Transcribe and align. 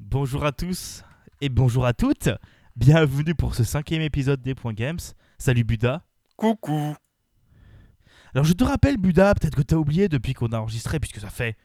Bonjour 0.00 0.44
à 0.44 0.52
tous 0.52 1.02
et 1.40 1.48
bonjour 1.48 1.84
à 1.84 1.92
toutes. 1.92 2.28
Bienvenue 2.76 3.34
pour 3.34 3.56
ce 3.56 3.64
cinquième 3.64 4.00
épisode 4.00 4.40
des 4.40 4.54
Points 4.54 4.72
Games. 4.72 5.00
Salut 5.38 5.64
Buda. 5.64 6.04
Coucou. 6.36 6.94
Alors 8.32 8.44
je 8.44 8.52
te 8.52 8.62
rappelle 8.62 8.96
Buda, 8.96 9.34
peut-être 9.34 9.56
que 9.56 9.62
t'as 9.62 9.74
oublié 9.74 10.08
depuis 10.08 10.34
qu'on 10.34 10.52
a 10.52 10.58
enregistré, 10.58 11.00
puisque 11.00 11.18
ça 11.18 11.30
fait 11.30 11.56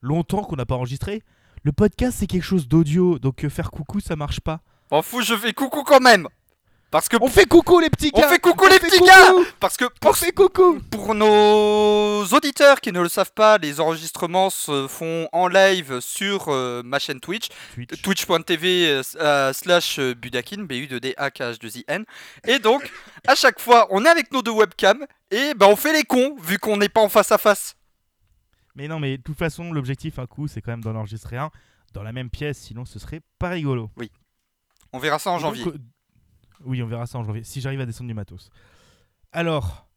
longtemps 0.00 0.42
qu'on 0.42 0.56
n'a 0.56 0.64
pas 0.64 0.74
enregistré. 0.74 1.22
Le 1.62 1.72
podcast 1.72 2.16
c'est 2.18 2.26
quelque 2.26 2.44
chose 2.44 2.66
d'audio, 2.66 3.18
donc 3.18 3.44
euh, 3.44 3.50
faire 3.50 3.70
coucou 3.70 4.00
ça 4.00 4.16
marche 4.16 4.40
pas. 4.40 4.62
M'en 4.90 5.02
fous, 5.02 5.20
je 5.20 5.36
fais 5.36 5.52
coucou 5.52 5.82
quand 5.82 6.00
même. 6.00 6.28
Parce 6.90 7.08
que 7.08 7.16
On 7.20 7.28
fait 7.28 7.46
coucou 7.46 7.78
les 7.78 7.88
petits 7.88 8.10
On 8.14 8.20
gars 8.20 8.28
fait 8.28 8.40
coucou 8.40 8.64
On 8.64 8.68
les 8.68 8.80
fait 8.80 8.88
petits 8.88 8.98
coucou 8.98 9.06
gars 9.06 9.32
parce 9.60 9.76
que 9.76 9.84
On 9.84 9.88
pour, 10.00 10.16
fait 10.16 10.32
coucou 10.32 10.80
pour 10.90 11.14
nos 11.14 12.24
auditeurs 12.24 12.80
qui 12.80 12.90
ne 12.90 13.00
le 13.00 13.08
savent 13.08 13.32
pas, 13.32 13.58
les 13.58 13.80
enregistrements 13.80 14.50
se 14.50 14.88
font 14.88 15.28
en 15.32 15.46
live 15.46 16.00
sur 16.00 16.48
euh, 16.48 16.82
ma 16.84 16.98
chaîne 16.98 17.20
Twitch, 17.20 17.48
Twitch. 17.74 18.02
twitch.tv 18.02 18.88
euh, 18.88 19.02
euh, 19.16 19.52
slash 19.52 20.00
budakin, 20.00 20.64
b 20.64 20.72
u 20.72 20.86
d 20.88 20.98
d 20.98 21.14
a 21.16 21.30
k 21.30 21.40
h 21.40 21.60
2 21.60 21.78
i 21.78 21.84
n 21.86 22.04
Et 22.48 22.58
donc, 22.58 22.90
à 23.26 23.36
chaque 23.36 23.60
fois, 23.60 23.86
on 23.90 24.04
est 24.04 24.08
avec 24.08 24.32
nos 24.32 24.42
deux 24.42 24.50
webcams 24.50 25.06
et 25.30 25.54
ben 25.54 25.66
on 25.66 25.76
fait 25.76 25.92
les 25.92 26.02
cons 26.02 26.36
vu 26.42 26.58
qu'on 26.58 26.76
n'est 26.76 26.88
pas 26.88 27.02
en 27.02 27.08
face 27.08 27.30
à 27.30 27.38
face. 27.38 27.76
Mais 28.74 28.88
non 28.88 28.98
mais 28.98 29.18
de 29.18 29.22
toute 29.22 29.38
façon 29.38 29.72
l'objectif 29.72 30.18
un 30.18 30.26
coup 30.26 30.48
c'est 30.48 30.60
quand 30.60 30.70
même 30.70 30.82
d'en 30.82 30.94
enregistrer 30.94 31.36
un 31.36 31.50
dans 31.92 32.02
la 32.02 32.12
même 32.12 32.30
pièce, 32.30 32.58
sinon 32.58 32.84
ce 32.84 32.98
serait 32.98 33.20
pas 33.38 33.48
rigolo. 33.50 33.90
On 34.92 34.98
verra 34.98 35.18
ça 35.18 35.30
en 35.30 35.38
janvier. 35.38 35.64
Oui, 36.64 36.82
on 36.82 36.86
verra 36.86 37.06
ça 37.06 37.18
en 37.18 37.24
janvier, 37.24 37.44
si 37.44 37.60
j'arrive 37.60 37.80
à 37.80 37.86
descendre 37.86 38.08
du 38.08 38.14
matos. 38.14 38.50
Alors, 39.32 39.88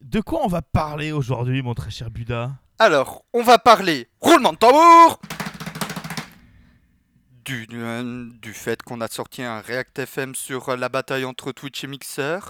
de 0.00 0.20
quoi 0.20 0.44
on 0.44 0.48
va 0.48 0.62
parler 0.62 1.12
aujourd'hui, 1.12 1.62
mon 1.62 1.74
très 1.74 1.90
cher 1.90 2.10
Buda? 2.10 2.52
Alors, 2.78 3.24
on 3.32 3.42
va 3.42 3.58
parler 3.58 4.08
roulement 4.20 4.52
de 4.52 4.58
tambour 4.58 5.20
du, 7.44 7.66
euh, 7.72 8.28
du 8.40 8.52
fait 8.52 8.82
qu'on 8.82 9.00
a 9.00 9.08
sorti 9.08 9.42
un 9.42 9.60
React 9.60 10.00
FM 10.00 10.34
sur 10.34 10.76
la 10.76 10.88
bataille 10.88 11.24
entre 11.24 11.52
Twitch 11.52 11.84
et 11.84 11.86
Mixer, 11.86 12.40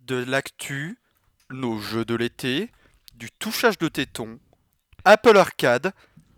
de 0.00 0.16
l'actu, 0.16 0.98
nos 1.50 1.78
jeux 1.78 2.04
de 2.04 2.14
l'été, 2.14 2.70
du 3.14 3.30
touchage 3.30 3.78
de 3.78 3.88
téton, 3.88 4.38
Apple 5.04 5.36
Arcade, 5.36 5.92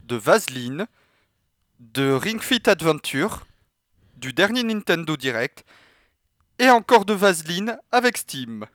de 0.05 0.17
Vaseline, 0.17 0.87
de 1.78 2.12
Ring 2.12 2.41
Fit 2.41 2.62
Adventure, 2.67 3.47
du 4.17 4.33
dernier 4.33 4.62
Nintendo 4.62 5.17
Direct, 5.17 5.65
et 6.61 6.70
encore 6.70 7.05
de 7.05 7.14
Vaseline 7.14 7.77
avec 7.91 8.19
Steam. 8.19 8.66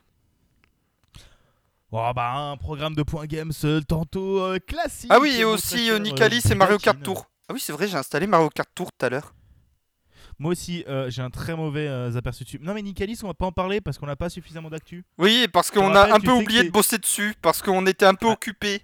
Oh 1.91 2.11
bah 2.13 2.33
un 2.33 2.57
programme 2.57 2.95
de 2.95 3.03
points 3.03 3.25
games 3.25 3.53
tantôt 3.87 4.41
euh, 4.41 4.59
classique. 4.59 5.09
Ah 5.13 5.19
oui, 5.21 5.35
et 5.39 5.45
aussi 5.45 5.89
euh, 5.89 5.99
Nicalis 5.99 6.41
et 6.51 6.55
Mario 6.55 6.77
Kart. 6.77 7.01
Tour. 7.01 7.29
Ah 7.47 7.53
oui, 7.53 7.59
c'est 7.61 7.71
vrai, 7.71 7.87
j'ai 7.87 7.95
installé 7.95 8.27
Mario 8.27 8.49
Kart 8.49 8.67
Tour 8.75 8.91
tout 8.91 9.05
à 9.05 9.09
l'heure. 9.09 9.33
Moi 10.37 10.51
aussi, 10.51 10.83
euh, 10.89 11.09
j'ai 11.09 11.21
un 11.21 11.29
très 11.29 11.55
mauvais 11.55 11.87
euh, 11.87 12.13
aperçu 12.17 12.43
dessus. 12.43 12.59
Non 12.61 12.73
mais 12.73 12.81
Nicalis, 12.81 13.19
on 13.23 13.27
va 13.27 13.33
pas 13.33 13.45
en 13.45 13.53
parler 13.53 13.79
parce 13.79 13.97
qu'on 13.97 14.07
n'a 14.07 14.17
pas 14.17 14.29
suffisamment 14.29 14.69
d'actu. 14.69 15.05
Oui, 15.17 15.47
parce 15.53 15.71
qu'on 15.71 15.95
a 15.95 16.13
un 16.13 16.19
peu 16.19 16.31
oublié 16.31 16.63
de 16.63 16.71
bosser 16.71 16.97
dessus, 16.97 17.35
parce 17.41 17.61
qu'on 17.61 17.85
était 17.85 18.05
un 18.05 18.15
peu 18.15 18.27
Ah. 18.27 18.33
occupé. 18.33 18.81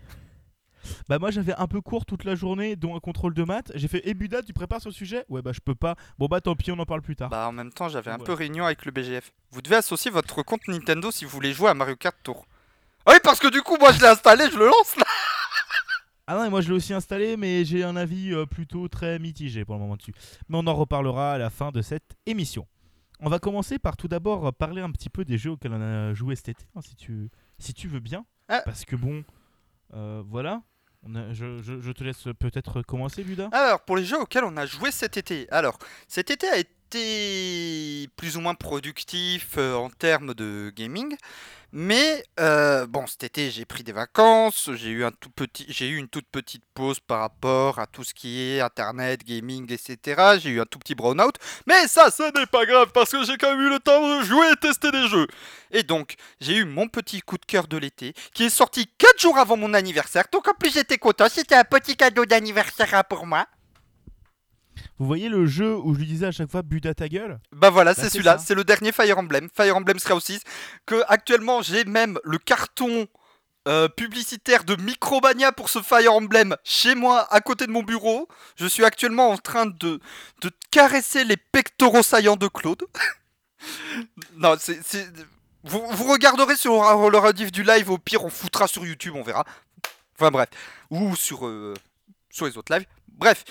Bah 1.10 1.20
moi 1.20 1.32
j'avais 1.32 1.54
un 1.56 1.68
peu 1.68 1.82
court 1.82 2.06
toute 2.06 2.24
la 2.24 2.36
journée, 2.36 2.76
dont 2.76 2.96
un 2.96 3.00
contrôle 3.00 3.34
de 3.34 3.44
maths. 3.44 3.72
J'ai 3.76 3.88
fait, 3.88 4.08
et 4.08 4.14
Buda, 4.14 4.42
tu 4.42 4.54
prépares 4.54 4.82
ce 4.82 4.92
sujet? 4.92 5.26
Ouais 5.30 5.42
bah 5.42 5.52
je 5.54 5.60
peux 5.60 5.76
pas. 5.76 5.96
Bon 6.18 6.28
bah 6.28 6.42
tant 6.42 6.56
pis, 6.56 6.72
on 6.72 6.80
en 6.80 6.86
parle 6.86 7.02
plus 7.02 7.16
tard. 7.16 7.30
Bah 7.30 7.48
en 7.48 7.52
même 7.52 7.72
temps, 7.72 7.90
j'avais 7.90 8.12
un 8.12 8.20
peu 8.20 8.34
réunion 8.34 8.66
avec 8.66 8.86
le 8.86 8.92
BGF. 8.92 9.32
Vous 9.52 9.62
devez 9.62 9.78
associer 9.78 10.12
votre 10.12 10.44
compte 10.44 10.68
Nintendo 10.68 11.12
si 11.12 11.26
vous 11.26 11.32
voulez 11.32 11.54
jouer 11.54 11.70
à 11.70 11.74
Mario 11.74 11.96
Kart 11.96 12.18
Tour. 12.24 12.46
Ah 13.06 13.12
oui, 13.14 13.20
parce 13.24 13.40
que 13.40 13.48
du 13.48 13.62
coup, 13.62 13.78
moi 13.80 13.92
je 13.92 14.00
l'ai 14.00 14.08
installé, 14.08 14.46
je 14.52 14.58
le 14.58 14.66
lance 14.66 14.96
là. 14.98 15.06
Ah 16.28 16.36
non, 16.36 16.46
et 16.46 16.50
moi 16.50 16.62
je 16.62 16.70
l'ai 16.70 16.76
aussi 16.76 16.94
installé, 16.94 17.36
mais 17.36 17.66
j'ai 17.66 17.84
un 17.84 17.98
avis 17.98 18.32
euh, 18.32 18.46
plutôt 18.46 18.88
très 18.88 19.20
mitigé 19.20 19.66
pour 19.66 19.76
le 19.76 19.82
moment 19.82 19.98
dessus. 19.98 20.14
Mais 20.48 20.58
on 20.58 20.66
en 20.66 20.76
reparlera 20.76 21.34
à 21.34 21.38
la 21.38 21.50
fin 21.50 21.72
de 21.72 21.82
cette 21.82 22.16
émission. 22.26 22.68
On 23.20 23.28
va 23.28 23.40
commencer 23.40 23.80
par 23.80 23.98
tout 23.98 24.08
d'abord 24.08 24.54
parler 24.54 24.82
un 24.82 24.92
petit 24.92 25.10
peu 25.10 25.26
des 25.26 25.38
jeux 25.38 25.52
auxquels 25.52 25.74
on 25.74 25.82
a 25.82 26.14
joué 26.14 26.36
cet 26.36 26.50
été, 26.50 26.66
hein, 26.76 26.82
si, 26.82 26.96
tu, 26.96 27.30
si 27.60 27.74
tu 27.74 27.88
veux 27.88 28.00
bien. 28.00 28.26
Ah. 28.48 28.62
Parce 28.66 28.86
que 28.86 28.96
bon, 28.96 29.24
euh, 29.94 30.24
voilà. 30.26 30.62
On 31.04 31.16
a- 31.16 31.34
je, 31.34 31.62
je- 31.64 31.80
je 31.82 31.92
te 31.92 32.04
laisse 32.04 32.24
peut-être 32.40 32.82
commencer, 32.84 33.24
Buda. 33.24 33.50
Alors, 33.52 33.82
pour 33.82 33.98
les 33.98 34.06
jeux 34.06 34.20
auxquels 34.20 34.44
on 34.44 34.56
a 34.58 34.66
joué 34.66 34.92
cet 34.92 35.18
été. 35.18 35.48
Alors, 35.52 35.78
cet 36.08 36.30
été 36.30 36.48
a 36.48 36.58
été 36.58 36.70
plus 38.16 38.38
ou 38.38 38.42
moins 38.42 38.56
productif 38.56 39.56
euh, 39.58 39.76
en 39.76 39.90
termes 39.90 40.34
de 40.34 40.72
gaming. 40.76 41.16
Mais 41.74 42.26
euh, 42.38 42.86
bon, 42.86 43.08
cet 43.08 43.24
été 43.24 43.50
j'ai 43.50 43.64
pris 43.64 43.84
des 43.84 43.94
vacances, 43.94 44.70
j'ai 44.76 44.90
eu 44.90 45.06
un 45.06 45.12
tout 45.12 45.30
petit, 45.30 45.66
j'ai 45.70 45.88
eu 45.88 45.96
une 45.96 46.10
toute 46.10 46.28
petite 46.28 46.64
pause 46.74 47.00
par 47.00 47.22
rapport 47.22 47.80
à 47.80 47.88
tout 47.88 48.04
ce 48.04 48.14
qui 48.14 48.42
est 48.42 48.60
internet, 48.60 49.24
gaming, 49.24 49.72
etc. 49.72 50.38
J'ai 50.42 50.50
eu 50.50 50.60
un 50.60 50.66
tout 50.66 50.80
petit 50.80 50.96
brownout, 50.96 51.34
mais 51.68 51.88
ça, 51.88 52.12
ce 52.12 52.24
n'est 52.38 52.46
pas 52.46 52.66
grave 52.66 52.92
parce 52.94 53.12
que 53.12 53.24
j'ai 53.24 53.38
quand 53.38 53.52
même 53.52 53.68
eu 53.68 53.70
le 53.70 53.80
temps 53.80 54.02
de 54.02 54.26
jouer 54.26 54.52
et 54.52 54.56
tester 54.58 54.92
des 54.92 55.08
jeux. 55.08 55.28
Et 55.72 55.84
donc, 55.84 56.16
j'ai 56.42 56.58
eu 56.58 56.66
mon 56.66 56.90
petit 56.90 57.22
coup 57.22 57.38
de 57.38 57.46
cœur 57.46 57.68
de 57.68 57.78
l'été 57.78 58.14
qui 58.34 58.44
est 58.44 58.50
sorti 58.50 58.88
4 58.98 59.22
jours 59.22 59.38
avant 59.38 59.56
mon 59.56 59.74
anniversaire. 59.74 60.26
Donc 60.30 60.50
en 60.50 60.54
plus 60.54 60.74
j'étais 60.74 60.98
content, 60.98 61.30
c'était 61.30 61.56
un 61.56 61.64
petit 61.64 61.96
cadeau 61.96 62.26
d'anniversaire 62.26 62.94
hein, 62.94 63.04
pour 63.08 63.26
moi. 63.26 63.48
Vous 64.98 65.06
voyez 65.06 65.30
le 65.30 65.46
jeu 65.46 65.76
où 65.76 65.94
je 65.94 66.00
lui 66.00 66.06
disais 66.08 66.28
à 66.28 66.32
chaque 66.32 66.50
fois 66.50 66.62
Buda 66.62 66.94
ta 66.94 67.08
gueule? 67.10 67.40
Bah 67.52 67.70
voilà, 67.70 67.92
Bah, 67.92 67.96
c'est 67.96 68.04
c'est 68.04 68.10
celui-là, 68.12 68.38
c'est 68.38 68.56
le 68.56 68.64
dernier 68.64 68.92
Fire 68.92 69.18
Emblem, 69.18 69.48
Fire 69.56 69.76
Emblem 69.78 70.00
Scout 70.00 70.20
6, 70.22 70.42
que 70.86 71.02
actuellement 71.08 71.62
j'ai 71.62 71.84
même 71.86 72.20
le 72.24 72.38
carton 72.38 73.08
euh, 73.68 73.88
publicitaire 73.88 74.64
de 74.64 74.76
Micromania 74.76 75.52
pour 75.52 75.70
ce 75.70 75.82
Fire 75.82 76.14
Emblem 76.14 76.56
chez 76.64 76.96
moi, 76.96 77.28
à 77.34 77.42
côté 77.42 77.68
de 77.68 77.72
mon 77.72 77.84
bureau. 77.84 78.28
Je 78.56 78.66
suis 78.66 78.84
actuellement 78.84 79.30
en 79.30 79.38
train 79.38 79.66
de, 79.68 80.00
de 80.42 80.52
caresser 80.72 81.24
les 81.26 81.38
pectoraux 81.38 82.02
saillants 82.04 82.38
de 82.38 82.48
Claude. 82.48 82.84
non, 84.36 84.56
c'est... 84.60 84.82
c'est- 84.84 85.08
Vous, 85.64 85.80
vous 85.92 86.12
regarderez 86.12 86.56
sur 86.56 86.72
le 87.10 87.18
rediff 87.20 87.52
du 87.52 87.62
live, 87.64 87.92
au 87.92 87.98
pire 88.00 88.24
on 88.26 88.30
foutra 88.32 88.68
sur 88.68 88.84
YouTube, 88.86 89.14
on 89.16 89.22
verra. 89.24 89.46
Enfin 90.18 90.32
bref, 90.32 90.50
ou 90.90 91.16
sur, 91.16 91.46
euh, 91.46 91.74
sur 92.32 92.46
les 92.48 92.58
autres 92.58 92.74
lives. 92.74 92.88
Bref, 93.10 93.44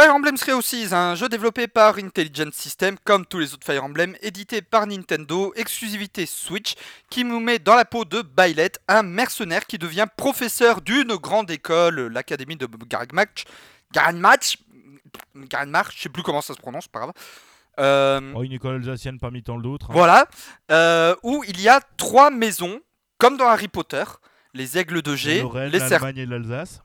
Fire 0.00 0.14
Emblem 0.14 0.36
Three 0.36 0.52
Houses, 0.52 0.94
un 0.94 1.16
jeu 1.16 1.28
développé 1.28 1.66
par 1.66 1.98
Intelligent 1.98 2.50
System, 2.52 2.94
comme 3.02 3.26
tous 3.26 3.40
les 3.40 3.52
autres 3.52 3.66
Fire 3.66 3.82
Emblem, 3.82 4.14
édité 4.22 4.62
par 4.62 4.86
Nintendo, 4.86 5.52
exclusivité 5.56 6.24
Switch, 6.24 6.74
qui 7.10 7.24
nous 7.24 7.40
met 7.40 7.58
dans 7.58 7.74
la 7.74 7.84
peau 7.84 8.04
de 8.04 8.22
Byleth, 8.22 8.78
un 8.86 9.02
mercenaire 9.02 9.66
qui 9.66 9.76
devient 9.76 10.06
professeur 10.16 10.82
d'une 10.82 11.16
grande 11.16 11.50
école, 11.50 12.12
l'académie 12.12 12.54
de 12.54 12.68
Garagmatch. 12.88 13.42
Garagmatch 13.92 14.58
Garagmatch, 15.34 15.96
je 15.96 16.02
sais 16.02 16.08
plus 16.10 16.22
comment 16.22 16.42
ça 16.42 16.54
se 16.54 16.60
prononce, 16.60 16.86
pas 16.86 17.00
grave. 17.00 17.12
Euh, 17.80 18.34
Oh, 18.36 18.44
une 18.44 18.52
école 18.52 18.76
alsacienne 18.76 19.18
parmi 19.18 19.42
tant 19.42 19.58
d'autres. 19.58 19.90
hein. 19.90 19.94
voilà, 19.94 20.28
euh, 20.70 21.16
où 21.24 21.42
il 21.48 21.60
y 21.60 21.68
a 21.68 21.80
trois 21.96 22.30
maisons, 22.30 22.78
comme 23.18 23.36
dans 23.36 23.48
Harry 23.48 23.66
Potter, 23.66 24.04
les 24.54 24.78
aigles 24.78 25.02
de 25.02 25.16
G, 25.16 25.40
Lorraine, 25.40 25.72
les 25.72 25.80
serpents. 25.80 26.12
l'Alsace. 26.14 26.82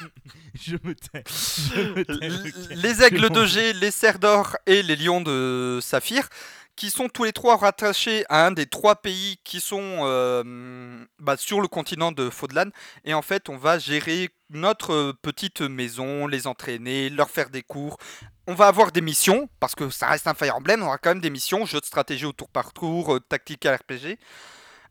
je 0.54 0.76
me 0.82 0.94
tais. 0.94 1.24
Je 1.26 1.82
me 1.82 2.04
tais, 2.04 2.70
ok. 2.70 2.76
les 2.76 3.02
aigles 3.02 3.30
de 3.30 3.44
G, 3.44 3.72
les 3.74 3.90
cerfs 3.90 4.18
d'or 4.18 4.56
et 4.66 4.82
les 4.82 4.96
lions 4.96 5.20
de 5.20 5.78
saphir, 5.82 6.28
qui 6.76 6.90
sont 6.90 7.08
tous 7.08 7.24
les 7.24 7.32
trois 7.32 7.56
rattachés 7.56 8.24
à 8.28 8.46
un 8.46 8.50
des 8.50 8.66
trois 8.66 8.96
pays 8.96 9.38
qui 9.44 9.60
sont 9.60 10.00
euh, 10.02 11.04
bah, 11.18 11.36
sur 11.36 11.60
le 11.60 11.68
continent 11.68 12.12
de 12.12 12.30
Faudlan. 12.30 12.70
Et 13.04 13.14
en 13.14 13.22
fait, 13.22 13.48
on 13.48 13.56
va 13.56 13.78
gérer 13.78 14.30
notre 14.50 15.12
petite 15.22 15.60
maison, 15.60 16.26
les 16.26 16.46
entraîner, 16.46 17.10
leur 17.10 17.30
faire 17.30 17.50
des 17.50 17.62
cours. 17.62 17.98
On 18.46 18.54
va 18.54 18.66
avoir 18.66 18.92
des 18.92 19.00
missions, 19.00 19.48
parce 19.60 19.74
que 19.74 19.90
ça 19.90 20.08
reste 20.08 20.26
un 20.26 20.34
Fire 20.34 20.56
Emblem, 20.56 20.82
on 20.82 20.86
aura 20.86 20.98
quand 20.98 21.10
même 21.10 21.20
des 21.20 21.30
missions, 21.30 21.64
jeux 21.64 21.80
de 21.80 21.86
stratégie 21.86 22.26
au 22.26 22.32
tour 22.32 22.48
par 22.48 22.72
tour, 22.72 23.14
euh, 23.14 23.20
tactique 23.20 23.66
à 23.66 23.76
RPG, 23.76 24.18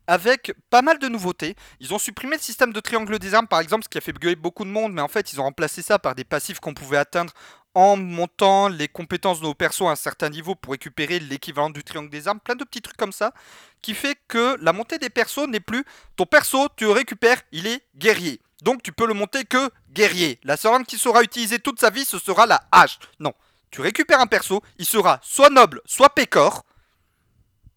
avec 0.07 0.53
pas 0.69 0.81
mal 0.81 0.99
de 0.99 1.07
nouveautés. 1.07 1.55
Ils 1.79 1.93
ont 1.93 1.99
supprimé 1.99 2.35
le 2.35 2.41
système 2.41 2.73
de 2.73 2.79
triangle 2.79 3.19
des 3.19 3.33
armes, 3.33 3.47
par 3.47 3.59
exemple, 3.59 3.83
ce 3.83 3.89
qui 3.89 3.97
a 3.97 4.01
fait 4.01 4.13
gueuler 4.13 4.35
beaucoup 4.35 4.65
de 4.65 4.69
monde, 4.69 4.93
mais 4.93 5.01
en 5.01 5.07
fait, 5.07 5.33
ils 5.33 5.39
ont 5.39 5.43
remplacé 5.43 5.81
ça 5.81 5.99
par 5.99 6.15
des 6.15 6.23
passifs 6.23 6.59
qu'on 6.59 6.73
pouvait 6.73 6.97
atteindre 6.97 7.33
en 7.73 7.95
montant 7.95 8.67
les 8.67 8.87
compétences 8.87 9.39
de 9.39 9.45
nos 9.45 9.53
persos 9.53 9.87
à 9.87 9.91
un 9.91 9.95
certain 9.95 10.29
niveau 10.29 10.55
pour 10.55 10.73
récupérer 10.73 11.19
l'équivalent 11.19 11.69
du 11.69 11.83
triangle 11.83 12.09
des 12.09 12.27
armes, 12.27 12.39
plein 12.39 12.55
de 12.55 12.63
petits 12.63 12.81
trucs 12.81 12.97
comme 12.97 13.13
ça, 13.13 13.33
qui 13.81 13.93
fait 13.93 14.17
que 14.27 14.57
la 14.61 14.73
montée 14.73 14.97
des 14.97 15.09
persos 15.09 15.47
n'est 15.47 15.61
plus 15.61 15.85
ton 16.17 16.25
perso, 16.25 16.67
tu 16.75 16.85
le 16.85 16.91
récupères, 16.91 17.41
il 17.51 17.67
est 17.67 17.81
guerrier. 17.95 18.41
Donc 18.61 18.83
tu 18.83 18.91
peux 18.91 19.07
le 19.07 19.13
monter 19.13 19.45
que 19.45 19.69
guerrier. 19.91 20.39
La 20.43 20.57
seule 20.57 20.73
arme 20.73 20.85
qui 20.85 20.97
sera 20.97 21.23
utilisée 21.23 21.59
toute 21.59 21.79
sa 21.79 21.89
vie, 21.89 22.05
ce 22.05 22.19
sera 22.19 22.45
la 22.45 22.61
hache. 22.71 22.99
Non, 23.19 23.33
tu 23.71 23.81
récupères 23.81 24.19
un 24.19 24.27
perso, 24.27 24.61
il 24.77 24.85
sera 24.85 25.19
soit 25.23 25.49
noble, 25.49 25.81
soit 25.85 26.13
pécor. 26.13 26.65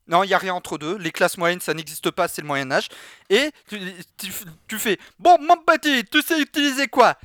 Non, 0.06 0.22
il 0.22 0.28
n'y 0.28 0.34
a 0.34 0.38
rien 0.38 0.54
entre 0.54 0.76
deux. 0.78 0.98
Les 0.98 1.12
classes 1.12 1.38
moyennes, 1.38 1.60
ça 1.60 1.72
n'existe 1.74 2.10
pas, 2.10 2.28
c'est 2.28 2.42
le 2.42 2.46
Moyen 2.46 2.70
Âge. 2.70 2.88
Et 3.30 3.50
tu, 3.68 3.78
tu- 4.18 4.32
tu 4.68 4.78
fais, 4.78 4.98
bon, 5.18 5.38
mon 5.40 5.56
petit, 5.56 6.04
tu 6.04 6.20
sais 6.20 6.40
utiliser 6.40 6.88
quoi? 6.88 7.16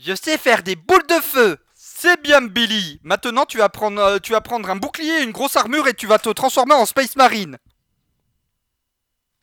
Je 0.00 0.14
sais 0.14 0.36
faire 0.36 0.62
des 0.64 0.74
boules 0.74 1.06
de 1.08 1.20
feu. 1.22 1.58
C'est 1.74 2.20
bien, 2.20 2.42
Billy. 2.42 2.98
Maintenant, 3.04 3.46
tu 3.46 3.58
vas, 3.58 3.68
prendre, 3.68 4.00
euh, 4.00 4.18
tu 4.18 4.32
vas 4.32 4.40
prendre 4.40 4.68
un 4.68 4.74
bouclier, 4.76 5.22
une 5.22 5.30
grosse 5.30 5.56
armure 5.56 5.86
et 5.86 5.94
tu 5.94 6.08
vas 6.08 6.18
te 6.18 6.28
transformer 6.30 6.74
en 6.74 6.86
Space 6.86 7.14
Marine. 7.14 7.58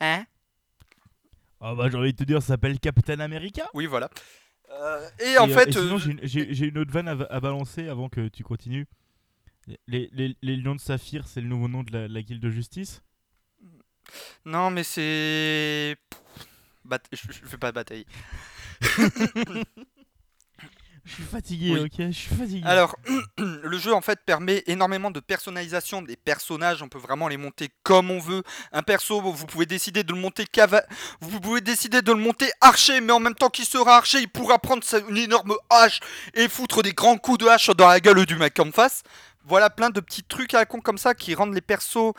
Hein? 0.01 0.25
Ah 1.61 1.75
bah 1.75 1.89
j'ai 1.89 1.97
envie 1.97 2.13
de 2.13 2.17
te 2.17 2.23
dire, 2.23 2.41
ça 2.41 2.50
s'appelle 2.50 2.79
Captain 2.79 3.19
America. 3.19 3.67
Oui, 3.73 3.85
voilà. 3.85 4.09
Euh, 4.71 5.09
et 5.19 5.38
en 5.38 5.50
euh, 5.50 5.53
fait, 5.53 5.69
et 5.69 5.71
sinon, 5.71 5.95
euh, 5.95 5.97
j'ai 5.97 6.11
une- 6.11 6.19
j'ai 6.23 6.53
j'ai 6.53 6.65
une 6.67 6.77
autre 6.77 6.91
vanne 6.91 7.07
à, 7.07 7.17
à 7.29 7.39
balancer 7.39 7.88
avant 7.89 8.07
que 8.07 8.27
tu 8.27 8.44
continues. 8.44 8.85
Les, 9.88 10.10
les, 10.13 10.36
les 10.42 10.56
Lions 10.56 10.75
de 10.75 10.80
Saphir, 10.80 11.27
c'est 11.27 11.42
le 11.42 11.48
nouveau 11.48 11.68
nom 11.68 11.83
de 11.83 11.92
la, 11.92 12.07
la 12.07 12.21
guilde 12.21 12.42
de 12.42 12.50
justice. 12.50 13.01
non, 14.45 14.71
mais 14.71 14.83
c'est. 14.83 15.98
Bat- 16.86 17.00
Je, 17.12 17.31
je 17.31 17.45
fais 17.45 17.57
pas 17.57 17.71
bataille. 17.71 18.06
Je 21.06 21.13
suis 21.16 21.24
fatigué, 21.24 21.71
Oui. 21.71 21.80
ok 21.86 21.92
Je 21.98 22.12
suis 22.12 22.36
fatigué. 22.36 22.62
Alors, 22.68 22.95
le 23.38 23.77
jeu 23.80 23.94
en 23.94 24.01
fait 24.01 24.19
permet 24.25 24.63
énormément 24.68 25.10
de 25.10 25.19
personnalisation 25.19 26.04
des 26.04 26.16
personnages. 26.16 26.83
On 26.83 26.89
peut 26.89 27.00
vraiment 27.00 27.27
les 27.27 27.38
monter 27.38 27.69
comme 27.81 28.12
on 28.12 28.19
veut. 28.19 28.44
Un 28.74 28.83
perso, 28.83 29.19
vous 29.19 29.45
pouvez 29.48 29.66
décider 29.66 30.04
de 30.04 30.13
le 30.13 30.19
monter 30.19 30.45
cava... 30.45 30.83
vous 31.21 31.39
pouvez 31.39 31.62
décider 31.62 32.04
de 32.04 32.12
le 32.12 32.19
monter 32.19 32.51
archer, 32.62 33.01
mais 33.01 33.12
en 33.13 33.19
même 33.19 33.33
temps 33.33 33.50
qu'il 33.50 33.66
sera 33.66 33.98
archer, 33.98 34.19
il 34.19 34.27
pourra 34.30 34.60
prendre 34.60 34.83
une 35.10 35.18
énorme 35.18 35.56
hache 35.71 36.00
et 36.36 36.48
foutre 36.48 36.83
des 36.83 36.94
grands 36.94 37.18
coups 37.18 37.39
de 37.39 37.48
hache 37.48 37.71
dans 37.71 37.88
la 37.88 38.00
gueule 38.00 38.24
du 38.27 38.36
mec 38.36 38.60
en 38.60 38.71
face. 38.71 39.01
Voilà 39.45 39.69
plein 39.69 39.89
de 39.89 40.00
petits 40.00 40.24
trucs 40.24 40.53
à 40.53 40.59
la 40.59 40.65
con 40.65 40.81
comme 40.81 40.97
ça 40.97 41.13
qui 41.13 41.33
rendent 41.33 41.53
les 41.53 41.62
persos 41.62 42.13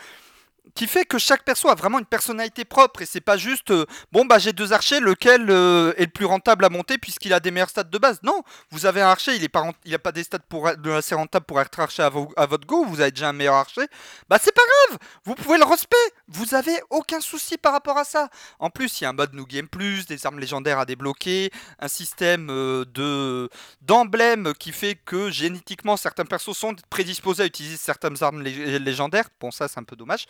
qui 0.75 0.87
fait 0.87 1.05
que 1.05 1.19
chaque 1.19 1.45
perso 1.45 1.69
a 1.69 1.75
vraiment 1.75 1.99
une 1.99 2.07
personnalité 2.07 2.65
propre 2.65 3.03
et 3.03 3.07
c'est 3.07 3.21
pas 3.21 3.37
juste 3.37 3.71
euh, 3.71 3.87
bon 4.13 4.25
bah 4.25 4.39
j'ai 4.39 4.53
deux 4.53 4.73
archers 4.73 5.01
lequel 5.01 5.51
euh, 5.51 5.93
est 5.97 6.05
le 6.07 6.11
plus 6.11 6.25
rentable 6.27 6.65
à 6.65 6.69
monter 6.69 6.97
puisqu'il 6.97 7.33
a 7.33 7.41
des 7.41 7.51
meilleurs 7.51 7.71
stats 7.71 7.85
de 7.85 7.99
base? 7.99 8.21
Non, 8.23 8.43
vous 8.71 8.87
avez 8.87 9.03
un 9.03 9.09
archer, 9.09 9.35
il 9.35 9.43
est 9.45 9.49
pas 9.49 9.65
il 9.85 9.95
a 9.95 9.99
pas 9.99 10.13
des 10.13 10.23
stats 10.23 10.39
pour 10.49 10.69
assez 10.69 11.15
rentable 11.15 11.47
pour 11.47 11.61
être 11.61 11.79
archer 11.81 12.03
à, 12.03 12.09
vo- 12.09 12.33
à 12.37 12.47
votre 12.47 12.67
go, 12.67 12.85
vous 12.85 13.01
avez 13.01 13.11
déjà 13.11 13.29
un 13.29 13.33
meilleur 13.33 13.55
archer. 13.55 13.83
Bah 14.29 14.39
c'est 14.41 14.55
pas 14.55 14.63
grave, 14.89 14.99
vous 15.25 15.35
pouvez 15.35 15.59
le 15.59 15.65
respect. 15.65 15.97
Vous 16.29 16.55
avez 16.55 16.81
aucun 16.91 17.21
souci 17.21 17.59
par 17.59 17.73
rapport 17.73 17.99
à 17.99 18.05
ça. 18.05 18.29
En 18.61 18.71
plus, 18.71 19.01
il 19.01 19.05
y 19.05 19.07
a 19.07 19.11
un 19.11 19.13
mode 19.13 19.35
New 19.35 19.47
Game 19.47 19.67
Plus, 19.69 20.07
des 20.07 20.25
armes 20.27 20.39
légendaires 20.39 20.79
à 20.79 20.85
débloquer, 20.87 21.51
un 21.81 21.89
système 21.89 22.49
euh, 22.51 22.85
de 22.85 23.51
d'emblèmes 23.83 24.55
qui 24.55 24.71
fait 24.73 24.95
que 24.95 25.31
génétiquement 25.31 25.97
certains 25.97 26.25
persos 26.25 26.57
sont 26.57 26.75
prédisposés 26.91 27.43
à 27.43 27.47
utiliser 27.47 27.77
certaines 27.77 28.23
armes 28.23 28.43
lég- 28.43 28.79
légendaires. 28.79 29.29
Bon 29.41 29.51
ça 29.51 29.67
c'est 29.67 29.79
un 29.81 29.85
peu 29.85 29.97
dommage. 29.97 30.27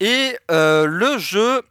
Et 0.00 0.36
euh, 0.50 0.86
le 0.86 1.18
jeu 1.18 1.62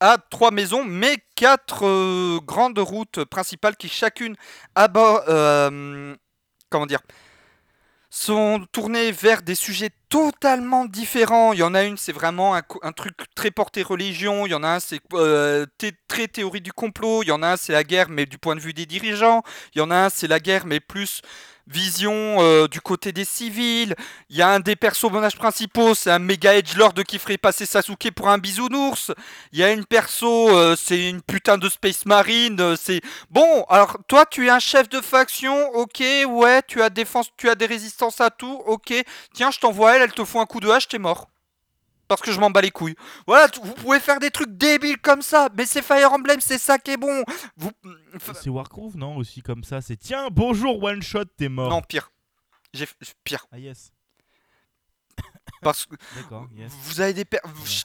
a 0.00 0.18
trois 0.18 0.50
maisons, 0.50 0.84
mais 0.84 1.16
quatre 1.34 1.86
euh, 1.86 2.40
grandes 2.42 2.78
routes 2.78 3.24
principales 3.24 3.76
qui 3.76 3.88
chacune 3.88 4.36
abord, 4.74 5.22
euh, 5.28 6.14
comment 6.70 6.86
dire, 6.86 7.00
sont 8.10 8.64
tournées 8.70 9.10
vers 9.10 9.42
des 9.42 9.56
sujets 9.56 9.90
totalement 10.08 10.84
différents. 10.84 11.52
Il 11.52 11.58
y 11.58 11.62
en 11.64 11.74
a 11.74 11.82
une, 11.82 11.96
c'est 11.96 12.12
vraiment 12.12 12.54
un, 12.54 12.92
truc 12.92 13.16
très 13.34 13.50
porté 13.50 13.82
religion. 13.82 14.46
Il 14.46 14.50
y 14.50 14.54
en 14.54 14.62
a 14.62 14.68
un, 14.68 14.80
c'est 14.80 15.00
euh, 15.14 15.66
très 16.06 16.28
théorie 16.28 16.60
du 16.60 16.72
complot. 16.72 17.24
Il 17.24 17.28
y 17.28 17.32
en 17.32 17.42
a 17.42 17.52
un, 17.52 17.56
c'est 17.56 17.72
la 17.72 17.82
guerre, 17.82 18.10
mais 18.10 18.24
du 18.24 18.38
point 18.38 18.54
de 18.54 18.60
vue 18.60 18.72
des 18.72 18.86
dirigeants. 18.86 19.42
Il 19.74 19.78
y 19.78 19.82
en 19.82 19.90
a 19.90 19.96
un, 19.96 20.08
c'est 20.10 20.28
la 20.28 20.38
guerre, 20.38 20.64
mais 20.64 20.78
plus 20.78 21.22
vision 21.66 22.36
euh, 22.40 22.68
du 22.68 22.80
côté 22.80 23.12
des 23.12 23.24
civils. 23.24 23.94
Il 24.28 24.36
y 24.36 24.42
a 24.42 24.48
un 24.48 24.60
des 24.60 24.76
personnages 24.76 25.36
principaux, 25.36 25.94
c'est 25.94 26.10
un 26.10 26.18
méga 26.18 26.54
edgelord 26.54 26.94
qui 27.06 27.18
ferait 27.18 27.38
passer 27.38 27.66
Sasuke 27.66 28.10
pour 28.14 28.28
un 28.28 28.38
bisounours. 28.38 29.12
Il 29.52 29.58
y 29.58 29.62
a 29.62 29.72
une 29.72 29.84
perso, 29.84 30.50
euh, 30.50 30.76
c'est 30.76 31.08
une 31.08 31.22
putain 31.22 31.58
de 31.58 31.68
space 31.68 32.06
marine. 32.06 32.60
euh, 32.60 32.76
c'est 32.80 33.00
bon. 33.30 33.64
Alors 33.68 33.98
toi, 34.08 34.26
tu 34.26 34.46
es 34.46 34.50
un 34.50 34.58
chef 34.58 34.88
de 34.88 35.00
faction, 35.00 35.70
ok, 35.74 36.02
ouais. 36.28 36.62
Tu 36.66 36.82
as 36.82 36.90
défense, 36.90 37.28
tu 37.36 37.48
as 37.48 37.54
des 37.54 37.66
résistances 37.66 38.20
à 38.20 38.30
tout, 38.30 38.62
ok. 38.66 38.92
Tiens, 39.32 39.50
je 39.50 39.58
t'envoie 39.60 39.96
elle, 39.96 40.02
elle 40.02 40.12
te 40.12 40.24
fout 40.24 40.40
un 40.40 40.46
coup 40.46 40.60
de 40.60 40.68
hache, 40.68 40.88
t'es 40.88 40.98
mort. 40.98 41.28
Parce 42.06 42.20
que 42.20 42.32
je 42.32 42.38
m'en 42.38 42.50
bats 42.50 42.60
les 42.60 42.70
couilles. 42.70 42.96
Voilà, 43.26 43.48
vous 43.62 43.72
pouvez 43.72 43.98
faire 43.98 44.20
des 44.20 44.30
trucs 44.30 44.54
débiles 44.56 44.98
comme 44.98 45.22
ça, 45.22 45.48
mais 45.56 45.64
c'est 45.64 45.80
Fire 45.80 46.12
Emblem, 46.12 46.38
c'est 46.40 46.58
ça 46.58 46.78
qui 46.78 46.90
est 46.90 46.96
bon. 46.98 47.24
Vous, 47.56 47.70
C'est 48.18 48.50
Warcraft, 48.50 48.96
non 48.96 49.16
Aussi 49.16 49.42
comme 49.42 49.64
ça, 49.64 49.80
c'est 49.80 49.96
tiens, 49.96 50.28
bonjour, 50.30 50.82
one 50.82 51.02
shot, 51.02 51.24
t'es 51.36 51.48
mort. 51.48 51.70
non, 51.70 51.82
pire. 51.82 52.10
J'ai 52.72 52.86
pire. 53.22 53.46
Ah, 53.52 53.58
yes. 53.58 53.92
Parce 55.62 55.86
que 55.86 55.94
yes. 56.56 56.72
Vous 56.82 57.00
avez 57.00 57.14
des 57.14 57.24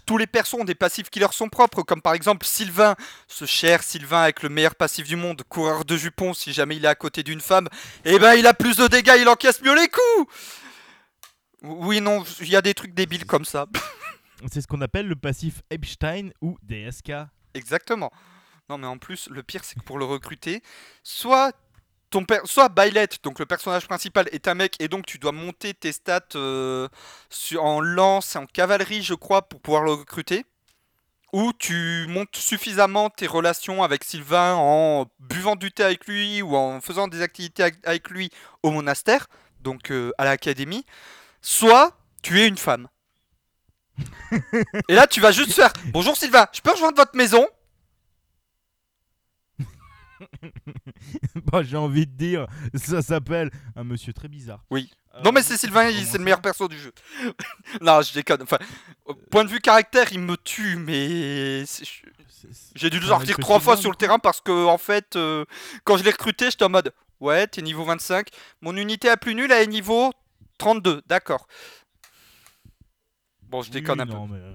tous 0.05 0.17
les 0.17 0.27
persos 0.27 0.55
ont 0.55 0.65
des 0.65 0.75
passifs 0.75 1.09
qui 1.09 1.19
leur 1.19 1.33
sont 1.33 1.49
propres, 1.49 1.83
comme 1.83 2.01
par 2.01 2.13
exemple 2.13 2.45
Sylvain, 2.45 2.95
ce 3.27 3.45
cher 3.45 3.83
Sylvain 3.83 4.23
avec 4.23 4.43
le 4.43 4.49
meilleur 4.49 4.75
passif 4.75 5.07
du 5.07 5.15
monde, 5.15 5.43
coureur 5.47 5.85
de 5.85 5.95
jupons, 5.95 6.33
si 6.33 6.51
jamais 6.51 6.75
il 6.75 6.85
est 6.85 6.89
à 6.89 6.95
côté 6.95 7.23
d'une 7.23 7.41
femme, 7.41 7.67
et 8.05 8.19
ben 8.19 8.33
il 8.33 8.47
a 8.47 8.53
plus 8.53 8.77
de 8.77 8.87
dégâts, 8.87 9.15
il 9.19 9.29
encaisse 9.29 9.61
mieux 9.61 9.75
les 9.75 9.87
coups. 9.87 10.33
Oui 11.61 12.01
non, 12.01 12.23
il 12.41 12.49
y 12.49 12.55
a 12.55 12.61
des 12.61 12.73
trucs 12.73 12.93
débiles 12.93 13.25
comme 13.25 13.45
ça. 13.45 13.67
C'est 14.51 14.61
ce 14.61 14.67
qu'on 14.67 14.81
appelle 14.81 15.07
le 15.07 15.15
passif 15.15 15.61
Epstein 15.69 16.29
ou 16.41 16.57
DSK. 16.63 17.11
Exactement. 17.53 18.11
Non 18.69 18.77
mais 18.77 18.87
en 18.87 18.97
plus, 18.97 19.27
le 19.29 19.41
pire 19.43 19.63
c'est 19.63 19.75
que 19.79 19.83
pour 19.83 19.97
le 19.97 20.05
recruter, 20.05 20.61
soit 21.03 21.53
ton 22.11 22.23
per- 22.25 22.41
soit 22.45 22.69
Byleth, 22.69 23.23
donc 23.23 23.39
le 23.39 23.45
personnage 23.45 23.87
principal 23.87 24.27
est 24.31 24.47
un 24.47 24.53
mec 24.55 24.75
et 24.79 24.87
donc 24.87 25.05
tu 25.05 25.17
dois 25.19 25.31
monter 25.31 25.73
tes 25.73 25.91
stats 25.91 26.21
euh, 26.35 26.87
sur- 27.29 27.63
en 27.63 27.81
lance 27.81 28.35
et 28.35 28.39
en 28.39 28.45
cavalerie, 28.45 29.01
je 29.03 29.13
crois, 29.15 29.43
pour 29.47 29.59
pouvoir 29.61 29.83
le 29.83 29.91
recruter. 29.93 30.45
Ou 31.33 31.53
tu 31.53 32.05
montes 32.09 32.35
suffisamment 32.35 33.09
tes 33.11 33.27
relations 33.27 33.83
avec 33.83 34.03
Sylvain 34.03 34.55
en 34.55 35.05
buvant 35.19 35.55
du 35.55 35.71
thé 35.71 35.83
avec 35.83 36.07
lui 36.07 36.41
ou 36.41 36.55
en 36.55 36.81
faisant 36.81 37.07
des 37.07 37.21
activités 37.21 37.63
avec- 37.63 37.87
avec 37.87 38.09
lui 38.09 38.31
au 38.63 38.71
monastère, 38.71 39.27
donc 39.61 39.91
euh, 39.91 40.11
à 40.17 40.25
l'académie. 40.25 40.85
Soit 41.41 41.95
tu 42.23 42.39
es 42.41 42.47
une 42.47 42.57
femme. 42.57 42.87
et 44.89 44.93
là 44.95 45.07
tu 45.07 45.19
vas 45.21 45.31
juste 45.31 45.53
faire 45.53 45.73
Bonjour 45.87 46.15
Sylvain, 46.15 46.47
je 46.53 46.61
peux 46.61 46.71
rejoindre 46.71 46.97
votre 46.97 47.15
maison? 47.15 47.45
bah, 51.51 51.63
j'ai 51.63 51.77
envie 51.77 52.05
de 52.07 52.11
dire, 52.15 52.47
ça 52.75 53.01
s'appelle 53.01 53.49
un 53.75 53.83
monsieur 53.83 54.13
très 54.13 54.27
bizarre. 54.27 54.63
Oui. 54.69 54.91
Euh, 55.15 55.21
Non 55.23 55.31
mais 55.31 55.41
c'est 55.41 55.57
Sylvain, 55.57 55.89
c'est 55.91 56.17
le 56.17 56.23
meilleur 56.23 56.41
perso 56.41 56.67
du 56.67 56.77
jeu. 56.79 56.91
non, 57.81 58.01
je 58.01 58.13
déconne. 58.13 58.43
Enfin, 58.43 58.57
point 59.31 59.43
de 59.43 59.49
vue 59.49 59.59
caractère, 59.59 60.11
il 60.11 60.19
me 60.19 60.37
tue, 60.37 60.75
mais 60.75 61.63
j'ai 62.75 62.89
dû 62.89 62.99
le 62.99 63.05
sortir 63.07 63.37
trois 63.37 63.59
fois 63.59 63.75
sur 63.75 63.89
le 63.89 63.95
terrain 63.95 64.19
parce 64.19 64.39
que 64.41 64.65
en 64.67 64.77
fait, 64.77 65.15
euh, 65.15 65.45
quand 65.83 65.97
je 65.97 66.03
l'ai 66.03 66.11
recruté, 66.11 66.51
j'étais 66.51 66.63
en 66.65 66.69
mode 66.69 66.93
ouais, 67.19 67.47
t'es 67.47 67.61
niveau 67.61 67.83
25. 67.83 68.27
Mon 68.61 68.75
unité 68.77 69.07
la 69.07 69.17
plus 69.17 69.35
nulle, 69.35 69.51
elle 69.51 69.63
est 69.63 69.67
niveau 69.67 70.11
32. 70.59 71.01
D'accord. 71.07 71.47
Bon, 73.49 73.61
je 73.61 73.69
Oui, 73.69 73.73
déconne 73.81 74.01
un 74.01 74.05
peu. 74.07 74.13
mais, 74.29 74.37
euh, 74.37 74.53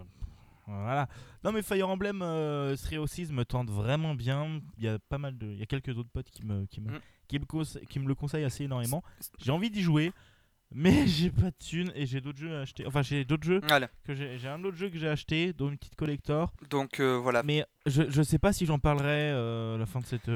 voilà. 0.67 1.09
Non 1.45 1.53
mais 1.53 1.63
Fire 1.63 1.89
Emblem 1.89 2.21
euh, 2.23 2.75
Three 2.77 2.97
Houses 2.99 3.31
me 3.31 3.45
tente 3.45 3.71
vraiment 3.71 4.15
bien. 4.15 4.61
Il 4.79 4.85
y 4.85 4.89
a 4.89 4.99
pas 4.99 5.19
mal 5.19 5.37
de, 5.37 5.47
il 5.47 5.59
y 5.59 5.63
a 5.63 5.67
quelques 5.67 5.97
autres 5.99 6.09
potes 6.11 6.31
qui 6.31 6.45
me, 6.45 6.65
qui 6.67 6.81
me, 6.81 6.91
Mm. 6.93 7.01
qui 7.29 7.39
me, 7.39 7.45
conse- 7.45 7.85
qui 7.87 7.99
me 7.99 8.09
le 8.09 8.15
conseillent 8.15 8.45
assez 8.45 8.65
énormément. 8.65 9.03
J'ai 9.39 9.51
envie 9.53 9.71
d'y 9.71 9.83
jouer, 9.83 10.13
mais 10.73 11.07
j'ai 11.07 11.31
pas 11.31 11.51
de 11.51 11.57
thunes 11.59 11.93
et 11.95 12.07
j'ai 12.07 12.21
d'autres 12.23 12.39
jeux 12.39 12.57
à 12.57 12.63
acheter. 12.63 12.87
Enfin 12.87 13.03
j'ai 13.03 13.25
d'autres 13.25 13.45
jeux 13.45 13.61
Voilà. 13.69 13.89
que 14.05 14.15
j'ai, 14.15 14.39
j'ai 14.39 14.49
un 14.49 14.63
autre 14.65 14.77
jeu 14.77 14.89
que 14.89 14.99
j'ai 14.99 15.09
acheté, 15.09 15.53
dont 15.53 15.69
une 15.69 15.77
petite 15.77 15.97
collector. 15.97 16.51
Donc 16.71 16.99
euh, 17.01 17.17
voilà. 17.19 17.43
Mais 17.43 17.65
je, 17.87 18.03
je 18.11 18.23
sais 18.23 18.39
pas 18.39 18.53
si 18.55 18.65
j'en 18.67 18.79
parlerai 18.79 19.31
euh, 19.33 19.75
à 19.75 19.79
la 19.79 19.87
fin 19.87 20.01
de 20.01 20.07
cette, 20.07 20.31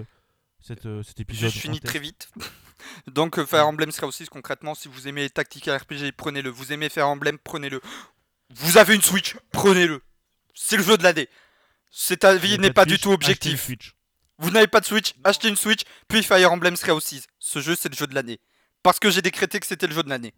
cette, 0.60 0.84
euh, 0.86 1.02
cet 1.02 1.20
épisode. 1.20 1.50
Je 1.50 1.58
finis 1.58 1.80
très 1.80 1.98
vite. 2.00 2.30
Donc 3.12 3.42
Fire 3.44 3.66
Emblem 3.66 3.90
serait 3.90 4.06
aussi 4.06 4.24
concrètement, 4.26 4.74
si 4.74 4.88
vous 4.88 5.08
aimez 5.08 5.22
les 5.22 5.30
tactiques 5.30 5.66
RPG, 5.66 6.12
prenez-le. 6.16 6.48
Vous 6.50 6.72
aimez 6.72 6.88
Fire 6.88 7.08
Emblem, 7.08 7.36
prenez-le. 7.42 7.80
Vous 8.54 8.78
avez 8.78 8.94
une 8.94 9.02
Switch, 9.02 9.36
prenez-le. 9.52 10.00
C'est 10.60 10.76
le 10.76 10.82
jeu 10.82 10.96
de 10.98 11.04
l'année. 11.04 11.28
Cet 11.90 12.24
avis 12.24 12.58
n'est 12.58 12.72
pas 12.72 12.84
du 12.84 12.98
tout 12.98 13.12
objectif. 13.12 13.70
Vous 14.38 14.50
n'avez 14.50 14.66
pas 14.66 14.80
de 14.80 14.84
Switch, 14.86 15.14
achetez 15.24 15.48
une 15.48 15.56
Switch, 15.56 15.82
puis 16.08 16.22
Fire 16.22 16.52
Emblem 16.52 16.76
serait 16.76 16.92
aussi. 16.92 17.22
Ce 17.38 17.60
jeu, 17.60 17.74
c'est 17.76 17.88
le 17.88 17.96
jeu 17.96 18.06
de 18.06 18.14
l'année. 18.14 18.40
Parce 18.82 18.98
que 18.98 19.08
j'ai 19.10 19.22
décrété 19.22 19.58
que 19.60 19.66
c'était 19.66 19.86
le 19.86 19.94
jeu 19.94 20.02
de 20.02 20.08
l'année. 20.08 20.34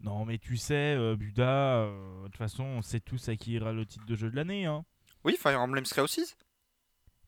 Non 0.00 0.24
mais 0.24 0.38
tu 0.38 0.56
sais, 0.56 0.94
euh, 0.96 1.16
Buda, 1.16 1.42
euh, 1.48 2.22
de 2.22 2.26
toute 2.28 2.36
façon 2.36 2.62
on 2.62 2.82
sait 2.82 3.00
tous 3.00 3.28
à 3.28 3.34
qui 3.36 3.52
ira 3.54 3.72
le 3.72 3.84
titre 3.84 4.06
de 4.06 4.14
jeu 4.14 4.30
de 4.30 4.36
l'année. 4.36 4.66
Hein. 4.66 4.84
Oui, 5.24 5.36
Fire 5.40 5.60
Emblem 5.60 5.84
serait 5.84 6.02
aussi. 6.02 6.24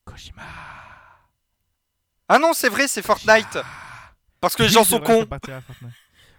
Kojima. 0.05 0.43
Ah 2.29 2.39
non, 2.39 2.53
c'est 2.53 2.69
vrai, 2.69 2.87
c'est 2.87 3.03
Fortnite. 3.03 3.59
Parce 4.41 4.55
que 4.55 4.63
les 4.63 4.69
gens 4.69 4.85
sont 4.85 5.01
vrai, 5.01 5.27
cons. 5.27 5.57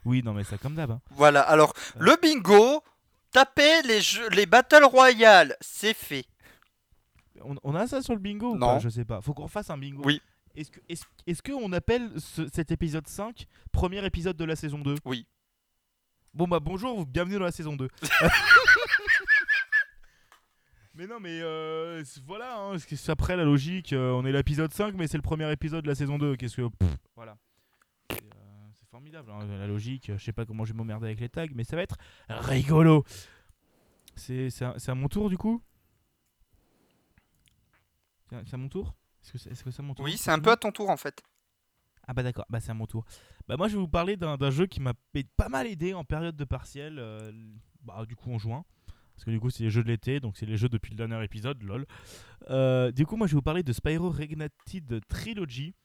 Oui, 0.06 0.22
non, 0.24 0.34
mais 0.34 0.44
ça 0.46 0.58
comme 0.58 0.76
d'hab. 0.76 0.92
hein. 0.92 1.02
Voilà, 1.12 1.42
alors, 1.42 1.74
Ouais. 1.96 2.06
le 2.06 2.18
bingo, 2.22 2.82
tapez 3.32 3.82
les, 3.84 4.02
jeux, 4.02 4.30
les 4.30 4.46
Battle 4.46 4.84
Royale, 4.84 5.56
c'est 5.62 5.94
fait. 5.96 6.26
On, 7.44 7.56
on 7.64 7.76
a 7.76 7.88
ça 7.88 8.02
sur 8.02 8.14
le 8.14 8.20
bingo 8.20 8.52
ou 8.52 8.58
Non. 8.58 8.68
pas? 8.68 8.80
Je 8.80 8.90
sais 8.90 9.06
pas. 9.06 9.22
Faut 9.22 9.34
qu'on 9.34 9.48
fasse 9.48 9.70
un 9.70 9.78
bingo. 9.78 10.02
Oui. 10.06 10.22
Est-ce 10.56 10.70
que 10.70 10.80
est-ce, 10.90 11.06
est-ce 11.28 11.42
que 11.42 11.54
on 11.54 11.72
appelle 11.72 12.12
ce- 12.20 12.48
cet 12.54 12.72
épisode 12.72 13.08
5 13.08 13.46
premier 13.72 14.06
épisode 14.06 14.36
de 14.36 14.44
la 14.46 14.56
saison 14.56 14.80
2 14.80 14.96
Oui. 15.06 15.26
Bon 16.34 16.48
bah 16.48 16.60
bonjour, 16.60 17.06
bienvenue 17.06 17.40
dans 17.40 17.46
la 17.46 17.52
saison 17.52 17.76
2. 17.76 17.88
mais 20.94 21.08
non 21.08 21.20
mais 21.22 21.42
euh, 21.42 22.04
c'est- 22.04 22.22
voilà, 22.26 22.58
hein, 22.58 22.72
parce 22.72 22.86
que 22.86 22.96
c'est 22.98 23.12
après 23.12 23.38
la 23.38 23.46
logique, 23.46 23.94
euh, 23.94 24.12
on 24.12 24.26
est 24.26 24.32
l'épisode 24.34 24.74
5 24.74 24.94
mais 24.96 25.08
c'est 25.08 25.18
le 25.18 25.24
premier 25.24 25.50
épisode 25.52 25.84
de 25.84 25.90
la 25.90 25.96
saison 25.96 26.18
2. 26.18 26.36
Qu'est-ce 26.36 26.58
que... 26.58 26.68
pff, 26.68 26.90
voilà. 27.16 27.38
Euh, 29.02 29.22
formidable, 29.22 29.32
hein, 29.32 29.58
la 29.58 29.68
logique. 29.68 30.12
Je 30.16 30.24
sais 30.24 30.34
pas 30.34 30.46
comment 30.46 30.66
je 30.66 30.74
vais 30.74 30.78
m'emmerder 30.78 31.08
avec 31.08 31.20
les 31.20 31.30
tags, 31.30 31.46
mais 31.54 31.64
ça 31.64 31.76
va 31.76 31.82
être 31.84 31.98
rigolo. 32.30 33.04
C'est, 34.16 34.50
à, 34.62 34.76
à 34.86 34.96
mon 34.96 35.08
tour 35.08 35.30
du 35.30 35.38
coup? 35.38 35.62
C'est 38.30 38.54
à, 38.54 38.58
mon 38.58 38.70
tour? 38.70 38.96
Est-ce 39.24 39.32
que 39.34 39.38
c'est 39.38 39.64
que 39.64 39.72
c'est 39.72 39.80
à 39.80 39.84
mon 39.84 39.94
tour 39.94 40.06
Oui, 40.06 40.18
c'est 40.18 40.32
un 40.32 40.40
peu 40.40 40.52
à 40.52 40.58
ton 40.58 40.72
tour 40.72 40.90
en 40.90 40.98
fait. 40.98 41.22
Ah 42.08 42.14
bah 42.14 42.24
d'accord, 42.24 42.46
bah 42.50 42.60
c'est 42.60 42.72
à 42.72 42.74
mon 42.74 42.88
tour. 42.88 43.06
Bah 43.48 43.58
moi 43.58 43.68
je 43.68 43.74
vais 43.74 43.80
vous 43.80 43.88
parler 43.88 44.18
d'un 44.18 44.52
jeu 44.52 44.68
qui 44.68 44.80
m'a 44.80 44.94
pas 45.38 45.50
mal 45.50 45.68
aidé 45.68 45.94
en 45.94 46.04
période 46.04 46.36
de 46.36 46.46
partiel, 46.46 46.98
euh, 46.98 47.32
bah 47.84 48.06
du 48.06 48.16
coup 48.16 48.32
en 48.32 48.38
juin. 48.38 48.64
Parce 49.16 49.26
que 49.26 49.32
du 49.32 49.40
coup 49.40 49.50
c'est 49.50 49.64
les 49.64 49.70
jeux 49.70 49.84
de 49.84 49.90
l'été, 49.90 50.20
donc 50.20 50.38
c'est 50.38 50.46
les 50.46 50.58
jeux 50.58 50.70
depuis 50.70 50.92
le 50.92 50.98
dernier 50.98 51.24
épisode, 51.24 51.62
lol. 51.62 51.86
Euh, 52.50 52.92
du 52.92 53.06
coup 53.06 53.18
moi 53.18 53.28
je 53.28 53.34
vais 53.34 53.38
vous 53.38 53.42
parler 53.42 53.64
de 53.64 53.74
Spyro 53.74 54.10
Reignited 54.10 55.02
Trilogy, 55.08 55.76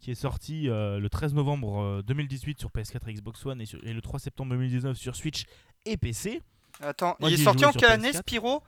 qui 0.00 0.10
est 0.10 0.14
sorti 0.14 0.68
euh, 0.68 0.98
le 0.98 1.08
13 1.10 1.34
novembre 1.34 1.80
euh, 1.80 2.02
2018 2.02 2.58
sur 2.58 2.70
PS4 2.70 3.08
et 3.08 3.14
Xbox 3.14 3.44
One 3.46 3.60
et, 3.60 3.66
sur- 3.66 3.84
et 3.86 3.92
le 3.92 4.00
3 4.00 4.18
septembre 4.18 4.52
2019 4.52 4.96
sur 4.96 5.14
Switch 5.14 5.44
et 5.84 5.96
PC. 5.96 6.40
Attends, 6.80 7.16
Moi, 7.20 7.30
il 7.30 7.40
est 7.40 7.44
sorti 7.44 7.64
en 7.66 7.72
quelle 7.72 7.90
année 7.92 8.10
PS4. 8.10 8.20
Spyro? 8.20 8.62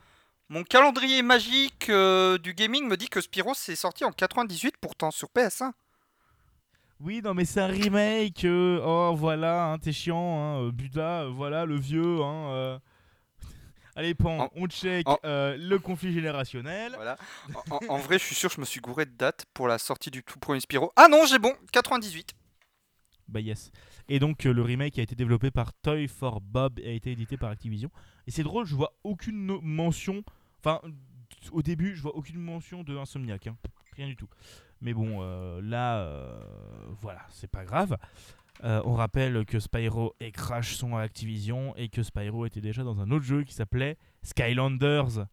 Mon 0.50 0.64
calendrier 0.64 1.22
magique 1.22 1.88
euh, 1.88 2.36
du 2.36 2.52
gaming 2.52 2.86
me 2.86 2.96
dit 2.98 3.08
que 3.08 3.20
Spyro 3.22 3.54
c'est 3.54 3.76
sorti 3.76 4.04
en 4.04 4.12
98 4.12 4.74
pourtant 4.80 5.10
sur 5.10 5.28
PS1. 5.34 5.72
Oui, 7.00 7.20
non, 7.24 7.34
mais 7.34 7.44
c'est 7.44 7.60
un 7.60 7.66
remake. 7.66 8.44
euh, 8.44 8.80
oh, 8.84 9.14
voilà, 9.16 9.72
hein, 9.72 9.78
t'es 9.78 9.92
chiant, 9.92 10.38
hein, 10.38 10.62
euh, 10.66 10.70
Buda, 10.70 11.22
euh, 11.22 11.30
voilà, 11.30 11.64
le 11.64 11.76
vieux. 11.76 12.20
Hein, 12.22 12.46
euh. 12.50 12.78
Allez, 13.94 14.14
Pan, 14.14 14.44
En- 14.44 14.50
on 14.54 14.66
check 14.68 15.06
en- 15.08 15.18
euh, 15.24 15.56
le 15.58 15.78
conflit 15.78 16.12
générationnel. 16.12 16.92
Voilà. 16.94 17.18
En, 17.88 17.98
vrai, 17.98 18.18
je 18.18 18.24
suis 18.24 18.34
sûr, 18.34 18.48
je 18.50 18.60
me 18.60 18.64
suis 18.64 18.80
gouré 18.80 19.04
de 19.04 19.10
date 19.10 19.44
pour 19.52 19.68
la 19.68 19.78
sortie 19.78 20.10
du 20.10 20.22
tout 20.22 20.38
premier 20.38 20.60
Spyro. 20.60 20.92
Ah 20.96 21.08
non, 21.08 21.26
j'ai 21.26 21.38
bon, 21.38 21.54
98. 21.72 22.32
Bah, 23.28 23.40
yes. 23.40 23.70
Et 24.08 24.18
donc, 24.18 24.46
euh, 24.46 24.52
le 24.52 24.62
remake 24.62 24.98
a 24.98 25.02
été 25.02 25.14
développé 25.14 25.50
par 25.50 25.72
Toy 25.74 26.08
for 26.08 26.40
Bob 26.40 26.78
et 26.80 26.88
a 26.90 26.92
été 26.92 27.12
édité 27.12 27.36
par 27.36 27.50
Activision. 27.50 27.90
Et 28.26 28.30
c'est 28.30 28.42
drôle, 28.42 28.64
je 28.66 28.74
vois 28.74 28.94
aucune 29.04 29.46
no- 29.46 29.60
mention. 29.60 30.22
Enfin, 30.60 30.80
au 31.50 31.62
début, 31.62 31.94
je 31.94 32.02
vois 32.02 32.14
aucune 32.16 32.40
mention 32.40 32.82
de 32.84 32.96
Insomniac. 32.96 33.46
hein. 33.46 33.56
Rien 33.96 34.06
du 34.06 34.16
tout. 34.16 34.28
Mais 34.80 34.94
bon, 34.94 35.18
euh, 35.20 35.60
là, 35.62 36.08
voilà, 37.00 37.20
c'est 37.30 37.46
pas 37.50 37.64
grave. 37.64 37.96
Euh, 38.64 38.80
on 38.84 38.94
rappelle 38.94 39.44
que 39.44 39.58
Spyro 39.58 40.14
et 40.20 40.30
Crash 40.30 40.76
sont 40.76 40.96
à 40.96 41.02
Activision 41.02 41.74
et 41.76 41.88
que 41.88 42.02
Spyro 42.02 42.46
était 42.46 42.60
déjà 42.60 42.84
dans 42.84 43.00
un 43.00 43.10
autre 43.10 43.24
jeu 43.24 43.42
qui 43.42 43.54
s'appelait 43.54 43.96
Skylanders 44.22 45.26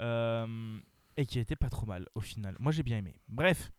euh, 0.00 0.78
et 1.16 1.24
qui 1.24 1.38
était 1.38 1.56
pas 1.56 1.70
trop 1.70 1.86
mal 1.86 2.06
au 2.14 2.20
final. 2.20 2.56
Moi 2.58 2.72
j'ai 2.72 2.82
bien 2.82 2.98
aimé. 2.98 3.20
Bref, 3.28 3.70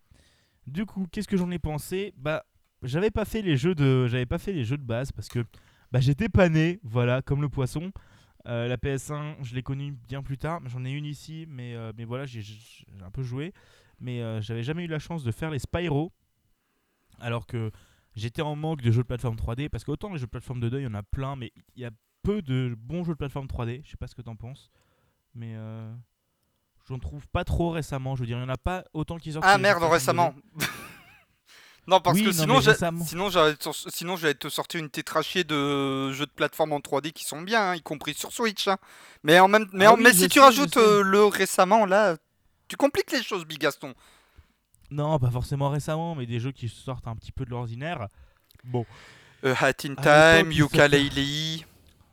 du 0.65 0.85
coup, 0.85 1.07
qu'est-ce 1.11 1.27
que 1.27 1.37
j'en 1.37 1.51
ai 1.51 1.59
pensé? 1.59 2.13
Bah, 2.17 2.43
j'avais 2.81 3.11
pas 3.11 3.25
fait 3.25 3.41
les 3.41 3.57
jeux 3.57 3.75
de, 3.75 4.07
j'avais 4.07 4.25
pas 4.25 4.39
fait 4.39 4.53
les 4.53 4.63
jeux 4.63 4.77
de 4.77 4.83
base 4.83 5.11
parce 5.11 5.27
que 5.27 5.45
bah 5.91 5.99
j'étais 5.99 6.29
pas 6.29 6.49
né, 6.49 6.79
voilà, 6.83 7.21
comme 7.21 7.41
le 7.41 7.49
poisson. 7.49 7.91
Euh, 8.47 8.67
la 8.67 8.77
PS1, 8.77 9.43
je 9.43 9.53
l'ai 9.53 9.61
connue 9.61 9.91
bien 9.91 10.23
plus 10.23 10.37
tard. 10.37 10.61
J'en 10.65 10.83
ai 10.85 10.91
une 10.91 11.05
ici, 11.05 11.45
mais, 11.47 11.75
mais 11.97 12.05
voilà, 12.05 12.25
j'ai 12.25 12.41
un 13.03 13.11
peu 13.11 13.21
joué. 13.21 13.53
Mais 13.99 14.41
j'avais 14.41 14.63
jamais 14.63 14.85
eu 14.85 14.87
la 14.87 14.99
chance 14.99 15.23
de 15.23 15.31
faire 15.31 15.51
les 15.51 15.59
Spyro. 15.59 16.11
Alors 17.19 17.45
que 17.45 17.71
j'étais 18.19 18.41
en 18.43 18.55
manque 18.55 18.81
de 18.81 18.91
jeux 18.91 19.01
de 19.01 19.07
plateforme 19.07 19.35
3D. 19.37 19.69
Parce 19.69 19.83
qu'autant 19.83 20.09
les 20.11 20.17
jeux 20.19 20.25
de 20.27 20.31
plateforme 20.31 20.59
2D, 20.61 20.77
il 20.77 20.83
y 20.83 20.87
en 20.87 20.93
a 20.93 21.03
plein, 21.03 21.35
mais 21.35 21.51
il 21.75 21.81
y 21.81 21.85
a 21.85 21.91
peu 22.23 22.41
de 22.41 22.75
bons 22.77 23.03
jeux 23.03 23.13
de 23.13 23.17
plateforme 23.17 23.47
3D. 23.47 23.81
Je 23.85 23.91
sais 23.91 23.97
pas 23.97 24.07
ce 24.07 24.15
que 24.15 24.21
t'en 24.21 24.35
penses. 24.35 24.69
Mais 25.35 25.53
euh, 25.55 25.91
j'en 26.87 26.99
trouve 26.99 27.27
pas 27.29 27.43
trop 27.43 27.71
récemment. 27.71 28.15
Je 28.15 28.21
veux 28.21 28.27
dire, 28.27 28.37
il 28.37 28.41
y 28.41 28.45
en 28.45 28.49
a 28.49 28.57
pas 28.57 28.83
autant 28.93 29.17
qui 29.17 29.31
sortent. 29.33 29.45
Ah 29.47 29.57
merde, 29.57 29.83
récemment. 29.83 30.35
non, 31.87 31.99
parce 32.01 32.17
Oui, 32.17 32.23
que 32.25 32.29
non, 32.29 32.33
sinon, 32.33 32.59
récemment. 32.59 33.05
sinon, 33.05 33.29
j'allais 33.29 33.55
te... 33.55 33.69
sinon, 33.89 34.15
j'allais 34.15 34.35
te 34.35 34.47
sortir 34.49 34.79
une 34.79 34.89
tétrachée 34.89 35.43
de 35.43 36.11
jeux 36.11 36.25
de 36.27 36.31
plateforme 36.31 36.73
en 36.73 36.79
3D 36.79 37.11
qui 37.13 37.23
sont 37.25 37.41
bien, 37.41 37.71
hein, 37.71 37.75
y 37.75 37.81
compris 37.81 38.13
sur 38.13 38.31
Switch. 38.31 38.67
hein. 38.67 38.77
Mais, 39.23 39.39
en 39.39 39.47
même... 39.47 39.67
mais, 39.73 39.85
Ah 39.85 39.93
en- 39.93 39.95
oui, 39.95 40.03
mais 40.03 40.13
si 40.13 40.27
tu 40.27 40.39
sais, 40.39 40.45
rajoutes 40.45 40.77
euh, 40.77 41.01
le 41.01 41.23
récemment, 41.25 41.85
là, 41.85 42.17
tu 42.67 42.75
compliques 42.75 43.11
les 43.11 43.23
choses, 43.23 43.45
Big 43.45 43.59
Gaston. 43.59 43.93
Non, 44.91 45.19
pas 45.19 45.31
forcément 45.31 45.69
récemment, 45.69 46.15
mais 46.15 46.25
des 46.25 46.39
jeux 46.39 46.51
qui 46.51 46.67
sortent 46.69 47.07
un 47.07 47.15
petit 47.15 47.31
peu 47.31 47.45
de 47.45 47.49
l'ordinaire. 47.51 48.07
Bon, 48.63 48.85
Euh, 49.45 49.55
Hat 49.59 49.69
in 49.85 49.95
Time, 49.95 49.95
sortait- 49.95 50.53
Yooka-Laylee, 50.53 51.65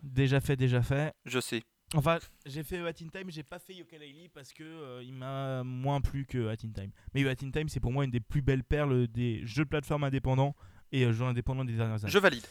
déjà 0.03 0.41
fait, 0.41 0.57
déjà 0.57 0.83
fait. 0.83 1.13
je 1.25 1.41
sais. 1.41 1.63
Enfin, 1.95 2.19
j'ai 2.45 2.63
fait 2.63 2.79
Hat 2.81 2.91
in 3.03 3.09
Time, 3.09 3.31
j'ai 3.31 3.43
pas 3.45 3.59
fait 3.59 3.73
Yooka-Laylee 3.75 4.29
parce 4.35 4.53
que 4.53 4.65
euh, 4.65 5.03
il 5.05 5.13
m'a 5.13 5.63
moins 5.65 6.01
plu 6.01 6.25
que 6.27 6.49
Hat 6.49 6.57
in 6.65 6.71
Time. 6.73 6.91
Mais 7.15 7.27
Hat 7.29 7.43
in 7.45 7.51
Time, 7.51 7.69
c'est 7.69 7.81
pour 7.81 7.93
moi 7.93 8.05
une 8.05 8.11
des 8.11 8.21
plus 8.21 8.43
belles 8.43 8.65
perles 8.65 9.07
des 9.09 9.45
jeux 9.47 9.65
de 9.65 9.69
plateforme 9.69 10.05
indépendants 10.05 10.55
et 10.93 11.05
euh, 11.05 11.13
jeux 11.13 11.25
indépendants 11.25 11.65
des 11.65 11.75
dernières 11.75 12.03
années. 12.03 12.13
Je 12.13 12.19
valide. 12.19 12.45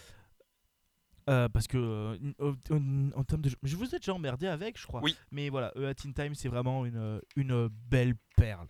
Euh, 1.28 1.50
parce 1.50 1.68
que 1.68 1.78
euh, 1.78 3.12
en, 3.16 3.24
termes 3.24 3.42
de 3.42 3.50
jeu, 3.50 3.58
je 3.64 3.76
vous 3.76 3.96
ai 3.96 3.98
déjà 3.98 4.14
emmerdé 4.14 4.46
avec, 4.48 4.80
je 4.80 4.86
crois. 4.86 5.02
Oui. 5.02 5.16
Mais 5.32 5.50
voilà, 5.50 5.72
A 5.76 5.88
Hat 5.90 5.96
in 6.06 6.12
Time, 6.12 6.36
c'est 6.36 6.50
vraiment 6.50 6.86
une, 6.86 7.20
une 7.36 7.68
belle 7.68 8.14
perle. 8.38 8.68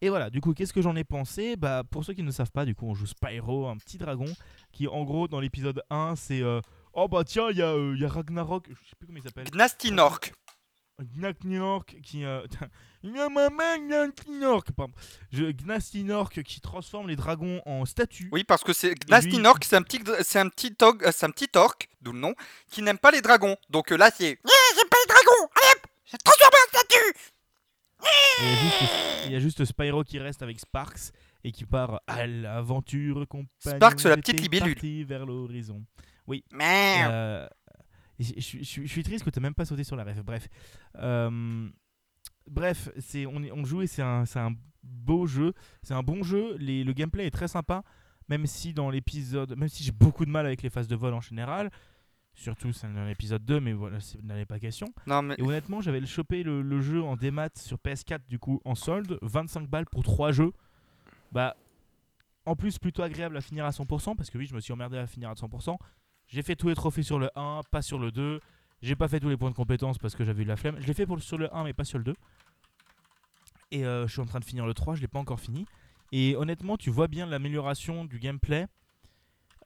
Et 0.00 0.08
voilà, 0.10 0.30
du 0.30 0.40
coup, 0.40 0.54
qu'est-ce 0.54 0.72
que 0.72 0.80
j'en 0.82 0.94
ai 0.96 1.04
pensé? 1.04 1.56
Bah, 1.56 1.82
pour 1.90 2.04
ceux 2.04 2.14
qui 2.14 2.22
ne 2.22 2.30
savent 2.30 2.52
pas, 2.52 2.64
du 2.64 2.74
coup, 2.74 2.86
on 2.86 2.94
joue 2.94 3.06
Spyro, 3.06 3.68
un 3.68 3.76
petit 3.78 3.98
dragon, 3.98 4.26
qui 4.72 4.86
en 4.86 5.02
gros, 5.04 5.26
dans 5.28 5.40
l'épisode 5.40 5.82
1, 5.90 6.14
c'est 6.16 6.40
euh, 6.42 6.60
oh 6.92 7.08
bah 7.08 7.24
tiens, 7.24 7.48
il 7.50 7.56
y, 7.56 7.62
a, 7.62 7.70
euh, 7.72 7.94
il 7.96 8.00
y 8.00 8.04
a 8.04 8.08
Ragnarok, 8.08 8.66
je 8.68 8.74
sais 8.88 8.94
plus 8.98 9.06
comment 9.06 9.18
il 9.18 9.22
s'appelle. 9.24 9.50
Gnastinork. 9.50 10.32
Gnastinork 11.16 11.96
qui. 12.02 12.24
Euh, 12.24 12.44
il 13.02 13.14
y 13.16 13.18
a 13.20 13.28
ma 13.28 13.50
main, 13.50 13.78
Gnastinork, 13.78 14.72
pardon. 14.72 14.92
Je- 15.32 15.50
Gnastinork 15.52 16.42
qui 16.42 16.60
transforme 16.60 17.08
les 17.08 17.16
dragons 17.16 17.60
en 17.66 17.84
statues. 17.84 18.28
Oui, 18.32 18.44
parce 18.44 18.62
que 18.64 18.72
c'est 18.72 18.94
Gnastinork, 18.94 19.64
c'est 19.64 19.76
un 19.76 19.82
petit, 19.82 20.00
c'est 20.22 20.38
un 20.40 20.48
petit 20.48 20.74
orc, 20.82 20.96
euh, 21.02 21.10
c'est 21.12 21.26
un 21.26 21.30
petit 21.30 21.50
orc, 21.56 21.76
d'où 22.00 22.12
le 22.12 22.20
nom, 22.20 22.34
qui 22.70 22.82
n'aime 22.82 22.98
pas 22.98 23.10
les 23.10 23.20
dragons. 23.20 23.56
Donc 23.70 23.92
euh, 23.92 23.96
là, 23.96 24.10
c'est. 24.16 24.24
Yeah, 24.30 24.74
j'aime 24.76 24.88
pas 24.88 24.96
les 25.06 25.08
dragons. 25.14 25.48
Allez 25.56 25.72
hop, 25.76 25.86
je 26.04 26.16
transforme 26.16 26.52
en 26.54 26.78
statue. 26.78 27.14
Il 28.40 28.44
y 28.46 28.48
a 28.48 28.54
juste- 28.54 28.92
il 29.26 29.32
y, 29.32 29.36
a 29.36 29.38
juste 29.40 29.64
Spyro 29.64 30.04
qui 30.04 30.18
reste 30.18 30.42
avec 30.42 30.60
Sparks 30.60 31.12
et 31.42 31.50
qui 31.52 31.64
part 31.64 32.00
à 32.06 32.26
l'aventure 32.26 33.26
compagnon. 33.26 33.48
Sparks, 33.58 34.04
la 34.04 34.16
petite 34.16 34.40
libellule. 34.40 35.04
vers 35.04 35.26
l'horizon. 35.26 35.84
Merde. 36.52 37.12
Euh, 37.12 37.48
je, 38.20 38.32
je- 38.36 38.58
je- 38.62 38.82
je 38.82 38.86
suis 38.86 39.02
triste 39.02 39.24
que 39.24 39.30
tu 39.30 39.40
même 39.40 39.54
pas 39.54 39.64
sauté 39.64 39.82
sur 39.82 39.96
la 39.96 40.04
rêve. 40.04 40.22
Bref. 40.22 40.46
Euh, 40.98 41.68
bref, 42.46 42.90
c'est, 42.98 43.26
on, 43.26 43.36
on 43.52 43.64
joue 43.64 43.82
et 43.82 43.86
c'est 43.86 44.02
un, 44.02 44.24
beau 44.84 45.26
jeu. 45.26 45.52
C'est 45.82 45.94
un 45.94 46.02
bon 46.02 46.22
jeu. 46.22 46.56
Les- 46.58 46.84
le 46.84 46.92
gameplay 46.92 47.26
est 47.26 47.30
très 47.32 47.48
sympa. 47.48 47.82
Même 48.28 48.46
si 48.46 48.72
dans 48.74 48.90
l'épisode. 48.90 49.56
Même 49.56 49.68
si 49.68 49.82
j'ai 49.82 49.92
beaucoup 49.92 50.24
de 50.24 50.30
mal 50.30 50.46
avec 50.46 50.62
les 50.62 50.70
phases 50.70 50.86
de 50.88 50.96
vol 50.96 51.14
en 51.14 51.20
général. 51.20 51.70
Surtout 52.38 52.72
c'est 52.72 52.86
dans 52.92 53.04
l'épisode 53.04 53.44
2, 53.44 53.58
mais 53.58 53.72
voilà, 53.72 53.98
c'est 53.98 54.22
n'en 54.22 54.44
pas 54.44 54.60
question. 54.60 54.86
Non 55.08 55.22
mais 55.22 55.34
Et 55.38 55.42
honnêtement, 55.42 55.80
j'avais 55.80 56.04
chopé 56.06 56.44
le, 56.44 56.62
le 56.62 56.80
jeu 56.80 57.02
en 57.02 57.16
démat 57.16 57.48
sur 57.56 57.78
PS4 57.78 58.20
du 58.28 58.38
coup 58.38 58.60
en 58.64 58.76
solde, 58.76 59.18
25 59.22 59.68
balles 59.68 59.86
pour 59.90 60.04
3 60.04 60.30
jeux. 60.30 60.52
Bah 61.32 61.56
en 62.46 62.54
plus 62.54 62.78
plutôt 62.78 63.02
agréable 63.02 63.36
à 63.36 63.40
finir 63.40 63.64
à 63.64 63.70
100% 63.70 64.14
parce 64.14 64.30
que 64.30 64.38
oui, 64.38 64.46
je 64.46 64.54
me 64.54 64.60
suis 64.60 64.72
emmerdé 64.72 64.96
à 64.98 65.08
finir 65.08 65.30
à 65.30 65.34
100%. 65.34 65.76
J'ai 66.28 66.42
fait 66.42 66.54
tous 66.54 66.68
les 66.68 66.76
trophées 66.76 67.02
sur 67.02 67.18
le 67.18 67.28
1, 67.34 67.62
pas 67.72 67.82
sur 67.82 67.98
le 67.98 68.12
2. 68.12 68.40
J'ai 68.82 68.94
pas 68.94 69.08
fait 69.08 69.18
tous 69.18 69.28
les 69.28 69.36
points 69.36 69.50
de 69.50 69.56
compétence 69.56 69.98
parce 69.98 70.14
que 70.14 70.22
j'avais 70.22 70.44
eu 70.44 70.46
la 70.46 70.56
flemme. 70.56 70.76
Je 70.78 70.86
l'ai 70.86 70.94
fait 70.94 71.06
pour, 71.06 71.20
sur 71.20 71.38
le 71.38 71.52
1 71.52 71.64
mais 71.64 71.72
pas 71.72 71.84
sur 71.84 71.98
le 71.98 72.04
2. 72.04 72.14
Et 73.72 73.84
euh, 73.84 74.06
je 74.06 74.12
suis 74.12 74.22
en 74.22 74.26
train 74.26 74.38
de 74.38 74.44
finir 74.44 74.64
le 74.64 74.74
3, 74.74 74.94
je 74.94 75.00
l'ai 75.00 75.08
pas 75.08 75.18
encore 75.18 75.40
fini. 75.40 75.66
Et 76.12 76.36
honnêtement, 76.36 76.76
tu 76.76 76.90
vois 76.90 77.08
bien 77.08 77.26
l'amélioration 77.26 78.04
du 78.04 78.20
gameplay. 78.20 78.66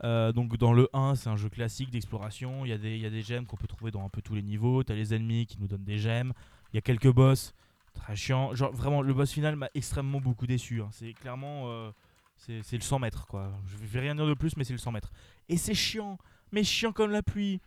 Euh, 0.04 0.32
donc 0.32 0.56
dans 0.56 0.72
le 0.72 0.88
1, 0.92 1.14
c'est 1.14 1.28
un 1.28 1.36
jeu 1.36 1.48
classique 1.48 1.90
d'exploration. 1.90 2.64
Il 2.64 2.70
y, 2.70 2.72
a 2.72 2.78
des- 2.78 2.98
y 2.98 3.06
a 3.06 3.10
des 3.10 3.22
gemmes 3.22 3.46
qu'on 3.46 3.56
peut 3.56 3.66
trouver 3.68 3.90
dans 3.90 4.04
un 4.04 4.08
peu 4.08 4.20
tous 4.22 4.34
les 4.34 4.42
niveaux. 4.42 4.82
T'as 4.82 4.94
les 4.94 5.14
ennemis 5.14 5.46
qui 5.46 5.58
nous 5.60 5.68
donnent 5.68 5.84
des 5.84 5.98
gemmes. 5.98 6.32
Il 6.72 6.76
y 6.76 6.78
a 6.78 6.82
quelques 6.82 7.12
boss. 7.12 7.54
Très 7.94 8.16
chiant. 8.16 8.54
Genre 8.54 8.72
vraiment, 8.72 9.02
le 9.02 9.12
boss 9.14 9.30
final 9.32 9.54
m'a 9.56 9.68
extrêmement 9.74 10.20
beaucoup 10.20 10.46
déçu. 10.46 10.80
hein. 10.82 10.88
C'est 10.92 11.12
clairement... 11.12 11.64
euh, 11.66 11.90
c'est 12.36 12.72
le 12.72 12.80
100 12.80 12.98
mètres 12.98 13.26
quoi. 13.28 13.52
Je 13.66 13.76
vais 13.76 14.00
rien 14.00 14.16
dire 14.16 14.26
de 14.26 14.34
plus, 14.34 14.56
mais 14.56 14.64
c'est 14.64 14.72
le 14.72 14.78
100 14.78 14.90
mètres. 14.92 15.12
Et 15.48 15.56
c'est 15.56 15.74
chiant. 15.74 16.18
Mais 16.50 16.64
chiant 16.64 16.90
comme 16.92 17.12
la 17.12 17.22
pluie. 17.22 17.60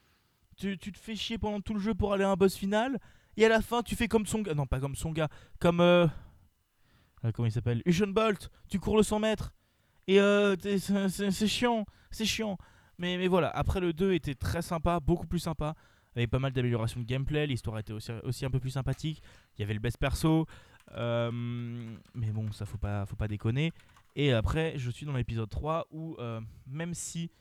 Tu, 0.57 0.77
tu 0.77 0.91
te 0.91 0.97
fais 0.99 1.15
chier 1.15 1.37
pendant 1.37 1.61
tout 1.61 1.73
le 1.73 1.79
jeu 1.79 1.93
pour 1.93 2.11
aller 2.13 2.23
à 2.25 2.29
un 2.29 2.35
boss 2.35 2.55
final. 2.55 2.99
Et 3.37 3.45
à 3.45 3.49
la 3.49 3.61
fin, 3.61 3.83
tu 3.83 3.95
fais 3.95 4.07
comme 4.09 4.25
son 4.25 4.41
gars. 4.41 4.53
Non, 4.53 4.65
pas 4.65 4.79
comme 4.81 4.95
son 4.95 5.11
gars. 5.11 5.29
Comme... 5.59 5.79
euh, 5.79 6.07
euh, 7.23 7.31
comment 7.31 7.45
il 7.45 7.51
s'appelle? 7.51 7.81
Usain 7.85 8.07
Bolt. 8.07 8.49
Tu 8.69 8.79
cours 8.79 8.97
le 8.97 9.03
100 9.03 9.19
mètres. 9.19 9.53
Et 10.07 10.19
c'est 10.59 11.47
chiant, 11.47 11.85
c'est 12.15 12.25
chiant. 12.25 12.57
Mais, 12.97 13.17
mais 13.17 13.27
voilà, 13.27 13.49
après 13.49 13.79
le 13.79 13.93
2 13.93 14.13
était 14.13 14.35
très 14.35 14.61
sympa, 14.61 14.99
beaucoup 14.99 15.27
plus 15.27 15.39
sympa. 15.39 15.75
Avec 16.15 16.29
pas 16.29 16.39
mal 16.39 16.53
d'améliorations 16.53 17.01
de 17.01 17.05
gameplay, 17.05 17.45
l'histoire 17.45 17.77
était 17.77 17.91
aussi, 17.91 18.11
aussi 18.23 18.45
un 18.45 18.49
peu 18.49 18.59
plus 18.59 18.69
sympathique. 18.69 19.21
Il 19.57 19.61
y 19.61 19.63
avait 19.63 19.73
le 19.73 19.81
best 19.81 19.97
perso. 19.97 20.45
euh, 20.93 21.29
mais 22.13 22.31
bon, 22.31 22.51
ça 22.51 22.65
faut 22.65 22.77
pas, 22.77 23.05
faut 23.05 23.17
pas 23.17 23.27
déconner. 23.27 23.73
Et 24.15 24.31
après, 24.31 24.73
je 24.77 24.89
suis 24.91 25.05
dans 25.05 25.13
l'épisode 25.13 25.49
3 25.49 25.87
où, 25.91 26.15
euh, 26.19 26.39
même 26.67 26.93
si 26.93 27.31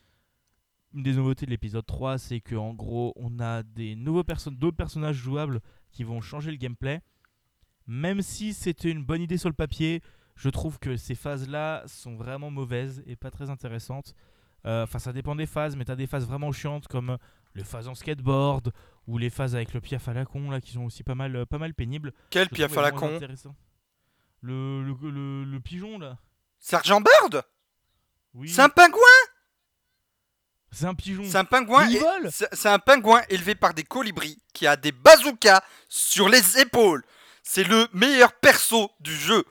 une 0.93 1.03
des 1.03 1.13
nouveautés 1.13 1.45
de 1.45 1.51
l'épisode 1.51 1.85
3, 1.85 2.17
c'est 2.17 2.41
que 2.41 2.55
en 2.55 2.73
gros, 2.73 3.13
on 3.15 3.39
a 3.39 3.63
des 3.63 3.95
nouveaux 3.95 4.23
personnes, 4.23 4.55
d'autres 4.57 4.77
personnages 4.77 5.15
jouables 5.15 5.61
qui 5.91 6.03
vont 6.03 6.19
changer 6.19 6.51
le 6.51 6.57
gameplay. 6.57 7.01
Même 7.87 8.21
si 8.21 8.53
c'était 8.53 8.91
une 8.91 9.05
bonne 9.05 9.21
idée 9.21 9.37
sur 9.37 9.49
le 9.49 9.55
papier, 9.55 10.01
je 10.35 10.49
trouve 10.49 10.79
que 10.79 10.97
ces 10.97 11.15
phases-là 11.15 11.83
sont 11.87 12.15
vraiment 12.15 12.51
mauvaises 12.51 13.03
et 13.05 13.15
pas 13.15 13.31
très 13.31 13.49
intéressantes. 13.49 14.15
Euh, 14.65 14.83
Enfin, 14.83 14.99
ça 14.99 15.13
dépend 15.13 15.35
des 15.35 15.45
phases, 15.45 15.75
mais 15.75 15.85
t'as 15.85 15.95
des 15.95 16.07
phases 16.07 16.25
vraiment 16.27 16.51
chiantes 16.51 16.87
comme 16.87 17.17
les 17.53 17.63
phases 17.63 17.87
en 17.87 17.95
skateboard 17.95 18.71
ou 19.07 19.17
les 19.17 19.29
phases 19.29 19.55
avec 19.55 19.73
le 19.73 19.81
piaf 19.81 20.07
à 20.07 20.13
la 20.13 20.25
con 20.25 20.49
là 20.49 20.59
qui 20.61 20.71
sont 20.73 20.83
aussi 20.83 21.03
pas 21.03 21.15
mal, 21.15 21.35
euh, 21.35 21.45
pas 21.45 21.57
mal 21.59 21.73
pénibles. 21.73 22.11
quel 22.29 22.49
piaf 22.49 22.75
à 22.77 22.81
la 22.81 22.91
con. 22.91 23.15
intéressant. 23.15 23.55
Le, 24.41 24.83
le, 24.83 25.09
le- 25.11 25.43
le 25.43 25.59
pigeon 25.59 25.97
là. 25.99 26.17
Sergent 26.59 27.01
Bird? 27.01 27.43
Oui. 28.33 28.49
C'est 28.49 28.61
un 28.61 28.69
pingouin? 28.69 28.99
C'est 30.71 30.85
un 30.85 30.93
pigeon. 30.95 31.23
C'est 31.23 31.37
un 31.37 31.45
pingouin. 31.45 31.87
Et- 31.89 32.01
c'est 32.51 32.69
un 32.69 32.79
pingouin 32.79 33.21
élevé 33.29 33.55
par 33.55 33.73
des 33.73 33.83
colibris 33.83 34.41
qui 34.53 34.67
a 34.67 34.75
des 34.75 34.91
bazookas 34.91 35.63
sur 35.87 36.27
les 36.27 36.59
épaules. 36.59 37.03
C'est 37.43 37.63
le 37.63 37.87
meilleur 37.93 38.33
perso 38.33 38.91
du 38.99 39.15
jeu. 39.15 39.43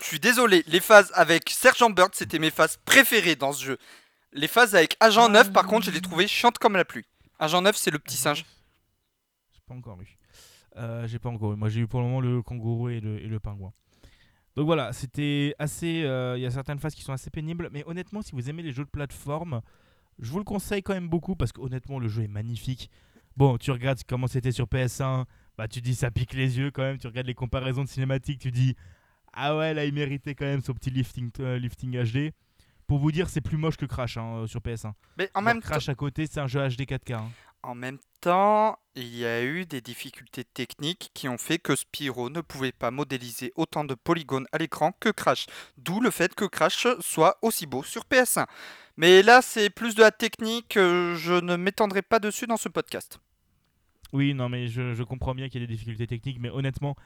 Je 0.00 0.04
suis 0.04 0.20
désolé, 0.20 0.62
les 0.66 0.80
phases 0.80 1.10
avec 1.14 1.48
Sergent 1.50 1.90
Bird, 1.90 2.14
c'était 2.14 2.38
mes 2.38 2.50
phases 2.50 2.76
préférées 2.84 3.36
dans 3.36 3.52
ce 3.52 3.64
jeu. 3.64 3.78
Les 4.32 4.48
phases 4.48 4.74
avec 4.74 4.96
Agent 5.00 5.26
Ah. 5.26 5.32
9, 5.44 5.52
par 5.52 5.66
contre, 5.66 5.86
je 5.86 5.90
les 5.90 6.00
trouvais 6.00 6.26
chiantes 6.26 6.58
comme 6.58 6.74
la 6.74 6.84
pluie. 6.84 7.04
Agent 7.38 7.62
9, 7.62 7.76
c'est 7.76 7.90
le 7.90 7.98
petit 7.98 8.16
singe. 8.16 8.44
J'ai 9.52 9.60
pas 9.66 9.74
encore 9.74 10.00
eu. 10.00 10.18
Euh, 10.76 11.06
j'ai 11.06 11.18
pas 11.18 11.28
encore 11.30 11.52
eu. 11.52 11.56
Moi, 11.56 11.68
j'ai 11.68 11.80
eu 11.80 11.86
pour 11.86 12.00
le 12.00 12.06
moment 12.06 12.20
le 12.20 12.42
kangourou 12.42 12.88
et 12.88 13.00
le, 13.00 13.18
et 13.22 13.26
le 13.26 13.40
pingouin. 13.40 13.72
Donc 14.56 14.66
voilà, 14.66 14.92
c'était 14.92 15.54
assez. 15.58 16.02
euh, 16.04 16.36
Il 16.36 16.42
y 16.42 16.46
a 16.46 16.50
certaines 16.50 16.78
phases 16.78 16.94
qui 16.94 17.02
sont 17.02 17.12
assez 17.12 17.30
pénibles, 17.30 17.68
mais 17.72 17.84
honnêtement, 17.86 18.22
si 18.22 18.32
vous 18.32 18.50
aimez 18.50 18.62
les 18.62 18.72
jeux 18.72 18.84
de 18.84 18.90
plateforme, 18.90 19.62
je 20.18 20.30
vous 20.30 20.38
le 20.38 20.44
conseille 20.44 20.82
quand 20.82 20.94
même 20.94 21.08
beaucoup 21.08 21.36
parce 21.36 21.52
que 21.52 21.60
honnêtement, 21.60 21.98
le 21.98 22.08
jeu 22.08 22.24
est 22.24 22.28
magnifique. 22.28 22.90
Bon, 23.36 23.56
tu 23.56 23.70
regardes 23.70 24.00
comment 24.08 24.26
c'était 24.26 24.50
sur 24.50 24.66
PS1, 24.66 25.24
bah 25.56 25.68
tu 25.68 25.80
dis 25.80 25.94
ça 25.94 26.10
pique 26.10 26.34
les 26.34 26.58
yeux 26.58 26.72
quand 26.72 26.82
même. 26.82 26.98
Tu 26.98 27.06
regardes 27.06 27.28
les 27.28 27.34
comparaisons 27.34 27.84
de 27.84 27.88
cinématiques, 27.88 28.40
tu 28.40 28.50
dis 28.50 28.74
ah 29.32 29.56
ouais 29.56 29.74
là 29.74 29.84
il 29.84 29.94
méritait 29.94 30.34
quand 30.34 30.44
même 30.46 30.60
son 30.60 30.74
petit 30.74 30.90
lifting, 30.90 31.30
euh, 31.38 31.56
lifting 31.58 31.96
HD. 32.02 32.32
Pour 32.88 32.98
vous 32.98 33.12
dire, 33.12 33.28
c'est 33.28 33.40
plus 33.40 33.56
moche 33.56 33.76
que 33.76 33.86
Crash 33.86 34.16
hein, 34.16 34.44
sur 34.48 34.60
PS1. 34.60 34.92
Mais 35.16 35.30
en 35.34 35.40
Genre, 35.40 35.42
même, 35.44 35.60
temps- 35.62 35.68
Crash 35.68 35.88
à 35.88 35.94
côté, 35.94 36.26
c'est 36.26 36.40
un 36.40 36.46
jeu 36.48 36.58
HD 36.66 36.82
4K. 36.82 37.12
hein. 37.14 37.30
en 37.62 37.74
même 37.76 37.98
temps, 38.20 38.78
il 38.96 39.14
y 39.14 39.24
a 39.26 39.44
eu 39.44 39.66
des 39.66 39.80
difficultés 39.80 40.42
techniques 40.44 41.10
qui 41.14 41.28
ont 41.28 41.38
fait 41.38 41.58
que 41.58 41.76
Spyro 41.76 42.30
ne 42.30 42.40
pouvait 42.40 42.72
pas 42.72 42.90
modéliser 42.90 43.52
autant 43.56 43.84
de 43.84 43.94
polygones 43.94 44.46
à 44.52 44.58
l'écran 44.58 44.92
que 45.00 45.10
Crash. 45.10 45.46
D'où 45.76 46.00
le 46.00 46.10
fait 46.10 46.34
que 46.34 46.44
Crash 46.46 46.86
soit 47.00 47.36
aussi 47.42 47.66
beau 47.66 47.82
sur 47.84 48.04
PS1. 48.10 48.46
Mais 48.96 49.22
là, 49.22 49.42
c'est 49.42 49.70
plus 49.70 49.94
de 49.94 50.00
la 50.00 50.10
technique, 50.10 50.76
euh, 50.76 51.14
je 51.16 51.34
ne 51.34 51.54
m'étendrai 51.56 52.02
pas 52.02 52.18
dessus 52.18 52.46
dans 52.48 52.56
ce 52.56 52.68
podcast. 52.68 53.20
Oui, 54.12 54.32
non, 54.34 54.48
mais 54.48 54.66
je, 54.68 54.94
je 54.94 55.02
comprends 55.02 55.34
bien 55.34 55.48
qu'il 55.48 55.60
y 55.60 55.64
a 55.64 55.66
des 55.66 55.72
difficultés 55.74 56.06
techniques, 56.06 56.38
mais 56.40 56.48
honnêtement, 56.50 56.96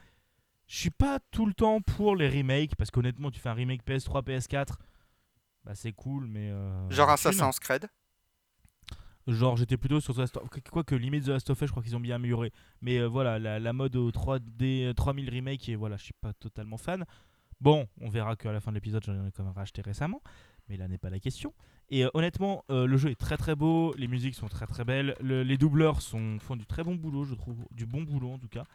je 0.67 0.77
suis 0.77 0.89
pas 0.91 1.19
tout 1.31 1.45
le 1.45 1.53
temps 1.53 1.81
pour 1.81 2.15
les 2.15 2.29
remakes, 2.29 2.75
parce 2.77 2.89
qu'honnêtement, 2.89 3.29
tu 3.31 3.39
fais 3.41 3.49
un 3.49 3.53
remake 3.53 3.83
PS3, 3.85 4.23
PS4, 4.23 4.75
bah 5.65 5.75
c'est 5.75 5.91
cool, 5.93 6.27
mais. 6.27 6.49
euh, 6.51 6.89
Genre. 6.89 7.09
Assassin's 7.09 7.59
Creed. 7.59 7.87
Genre, 9.25 9.55
j'étais 9.55 9.77
plutôt 9.77 10.01
sur 10.01 10.13
The 10.13 10.17
Last 10.17 10.35
of 10.37 10.49
Quoique, 10.69 10.95
limite 10.95 11.23
The 11.25 11.29
Last 11.29 11.49
of 11.49 11.61
Us, 11.61 11.67
je 11.67 11.71
crois 11.71 11.81
qu'ils 11.81 11.95
ont 11.95 11.99
bien 12.01 12.15
amélioré. 12.17 12.51
Mais 12.81 12.97
euh, 12.99 13.07
voilà, 13.07 13.39
la, 13.39 13.57
la 13.57 13.71
mode 13.73 13.95
au 13.95 14.11
3D, 14.11 14.83
euh, 14.89 14.93
3000 14.93 15.29
remake, 15.29 15.69
et 15.69 15.75
voilà, 15.77 15.95
je 15.95 16.03
suis 16.03 16.13
pas 16.19 16.33
totalement 16.33 16.75
fan. 16.77 17.05
Bon, 17.61 17.87
on 18.01 18.09
verra 18.09 18.35
qu'à 18.35 18.51
la 18.51 18.59
fin 18.59 18.71
de 18.71 18.75
l'épisode, 18.75 19.01
j'en 19.05 19.25
ai 19.25 19.31
quand 19.31 19.45
même 19.45 19.53
racheté 19.53 19.81
récemment, 19.81 20.21
mais 20.67 20.75
là 20.75 20.89
n'est 20.89 20.97
pas 20.97 21.09
la 21.09 21.19
question. 21.19 21.53
Et 21.89 22.03
euh, 22.03 22.09
honnêtement, 22.13 22.65
euh, 22.69 22.85
le 22.85 22.97
jeu 22.97 23.11
est 23.11 23.15
très 23.19 23.37
très 23.37 23.55
beau, 23.55 23.93
les 23.97 24.09
musiques 24.09 24.35
sont 24.35 24.49
très 24.49 24.67
très 24.67 24.83
belles, 24.83 25.15
le- 25.21 25.43
les 25.43 25.57
doubleurs 25.57 26.01
sont, 26.01 26.37
font 26.41 26.57
du 26.57 26.65
très 26.65 26.83
bon 26.83 26.95
boulot, 26.95 27.23
je 27.23 27.35
trouve, 27.35 27.65
du 27.71 27.85
bon 27.85 28.01
boulot 28.01 28.31
en 28.33 28.39
tout 28.39 28.49
cas. 28.49 28.65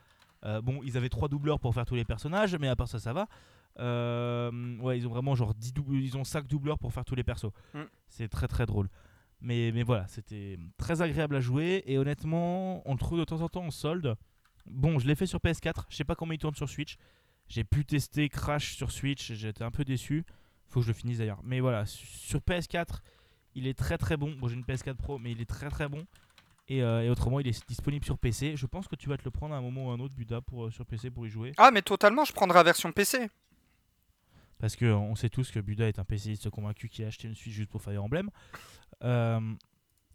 Bon, 0.62 0.80
ils 0.84 0.96
avaient 0.96 1.08
trois 1.08 1.26
doubleurs 1.28 1.58
pour 1.58 1.74
faire 1.74 1.84
tous 1.84 1.96
les 1.96 2.04
personnages, 2.04 2.56
mais 2.56 2.68
à 2.68 2.76
part 2.76 2.86
ça, 2.88 3.00
ça 3.00 3.12
va. 3.12 3.26
Euh, 3.80 4.76
ouais, 4.78 4.98
ils 4.98 5.06
ont 5.06 5.10
vraiment 5.10 5.34
genre 5.34 5.54
10 5.54 5.72
dou- 5.72 5.86
ils 5.94 6.16
ont 6.16 6.24
5 6.24 6.46
doubleurs 6.46 6.78
pour 6.78 6.92
faire 6.92 7.04
tous 7.04 7.14
les 7.14 7.24
persos. 7.24 7.50
Mm. 7.74 7.82
C'est 8.08 8.28
très 8.28 8.48
très 8.48 8.66
drôle. 8.66 8.88
Mais, 9.40 9.70
mais 9.72 9.84
voilà, 9.84 10.06
c'était 10.08 10.58
très 10.78 11.00
agréable 11.00 11.36
à 11.36 11.40
jouer 11.40 11.84
et 11.86 11.96
honnêtement, 11.98 12.82
on 12.88 12.92
le 12.92 12.98
trouve 12.98 13.18
de 13.20 13.24
temps 13.24 13.40
en 13.40 13.48
temps 13.48 13.64
en 13.64 13.70
solde. 13.70 14.16
Bon, 14.66 14.98
je 14.98 15.06
l'ai 15.06 15.14
fait 15.14 15.26
sur 15.26 15.38
PS4, 15.38 15.86
je 15.88 15.96
sais 15.96 16.04
pas 16.04 16.14
comment 16.16 16.32
il 16.32 16.38
tourne 16.38 16.56
sur 16.56 16.68
Switch. 16.68 16.96
J'ai 17.48 17.64
pu 17.64 17.84
tester 17.84 18.28
Crash 18.28 18.74
sur 18.74 18.90
Switch, 18.90 19.32
j'étais 19.32 19.62
un 19.64 19.70
peu 19.70 19.84
déçu. 19.84 20.24
Faut 20.66 20.80
que 20.80 20.86
je 20.86 20.90
le 20.90 20.94
finisse 20.94 21.18
d'ailleurs. 21.18 21.40
Mais 21.44 21.60
voilà, 21.60 21.86
su- 21.86 22.04
sur 22.06 22.40
PS4, 22.40 23.00
il 23.54 23.66
est 23.66 23.78
très 23.78 23.96
très 23.96 24.16
bon. 24.16 24.34
Bon, 24.38 24.48
j'ai 24.48 24.56
une 24.56 24.64
PS4 24.64 24.96
Pro, 24.96 25.18
mais 25.18 25.30
il 25.32 25.40
est 25.40 25.48
très 25.48 25.70
très 25.70 25.88
bon. 25.88 26.04
Et, 26.70 26.82
euh, 26.82 27.02
et 27.02 27.08
autrement, 27.08 27.40
il 27.40 27.48
est 27.48 27.66
disponible 27.66 28.04
sur 28.04 28.18
PC. 28.18 28.54
Je 28.56 28.66
pense 28.66 28.86
que 28.88 28.96
tu 28.96 29.08
vas 29.08 29.16
te 29.16 29.24
le 29.24 29.30
prendre 29.30 29.54
à 29.54 29.58
un 29.58 29.62
moment 29.62 29.86
ou 29.86 29.90
à 29.90 29.94
un 29.94 30.00
autre, 30.00 30.14
Buda, 30.14 30.42
pour, 30.42 30.66
euh, 30.66 30.70
sur 30.70 30.84
PC 30.84 31.10
pour 31.10 31.26
y 31.26 31.30
jouer. 31.30 31.52
Ah, 31.56 31.70
mais 31.70 31.80
totalement, 31.80 32.26
je 32.26 32.32
prendrai 32.34 32.58
la 32.58 32.64
version 32.64 32.92
PC. 32.92 33.30
Parce 34.58 34.74
que 34.76 34.86
euh, 34.86 34.96
on 34.96 35.14
sait 35.14 35.28
tous 35.28 35.50
que 35.50 35.60
Buda 35.60 35.86
est 35.88 35.98
un 35.98 36.04
PCiste 36.04 36.50
convaincu 36.50 36.88
qui 36.88 37.04
a 37.04 37.08
acheté 37.08 37.28
une 37.28 37.34
Switch 37.34 37.54
juste 37.54 37.70
pour 37.70 37.80
Fire 37.82 38.02
Emblem. 38.02 38.30
Euh, 39.04 39.40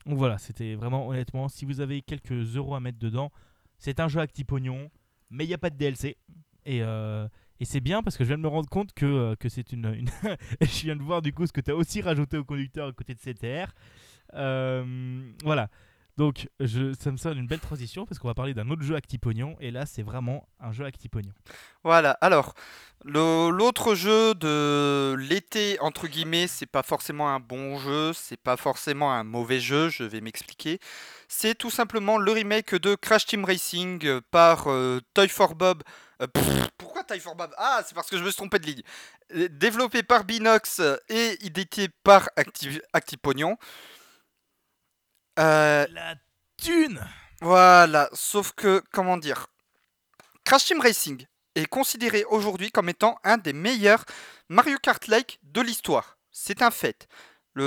donc 0.05 0.17
voilà, 0.17 0.37
c'était 0.37 0.75
vraiment 0.75 1.07
honnêtement, 1.07 1.47
si 1.47 1.63
vous 1.65 1.79
avez 1.79 2.01
quelques 2.01 2.31
euros 2.57 2.75
à 2.75 2.79
mettre 2.81 2.99
dedans, 2.99 3.31
c'est 3.77 3.99
un 3.99 4.07
jeu 4.09 4.19
à 4.19 4.27
petit 4.27 4.43
pognon, 4.43 4.89
mais 5.29 5.45
il 5.45 5.47
n'y 5.47 5.53
a 5.53 5.57
pas 5.57 5.69
de 5.69 5.77
DLC. 5.77 6.17
Et, 6.65 6.81
euh, 6.83 7.27
et 7.59 7.65
c'est 7.65 7.79
bien 7.79 8.03
parce 8.03 8.17
que 8.17 8.23
je 8.25 8.29
viens 8.29 8.37
de 8.37 8.43
me 8.43 8.47
rendre 8.49 8.67
compte 8.69 8.93
que, 8.93 9.05
euh, 9.05 9.35
que 9.37 9.47
c'est 9.47 9.71
une, 9.71 9.85
une- 9.93 10.09
je 10.61 10.83
viens 10.83 10.95
de 10.97 11.01
voir 11.03 11.21
du 11.21 11.31
coup 11.33 11.47
ce 11.47 11.53
que 11.53 11.61
tu 11.61 11.71
as 11.71 11.75
aussi 11.75 12.01
rajouté 12.01 12.37
au 12.37 12.43
conducteur 12.43 12.87
à 12.89 12.91
côté 12.91 13.13
de 13.15 13.19
CTR. 13.19 13.73
Voilà. 15.43 15.69
Donc 16.17 16.47
ça 16.59 17.11
me 17.11 17.17
sonne 17.17 17.39
une 17.39 17.47
belle 17.47 17.59
transition 17.59 18.05
parce 18.05 18.19
qu'on 18.19 18.27
va 18.27 18.35
parler 18.35 18.53
d'un 18.53 18.69
autre 18.69 18.83
jeu 18.83 18.95
pognon. 19.19 19.55
Et 19.59 19.71
là, 19.71 19.85
c'est 19.85 20.03
vraiment 20.03 20.47
un 20.59 20.71
jeu 20.71 20.85
pognon. 21.11 21.33
Voilà, 21.83 22.11
alors, 22.21 22.53
l'autre 23.03 23.95
jeu 23.95 24.35
de 24.35 25.15
l'été, 25.17 25.79
entre 25.79 26.07
guillemets, 26.07 26.47
c'est 26.47 26.67
pas 26.67 26.83
forcément 26.83 27.29
un 27.29 27.39
bon 27.39 27.77
jeu, 27.79 28.13
c'est 28.13 28.37
pas 28.37 28.57
forcément 28.57 29.11
un 29.11 29.23
mauvais 29.23 29.59
jeu, 29.59 29.89
je 29.89 30.03
vais 30.03 30.21
m'expliquer. 30.21 30.79
C'est 31.27 31.55
tout 31.55 31.71
simplement 31.71 32.17
le 32.17 32.31
remake 32.31 32.75
de 32.75 32.93
Crash 32.95 33.25
Team 33.25 33.43
Racing 33.43 34.21
par 34.29 34.67
euh, 34.67 34.99
Toy 35.15 35.27
for 35.27 35.55
Bob. 35.55 35.81
Euh, 36.21 36.27
pourquoi 36.77 37.03
Toy 37.03 37.19
for 37.19 37.35
Bob? 37.35 37.51
Ah, 37.57 37.81
c'est 37.85 37.95
parce 37.95 38.09
que 38.09 38.17
je 38.17 38.23
me 38.23 38.29
suis 38.29 38.37
trompé 38.37 38.59
de 38.59 38.67
ligne. 38.67 38.83
Euh, 39.35 39.49
Développé 39.49 40.03
par 40.03 40.25
Binox 40.25 40.79
et 41.09 41.43
édité 41.43 41.89
par 42.03 42.29
Acti-. 42.35 42.81
Euh, 45.39 45.85
La 45.91 46.15
thune 46.57 47.05
voilà, 47.41 48.09
sauf 48.13 48.53
que, 48.53 48.81
comment 48.93 49.17
dire, 49.17 49.47
Crash 50.45 50.63
Team 50.63 50.79
Racing 50.79 51.25
est 51.55 51.65
considéré 51.65 52.23
aujourd'hui 52.23 52.71
comme 52.71 52.87
étant 52.87 53.19
un 53.25 53.37
des 53.37 53.51
meilleurs 53.51 54.05
Mario 54.47 54.77
Kart-like 54.81 55.39
de 55.43 55.59
l'histoire. 55.59 56.17
C'est 56.31 56.61
un 56.61 56.71
fait. 56.71 57.05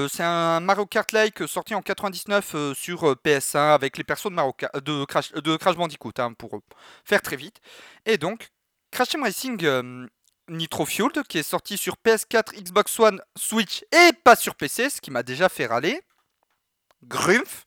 C'est 0.09 0.23
un 0.23 0.61
Mario 0.61 0.87
Kart-like 0.87 1.47
sorti 1.47 1.75
en 1.75 1.83
99 1.83 2.55
euh, 2.55 2.75
sur 2.75 3.05
euh, 3.07 3.15
PS1 3.23 3.75
avec 3.75 3.99
les 3.99 4.05
persos 4.05 4.31
de, 4.31 4.35
Mario 4.35 4.53
Kart- 4.55 4.81
de, 4.81 5.05
Crash, 5.05 5.33
de 5.33 5.57
Crash 5.59 5.77
Bandicoot, 5.77 6.13
hein, 6.19 6.33
pour 6.33 6.59
faire 7.05 7.21
très 7.21 7.37
vite. 7.37 7.61
Et 8.07 8.17
donc, 8.17 8.49
Crash 8.91 9.11
Team 9.11 9.25
Racing 9.25 9.63
euh, 9.65 10.07
Nitro 10.49 10.87
Fueled, 10.87 11.23
qui 11.29 11.37
est 11.37 11.43
sorti 11.43 11.77
sur 11.77 11.97
PS4, 12.03 12.55
Xbox 12.63 12.99
One, 12.99 13.21
Switch 13.37 13.85
et 13.93 14.13
pas 14.25 14.37
sur 14.37 14.55
PC, 14.55 14.89
ce 14.89 15.03
qui 15.03 15.11
m'a 15.11 15.23
déjà 15.23 15.51
fait 15.51 15.67
râler. 15.67 16.01
Grumpf 17.05 17.65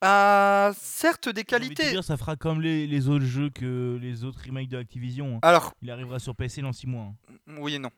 a 0.00 0.72
certes 0.78 1.28
des 1.30 1.44
qualités. 1.44 1.90
dire, 1.90 2.04
ça 2.04 2.16
fera 2.16 2.36
comme 2.36 2.60
les, 2.60 2.86
les 2.86 3.08
autres 3.08 3.24
jeux 3.24 3.50
que 3.50 3.98
les 4.00 4.24
autres 4.24 4.40
remakes 4.46 4.68
de 4.68 4.76
Activision. 4.78 5.36
hein. 5.36 5.38
Alors, 5.42 5.72
Il 5.82 5.90
arrivera 5.90 6.18
sur 6.18 6.34
PC 6.36 6.60
dans 6.62 6.72
6 6.72 6.86
mois. 6.86 7.04
hein. 7.04 7.14
oui 7.58 7.74
et 7.76 7.78
non. 7.78 7.90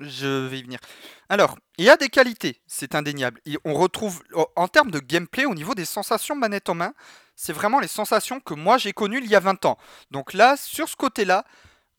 Je 0.00 0.46
vais 0.48 0.58
y 0.58 0.62
venir. 0.64 0.80
Alors, 1.28 1.56
il 1.78 1.84
y 1.84 1.90
a 1.90 1.96
des 1.96 2.08
qualités, 2.08 2.60
c'est 2.66 2.96
indéniable. 2.96 3.40
Et 3.46 3.56
on 3.64 3.72
retrouve, 3.74 4.20
en- 4.34 4.46
en 4.56 4.66
termes 4.66 4.90
de 4.90 4.98
gameplay, 4.98 5.44
au 5.44 5.54
niveau 5.54 5.74
des 5.76 5.84
sensations 5.84 6.34
manette 6.34 6.68
en 6.68 6.74
main, 6.74 6.92
c'est 7.36 7.52
vraiment 7.52 7.78
les 7.78 7.86
sensations 7.88 8.40
que 8.40 8.52
moi 8.54 8.78
j'ai 8.78 8.92
connues 8.92 9.20
il 9.22 9.30
y 9.30 9.36
a 9.36 9.40
20 9.40 9.64
ans. 9.64 9.78
Donc 10.10 10.32
là, 10.32 10.56
sur 10.56 10.88
ce 10.88 10.96
côté-là, 10.96 11.44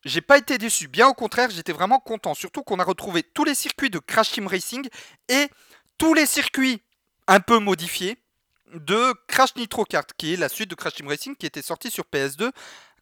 j'ai 0.04 0.20
pas 0.22 0.38
été 0.38 0.58
déçu. 0.58 0.90
Bien 0.90 1.08
au 1.08 1.14
contraire, 1.14 1.50
j'étais 1.50 1.72
vraiment 1.72 2.00
content. 2.00 2.34
Surtout 2.34 2.62
qu'on 2.62 2.78
a 2.80 2.84
retrouvé 2.84 3.24
tous 3.24 3.46
les 3.46 3.56
circuits 3.56 3.90
de 3.90 4.00
Crash 4.00 4.32
Team 4.34 4.48
Racing 4.48 4.86
et 5.30 5.48
tous 5.98 6.14
les 6.14 6.26
circuits 6.26 6.82
un 7.28 7.40
peu 7.40 7.60
modifiés 7.60 8.18
de 8.74 9.14
Crash 9.28 9.56
Nitro 9.56 9.86
Kart, 9.86 10.10
qui 10.18 10.34
est 10.34 10.38
la 10.38 10.50
suite 10.50 10.70
de 10.70 10.76
Crash 10.76 10.96
Team 10.96 11.08
Racing 11.08 11.36
qui 11.36 11.46
était 11.46 11.62
sortie 11.62 11.92
sur 11.92 12.06
PS2 12.12 12.52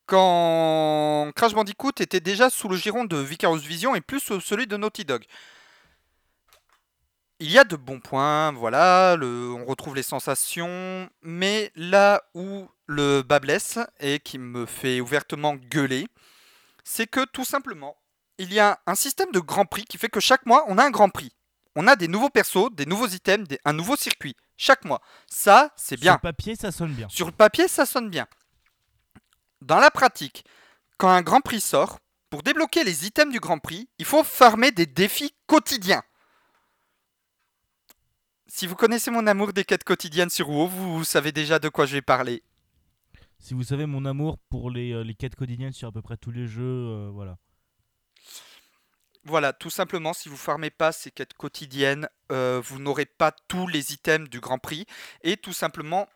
quand 0.06 1.32
Crash 1.36 1.54
Bandicoot 1.54 2.02
était 2.02 2.20
déjà 2.20 2.50
sous 2.50 2.68
le 2.68 2.76
giron 2.76 3.06
de 3.06 3.18
Vicarious 3.18 3.60
Vision 3.60 3.96
et 3.96 4.02
plus 4.02 4.20
sous 4.20 4.42
celui 4.42 4.68
de 4.68 4.76
Naughty 4.76 5.06
Dog. 5.06 5.24
Il 7.40 7.50
y 7.50 7.58
a 7.58 7.64
de 7.64 7.76
bons 7.76 8.00
points, 8.00 8.52
voilà, 8.52 9.18
on 9.20 9.66
retrouve 9.66 9.96
les 9.96 10.04
sensations, 10.04 11.10
mais 11.22 11.72
là 11.76 12.22
où 12.36 12.68
le 12.86 13.24
bas 13.24 13.40
blesse 13.40 13.80
et 14.00 14.20
qui 14.20 14.38
me 14.38 14.66
fait 14.66 15.02
ouvertement 15.02 15.56
gueuler, 15.56 16.08
c'est 16.84 17.08
que 17.08 17.26
tout 17.26 17.46
simplement, 17.46 17.96
il 18.38 18.54
y 18.54 18.60
a 18.60 18.80
un 18.86 18.96
système 18.96 19.32
de 19.32 19.40
grand 19.40 19.66
prix 19.66 19.86
qui 19.86 19.98
fait 19.98 20.10
que 20.10 20.20
chaque 20.20 20.46
mois, 20.46 20.66
on 20.68 20.78
a 20.78 20.84
un 20.84 20.92
grand 20.92 21.10
prix. 21.10 21.34
On 21.76 21.88
a 21.88 21.96
des 21.96 22.08
nouveaux 22.08 22.30
persos, 22.30 22.70
des 22.74 22.86
nouveaux 22.86 23.08
items, 23.08 23.48
des- 23.48 23.60
un 23.66 23.74
nouveau 23.74 23.96
circuit, 23.96 24.36
chaque 24.58 24.84
mois. 24.86 25.02
Ça, 25.28 25.72
c'est 25.78 25.98
bien. 26.00 26.14
Sur 26.14 26.22
papier, 26.22 26.56
ça 26.56 26.72
sonne 26.72 26.94
bien. 26.94 27.08
Sur 27.10 27.26
le 27.28 27.32
papier, 27.32 27.68
ça 27.68 27.86
sonne 27.86 28.10
bien. 28.10 28.28
Dans 29.62 29.80
la 29.80 29.92
pratique, 29.92 30.44
quand 30.98 31.10
un 31.10 31.22
Grand 31.22 31.42
Prix 31.42 31.62
sort, 31.62 32.00
pour 32.30 32.44
débloquer 32.44 32.84
les 32.84 33.06
items 33.06 33.32
du 33.32 33.40
Grand 33.40 33.60
Prix, 33.60 33.88
il 34.00 34.06
faut 34.06 34.24
farmer 34.24 34.72
des 34.72 34.86
défis 34.86 35.34
quotidiens. 35.48 36.04
Si 38.48 38.68
vous 38.68 38.76
connaissez 38.76 39.12
mon 39.12 39.28
amour 39.28 39.54
des 39.54 39.64
quêtes 39.64 39.84
quotidiennes 39.86 40.30
sur 40.30 40.50
WoW, 40.50 40.68
vous 40.68 41.04
savez 41.06 41.32
déjà 41.32 41.60
de 41.60 41.70
quoi 41.70 41.86
je 41.86 41.94
vais 41.94 42.02
parler. 42.02 42.44
Si 43.40 43.54
vous 43.54 43.64
savez 43.64 43.86
mon 43.86 44.06
amour 44.06 44.38
pour 44.50 44.70
les, 44.70 44.92
euh, 44.92 45.04
les 45.04 45.16
quêtes 45.16 45.36
quotidiennes 45.36 45.72
sur 45.72 45.88
à 45.88 45.92
peu 45.92 46.02
près 46.02 46.18
tous 46.18 46.32
les 46.32 46.48
jeux, 46.48 46.62
euh, 46.64 47.10
voilà. 47.14 47.38
Voilà, 49.24 49.54
tout 49.54 49.70
simplement, 49.70 50.14
si 50.14 50.30
vous 50.30 50.38
farmez 50.38 50.72
pas 50.72 50.92
ces 50.92 51.12
quêtes 51.12 51.36
quotidiennes, 51.36 52.10
euh, 52.32 52.60
vous 52.64 52.80
n'aurez 52.80 53.06
pas 53.06 53.32
tous 53.32 53.68
les 53.68 53.94
items 53.94 54.30
du 54.30 54.40
Grand 54.40 54.58
Prix. 54.58 54.88
Et 55.22 55.38
tout 55.38 55.54
simplement, 55.54 56.10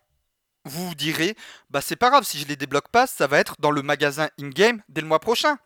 vous 0.64 0.88
vous 0.88 0.96
direz, 0.96 1.36
bah 1.70 1.82
c'est 1.82 1.96
pas 1.96 2.10
grave, 2.10 2.24
si 2.24 2.40
je 2.40 2.48
les 2.48 2.56
débloque 2.56 2.90
pas, 2.90 3.06
ça 3.06 3.28
va 3.28 3.38
être 3.40 3.56
dans 3.60 3.70
le 3.70 3.84
magasin 3.84 4.30
in-game 4.42 4.82
dès 4.90 5.02
le 5.02 5.08
mois 5.08 5.20
prochain. 5.20 5.58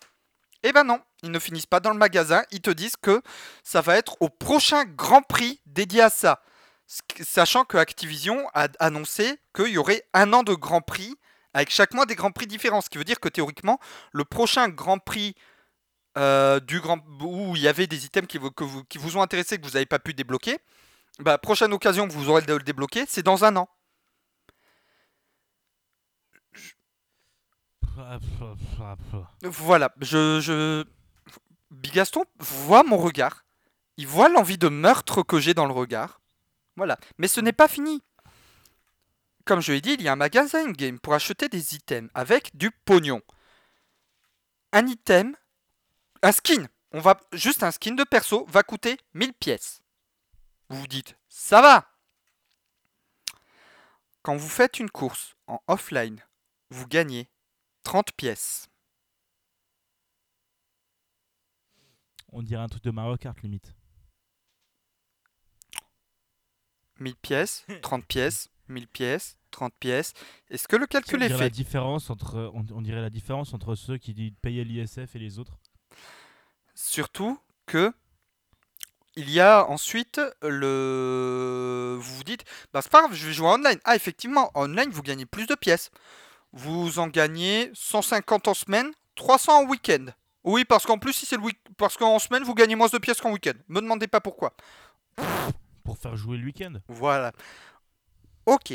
Eh 0.63 0.73
ben 0.73 0.83
non, 0.83 0.99
ils 1.23 1.31
ne 1.31 1.39
finissent 1.39 1.65
pas 1.65 1.79
dans 1.79 1.91
le 1.91 1.97
magasin, 1.97 2.43
ils 2.51 2.59
te 2.59 2.69
disent 2.69 2.97
que 3.01 3.21
ça 3.63 3.79
va 3.79 3.95
être 3.95 4.17
au 4.19 4.27
prochain 4.27 4.83
Grand 4.83 5.21
Prix 5.21 5.61
dédié 5.65 6.01
à 6.01 6.09
ça. 6.09 6.43
Sachant 7.21 7.63
que 7.63 7.77
Activision 7.77 8.49
a 8.53 8.67
annoncé 8.79 9.39
qu'il 9.55 9.67
y 9.67 9.77
aurait 9.77 10.03
un 10.13 10.33
an 10.33 10.43
de 10.43 10.53
Grand 10.53 10.81
Prix 10.81 11.15
avec 11.53 11.69
chaque 11.69 11.93
mois 11.93 12.05
des 12.05 12.15
Grands 12.15 12.31
Prix 12.31 12.47
différents. 12.47 12.81
Ce 12.81 12.89
qui 12.89 12.97
veut 12.97 13.03
dire 13.03 13.19
que 13.19 13.29
théoriquement, 13.29 13.79
le 14.11 14.25
prochain 14.25 14.67
Grand 14.69 14.99
Prix 14.99 15.35
euh, 16.19 16.59
du 16.59 16.79
grand 16.79 16.99
où 17.21 17.55
il 17.55 17.61
y 17.61 17.67
avait 17.67 17.87
des 17.87 18.05
items 18.05 18.27
qui 18.27 18.37
vous, 18.37 18.51
qui 18.51 18.97
vous 18.97 19.17
ont 19.17 19.21
intéressé 19.21 19.57
que 19.57 19.65
vous 19.65 19.73
n'avez 19.73 19.85
pas 19.85 19.99
pu 19.99 20.13
débloquer, 20.13 20.59
bah, 21.19 21.37
prochaine 21.37 21.73
occasion 21.73 22.07
que 22.07 22.13
vous 22.13 22.29
aurez 22.29 22.41
de 22.41 22.53
le 22.53 22.63
débloquer, 22.63 23.05
c'est 23.07 23.23
dans 23.23 23.45
un 23.45 23.55
an. 23.55 23.69
Voilà, 29.43 29.93
je, 30.01 30.39
je... 30.39 30.85
Bigaston 31.71 32.25
voit 32.39 32.83
mon 32.83 32.97
regard. 32.97 33.45
Il 33.97 34.07
voit 34.07 34.29
l'envie 34.29 34.57
de 34.57 34.69
meurtre 34.69 35.23
que 35.23 35.39
j'ai 35.39 35.53
dans 35.53 35.65
le 35.65 35.73
regard. 35.73 36.21
Voilà. 36.77 36.97
Mais 37.17 37.27
ce 37.27 37.41
n'est 37.41 37.53
pas 37.53 37.67
fini. 37.67 38.01
Comme 39.45 39.61
je 39.61 39.73
l'ai 39.73 39.81
dit, 39.81 39.93
il 39.93 40.01
y 40.01 40.07
a 40.07 40.13
un 40.13 40.15
magasin 40.15 40.65
in-game 40.65 40.99
pour 40.99 41.13
acheter 41.13 41.49
des 41.49 41.75
items 41.75 42.09
avec 42.13 42.55
du 42.55 42.71
pognon. 42.71 43.21
Un 44.71 44.87
item, 44.87 45.35
un 46.21 46.31
skin, 46.31 46.67
on 46.91 46.99
va 46.99 47.19
juste 47.33 47.63
un 47.63 47.71
skin 47.71 47.93
de 47.95 48.03
perso 48.03 48.45
va 48.47 48.63
coûter 48.63 48.97
1000 49.13 49.33
pièces. 49.33 49.81
Vous 50.69 50.77
vous 50.81 50.87
dites, 50.87 51.17
ça 51.27 51.61
va. 51.61 51.87
Quand 54.21 54.35
vous 54.35 54.49
faites 54.49 54.79
une 54.79 54.89
course 54.89 55.35
en 55.47 55.61
offline, 55.67 56.21
vous 56.69 56.87
gagnez 56.87 57.29
30 57.83 58.11
pièces. 58.13 58.67
On 62.31 62.43
dirait 62.43 62.61
un 62.61 62.67
truc 62.67 62.83
de 62.83 62.91
Mario 62.91 63.17
Kart 63.17 63.41
limite. 63.41 63.73
1000 66.99 67.15
pièces, 67.15 67.65
30 67.81 68.05
pièces, 68.05 68.49
1000 68.67 68.87
pièces, 68.87 69.37
30 69.51 69.73
pièces. 69.79 70.13
Est-ce 70.49 70.67
que 70.67 70.75
le 70.75 70.85
on 70.85 70.87
calcul 70.87 71.23
est 71.23 71.29
la 71.29 71.37
fait? 71.37 71.49
différence 71.49 72.09
entre 72.09 72.51
on, 72.53 72.65
on 72.71 72.81
dirait 72.81 73.01
la 73.01 73.09
différence 73.09 73.53
entre 73.53 73.75
ceux 73.75 73.97
qui 73.97 74.31
payer 74.41 74.63
l'ISF 74.63 75.15
et 75.15 75.19
les 75.19 75.39
autres. 75.39 75.57
Surtout 76.81 77.37
que 77.65 77.93
il 79.17 79.29
y 79.29 79.41
a 79.41 79.69
ensuite 79.69 80.21
le. 80.41 81.97
Vous 81.99 82.15
vous 82.15 82.23
dites, 82.23 82.45
bah 82.71 82.81
c'est 82.81 82.89
pas 82.89 83.01
grave, 83.01 83.13
je 83.13 83.27
vais 83.27 83.33
jouer 83.33 83.47
en 83.47 83.55
online. 83.55 83.79
Ah, 83.83 83.97
effectivement, 83.97 84.49
en 84.53 84.63
online, 84.63 84.89
vous 84.89 85.03
gagnez 85.03 85.25
plus 85.25 85.45
de 85.45 85.55
pièces. 85.55 85.91
Vous 86.53 86.99
en 86.99 87.07
gagnez 87.07 87.69
150 87.73 88.47
en 88.47 88.53
semaine, 88.53 88.93
300 89.15 89.63
en 89.63 89.65
week-end. 89.65 90.05
Oui, 90.45 90.63
parce 90.63 90.85
qu'en 90.85 90.97
plus, 90.97 91.11
si 91.11 91.25
c'est 91.25 91.35
le 91.35 91.41
week 91.41 91.59
parce 91.77 91.97
qu'en 91.97 92.17
semaine, 92.17 92.43
vous 92.43 92.55
gagnez 92.55 92.75
moins 92.75 92.87
de 92.87 92.97
pièces 92.97 93.19
qu'en 93.19 93.33
week-end. 93.33 93.59
Me 93.67 93.81
demandez 93.81 94.07
pas 94.07 94.21
pourquoi. 94.21 94.53
Pour 95.83 95.97
faire 95.97 96.15
jouer 96.15 96.37
le 96.37 96.45
week-end. 96.45 96.75
Voilà. 96.87 97.33
Ok. 98.45 98.73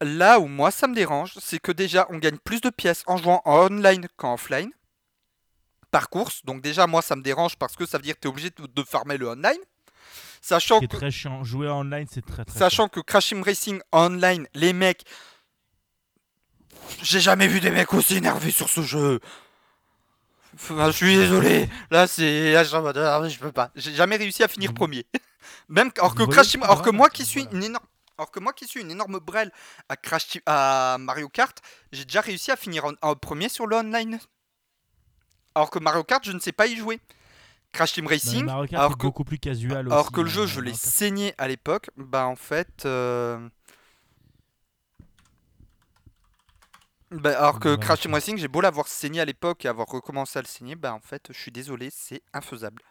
Là 0.00 0.38
où 0.38 0.46
moi 0.46 0.70
ça 0.70 0.86
me 0.86 0.94
dérange, 0.94 1.34
c'est 1.40 1.58
que 1.58 1.72
déjà 1.72 2.06
on 2.10 2.18
gagne 2.18 2.38
plus 2.38 2.60
de 2.60 2.70
pièces 2.70 3.02
en 3.08 3.16
jouant 3.16 3.42
en 3.44 3.66
online 3.66 4.06
qu'en 4.16 4.34
offline. 4.34 4.70
Par 5.96 6.10
course. 6.10 6.44
Donc 6.44 6.60
déjà 6.60 6.86
moi 6.86 7.00
ça 7.00 7.16
me 7.16 7.22
dérange 7.22 7.56
parce 7.56 7.74
que 7.74 7.86
ça 7.86 7.96
veut 7.96 8.02
dire 8.02 8.16
que 8.16 8.20
tu 8.20 8.28
es 8.28 8.30
obligé 8.30 8.50
de, 8.50 8.66
de 8.66 8.82
farmer 8.82 9.16
le 9.16 9.28
online. 9.28 9.56
Sachant 10.42 10.78
que, 10.78 10.84
très 10.84 11.10
chiant. 11.10 11.42
Jouer 11.42 11.68
online, 11.70 12.06
c'est 12.12 12.20
très 12.20 12.44
très. 12.44 12.58
sachant 12.58 12.88
que 12.88 13.00
Crash 13.00 13.28
Team 13.28 13.42
Racing 13.42 13.80
online, 13.92 14.46
les 14.52 14.74
mecs. 14.74 15.04
J'ai 17.02 17.20
jamais 17.20 17.48
vu 17.48 17.60
des 17.60 17.70
mecs 17.70 17.94
aussi 17.94 18.16
énervés 18.16 18.50
sur 18.50 18.68
ce 18.68 18.82
jeu. 18.82 19.20
Enfin, 20.54 20.90
je 20.90 20.96
suis 20.98 21.16
désolé. 21.16 21.66
Là 21.90 22.06
c'est. 22.06 22.52
je 22.52 22.76
ah, 22.76 23.26
je 23.26 23.38
peux 23.38 23.52
pas. 23.52 23.70
J'ai 23.74 23.94
jamais 23.94 24.16
réussi 24.16 24.42
à 24.42 24.48
finir 24.48 24.74
premier. 24.74 25.06
Même 25.70 25.90
alors 25.96 26.14
que 26.14 26.24
Crash 26.24 26.48
Team- 26.48 26.62
alors 26.62 26.82
que 26.82 26.90
moi 26.90 27.08
qui 27.08 27.24
suis 27.24 27.48
une 27.52 27.64
énorme. 27.64 27.86
Alors 28.18 28.30
que 28.30 28.38
moi 28.38 28.52
qui 28.52 28.66
suis 28.66 28.82
une 28.82 28.90
énorme 28.90 29.18
brêle 29.18 29.50
à 29.88 29.96
Crash 29.96 30.26
Team- 30.26 30.42
à 30.44 30.98
Mario 31.00 31.30
Kart, 31.30 31.56
j'ai 31.90 32.04
déjà 32.04 32.20
réussi 32.20 32.50
à 32.50 32.56
finir 32.56 32.84
en, 32.84 32.92
en 33.00 33.14
premier 33.14 33.48
sur 33.48 33.66
le 33.66 33.76
online. 33.76 34.20
Alors 35.56 35.70
que 35.70 35.78
Mario 35.78 36.04
Kart, 36.04 36.22
je 36.22 36.32
ne 36.32 36.38
sais 36.38 36.52
pas 36.52 36.66
y 36.66 36.76
jouer. 36.76 37.00
Crash 37.72 37.94
Team 37.94 38.04
Bah, 38.04 38.10
Racing, 38.10 38.44
Mario 38.44 38.66
Kart 38.68 38.74
alors 38.80 38.92
est 38.92 38.94
que, 38.96 39.00
beaucoup 39.02 39.24
plus 39.24 39.38
casual 39.38 39.86
alors 39.86 40.04
aussi, 40.04 40.12
que 40.12 40.20
le 40.20 40.26
hein, 40.28 40.30
jeu, 40.30 40.46
je 40.46 40.60
l'ai 40.60 40.74
saigné 40.74 41.34
à 41.38 41.48
l'époque, 41.48 41.88
bah 41.96 42.26
en 42.26 42.36
fait. 42.36 42.84
euh, 42.84 43.38
bah, 47.10 47.38
alors 47.38 47.58
que 47.58 47.68
Voilà, 47.68 47.82
Crash 47.82 48.00
Team. 48.00 48.12
Racing, 48.12 48.36
j'ai 48.36 48.48
beau 48.48 48.60
l'avoir 48.60 48.86
saigné 48.86 49.20
à 49.20 49.24
l'époque 49.24 49.64
et 49.64 49.68
avoir 49.68 49.86
recommencé 49.88 50.38
à 50.38 50.42
le 50.42 50.46
saigner, 50.46 50.74
bah 50.74 50.92
en 50.92 51.00
fait, 51.00 51.28
je 51.32 51.38
suis 51.38 51.50
désolé, 51.50 51.88
c'est 51.90 52.20
infaisable. 52.34 52.82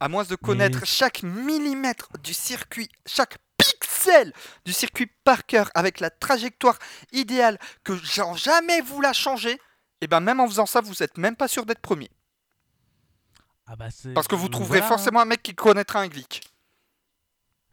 À 0.00 0.08
moins 0.08 0.24
de 0.24 0.36
connaître 0.36 0.78
Mais- 0.80 0.86
chaque 0.86 1.22
millimètre 1.22 2.08
du 2.22 2.32
circuit, 2.32 2.88
chaque 3.06 3.36
pixel 3.58 4.32
du 4.64 4.72
circuit 4.72 5.06
par 5.24 5.44
cœur 5.44 5.70
avec 5.74 6.00
la 6.00 6.08
trajectoire 6.10 6.78
idéale 7.12 7.58
que 7.84 7.94
genre 7.94 8.36
jamais 8.36 8.80
vous 8.80 9.00
la 9.02 9.12
changez, 9.12 9.60
et 10.00 10.06
ben 10.06 10.20
même 10.20 10.40
en 10.40 10.46
faisant 10.46 10.66
ça, 10.66 10.80
vous 10.80 11.02
êtes 11.02 11.18
même 11.18 11.36
pas 11.36 11.48
sûr 11.48 11.66
d'être 11.66 11.80
premier. 11.80 12.10
Ah 13.66 13.76
bah 13.76 13.90
c'est. 13.90 14.12
Parce 14.14 14.28
que 14.28 14.34
vous 14.34 14.48
trouverez 14.48 14.78
voilà, 14.78 14.86
hein. 14.86 14.88
forcément 14.96 15.20
un 15.20 15.24
mec 15.24 15.42
qui 15.42 15.54
connaîtra 15.54 16.00
un 16.00 16.08
glitch. 16.08 16.40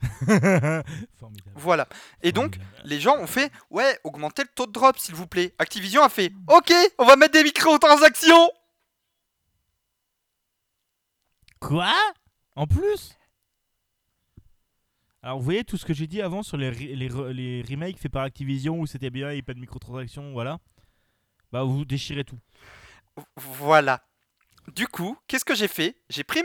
Formidable. 0.25 1.51
Voilà. 1.55 1.87
Et 2.21 2.31
donc, 2.31 2.57
les 2.83 2.99
gens 2.99 3.17
ont 3.17 3.27
fait 3.27 3.51
Ouais, 3.69 3.97
augmentez 4.03 4.43
le 4.43 4.49
taux 4.49 4.65
de 4.67 4.71
drop, 4.71 4.97
s'il 4.99 5.15
vous 5.15 5.25
plaît. 5.25 5.55
Activision 5.57 6.03
a 6.03 6.09
fait 6.09 6.31
Ok, 6.47 6.71
on 6.99 7.05
va 7.05 7.15
mettre 7.15 7.33
des 7.33 7.43
microtransactions 7.43 8.51
Quoi? 11.59 11.93
En 12.55 12.67
plus? 12.67 13.15
Alors 15.23 15.39
vous 15.39 15.43
voyez 15.45 15.63
tout 15.63 15.77
ce 15.77 15.85
que 15.85 15.93
j'ai 15.93 16.05
dit 16.05 16.21
avant 16.21 16.43
sur 16.43 16.55
les, 16.57 16.69
re- 16.69 16.93
les, 16.93 17.33
les 17.33 17.61
remakes 17.67 17.97
faits 17.97 18.11
par 18.11 18.21
Activision 18.23 18.79
où 18.79 18.85
c'était 18.85 19.09
bien, 19.09 19.31
il 19.31 19.35
n'y 19.35 19.39
a 19.39 19.43
pas 19.43 19.55
de 19.55 19.59
microtransactions, 19.59 20.33
voilà. 20.33 20.59
Bah 21.55 21.63
vous 21.63 21.85
déchirez 21.85 22.25
tout. 22.25 22.37
Voilà. 23.37 24.05
Du 24.73 24.89
coup, 24.89 25.17
qu'est-ce 25.25 25.45
que 25.45 25.55
j'ai 25.55 25.69
fait? 25.69 25.95
J'ai 26.09 26.25
pris, 26.25 26.43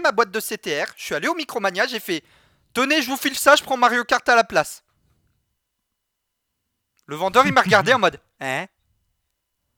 ma 0.00 0.12
boîte 0.12 0.30
de 0.30 0.40
CTR, 0.40 0.94
je 0.96 1.04
suis 1.04 1.14
allé 1.14 1.28
au 1.28 1.34
Micromania, 1.34 1.86
j'ai 1.86 2.00
fait 2.00 2.24
Tenez, 2.72 3.02
je 3.02 3.10
vous 3.10 3.18
file 3.18 3.36
ça, 3.36 3.54
je 3.54 3.62
prends 3.62 3.76
Mario 3.76 4.02
Kart 4.04 4.26
à 4.26 4.34
la 4.34 4.44
place. 4.44 4.82
Le 7.04 7.16
vendeur, 7.16 7.46
il 7.46 7.52
m'a 7.52 7.60
regardé 7.60 7.92
en 7.92 7.98
mode 7.98 8.18
Hein? 8.40 8.64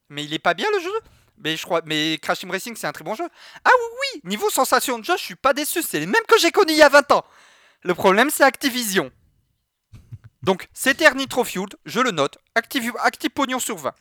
Mais 0.07 0.23
il 0.23 0.33
est 0.33 0.39
pas 0.39 0.53
bien 0.53 0.71
le 0.71 0.79
jeu? 0.79 1.01
Mais 1.39 1.57
je 1.57 1.65
crois, 1.65 1.81
mais 1.83 2.17
Crash 2.21 2.39
Team 2.39 2.51
Racing 2.51 2.77
c'est 2.77 2.87
un 2.87 2.93
très 2.93 3.03
bon 3.03 3.15
jeu. 3.15 3.27
Ah 3.65 3.71
oui 3.81 3.97
oui, 3.99 4.21
niveau 4.29 4.49
sensation 4.49 4.97
de 4.97 5.03
jeu, 5.03 5.17
je 5.17 5.23
suis 5.23 5.35
pas 5.35 5.51
déçu, 5.53 5.83
c'est 5.83 5.99
les 5.99 6.05
mêmes 6.05 6.25
que 6.25 6.39
j'ai 6.39 6.51
connus 6.51 6.71
il 6.71 6.77
y 6.77 6.83
a 6.83 6.87
20 6.87 7.11
ans. 7.11 7.25
Le 7.81 7.93
problème 7.93 8.29
c'est 8.29 8.45
Activision. 8.45 9.11
Donc 10.41 10.69
CTR 10.73 11.15
Nitro 11.15 11.43
Fueled, 11.43 11.75
je 11.83 11.99
le 11.99 12.11
note, 12.11 12.37
Active 12.55 12.93
Pognon 13.35 13.59
sur 13.59 13.75
20. 13.75 13.93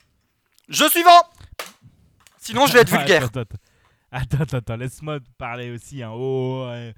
Je 0.68 0.88
suivant 0.88 1.22
Sinon 2.38 2.66
je 2.66 2.74
vais 2.74 2.80
être 2.80 2.90
vulgaire. 2.90 3.24
Attends, 3.24 3.40
attends, 3.40 3.56
attends, 4.10 4.42
attends, 4.42 4.56
attends, 4.58 4.76
laisse-moi 4.76 5.18
parler 5.36 5.70
aussi. 5.70 6.02
Hein. 6.02 6.12
Oh. 6.14 6.68
Et 6.72 6.94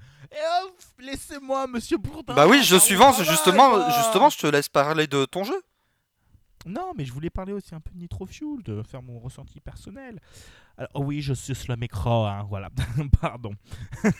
hop, 0.63 0.75
laissez-moi, 0.99 1.67
monsieur 1.67 1.97
Bourdin. 1.97 2.33
Bah 2.33 2.47
oui, 2.47 2.63
je 2.63 2.75
Ah, 2.75 2.79
suivant, 2.79 3.09
on 3.09 3.23
justement, 3.23 3.89
justement, 3.91 4.29
je 4.29 4.37
te 4.37 4.47
laisse 4.47 4.69
parler 4.69 5.07
de 5.07 5.25
ton 5.25 5.43
jeu. 5.43 5.61
Non, 6.65 6.93
mais 6.95 7.05
je 7.05 7.11
voulais 7.11 7.29
parler 7.29 7.53
aussi 7.53 7.73
un 7.75 7.79
peu 7.79 7.91
de 7.91 7.97
Nitro 7.97 8.25
Fuel, 8.25 8.61
de 8.63 8.83
faire 8.83 9.01
mon 9.01 9.19
ressenti 9.19 9.59
personnel. 9.59 10.19
Alors, 10.77 10.91
oh 10.93 11.03
oui, 11.03 11.21
je 11.21 11.33
suce 11.33 11.67
le 11.67 11.75
micro, 11.75 12.25
hein, 12.25 12.45
voilà. 12.47 12.69
Pardon. 13.21 13.51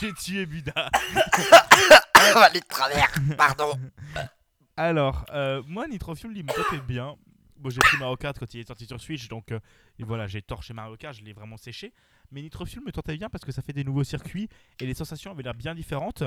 J'ai 0.00 0.12
tué 0.14 0.46
Buda. 0.46 0.72
Allez 2.14 2.60
de 2.60 2.66
travers, 2.66 3.12
pardon. 3.36 3.72
Alors, 4.82 5.26
euh, 5.34 5.62
moi, 5.66 5.86
Nitro 5.86 6.14
Fuel, 6.14 6.34
il 6.34 6.42
me 6.42 6.80
bien. 6.86 7.14
Bon, 7.58 7.68
j'ai 7.68 7.80
pris 7.80 7.98
Mario 7.98 8.16
Kart 8.16 8.38
quand 8.38 8.54
il 8.54 8.60
est 8.60 8.66
sorti 8.66 8.86
sur 8.86 8.98
Switch, 8.98 9.28
donc 9.28 9.52
euh, 9.52 9.60
voilà, 9.98 10.26
j'ai 10.26 10.40
torché 10.40 10.72
Mario 10.72 10.96
Kart, 10.96 11.14
je 11.14 11.22
l'ai 11.22 11.34
vraiment 11.34 11.58
séché. 11.58 11.92
Mais 12.32 12.40
Nitro 12.40 12.64
Fuel 12.64 12.82
me 12.82 12.90
tentait 12.90 13.14
bien 13.18 13.28
parce 13.28 13.44
que 13.44 13.52
ça 13.52 13.60
fait 13.60 13.74
des 13.74 13.84
nouveaux 13.84 14.04
circuits 14.04 14.48
et 14.80 14.86
les 14.86 14.94
sensations 14.94 15.32
avaient 15.32 15.42
l'air 15.42 15.52
bien 15.52 15.74
différentes. 15.74 16.22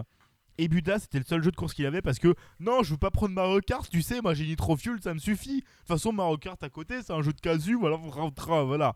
Et 0.60 0.68
Buda, 0.68 1.00
c'était 1.00 1.18
le 1.18 1.26
seul 1.26 1.42
jeu 1.42 1.50
de 1.50 1.56
course 1.56 1.74
qu'il 1.74 1.88
avait 1.88 2.04
parce 2.04 2.20
que 2.20 2.36
non, 2.60 2.84
je 2.84 2.92
veux 2.92 3.00
pas 3.00 3.10
prendre 3.10 3.34
Mario 3.34 3.60
Kart, 3.60 3.90
tu 3.90 4.04
sais, 4.04 4.22
moi 4.22 4.36
j'ai 4.36 4.46
Nitro 4.46 4.78
Fuel, 4.78 5.02
ça 5.02 5.16
me 5.16 5.20
suffit. 5.20 5.62
De 5.62 5.66
toute 5.66 5.88
façon, 5.88 6.14
Mario 6.14 6.38
Kart 6.38 6.62
à 6.62 6.70
côté, 6.70 7.02
c'est 7.02 7.12
un 7.12 7.24
jeu 7.24 7.34
de 7.34 7.42
casu, 7.42 7.74
voilà, 7.74 7.98
voilà. 7.98 8.94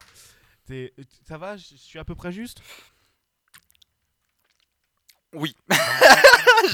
Ça 1.28 1.38
va, 1.40 1.58
je 1.58 1.76
suis 1.78 1.98
à 1.98 2.06
peu 2.06 2.14
près 2.14 2.32
juste? 2.32 2.62
Oui. 5.38 5.56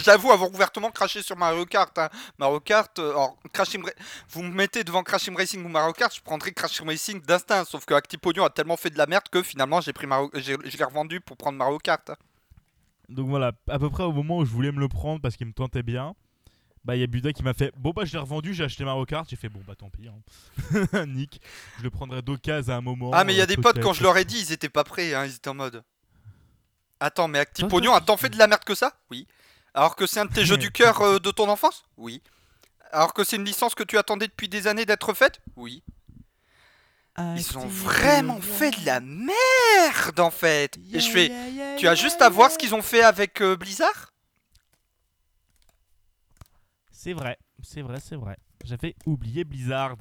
J'avoue 0.03 0.31
avoir 0.31 0.49
ouvertement 0.49 0.89
craché 0.91 1.21
sur 1.21 1.37
Mario 1.37 1.65
Kart. 1.65 1.95
hein. 1.99 2.09
Mario 2.37 2.59
Kart, 2.59 2.97
euh, 2.99 3.11
alors, 3.11 3.37
Crash 3.51 3.69
Team 3.69 3.83
Ra- 3.83 3.91
vous 4.29 4.41
me 4.41 4.49
mettez 4.49 4.83
devant 4.83 5.03
Crash 5.03 5.23
Team 5.23 5.35
Racing 5.35 5.63
ou 5.63 5.67
Mario 5.69 5.93
Kart, 5.93 6.13
je 6.15 6.21
prendrais 6.21 6.51
Crash 6.51 6.77
Team 6.77 6.87
Racing 6.87 7.21
d'instinct. 7.21 7.65
Sauf 7.65 7.85
que 7.85 7.93
a 7.93 8.49
tellement 8.49 8.77
fait 8.77 8.89
de 8.89 8.97
la 8.97 9.05
merde 9.05 9.23
que 9.31 9.43
finalement 9.43 9.81
j'ai 9.81 9.93
pris 9.93 10.07
Mario... 10.07 10.31
je 10.33 10.53
l'ai 10.77 10.83
revendu 10.83 11.19
pour 11.21 11.37
prendre 11.37 11.57
Mario 11.57 11.77
Kart. 11.77 12.11
Donc 13.09 13.27
voilà, 13.27 13.51
à 13.69 13.77
peu 13.77 13.89
près 13.89 14.03
au 14.03 14.11
moment 14.13 14.37
où 14.39 14.45
je 14.45 14.51
voulais 14.51 14.71
me 14.71 14.79
le 14.79 14.87
prendre 14.87 15.21
parce 15.21 15.35
qu'il 15.35 15.45
me 15.47 15.53
tentait 15.53 15.83
bien, 15.83 16.15
bah 16.85 16.95
il 16.95 17.01
y 17.01 17.03
a 17.03 17.07
Buda 17.07 17.31
qui 17.33 17.43
m'a 17.43 17.53
fait 17.53 17.71
Bon 17.77 17.91
bah 17.91 18.05
je 18.05 18.13
l'ai 18.13 18.19
revendu, 18.19 18.53
j'ai 18.53 18.63
acheté 18.63 18.83
Mario 18.85 19.05
Kart. 19.05 19.29
J'ai 19.29 19.35
fait 19.35 19.49
Bon 19.49 19.61
bah 19.67 19.75
tant 19.75 19.89
pis. 19.89 20.07
hein. 20.07 21.05
Nick, 21.07 21.41
je 21.77 21.83
le 21.83 21.89
prendrai 21.89 22.21
d'occasion 22.21 22.73
à 22.73 22.77
un 22.77 22.81
moment. 22.81 23.11
Ah, 23.13 23.23
mais 23.25 23.33
il 23.33 23.37
y 23.37 23.41
a 23.41 23.43
euh, 23.43 23.47
des 23.47 23.57
potes, 23.57 23.79
quand 23.81 23.93
je 23.93 24.03
leur 24.03 24.17
ai 24.17 24.25
dit, 24.25 24.39
ils 24.39 24.51
étaient 24.53 24.69
pas 24.69 24.83
prêts, 24.83 25.13
hein, 25.13 25.25
ils 25.25 25.35
étaient 25.35 25.49
en 25.49 25.53
mode. 25.53 25.83
Attends, 27.03 27.27
mais 27.27 27.39
Toi, 27.39 27.41
Actipognon 27.41 27.91
toi, 27.91 27.97
a 27.97 28.01
tant 28.01 28.15
fait 28.15 28.29
de 28.29 28.37
la 28.37 28.47
merde 28.47 28.63
que 28.63 28.75
ça? 28.75 28.93
Oui. 29.11 29.27
Alors 29.73 29.97
que 29.97 30.07
c'est 30.07 30.21
un 30.21 30.25
de 30.25 30.33
tes 30.33 30.45
jeux 30.45 30.55
du 30.55 30.71
cœur 30.79 31.01
euh, 31.01 31.19
de 31.19 31.31
ton 31.31 31.49
enfance? 31.49 31.83
Oui. 31.97 32.21
Alors 32.93 33.13
que 33.13 33.25
c'est 33.25 33.35
une 33.35 33.43
licence 33.43 33.75
que 33.75 33.83
tu 33.83 33.97
attendais 33.97 34.27
depuis 34.27 34.47
des 34.47 34.67
années 34.67 34.85
d'être 34.85 35.13
faite? 35.13 35.41
Oui. 35.57 35.83
Ils 37.17 37.57
ont 37.57 37.67
vraiment 37.67 38.39
fait 38.39 38.71
de 38.71 38.85
la 38.85 39.01
merde 39.01 40.19
en 40.19 40.31
fait 40.31 40.77
Et 40.93 40.99
je 41.01 41.11
fais. 41.11 41.31
Tu 41.77 41.87
as 41.89 41.93
juste 41.93 42.21
à 42.21 42.29
voir 42.29 42.49
ce 42.49 42.57
qu'ils 42.57 42.73
ont 42.73 42.81
fait 42.81 43.03
avec 43.03 43.41
euh, 43.41 43.57
Blizzard? 43.57 44.13
C'est 46.89 47.13
vrai, 47.13 47.37
c'est 47.61 47.81
vrai, 47.81 47.97
c'est 47.99 48.15
vrai. 48.15 48.37
J'avais 48.63 48.95
oublié 49.05 49.43
Blizzard. 49.43 49.97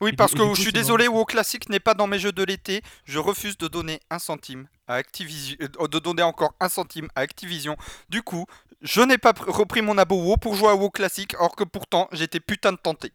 Oui, 0.00 0.12
parce 0.12 0.32
que 0.32 0.54
je 0.54 0.60
suis 0.60 0.72
désolé, 0.72 1.08
WoW 1.08 1.24
Classic 1.24 1.68
n'est 1.68 1.80
pas 1.80 1.94
dans 1.94 2.06
mes 2.06 2.20
jeux 2.20 2.30
de 2.30 2.44
l'été. 2.44 2.82
Je 3.04 3.18
refuse 3.18 3.58
de 3.58 3.66
donner 3.66 4.00
un 4.10 4.20
centime 4.20 4.68
à 4.88 4.94
Activision, 4.94 5.56
euh, 5.80 5.86
de 5.88 5.98
donner 6.00 6.22
encore 6.22 6.54
un 6.58 6.68
centime 6.68 7.08
à 7.14 7.20
Activision. 7.20 7.76
Du 8.08 8.22
coup, 8.22 8.46
je 8.82 9.00
n'ai 9.02 9.18
pas 9.18 9.30
pr- 9.32 9.50
repris 9.50 9.82
mon 9.82 9.96
abo 9.98 10.16
WoW 10.16 10.36
pour 10.38 10.54
jouer 10.56 10.68
à 10.70 10.74
WoW 10.74 10.90
Classic, 10.90 11.32
alors 11.34 11.54
que 11.54 11.64
pourtant 11.64 12.08
j'étais 12.12 12.40
putain 12.40 12.72
de 12.72 12.78
tenté. 12.78 13.12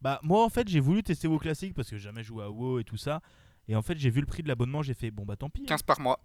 Bah 0.00 0.20
moi 0.22 0.44
en 0.44 0.50
fait 0.50 0.68
j'ai 0.68 0.80
voulu 0.80 1.02
tester 1.02 1.26
WoW 1.28 1.38
classique 1.38 1.74
parce 1.74 1.88
que 1.88 1.96
jamais 1.96 2.22
joué 2.22 2.44
à 2.44 2.50
WoW 2.50 2.80
et 2.80 2.84
tout 2.84 2.96
ça. 2.98 3.20
Et 3.68 3.74
en 3.76 3.82
fait 3.82 3.96
j'ai 3.96 4.10
vu 4.10 4.20
le 4.20 4.26
prix 4.26 4.42
de 4.42 4.48
l'abonnement, 4.48 4.82
j'ai 4.82 4.94
fait 4.94 5.10
bon 5.10 5.24
bah 5.24 5.36
tant 5.36 5.48
pis. 5.48 5.62
hein. 5.62 5.66
15 5.68 5.82
par 5.82 6.00
mois. 6.00 6.20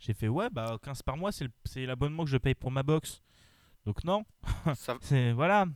J'ai 0.00 0.14
fait 0.14 0.28
ouais 0.28 0.48
bah 0.50 0.76
15 0.82 1.02
par 1.02 1.16
mois 1.16 1.30
c'est 1.32 1.86
l'abonnement 1.86 2.24
que 2.24 2.30
je 2.30 2.36
paye 2.38 2.54
pour 2.54 2.70
ma 2.70 2.82
box. 2.82 3.22
Donc 3.86 4.02
non, 4.04 4.24
Ça- 4.76 4.96
c'est 5.00 5.32
voilà. 5.32 5.66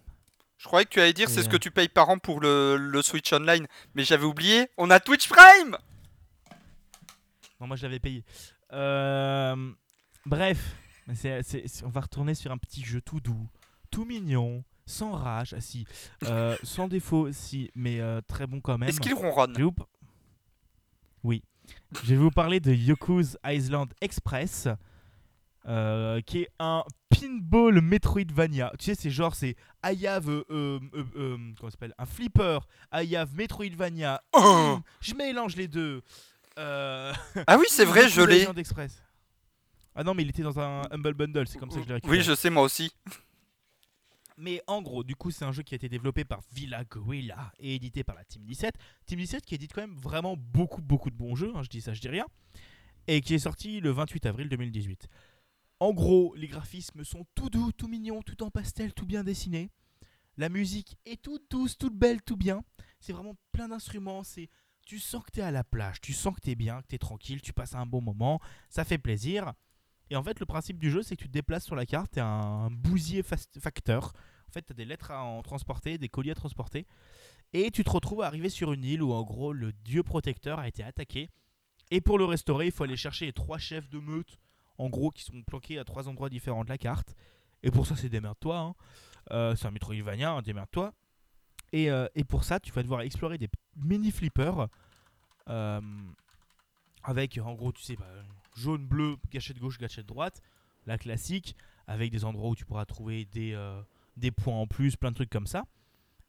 Je 0.58 0.66
croyais 0.66 0.84
que 0.84 0.90
tu 0.90 1.00
allais 1.00 1.12
dire 1.12 1.28
c'est 1.28 1.42
ce 1.42 1.48
euh, 1.48 1.52
que 1.52 1.56
tu 1.56 1.70
payes 1.70 1.88
par 1.88 2.08
an 2.08 2.18
pour 2.18 2.40
le, 2.40 2.76
le 2.76 3.02
Switch 3.02 3.32
Online, 3.32 3.66
mais 3.94 4.02
j'avais 4.04 4.24
oublié, 4.24 4.68
on 4.78 4.88
a 4.90 4.98
Twitch 4.98 5.28
Prime 5.28 5.76
Non 7.64 7.68
moi 7.68 7.76
je 7.78 7.86
l'avais 7.86 7.98
payé. 7.98 8.22
Euh, 8.74 9.72
Bref, 10.26 10.76
c'est- 11.14 11.42
c'est- 11.42 11.82
on 11.82 11.88
va 11.88 12.02
retourner 12.02 12.34
sur 12.34 12.52
un 12.52 12.58
petit 12.58 12.84
jeu 12.84 13.00
tout 13.00 13.20
doux, 13.20 13.48
tout 13.90 14.04
mignon, 14.04 14.62
sans 14.84 15.12
rage, 15.12 15.54
ah 15.56 15.62
si, 15.62 15.86
euh, 16.24 16.56
sans 16.62 16.88
défaut 16.88 17.32
si, 17.32 17.70
mais 17.74 18.00
euh, 18.00 18.20
très 18.28 18.46
bon 18.46 18.60
quand 18.60 18.76
même. 18.76 18.90
Est-ce 18.90 19.00
qu'il 19.00 19.14
ronronne 19.14 19.54
vous 19.58 19.74
Oui. 21.22 21.42
Je 22.02 22.10
vais 22.10 22.16
vous 22.16 22.30
parler 22.30 22.60
de 22.60 22.70
Yoku's 22.74 23.38
Island 23.46 23.92
Express, 24.02 24.68
qui 26.26 26.38
est 26.42 26.50
un 26.58 26.84
pinball 27.08 27.80
Metroidvania. 27.80 28.72
Tu 28.78 28.84
sais, 28.86 28.94
c'est 28.94 29.10
genre, 29.10 29.34
c'est 29.34 29.56
I 29.84 30.06
have, 30.06 30.28
euh, 30.28 30.44
euh, 30.50 30.80
euh, 30.94 31.04
euh, 31.16 31.38
comment 31.58 31.70
s'appelle? 31.70 31.94
Un 31.96 32.04
flipper, 32.06 32.58
I 32.92 33.16
have 33.16 33.34
Metroidvania. 33.34 34.22
Oh 34.34 34.78
je 35.00 35.14
mélange 35.14 35.56
les 35.56 35.68
deux. 35.68 36.02
Euh, 36.58 37.12
Ah 37.46 37.58
oui, 37.58 37.66
c'est 37.68 37.84
vrai, 37.92 38.08
je 38.08 38.22
l'ai. 38.22 38.46
Express. 38.58 39.02
Ah 39.94 40.02
non, 40.02 40.14
mais 40.14 40.22
il 40.22 40.30
était 40.30 40.42
dans 40.42 40.58
un 40.58 40.82
Humble 40.90 41.14
Bundle, 41.14 41.46
c'est 41.46 41.58
comme 41.58 41.70
ça 41.70 41.76
que 41.76 41.82
je 41.84 41.88
l'ai 41.88 41.94
récupéré. 41.94 42.18
Oui, 42.18 42.24
je 42.24 42.34
sais, 42.34 42.50
moi 42.50 42.62
aussi. 42.62 42.90
Mais 44.36 44.60
en 44.66 44.82
gros, 44.82 45.04
du 45.04 45.14
coup, 45.14 45.30
c'est 45.30 45.44
un 45.44 45.52
jeu 45.52 45.62
qui 45.62 45.74
a 45.74 45.76
été 45.76 45.88
développé 45.88 46.24
par 46.24 46.40
Villa 46.52 46.82
Gorilla 46.84 47.52
et 47.60 47.76
édité 47.76 48.02
par 48.02 48.16
la 48.16 48.24
Team 48.24 48.42
17. 48.44 48.74
Team 49.06 49.20
17 49.20 49.46
qui 49.46 49.54
édite 49.54 49.72
quand 49.72 49.82
même 49.82 49.94
vraiment 49.96 50.36
beaucoup, 50.36 50.82
beaucoup 50.82 51.10
de 51.10 51.14
bons 51.16 51.36
jeux, 51.36 51.52
hein, 51.54 51.62
je 51.62 51.68
dis 51.68 51.80
ça, 51.80 51.94
je 51.94 52.00
dis 52.00 52.08
rien. 52.08 52.26
Et 53.06 53.20
qui 53.20 53.34
est 53.34 53.38
sorti 53.38 53.80
le 53.80 53.90
28 53.90 54.26
avril 54.26 54.48
2018. 54.48 55.06
En 55.78 55.92
gros, 55.92 56.34
les 56.34 56.48
graphismes 56.48 57.04
sont 57.04 57.24
tout 57.36 57.48
doux, 57.50 57.70
tout 57.70 57.86
mignons, 57.86 58.22
tout 58.22 58.42
en 58.42 58.50
pastel, 58.50 58.92
tout 58.92 59.06
bien 59.06 59.22
dessiné. 59.22 59.70
La 60.36 60.48
musique 60.48 60.96
est 61.06 61.22
toute 61.22 61.48
douce, 61.48 61.78
toute 61.78 61.94
belle, 61.96 62.20
tout 62.22 62.36
bien. 62.36 62.64
C'est 62.98 63.12
vraiment 63.12 63.36
plein 63.52 63.68
d'instruments. 63.68 64.24
C'est, 64.24 64.48
tu 64.84 64.98
sens 64.98 65.24
que 65.24 65.30
t'es 65.30 65.42
à 65.42 65.50
la 65.50 65.64
plage, 65.64 66.00
tu 66.00 66.12
sens 66.12 66.34
que 66.34 66.40
t'es 66.40 66.54
bien, 66.54 66.82
que 66.82 66.86
t'es 66.88 66.98
tranquille, 66.98 67.40
tu 67.40 67.52
passes 67.52 67.74
un 67.74 67.86
bon 67.86 68.00
moment. 68.00 68.40
Ça 68.68 68.84
fait 68.84 68.98
plaisir. 68.98 69.52
Et 70.10 70.16
en 70.16 70.22
fait, 70.22 70.38
le 70.40 70.46
principe 70.46 70.78
du 70.78 70.90
jeu, 70.90 71.02
c'est 71.02 71.16
que 71.16 71.22
tu 71.22 71.28
te 71.28 71.32
déplaces 71.32 71.64
sur 71.64 71.74
la 71.74 71.86
carte, 71.86 72.12
t'es 72.12 72.20
un 72.20 72.70
bousier 72.70 73.22
facteur. 73.22 74.12
En 74.48 74.52
fait, 74.52 74.62
tu 74.62 74.72
as 74.72 74.76
des 74.76 74.84
lettres 74.84 75.10
à 75.10 75.22
en 75.22 75.42
transporter, 75.42 75.98
des 75.98 76.08
colis 76.08 76.30
à 76.30 76.34
transporter. 76.34 76.86
Et 77.52 77.70
tu 77.70 77.84
te 77.84 77.90
retrouves 77.90 78.22
arrivé 78.22 78.48
sur 78.48 78.72
une 78.72 78.84
île 78.84 79.02
où, 79.02 79.12
en 79.12 79.22
gros, 79.22 79.52
le 79.52 79.72
dieu 79.72 80.02
protecteur 80.02 80.58
a 80.58 80.68
été 80.68 80.82
attaqué. 80.82 81.30
Et 81.90 82.00
pour 82.00 82.18
le 82.18 82.24
restaurer, 82.24 82.66
il 82.66 82.72
faut 82.72 82.84
aller 82.84 82.96
chercher 82.96 83.26
les 83.26 83.32
trois 83.32 83.58
chefs 83.58 83.88
de 83.88 83.98
meute, 83.98 84.38
en 84.78 84.88
gros, 84.88 85.10
qui 85.10 85.22
sont 85.22 85.42
planqués 85.42 85.78
à 85.78 85.84
trois 85.84 86.08
endroits 86.08 86.28
différents 86.28 86.64
de 86.64 86.68
la 86.68 86.78
carte. 86.78 87.14
Et 87.62 87.70
pour 87.70 87.86
ça, 87.86 87.96
c'est 87.96 88.08
démerde-toi. 88.08 88.58
hein. 88.58 88.74
Euh, 89.30 89.56
c'est 89.56 89.66
un 89.66 89.70
Metroidvania, 89.70 90.32
hein, 90.32 90.42
démerde-toi. 90.42 90.92
Et, 91.74 91.90
euh, 91.90 92.06
et 92.14 92.22
pour 92.22 92.44
ça, 92.44 92.60
tu 92.60 92.70
vas 92.70 92.84
devoir 92.84 93.00
explorer 93.00 93.36
des 93.36 93.48
mini 93.74 94.12
flippers. 94.12 94.68
euh, 95.48 95.80
avec, 97.02 97.36
en 97.38 97.54
gros, 97.54 97.72
tu 97.72 97.82
sais, 97.82 97.96
bah, 97.96 98.06
jaune, 98.56 98.86
bleu, 98.86 99.16
gâchette 99.32 99.58
gauche, 99.58 99.76
gâchette 99.78 100.06
droite. 100.06 100.40
La 100.86 100.98
classique. 100.98 101.56
Avec 101.88 102.12
des 102.12 102.24
endroits 102.24 102.50
où 102.50 102.54
tu 102.54 102.64
pourras 102.64 102.86
trouver 102.86 103.24
des. 103.24 103.54
euh, 103.54 103.82
points 104.36 104.54
en 104.54 104.68
plus, 104.68 104.94
plein 104.94 105.10
de 105.10 105.16
trucs 105.16 105.30
comme 105.30 105.48
ça. 105.48 105.64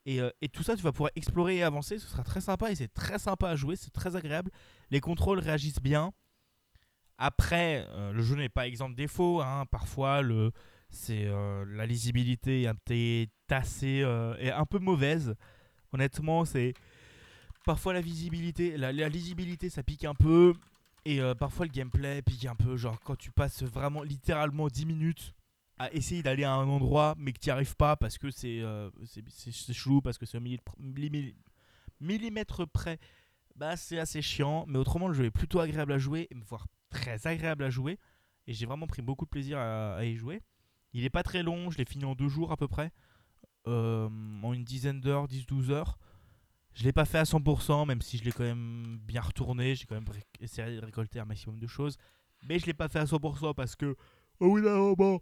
Et, 0.07 0.19
tout 0.51 0.63
ça, 0.63 0.75
tu 0.75 0.81
vas 0.81 0.91
pouvoir 0.91 1.11
explorer 1.15 1.57
et 1.57 1.63
avancer. 1.63 1.99
Ce 1.99 2.07
sera 2.07 2.23
très 2.23 2.41
sympa 2.41 2.71
et 2.71 2.75
c'est 2.75 2.93
très 2.93 3.19
sympa 3.19 3.49
à 3.49 3.55
jouer. 3.55 3.75
C'est 3.75 3.93
très 3.93 4.15
agréable. 4.15 4.49
Les 4.89 4.99
contrôles 4.99 5.39
réagissent 5.39 5.81
bien. 5.81 6.11
Après, 7.19 7.87
le 8.13 8.21
jeu 8.21 8.35
n'est 8.35 8.49
pas 8.49 8.67
exempt 8.67 8.89
de 8.89 9.41
hein. 9.41 9.65
Parfois, 9.67 10.21
le, 10.21 10.51
c'est 10.95 11.25
euh, 11.25 11.65
la 11.67 11.85
lisibilité 11.85 12.63
est 12.89 13.29
assez 13.49 14.01
euh, 14.01 14.35
est 14.37 14.51
un 14.51 14.65
peu 14.65 14.79
mauvaise. 14.79 15.35
Honnêtement, 15.93 16.45
c'est 16.45 16.73
parfois 17.65 17.93
la 17.93 18.01
visibilité, 18.01 18.77
la, 18.77 18.91
lisibilité, 19.09 19.69
ça 19.69 19.83
pique 19.83 20.05
un 20.05 20.15
peu. 20.15 20.53
Et 21.05 21.21
euh, 21.21 21.35
parfois 21.35 21.65
le 21.65 21.71
gameplay 21.71 22.21
pique 22.21 22.45
un 22.45 22.55
peu. 22.55 22.77
Genre 22.77 22.99
quand 23.01 23.15
tu 23.17 23.31
passes 23.31 23.63
vraiment 23.63 24.03
littéralement 24.03 24.67
10 24.67 24.85
minutes 24.85 25.33
à 25.77 25.91
essayer 25.93 26.23
d'aller 26.23 26.45
à 26.45 26.53
un 26.53 26.67
endroit 26.67 27.15
mais 27.17 27.33
que 27.33 27.39
tu 27.39 27.49
n'y 27.49 27.51
arrives 27.51 27.75
pas 27.75 27.97
parce 27.97 28.17
que 28.17 28.31
c'est 28.31 28.63
c'est- 29.29 29.73
chelou, 29.73 30.01
parce 30.01 30.17
que 30.17 30.25
c'est 30.25 30.37
au 30.37 30.41
milli- 30.41 30.59
milli- 30.79 31.35
millimètre 31.99 32.65
près, 32.67 32.97
bah 33.55 33.75
c'est 33.77 33.99
assez 33.99 34.21
chiant. 34.21 34.65
Mais 34.67 34.79
autrement, 34.79 35.07
le 35.09 35.13
jeu 35.13 35.25
est 35.25 35.31
plutôt 35.31 35.59
agréable 35.59 35.91
à 35.93 35.97
jouer, 35.99 36.29
voire 36.47 36.67
très 36.89 37.27
agréable 37.27 37.63
à 37.65 37.69
jouer. 37.69 37.99
Et 38.47 38.53
j'ai 38.53 38.65
vraiment 38.65 38.87
pris 38.87 39.01
beaucoup 39.01 39.25
de 39.25 39.29
plaisir 39.29 39.59
à 39.59 40.03
y 40.05 40.15
jouer. 40.15 40.41
Il 40.95 41.03
est 41.03 41.09
pas 41.09 41.23
très 41.23 41.43
long, 41.43 41.71
je 41.71 41.77
l'ai 41.77 41.83
fini 41.83 42.05
en 42.05 42.15
deux 42.15 42.29
jours 42.29 42.53
à 42.53 42.55
peu 42.55 42.69
près. 42.69 42.93
Euh, 43.67 44.07
en 44.41 44.53
une 44.53 44.63
dizaine 44.63 45.01
d'heures, 45.01 45.27
10-12 45.27 45.71
heures. 45.71 45.97
Je 46.73 46.85
l'ai 46.85 46.93
pas 46.93 47.03
fait 47.03 47.17
à 47.17 47.23
100%, 47.23 47.85
même 47.85 48.01
si 48.01 48.17
je 48.17 48.23
l'ai 48.23 48.31
quand 48.31 48.45
même 48.45 48.97
bien 49.01 49.19
retourné. 49.19 49.75
J'ai 49.75 49.87
quand 49.87 49.95
même 49.95 50.07
essayé 50.39 50.79
de 50.79 50.85
récolter 50.85 51.19
un 51.19 51.25
maximum 51.25 51.59
de 51.59 51.67
choses. 51.67 51.97
Mais 52.47 52.59
je 52.59 52.65
l'ai 52.65 52.73
pas 52.73 52.87
fait 52.87 52.99
à 52.99 53.03
100% 53.03 53.53
parce 53.53 53.75
que, 53.75 53.97
au 54.39 54.51
bout 54.51 54.61
d'un 54.61 54.77
moment, 54.77 55.21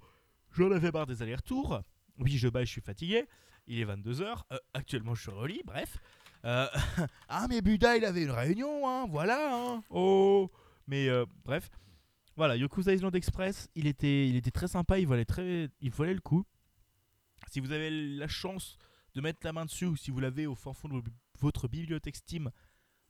j'en 0.52 0.72
avais 0.72 0.92
marre 0.92 1.08
des 1.08 1.24
allers-retours. 1.24 1.82
Oui, 2.20 2.38
je 2.38 2.50
bats, 2.50 2.64
je 2.64 2.70
suis 2.70 2.82
fatigué. 2.82 3.26
Il 3.66 3.80
est 3.80 3.86
22h. 3.86 4.44
actuellement, 4.76 5.16
je 5.16 5.24
suis 5.24 5.32
au 5.32 5.46
lit. 5.48 5.64
Bref. 5.66 5.98
Euh, 6.46 6.68
ah, 7.30 7.48
mais 7.50 7.64
Buda, 7.64 7.98
il 7.98 8.06
avait 8.06 8.22
une 8.22 8.32
réunion, 8.32 8.88
hein. 8.88 9.08
Voilà, 9.10 9.56
hein. 9.56 9.84
Oh. 9.90 10.52
Mais 10.86 11.10
euh, 11.10 11.26
bref. 11.44 11.72
Voilà, 12.36 12.56
Yoku's 12.56 12.88
Island 12.88 13.15
Express, 13.15 13.69
il 13.76 13.86
était, 13.86 14.41
très 14.54 14.67
sympa. 14.67 15.00
Il 15.00 15.08
valait, 15.08 15.26
le 16.13 16.19
coup. 16.19 16.46
Si 17.52 17.60
vous 17.60 17.72
avez 17.72 17.89
la 17.89 18.28
chance 18.28 18.78
de 19.13 19.22
mettre 19.22 19.39
la 19.43 19.54
main 19.54 19.65
dessus 19.65 19.86
ou 19.86 19.96
si 19.96 20.10
vous 20.10 20.19
l'avez 20.19 20.48
au 20.48 20.56
fond 20.56 20.74
de 20.88 21.02
votre 21.39 21.67
bibliothèque 21.67 22.15
Steam, 22.15 22.50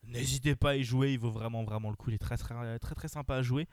n'hésitez 0.04 0.56
pas 0.56 0.72
à 0.72 0.76
y 0.76 0.84
jouer. 0.84 1.14
Il 1.14 1.20
vaut 1.20 1.32
vraiment, 1.32 1.64
le 1.90 1.96
coup. 1.96 2.10
Il 2.10 2.16
est 2.16 2.20
très, 2.20 2.36
très, 2.36 2.80
très, 2.80 3.08
sympa 3.08 3.36
à 3.38 3.42
jouer. 3.42 3.68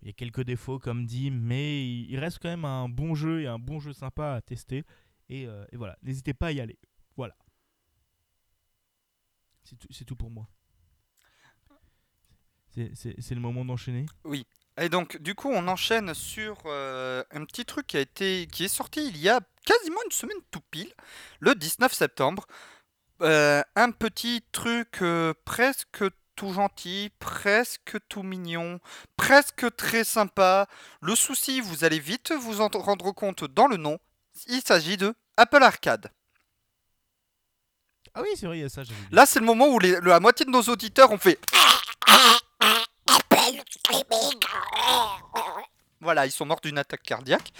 Il 0.00 0.08
y 0.08 0.10
a 0.10 0.12
quelques 0.14 0.42
défauts, 0.42 0.80
comme 0.80 1.06
dit, 1.06 1.30
mais 1.30 1.86
il 1.86 2.18
reste 2.18 2.40
quand 2.40 2.48
même 2.48 2.64
un 2.64 2.88
bon 2.88 3.14
jeu 3.14 3.42
et 3.42 3.46
un 3.46 3.60
bon 3.60 3.78
jeu 3.78 3.92
sympa 3.92 4.34
à 4.34 4.40
tester. 4.40 4.84
Et, 5.28 5.46
euh, 5.46 5.64
voilà, 5.74 5.96
n'hésitez 6.02 6.34
pas 6.34 6.48
à 6.48 6.52
y 6.52 6.60
aller. 6.60 6.78
Voilà. 7.16 7.36
C'est 9.62 9.76
tout, 9.78 9.86
tout 10.04 10.16
pour 10.16 10.30
moi. 10.30 10.48
C'est- 12.70 13.30
le 13.34 13.40
moment 13.40 13.64
d'enchaîner? 13.64 14.06
Et 14.80 14.88
donc, 14.88 15.18
du 15.18 15.34
coup, 15.34 15.50
on 15.50 15.68
enchaîne 15.68 16.14
sur 16.14 16.56
euh, 16.66 17.22
un 17.30 17.44
petit 17.44 17.64
truc 17.64 17.86
qui 17.86 17.96
a 17.96 18.00
été, 18.00 18.46
qui 18.50 18.64
est 18.64 18.68
sorti 18.68 19.06
il 19.06 19.18
y 19.18 19.28
a 19.28 19.40
quasiment 19.66 20.00
une 20.04 20.12
semaine 20.12 20.38
tout 20.50 20.62
pile, 20.70 20.92
le 21.40 21.54
19 21.54 21.92
septembre. 21.92 22.46
Euh, 23.20 23.62
un 23.76 23.90
petit 23.90 24.42
truc 24.50 25.02
euh, 25.02 25.34
presque 25.44 26.04
tout 26.34 26.52
gentil, 26.54 27.10
presque 27.18 27.96
tout 28.08 28.22
mignon, 28.22 28.80
presque 29.16 29.76
très 29.76 30.04
sympa. 30.04 30.66
Le 31.02 31.14
souci, 31.14 31.60
vous 31.60 31.84
allez 31.84 32.00
vite 32.00 32.32
vous 32.32 32.60
en 32.62 32.68
rendre 32.68 33.12
compte 33.12 33.44
dans 33.44 33.66
le 33.66 33.76
nom. 33.76 33.98
Il 34.48 34.62
s'agit 34.62 34.96
de 34.96 35.14
Apple 35.36 35.62
Arcade. 35.62 36.10
Ah 38.14 38.22
oui, 38.22 38.28
c'est 38.36 38.46
vrai, 38.46 38.58
il 38.58 38.62
y 38.62 38.64
a 38.64 38.68
ça. 38.68 38.82
Là, 39.10 39.24
c'est 39.26 39.38
le 39.40 39.46
moment 39.46 39.68
où 39.68 39.78
les- 39.78 40.00
la 40.00 40.20
moitié 40.20 40.44
de 40.44 40.50
nos 40.50 40.62
auditeurs 40.62 41.12
ont 41.12 41.18
fait. 41.18 41.38
Voilà, 46.00 46.26
ils 46.26 46.32
sont 46.32 46.46
morts 46.46 46.60
d'une 46.60 46.78
attaque 46.78 47.02
cardiaque. 47.02 47.52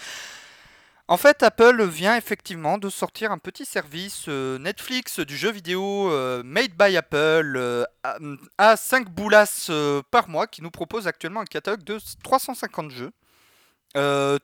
En 1.08 1.16
fait, 1.16 1.42
Apple 1.42 1.84
vient 1.84 2.16
effectivement 2.16 2.78
de 2.78 2.88
sortir 2.88 3.32
un 3.32 3.38
petit 3.38 3.66
service 3.66 4.26
euh, 4.28 4.58
Netflix 4.58 5.18
du 5.20 5.36
jeu 5.36 5.50
vidéo 5.50 6.10
euh, 6.10 6.42
Made 6.44 6.72
by 6.78 6.96
Apple 6.96 7.54
euh, 7.56 7.84
à, 8.02 8.16
à 8.56 8.76
5 8.76 9.10
boulasses 9.10 9.70
par 10.10 10.28
mois 10.28 10.46
qui 10.46 10.62
nous 10.62 10.70
propose 10.70 11.06
actuellement 11.06 11.40
un 11.40 11.44
catalogue 11.44 11.82
de 11.84 11.98
350 12.24 12.90
jeux. 12.90 13.10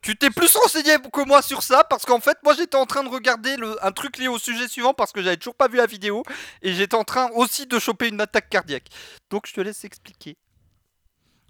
Tu 0.03 0.17
t'es 0.19 0.31
plus 0.31 0.55
renseigné 0.57 0.97
que 1.11 1.25
moi 1.25 1.41
sur 1.41 1.63
ça 1.63 1.85
parce 1.85 2.05
qu'en 2.05 2.21
fait 2.21 2.37
moi 2.45 2.55
j'étais 2.55 2.77
en 2.77 2.85
train 2.85 3.03
de 3.03 3.09
regarder 3.09 3.57
un 3.81 3.93
truc 3.93 4.19
lié 4.19 4.29
au 4.29 4.39
sujet 4.39 4.69
suivant 4.69 4.93
parce 4.93 5.13
que 5.13 5.23
j'avais 5.23 5.39
toujours 5.39 5.55
pas 5.55 5.69
vu 5.69 5.79
la 5.79 5.87
vidéo 5.87 6.23
et 6.61 6.75
j'étais 6.75 6.97
en 6.97 7.05
train 7.05 7.31
aussi 7.35 7.67
de 7.67 7.79
choper 7.79 8.09
une 8.09 8.21
attaque 8.21 8.51
cardiaque. 8.51 8.89
Donc 9.31 9.47
je 9.47 9.55
te 9.55 9.63
laisse 9.63 9.85
expliquer. 9.85 10.37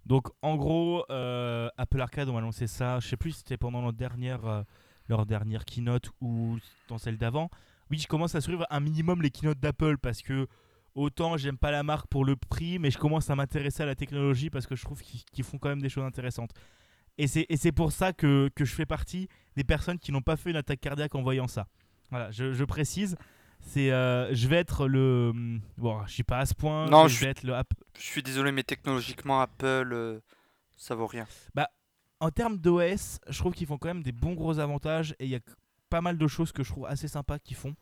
Donc 0.09 0.29
en 0.41 0.57
gros, 0.57 1.05
euh, 1.11 1.69
Apple 1.77 2.01
Arcade 2.01 2.31
ont 2.31 2.39
annoncé 2.39 2.67
ça. 2.67 2.99
Je 2.99 3.07
sais 3.07 3.19
plus 3.19 3.33
si 3.33 3.39
c'était 3.41 3.59
pendant 3.59 3.83
leur 3.83 3.93
dernière, 3.93 4.45
euh, 4.47 4.63
leur 5.07 5.27
dernière 5.27 5.67
keynote 5.67 6.11
ou 6.23 6.57
dans 6.89 6.97
celle 6.97 7.19
d'avant. 7.19 7.51
Oui, 7.91 7.99
je 7.99 8.07
commence 8.07 8.35
à 8.35 8.41
suivre 8.41 8.67
un 8.71 8.81
minimum 8.81 9.21
les 9.21 9.31
keynotes 9.31 9.61
d'Apple 9.61 9.99
parce 9.99 10.23
que 10.23 10.49
autant 10.95 11.37
j'aime 11.37 11.59
pas 11.59 11.71
la 11.71 11.83
marque 11.83 12.07
pour 12.09 12.25
le 12.25 12.37
prix, 12.37 12.79
mais 12.79 12.91
je 12.91 12.97
commence 12.97 13.29
à 13.29 13.37
m'intéresser 13.37 13.83
à 13.83 13.87
la 13.87 13.95
technologie 13.95 14.49
parce 14.49 14.67
que 14.67 14.77
je 14.77 14.83
trouve 14.83 15.03
qu'ils 15.03 15.45
font 15.45 15.59
quand 15.59 15.69
même 15.69 15.83
des 15.83 15.91
choses 15.91 16.05
intéressantes. 16.05 16.53
Et 17.19 17.27
c'est 17.27 17.45
et 17.51 17.59
c'est 17.59 17.73
pour 17.73 17.93
ça 17.93 18.15
que, 18.15 18.49
que 18.55 18.65
je 18.65 18.75
fais 18.75 18.87
partie 18.87 19.29
des 19.57 19.65
personnes 19.65 19.99
qui 19.99 20.11
n'ont 20.11 20.23
pas 20.23 20.37
fait 20.37 20.51
une 20.51 20.57
attaque 20.57 20.81
cardiaque 20.81 21.15
en 21.17 21.23
voyant 21.23 21.49
ça. 21.49 21.67
Voilà, 22.11 22.31
je, 22.31 22.55
je 22.55 22.65
précise. 22.65 23.17
C'est, 23.61 23.91
euh, 23.93 24.35
je 24.35 24.49
vais 24.49 24.57
être 24.57 24.87
le. 24.89 25.33
Bon, 25.77 26.05
je 26.07 26.13
suis 26.13 26.23
pas 26.23 26.39
à 26.39 26.47
ce 26.47 26.55
point. 26.55 26.89
Non, 26.89 27.07
je 27.09 27.17
je 27.17 27.21
vais 27.25 27.31
être 27.31 27.43
le 27.43 27.55
App- 27.55 27.73
Je 27.97 28.03
suis 28.03 28.23
désolé 28.23 28.51
mais 28.53 28.63
technologiquement 28.63 29.41
Apple 29.41 29.91
euh, 29.93 30.21
ça 30.77 30.95
vaut 30.95 31.07
rien. 31.07 31.27
en 32.21 32.31
termes 32.31 32.57
d'OS, 32.59 33.21
je 33.29 33.39
trouve 33.39 33.53
qu'ils 33.55 33.67
font 33.67 33.79
quand 33.79 33.89
même 33.89 34.03
des 34.03 34.13
bons 34.13 34.35
gros 34.35 34.59
avantages 34.59 35.15
et 35.19 35.25
il 35.27 35.31
y 35.31 35.37
a 35.37 35.41
pas 35.91 36.01
mal 36.01 36.19
de 36.19 36.27
choses 36.27 36.51
que 36.53 36.63
je 36.65 36.71
trouve 36.71 36.87
assez 36.87 37.07
sympas 37.09 37.39
qu'ils 37.39 37.57
font. 37.57 37.75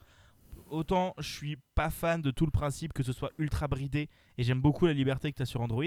Autant 0.69 1.15
je 1.19 1.31
suis 1.33 1.57
pas 1.75 1.91
fan 1.91 2.21
de 2.21 2.31
tout 2.31 2.45
le 2.45 2.51
principe 2.51 2.93
que 2.93 3.03
ce 3.03 3.13
soit 3.13 3.31
ultra 3.39 3.69
bridé 3.69 4.09
et 4.37 4.43
j'aime 4.43 4.61
beaucoup 4.61 4.87
la 4.87 4.93
liberté 4.93 5.31
que 5.31 5.37
tu 5.37 5.43
as 5.43 5.47
sur 5.47 5.61
Android 5.61 5.85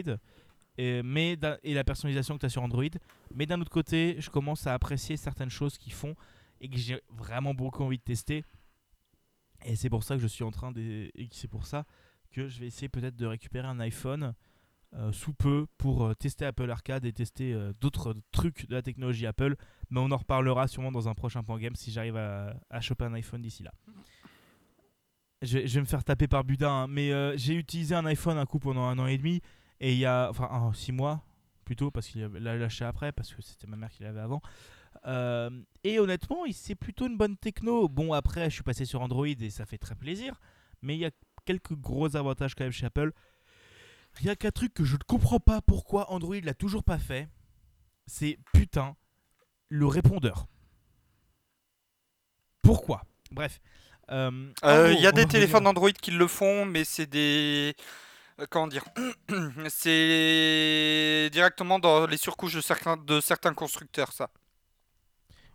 et, 0.78 1.04
mais 1.04 1.38
et 1.64 1.74
la 1.74 1.84
personnalisation 1.84 2.36
que 2.36 2.40
tu 2.40 2.46
as 2.46 2.50
sur 2.50 2.64
Android. 2.64 2.86
Mais 3.36 3.46
d'un 3.46 3.60
autre 3.60 3.70
côté, 3.72 4.16
je 4.20 4.30
commence 4.30 4.66
à 4.66 4.74
apprécier 4.74 5.18
certaines 5.18 5.50
choses 5.50 5.78
qu'ils 5.78 5.94
font 5.94 6.16
et 6.62 6.70
que 6.70 6.78
j'ai 6.78 7.00
vraiment 7.10 7.54
beaucoup 7.54 7.84
envie 7.84 7.98
de 7.98 8.04
tester. 8.04 8.44
Et 9.66 9.76
c'est 9.76 9.90
pour 9.90 10.04
ça 10.04 10.16
que 10.16 10.22
je 10.22 10.28
suis 10.28 10.44
en 10.44 10.52
train 10.52 10.72
de. 10.72 10.82
Et 11.14 11.28
c'est 11.32 11.48
pour 11.48 11.66
ça 11.66 11.86
que 12.32 12.48
je 12.48 12.60
vais 12.60 12.68
essayer 12.68 12.90
peut-être 12.90 13.16
de 13.16 13.26
récupérer 13.26 13.68
un 13.68 13.80
iPhone 13.80 14.34
euh, 14.96 15.12
sous 15.12 15.34
peu 15.34 15.66
pour 15.78 16.06
euh, 16.06 16.14
tester 16.14 16.46
Apple 16.46 16.70
Arcade 16.72 17.06
et 17.06 17.14
tester 17.14 17.54
euh, 17.54 17.74
d'autres 17.82 18.16
trucs 18.32 18.68
de 18.68 18.76
la 18.76 18.82
technologie 18.82 19.26
Apple. 19.28 19.56
Mais 19.90 20.00
on 20.00 20.12
en 20.12 20.18
reparlera 20.18 20.68
sûrement 20.68 20.92
dans 20.92 21.08
un 21.10 21.14
prochain 21.14 21.44
point 21.44 21.60
game 21.60 21.76
si 21.76 21.92
j'arrive 21.92 22.18
à, 22.18 22.56
à 22.70 22.82
choper 22.82 23.06
un 23.06 23.14
iPhone 23.14 23.42
d'ici 23.42 23.64
là. 23.64 23.74
Je 25.42 25.58
vais, 25.60 25.68
je 25.68 25.76
vais 25.76 25.82
me 25.82 25.86
faire 25.86 26.04
taper 26.04 26.28
par 26.28 26.44
Buda, 26.44 26.70
hein, 26.70 26.88
mais 26.88 27.12
euh, 27.14 27.36
j'ai 27.38 27.54
utilisé 27.56 27.96
un 27.96 28.06
iPhone 28.06 28.38
un 28.38 28.46
coup 28.46 28.60
pendant 28.60 28.84
un 28.84 29.00
an 29.00 29.08
et 29.08 29.18
demi 29.18 29.42
et 29.80 29.94
il 29.94 29.98
y 30.00 30.06
a 30.06 30.30
enfin 30.30 30.50
un- 30.52 30.74
six 30.74 30.92
mois 30.92 31.24
plutôt 31.64 31.92
parce 31.92 32.08
qu'il 32.08 32.24
l'a 32.24 32.58
lâché 32.58 32.84
après 32.84 33.12
parce 33.14 33.34
que 33.34 33.42
c'était 33.42 33.68
ma 33.68 33.78
mère 33.78 33.90
qui 33.90 34.04
l'avait 34.04 34.20
avant. 34.20 34.42
Euh, 35.06 35.50
et 35.84 36.00
honnêtement, 36.00 36.44
c'est 36.52 36.76
plutôt 36.76 37.08
une 37.08 37.18
bonne 37.18 37.38
techno. 37.38 37.88
Bon, 37.88 38.14
après, 38.14 38.50
je 38.50 38.56
suis 38.56 38.64
passé 38.64 38.86
sur 38.86 39.02
Android 39.02 39.28
et 39.28 39.50
ça 39.50 39.66
fait 39.66 39.78
très 39.78 39.96
plaisir. 39.96 40.40
Mais 40.82 40.96
il 40.96 41.00
y 41.00 41.06
a 41.06 41.12
quelques 41.46 41.74
gros 41.74 42.16
avantages 42.16 42.56
quand 42.56 42.64
même 42.64 42.72
chez 42.72 42.86
Apple. 42.86 43.12
Il 44.22 44.28
y 44.28 44.30
a 44.30 44.36
qu'un 44.36 44.52
truc 44.52 44.74
que 44.74 44.84
je 44.84 44.96
ne 44.96 45.04
comprends 45.08 45.40
pas 45.40 45.62
pourquoi 45.62 46.12
Android 46.12 46.40
l'a 46.44 46.54
toujours 46.54 46.84
pas 46.84 46.98
fait. 47.00 47.30
C'est 48.08 48.40
putain 48.54 48.96
le 49.70 49.86
répondeur. 49.86 50.48
Pourquoi? 52.62 53.04
Bref. 53.32 53.60
Euh, 54.12 54.52
Euh, 54.64 54.88
gros, 54.90 54.98
Il 54.98 55.02
y 55.02 55.08
a 55.08 55.12
des 55.12 55.28
téléphones 55.28 55.68
Android 55.68 55.92
qui 55.92 56.12
le 56.12 56.28
font, 56.28 56.66
mais 56.66 56.84
c'est 56.84 57.06
des. 57.06 57.76
Comment 58.50 58.68
dire 58.68 58.86
C'est 59.70 61.30
directement 61.32 61.78
dans 61.80 62.06
les 62.08 62.18
surcouches 62.18 62.56
de 62.56 62.62
certains, 62.62 62.98
de 62.98 63.22
certains 63.22 63.54
constructeurs, 63.54 64.12
ça. 64.14 64.30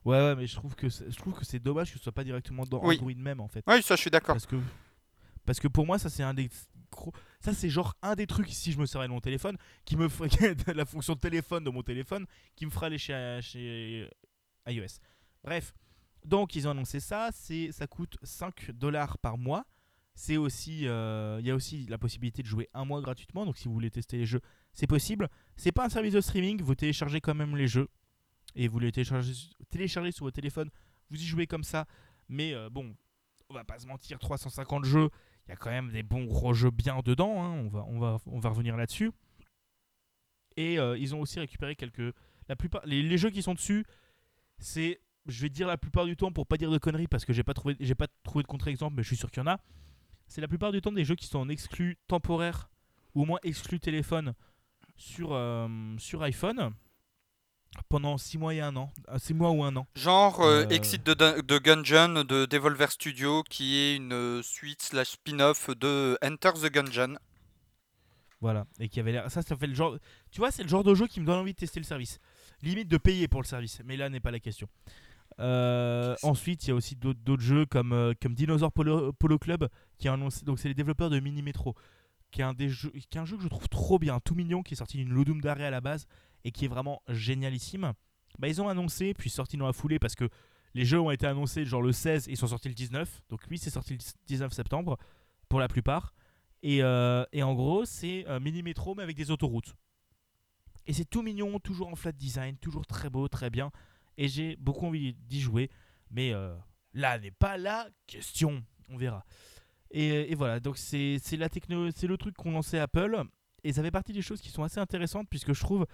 Ouais, 0.05 0.19
ouais, 0.19 0.37
mais 0.37 0.47
je 0.47 0.55
trouve 0.57 0.75
que 0.75 0.89
c'est- 0.89 1.11
je 1.11 1.17
trouve 1.17 1.33
que 1.35 1.45
c'est 1.45 1.59
dommage 1.59 1.91
que 1.93 1.99
ce 1.99 2.03
soit 2.03 2.13
pas 2.13 2.25
directement 2.25 2.65
dans 2.65 2.83
Oui. 2.85 2.97
Android 2.97 3.13
même 3.17 3.41
en 3.41 3.49
fait. 3.49 3.65
Oui, 3.67 3.83
ça, 3.83 3.97
je 3.97 4.01
suis 4.03 4.11
d'accord. 4.11 4.35
Parce 4.35 4.47
que, 4.47 4.57
parce 5.47 5.61
que 5.61 5.69
pour 5.69 5.87
moi, 5.87 5.99
ça 5.99 6.11
c'est 6.11 6.23
un 6.23 6.35
des 6.35 6.49
gros. 6.91 7.13
Ça 7.41 7.53
c'est 7.55 7.71
genre 7.71 7.95
un 8.03 8.15
des 8.15 8.27
trucs, 8.27 8.49
si 8.51 8.73
je 8.73 8.79
me 8.79 8.87
servais 8.87 9.07
de 9.07 9.13
mon 9.13 9.21
téléphone, 9.21 9.57
qui 9.85 9.97
me 9.97 10.09
ferait 10.09 10.29
la 10.75 10.85
fonction 10.85 11.15
de 11.15 11.21
téléphone 11.21 11.65
de 11.65 11.71
mon 11.71 11.83
téléphone, 11.83 12.27
qui 12.57 12.67
me 12.67 12.71
fera 12.71 12.87
aller 12.87 12.99
chez, 12.99 13.39
chez 13.43 14.09
iOS. 14.69 14.99
Bref, 15.43 15.73
donc 16.25 16.55
ils 16.57 16.67
ont 16.69 16.71
annoncé 16.73 17.01
ça, 17.01 17.31
c'est 17.33 17.73
ça 17.73 17.87
coûte 17.87 18.17
5 18.23 18.71
dollars 18.73 19.19
par 19.19 19.39
mois. 19.39 19.65
C'est 20.17 20.37
aussi, 20.37 20.87
euh, 20.87 21.39
il 21.41 21.47
y 21.47 21.51
a 21.51 21.55
aussi 21.57 21.87
la 21.89 21.99
possibilité 21.99 22.41
de 22.43 22.47
jouer 22.47 22.69
un 22.73 22.85
mois 22.85 23.01
gratuitement. 23.03 23.45
Donc 23.45 23.57
si 23.57 23.67
vous 23.69 23.75
voulez 23.75 23.91
tester 23.91 24.17
les 24.17 24.27
jeux, 24.27 24.41
c'est 24.73 24.87
possible. 24.87 25.29
C'est 25.57 25.73
pas 25.73 25.87
un 25.87 25.89
service 25.89 26.13
de 26.15 26.21
streaming, 26.21 26.63
vous 26.63 26.75
téléchargez 26.77 27.21
quand 27.21 27.35
même 27.35 27.57
les 27.57 27.67
jeux 27.67 27.89
et 28.55 28.69
vous 28.69 28.79
les 28.79 28.93
téléchargez, 28.93 30.13
sur 30.13 30.25
votre 30.25 30.35
téléphone. 30.35 30.71
Vous 31.11 31.21
y 31.21 31.25
jouez 31.25 31.47
comme 31.47 31.65
ça, 31.65 31.87
mais 32.29 32.55
euh, 32.55 32.71
bon, 32.71 32.95
on 33.49 33.55
va 33.55 33.65
pas 33.65 33.79
se 33.79 33.87
mentir, 33.87 34.19
350 34.19 34.85
jeux, 34.85 35.11
il 35.47 35.51
y 35.51 35.53
a 35.53 35.57
quand 35.57 35.71
même 35.71 35.91
des 35.91 36.03
bons 36.03 36.25
gros 36.25 36.55
jeux 36.55 36.71
bien 36.71 37.01
dedans. 37.05 37.43
hein, 37.43 37.51
on, 37.51 37.69
va, 37.69 37.85
on, 37.89 37.99
va, 37.99 38.19
on 38.27 38.39
va 38.39 38.49
revenir 38.49 38.77
là-dessus. 38.77 39.11
Et 40.57 40.79
euh, 40.79 40.97
ils 40.97 41.15
ont 41.15 41.21
aussi 41.21 41.39
récupéré 41.41 41.77
quelques. 41.77 42.15
La 42.49 42.57
plupart, 42.57 42.83
les, 42.85 43.19
jeux 43.19 43.31
qui 43.31 43.43
sont 43.43 43.55
dessus, 43.55 43.85
c'est. 44.59 45.01
Je 45.27 45.41
vais 45.41 45.49
dire 45.49 45.67
la 45.67 45.79
plupart 45.79 46.05
du 46.05 46.17
temps 46.17 46.31
pour 46.31 46.47
pas 46.47 46.59
dire 46.59 46.71
de 46.71 46.77
conneries 46.77 47.07
parce 47.07 47.25
que 47.25 47.33
j'ai 47.33 47.43
pas 47.43 47.55
trouvé, 47.55 47.77
j'ai 47.81 47.95
pas 47.95 48.09
trouvé 48.25 48.43
de 48.43 48.47
contre-exemple, 48.47 48.95
mais 48.95 49.03
je 49.03 49.09
suis 49.09 49.17
sûr 49.17 49.31
qu'il 49.31 49.43
y 49.43 49.47
en 49.47 49.51
a. 49.51 49.59
C'est 50.27 50.43
la 50.43 50.49
plupart 50.49 50.71
du 50.71 50.83
temps 50.83 50.93
des 50.93 51.05
jeux 51.05 51.15
qui 51.15 51.27
sont 51.27 51.39
en 51.39 51.49
exclu 51.49 51.97
temporaire 52.09 52.69
ou 53.15 53.23
au 53.23 53.25
moins 53.25 53.39
exclu 53.43 53.81
téléphone 53.81 54.35
sur, 54.97 55.33
euh, 55.33 55.97
sur 55.97 56.23
iPhone 56.23 56.75
pendant 57.89 58.19
6 58.19 58.39
mois 58.39 58.55
et 58.55 58.61
un 58.61 58.77
an. 58.77 58.93
6 59.17 59.35
mois 59.35 59.51
ou 59.51 59.63
un 59.65 59.75
an. 59.77 59.87
Genre 59.95 60.41
euh, 60.41 60.65
Euh. 60.65 60.69
Exit 60.69 61.05
de, 61.05 61.41
de 61.41 61.59
Gungeon 61.59 62.25
de 62.25 62.47
Devolver 62.47 62.91
Studio, 62.91 63.43
qui 63.43 63.77
est 63.77 63.97
une 63.97 64.13
euh, 64.13 64.43
suite 64.43 64.83
slash 64.83 65.13
spin-off 65.13 65.71
de 65.71 66.19
Enter 66.23 66.53
the 66.55 66.73
Gungeon. 66.73 67.17
Voilà, 68.41 68.67
et 68.79 68.89
qui 68.89 69.01
avait 69.01 69.13
l'air. 69.13 69.31
Ça, 69.31 69.43
ça 69.43 69.57
fait 69.57 69.67
le 69.67 69.75
genre. 69.75 69.97
Tu 70.31 70.39
vois, 70.41 70.51
c'est 70.51 70.63
le 70.63 70.69
genre 70.69 70.85
de 70.85 70.95
jeu 70.95 71.07
qui 71.07 71.21
me 71.21 71.27
donne 71.27 71.39
envie 71.39 71.53
de 71.53 71.59
tester 71.59 71.81
le 71.81 71.85
service. 71.85 72.19
Limite 72.63 72.89
de 72.89 72.99
payer 72.99 73.27
pour 73.29 73.41
le 73.41 73.47
service, 73.47 73.81
mais 73.85 73.97
là 73.97 74.09
n'est 74.09 74.21
pas 74.21 74.31
la 74.31 74.41
question. 74.41 74.69
Euh, 75.41 76.15
ensuite, 76.23 76.65
il 76.65 76.69
y 76.69 76.71
a 76.71 76.75
aussi 76.75 76.95
d'autres 76.97 77.43
jeux 77.43 77.67
comme, 77.67 78.15
comme 78.23 78.35
Dinosaur 78.35 78.71
Polo, 78.71 79.13
Polo 79.15 79.39
Club, 79.39 79.69
qui 79.99 80.09
a 80.09 80.13
annoncé. 80.13 80.45
Donc, 80.45 80.59
c'est 80.59 80.69
les 80.69 80.75
développeurs 80.75 81.11
de 81.11 81.19
Mini 81.21 81.43
Metro, 81.43 81.75
qui 82.31 82.43
est, 82.43 82.45
un 82.45 82.53
des 82.53 82.69
jeux, 82.69 82.91
qui 82.91 83.17
est 83.17 83.21
un 83.21 83.25
jeu 83.25 83.37
que 83.37 83.43
je 83.43 83.49
trouve 83.49 83.69
trop 83.69 83.99
bien, 83.99 84.21
tout 84.21 84.35
mignon, 84.35 84.63
qui 84.63 84.75
est 84.75 84.77
sorti 84.77 84.99
d'une 84.99 85.13
Ludum 85.13 85.41
Dare 85.41 85.61
à 85.61 85.71
la 85.71 85.81
base 85.81 86.07
et 86.45 86.53
qui 86.53 86.67
est 86.67 86.69
vraiment 86.69 87.03
génialissime. 87.09 87.93
Bah, 88.39 88.49
ils 88.49 88.61
ont 88.61 88.69
annoncé, 88.69 89.15
puis 89.15 89.31
sorti 89.31 89.57
dans 89.57 89.67
la 89.67 89.73
foulée 89.73 89.99
parce 89.99 90.15
que 90.15 90.29
les 90.75 90.85
jeux 90.85 91.01
ont 91.01 91.11
été 91.11 91.27
annoncés 91.27 91.65
genre 91.65 91.83
le 91.83 91.93
16 91.93 92.29
et 92.29 92.33
ils 92.33 92.37
sont 92.37 92.49
sortis 92.49 92.69
le 92.69 92.75
19. 92.75 93.23
Donc, 93.29 93.47
lui, 93.47 93.59
c'est 93.59 93.71
sorti 93.71 93.95
le 93.95 93.99
19 94.27 94.53
septembre 94.53 94.99
pour 95.49 95.61
la 95.61 95.69
plupart. 95.69 96.15
Et, 96.63 96.83
euh, 96.83 97.25
et 97.33 97.43
en 97.43 97.55
gros, 97.55 97.85
c'est 97.85 98.27
euh, 98.27 98.41
mini 98.41 98.63
métro 98.63 98.95
mais 98.95 99.03
avec 99.03 99.17
des 99.17 99.31
autoroutes. 99.31 99.75
Et 100.87 100.93
c'est 100.93 101.05
tout 101.05 101.23
mignon, 101.23 101.59
toujours 101.61 101.89
en 101.89 101.95
flat 101.95 102.13
design, 102.13 102.57
toujours 102.57 102.87
très 102.87 103.09
beau, 103.09 103.29
très 103.29 103.51
bien. 103.51 103.71
Et 104.17 104.29
j'ai 104.29 104.57
beaucoup 104.57 104.87
envie 104.87 105.15
d'y 105.15 105.41
jouer. 105.41 105.71
Mais 106.11 106.33
euh, 106.33 106.55
là 106.93 107.19
n'est 107.19 107.31
pas 107.31 107.57
la 107.57 107.89
question. 108.07 108.63
On 108.89 108.97
verra. 108.97 109.25
Et, 109.91 110.33
et 110.33 110.35
voilà, 110.35 110.59
donc 110.59 110.77
c'est 110.77 111.21
la 111.33 111.49
techno, 111.49 111.91
c'est 111.95 112.07
le 112.07 112.17
truc 112.17 112.35
qu'ont 112.37 112.51
lancé 112.51 112.79
Apple. 112.79 113.23
Et 113.63 113.73
ça 113.73 113.83
fait 113.83 113.91
partie 113.91 114.13
des 114.13 114.23
choses 114.23 114.41
qui 114.41 114.51
sont 114.51 114.63
assez 114.63 114.81
intéressantes 114.81 115.29
puisque 115.31 115.53
je 115.53 115.61
trouve. 115.61 115.87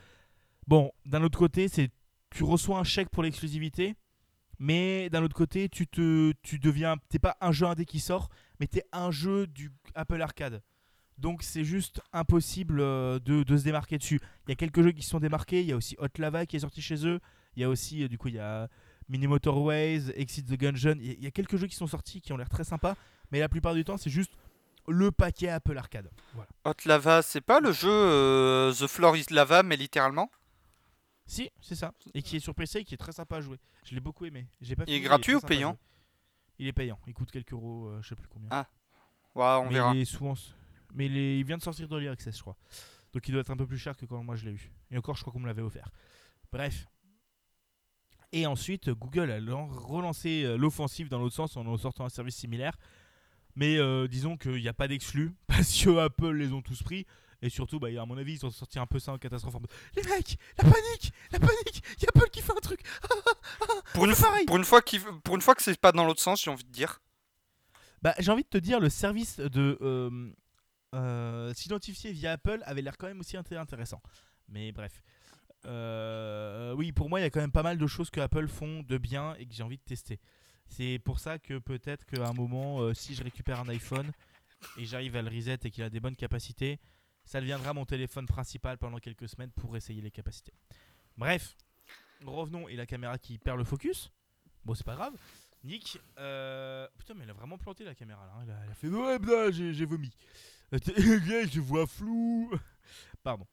Bon, 0.71 0.93
d'un 1.05 1.25
autre 1.25 1.37
côté, 1.37 1.67
c'est 1.67 1.91
tu 2.31 2.45
reçois 2.45 2.79
un 2.79 2.85
chèque 2.85 3.09
pour 3.11 3.25
l'exclusivité. 3.25 3.97
Mais 4.61 5.11
d'un 5.11 5.25
autre 5.25 5.35
côté, 5.35 5.69
tu 5.69 5.89
te, 5.89 6.33
tu 6.43 6.61
deviens, 6.61 6.97
t'es 7.09 7.19
pas 7.19 7.37
un 7.41 7.51
jeu 7.51 7.67
indé 7.67 7.85
qui 7.85 7.99
sort, 7.99 8.29
mais 8.61 8.69
t'es 8.69 8.85
un 8.93 9.11
jeu 9.11 9.49
du 9.49 9.73
Apple 9.97 10.23
Arcade. 10.23 10.63
Donc 11.19 11.43
c'est 11.43 11.65
juste 11.65 12.01
impossible 12.13 12.79
euh, 12.81 13.19
de, 13.19 13.43
de 13.43 13.57
se 13.57 13.65
démarquer 13.65 13.99
dessus. 13.99 14.21
Il 14.47 14.51
y 14.51 14.53
a 14.53 14.55
quelques 14.55 14.81
jeux 14.83 14.93
qui 14.93 15.03
se 15.03 15.11
sont 15.11 15.19
démarqués. 15.19 15.61
Il 15.61 15.67
y 15.67 15.73
a 15.73 15.77
aussi 15.77 15.97
Hot 15.99 16.07
Lava 16.19 16.47
qui 16.47 16.55
est 16.55 16.61
sorti 16.61 16.81
chez 16.83 17.05
eux. 17.05 17.19
Il 17.57 17.63
y 17.63 17.65
a 17.65 17.69
aussi, 17.69 18.05
euh, 18.05 18.09
du 18.09 18.17
coup, 18.17 18.29
il 18.29 18.35
y 18.35 18.39
a 18.39 18.69
Mini 19.09 19.27
Motorways, 19.27 20.11
Exit 20.15 20.47
the 20.47 20.57
Gungeon. 20.57 20.95
Il 21.01 21.07
y 21.07 21.11
a- 21.11 21.15
il 21.15 21.25
y 21.25 21.27
a 21.27 21.31
quelques 21.33 21.57
jeux 21.57 21.67
qui 21.67 21.75
sont 21.75 21.89
sortis 21.89 22.21
qui 22.21 22.33
ont 22.33 22.37
l'air 22.37 22.49
très 22.49 22.65
sympas. 22.65 22.95
Mais 23.33 23.41
la 23.41 23.49
plupart 23.49 23.75
du 23.75 23.83
temps, 23.83 23.97
c'est 23.97 24.11
juste 24.11 24.33
le 24.87 25.11
paquet 25.11 25.49
Apple 25.49 25.77
Arcade. 25.77 26.11
Hot 26.65 26.75
Lava, 26.85 27.23
c'est 27.23 27.41
pas 27.41 27.59
le 27.61 27.73
jeu 27.73 27.89
euh, 27.91 28.73
The 28.73 28.87
Floor 28.87 29.17
is 29.17 29.25
Lava, 29.31 29.63
mais 29.65 29.77
littéralement? 29.77 30.31
Si, 31.31 31.49
c'est 31.61 31.77
ça. 31.77 31.93
Et 32.15 32.23
qui 32.23 32.37
est 32.37 32.41
sur 32.41 32.55
PC 32.55 32.81
et 32.81 32.85
qui 32.85 32.95
est 32.95 32.99
très 32.99 33.13
sympa 33.13 33.37
à 33.37 33.41
jouer. 33.41 33.59
Je 33.85 33.95
l'ai 33.95 34.01
beaucoup 34.01 34.25
aimé. 34.25 34.47
J'ai 34.61 34.75
pas 34.75 34.83
Il 34.89 34.95
est 34.95 35.01
gratuit 35.01 35.33
très 35.33 35.35
ou 35.37 35.41
sympa 35.41 35.47
à 35.55 35.57
payant. 35.57 35.79
Il 36.59 36.67
est 36.67 36.73
payant. 36.73 36.99
Il 37.07 37.15
coûte 37.15 37.31
quelques 37.31 37.53
euros, 37.53 37.87
euh, 37.87 38.03
je 38.03 38.09
sais 38.09 38.17
plus 38.17 38.27
combien. 38.29 38.49
Ah, 38.51 38.69
on 39.61 39.67
mais 39.67 39.75
verra. 39.75 39.95
il 39.95 40.01
est 40.01 40.05
souvent. 40.05 40.35
Mais 40.95 41.07
il, 41.07 41.17
est- 41.17 41.39
il 41.39 41.45
vient 41.45 41.57
de 41.57 41.63
sortir 41.63 41.87
d'Early 41.89 42.09
Access, 42.09 42.37
je 42.37 42.43
crois. 42.43 42.57
Donc 43.13 43.27
il 43.29 43.33
doit 43.33 43.41
être 43.43 43.51
un 43.51 43.57
peu 43.57 43.67
plus 43.67 43.79
cher 43.79 43.97
que 43.97 44.07
quand 44.07 44.23
moi 44.25 44.35
je 44.35 44.45
l'ai 44.45 44.53
eu. 44.53 44.73
Et 44.91 44.99
encore, 44.99 45.15
je 45.17 45.21
crois 45.23 45.33
qu'on 45.33 45.39
me 45.41 45.47
l'avait 45.47 45.63
offert. 45.63 45.89
Bref. 46.53 46.87
Et 48.33 48.47
ensuite, 48.47 48.91
Google 48.91 49.31
a 49.31 49.41
lan- 49.41 49.67
relancé 49.69 50.45
euh, 50.45 50.57
l'offensive 50.57 51.09
dans 51.09 51.19
l'autre 51.19 51.35
sens 51.35 51.57
en 51.57 51.65
en 51.67 51.77
sortant 51.77 52.05
un 52.05 52.09
service 52.09 52.37
similaire. 52.37 52.77
Mais 53.57 53.79
euh, 53.79 54.07
disons 54.07 54.37
qu'il 54.37 54.61
n'y 54.61 54.69
a 54.69 54.73
pas 54.75 54.89
d'exclus 54.89 55.33
parce 55.47 55.73
que 55.83 55.97
Apple 55.99 56.33
les 56.33 56.53
ont 56.53 56.63
tous 56.63 56.83
pris. 56.83 57.07
Et 57.43 57.49
surtout, 57.49 57.79
bah, 57.81 57.89
à 57.99 58.07
mon 58.07 58.19
avis, 58.19 58.35
ils 58.35 58.47
ont 58.47 58.51
sorti 58.51 58.79
un 58.79 58.87
peu 58.87 58.99
ça 58.99 59.13
en 59.13 59.19
catastrophe. 59.19 59.55
Les 59.97 60.03
mecs, 60.03 60.37
la 60.59 60.65
panique, 60.65 61.13
la 61.33 61.39
panique, 61.39 61.83
il 61.99 62.03
y 62.03 62.07
a 62.07 62.11
Apple 62.15 62.31
qui 62.31 62.43
fait 62.43 62.53
un 62.53 62.61
truc. 62.61 62.83
Pour 63.95 64.05
une, 64.05 64.15
c'est 64.15 64.23
pareil. 64.23 64.45
pour 64.47 64.57
une 64.57 64.65
fois 64.65 64.83
pour 65.25 65.35
une 65.37 65.41
fois 65.41 65.55
que 65.55 65.63
c'est 65.63 65.79
pas 65.81 65.93
dans 65.93 66.05
l'autre 66.05 66.21
sens, 66.21 66.43
j'ai 66.43 66.51
envie 66.51 66.65
de 66.65 66.71
dire. 66.71 67.01
Bah, 68.03 68.15
j'ai 68.19 68.31
envie 68.31 68.43
de 68.45 68.49
te 68.49 68.59
dire, 68.59 68.79
le 68.81 68.91
service 68.91 69.39
de 69.39 69.79
euh, 69.81 70.31
euh, 70.95 71.53
s'identifier 71.55 72.13
via 72.13 72.33
Apple 72.33 72.63
avait 72.65 72.83
l'air 72.83 72.97
quand 72.99 73.07
même 73.07 73.21
aussi 73.21 73.37
inté- 73.37 73.57
intéressant. 73.57 74.03
Mais 74.49 74.73
bref. 74.73 75.03
Euh, 75.67 76.75
oui, 76.75 76.93
pour 76.93 77.09
moi, 77.09 77.21
il 77.21 77.23
y 77.23 77.27
a 77.27 77.31
quand 77.31 77.41
même 77.41 77.53
pas 77.53 77.63
mal 77.63 77.79
de 77.79 77.87
choses 77.87 78.11
que 78.11 78.21
Apple 78.21 78.49
font 78.49 78.83
de 78.83 78.99
bien 78.99 79.35
et 79.39 79.47
que 79.47 79.55
j'ai 79.55 79.63
envie 79.63 79.77
de 79.77 79.83
tester. 79.83 80.19
C'est 80.67 80.99
pour 81.05 81.19
ça 81.21 81.39
que 81.39 81.59
peut-être 81.59 82.07
qu'à 82.07 82.29
un 82.29 82.33
moment, 82.33 82.95
si 82.95 83.15
je 83.15 83.23
récupère 83.23 83.61
un 83.61 83.69
iPhone 83.69 84.11
et 84.79 84.85
j'arrive 84.85 85.17
à 85.17 85.23
le 85.23 85.29
reset 85.29 85.59
et 85.65 85.71
qu'il 85.71 85.83
a 85.83 85.91
des 85.91 86.01
bonnes 86.01 86.17
capacités, 86.17 86.79
ça 87.31 87.41
deviendra 87.41 87.73
mon 87.73 87.85
téléphone 87.85 88.27
principal 88.27 88.77
pendant 88.77 88.99
quelques 88.99 89.29
semaines 89.29 89.53
pour 89.53 89.77
essayer 89.77 90.03
les 90.03 90.11
capacités. 90.11 90.53
Bref, 91.17 91.57
revenons. 92.27 92.67
Et 92.69 92.75
la 92.75 92.87
caméra 92.87 93.19
qui 93.19 93.39
perd 93.39 93.57
le 93.57 93.63
focus. 93.63 94.11
Bon, 94.65 94.75
c'est 94.75 94.83
pas 94.85 94.97
grave. 94.97 95.15
Nick, 95.63 96.01
euh... 96.19 96.89
putain, 96.99 97.15
mais 97.15 97.23
elle 97.23 97.31
a 97.31 97.35
vraiment 97.35 97.57
planté 97.57 97.85
la 97.85 97.95
caméra 97.95 98.27
là. 98.27 98.33
hein. 98.37 98.45
Elle, 98.65 98.71
a, 98.73 98.75
fait 98.75 98.89
ouais, 98.89 99.21
bah, 99.21 99.53
j'ai 99.53 99.85
vomi. 99.85 100.11
Je 100.73 101.61
vois 101.61 101.87
flou. 101.87 102.51
Pardon. 103.23 103.47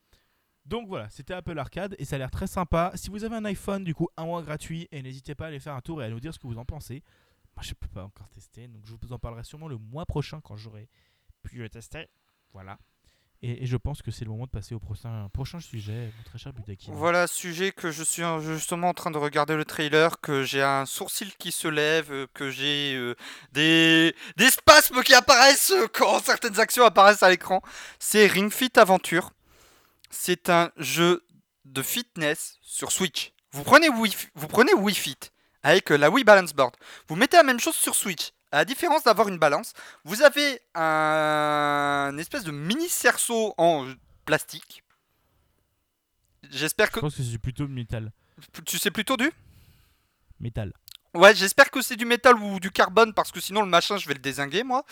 Donc 0.65 0.87
voilà, 0.87 1.07
c'était 1.11 1.35
Apple 1.35 1.59
Arcade 1.59 1.95
et 1.99 2.05
ça 2.05 2.15
a 2.15 2.19
l'air 2.19 2.31
très 2.31 2.47
sympa. 2.47 2.91
Si 2.95 3.11
vous 3.11 3.23
avez 3.25 3.35
un 3.35 3.45
iPhone, 3.45 3.83
du 3.83 3.93
coup, 3.93 4.09
un 4.17 4.25
mois 4.25 4.41
gratuit 4.41 4.87
et 4.91 5.03
n'hésitez 5.03 5.35
pas 5.35 5.45
à 5.45 5.47
aller 5.49 5.59
faire 5.59 5.75
un 5.75 5.81
tour 5.81 6.01
et 6.01 6.05
à 6.05 6.09
nous 6.09 6.19
dire 6.19 6.33
ce 6.33 6.39
que 6.39 6.47
vous 6.47 6.57
en 6.57 6.65
pensez. 6.65 7.03
Moi, 7.55 7.61
je 7.63 7.75
peux 7.75 7.87
pas 7.89 8.03
encore 8.05 8.27
tester, 8.29 8.67
donc 8.67 8.87
je 8.87 8.95
vous 8.99 9.13
en 9.13 9.19
parlerai 9.19 9.43
sûrement 9.43 9.67
le 9.67 9.77
mois 9.77 10.07
prochain 10.07 10.41
quand 10.41 10.55
j'aurai 10.57 10.89
pu 11.43 11.59
le 11.59 11.69
tester. 11.69 12.07
Voilà. 12.53 12.79
Et, 13.43 13.65
je 13.65 13.77
pense 13.77 14.01
que 14.01 14.09
c'est 14.09 14.25
le 14.25 14.31
moment 14.31 14.45
de 14.45 14.49
passer 14.49 14.73
au 14.73 14.79
prochain, 14.79 15.59
sujet, 15.59 16.11
mon 16.17 16.23
très 16.23 16.39
cher 16.39 16.53
Budaki. 16.53 16.89
Voilà, 16.91 17.27
sujet 17.27 17.71
que 17.71 17.91
je 17.91 18.03
suis 18.03 18.23
en- 18.23 18.39
justement 18.39 18.89
en 18.89 18.93
train 18.93 19.11
de 19.11 19.17
regarder 19.17 19.55
le 19.55 19.63
trailer, 19.63 20.19
que 20.21 20.43
j'ai 20.43 20.63
un 20.63 20.85
sourcil 20.85 21.31
qui 21.37 21.51
se 21.51 21.67
lève, 21.67 22.11
euh, 22.11 22.27
que 22.33 22.49
j'ai 22.49 22.95
euh, 22.95 23.15
des, 23.51 24.13
spasmes 24.49 25.03
qui 25.03 25.13
apparaissent 25.13 25.71
euh, 25.71 25.87
quand 25.93 26.19
certaines 26.23 26.59
actions 26.59 26.83
apparaissent 26.83 27.23
à 27.23 27.29
l'écran. 27.29 27.61
C'est 27.99 28.25
Ring 28.25 28.51
Fit 28.51 28.71
Aventure. 28.75 29.31
C'est 30.09 30.49
un 30.49 30.71
jeu 30.77 31.23
de 31.65 31.83
fitness 31.83 32.57
sur 32.61 32.91
Switch. 32.91 33.33
Vous 33.51 33.63
prenez 33.63 33.89
Wii, 33.89 34.15
vous 34.35 34.47
prenez 34.47 34.73
Wii 34.73 34.95
Fit 34.95 35.17
avec 35.61 35.89
la 35.89 36.09
Wii 36.09 36.23
Balance 36.23 36.53
Board. 36.53 36.75
Vous 37.07 37.15
mettez 37.15 37.37
la 37.37 37.43
même 37.43 37.59
chose 37.59 37.75
sur 37.75 37.93
Switch. 37.93 38.31
À 38.51 38.57
la 38.59 38.65
différence 38.65 39.03
d'avoir 39.03 39.27
une 39.27 39.37
balance, 39.37 39.73
vous 40.05 40.21
avez 40.21 40.61
un 40.73 42.09
une 42.13 42.19
espèce 42.19 42.43
de 42.43 42.51
mini 42.51 42.87
cerceau 42.87 43.53
en 43.57 43.87
plastique. 44.25 44.83
J'espère 46.49 46.87
Je 46.87 46.91
que 46.93 46.99
pense 47.01 47.15
que 47.15 47.23
c'est 47.23 47.37
plutôt 47.37 47.67
métal. 47.67 48.11
tu 48.65 48.77
sais 48.77 48.91
plutôt 48.91 49.17
du? 49.17 49.29
Métal. 50.39 50.71
Ouais, 51.13 51.35
j'espère 51.35 51.69
que 51.71 51.81
c'est 51.81 51.95
du 51.95 52.05
métal 52.05 52.35
ou 52.35 52.59
du 52.59 52.71
carbone 52.71 53.13
parce 53.13 53.31
que 53.31 53.39
sinon 53.41 53.61
le 53.61 53.67
machin 53.67 53.97
je 53.97 54.07
vais 54.07 54.13
le 54.13 54.19
désinguer 54.19 54.63
moi. 54.63 54.85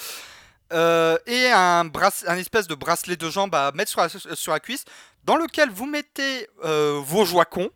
Euh, 0.73 1.17
et 1.27 1.51
un, 1.51 1.85
brace- 1.85 2.25
un 2.27 2.37
espèce 2.37 2.67
de 2.67 2.73
bracelet 2.75 3.15
de 3.15 3.29
jambe 3.29 3.53
à 3.53 3.71
mettre 3.73 3.91
sur 3.91 4.01
la, 4.01 4.09
sur 4.09 4.51
la 4.51 4.59
cuisse 4.59 4.83
dans 5.23 5.37
lequel 5.37 5.69
vous 5.69 5.85
mettez 5.85 6.49
euh, 6.63 6.99
vos 7.03 7.23
joie-cons. 7.23 7.69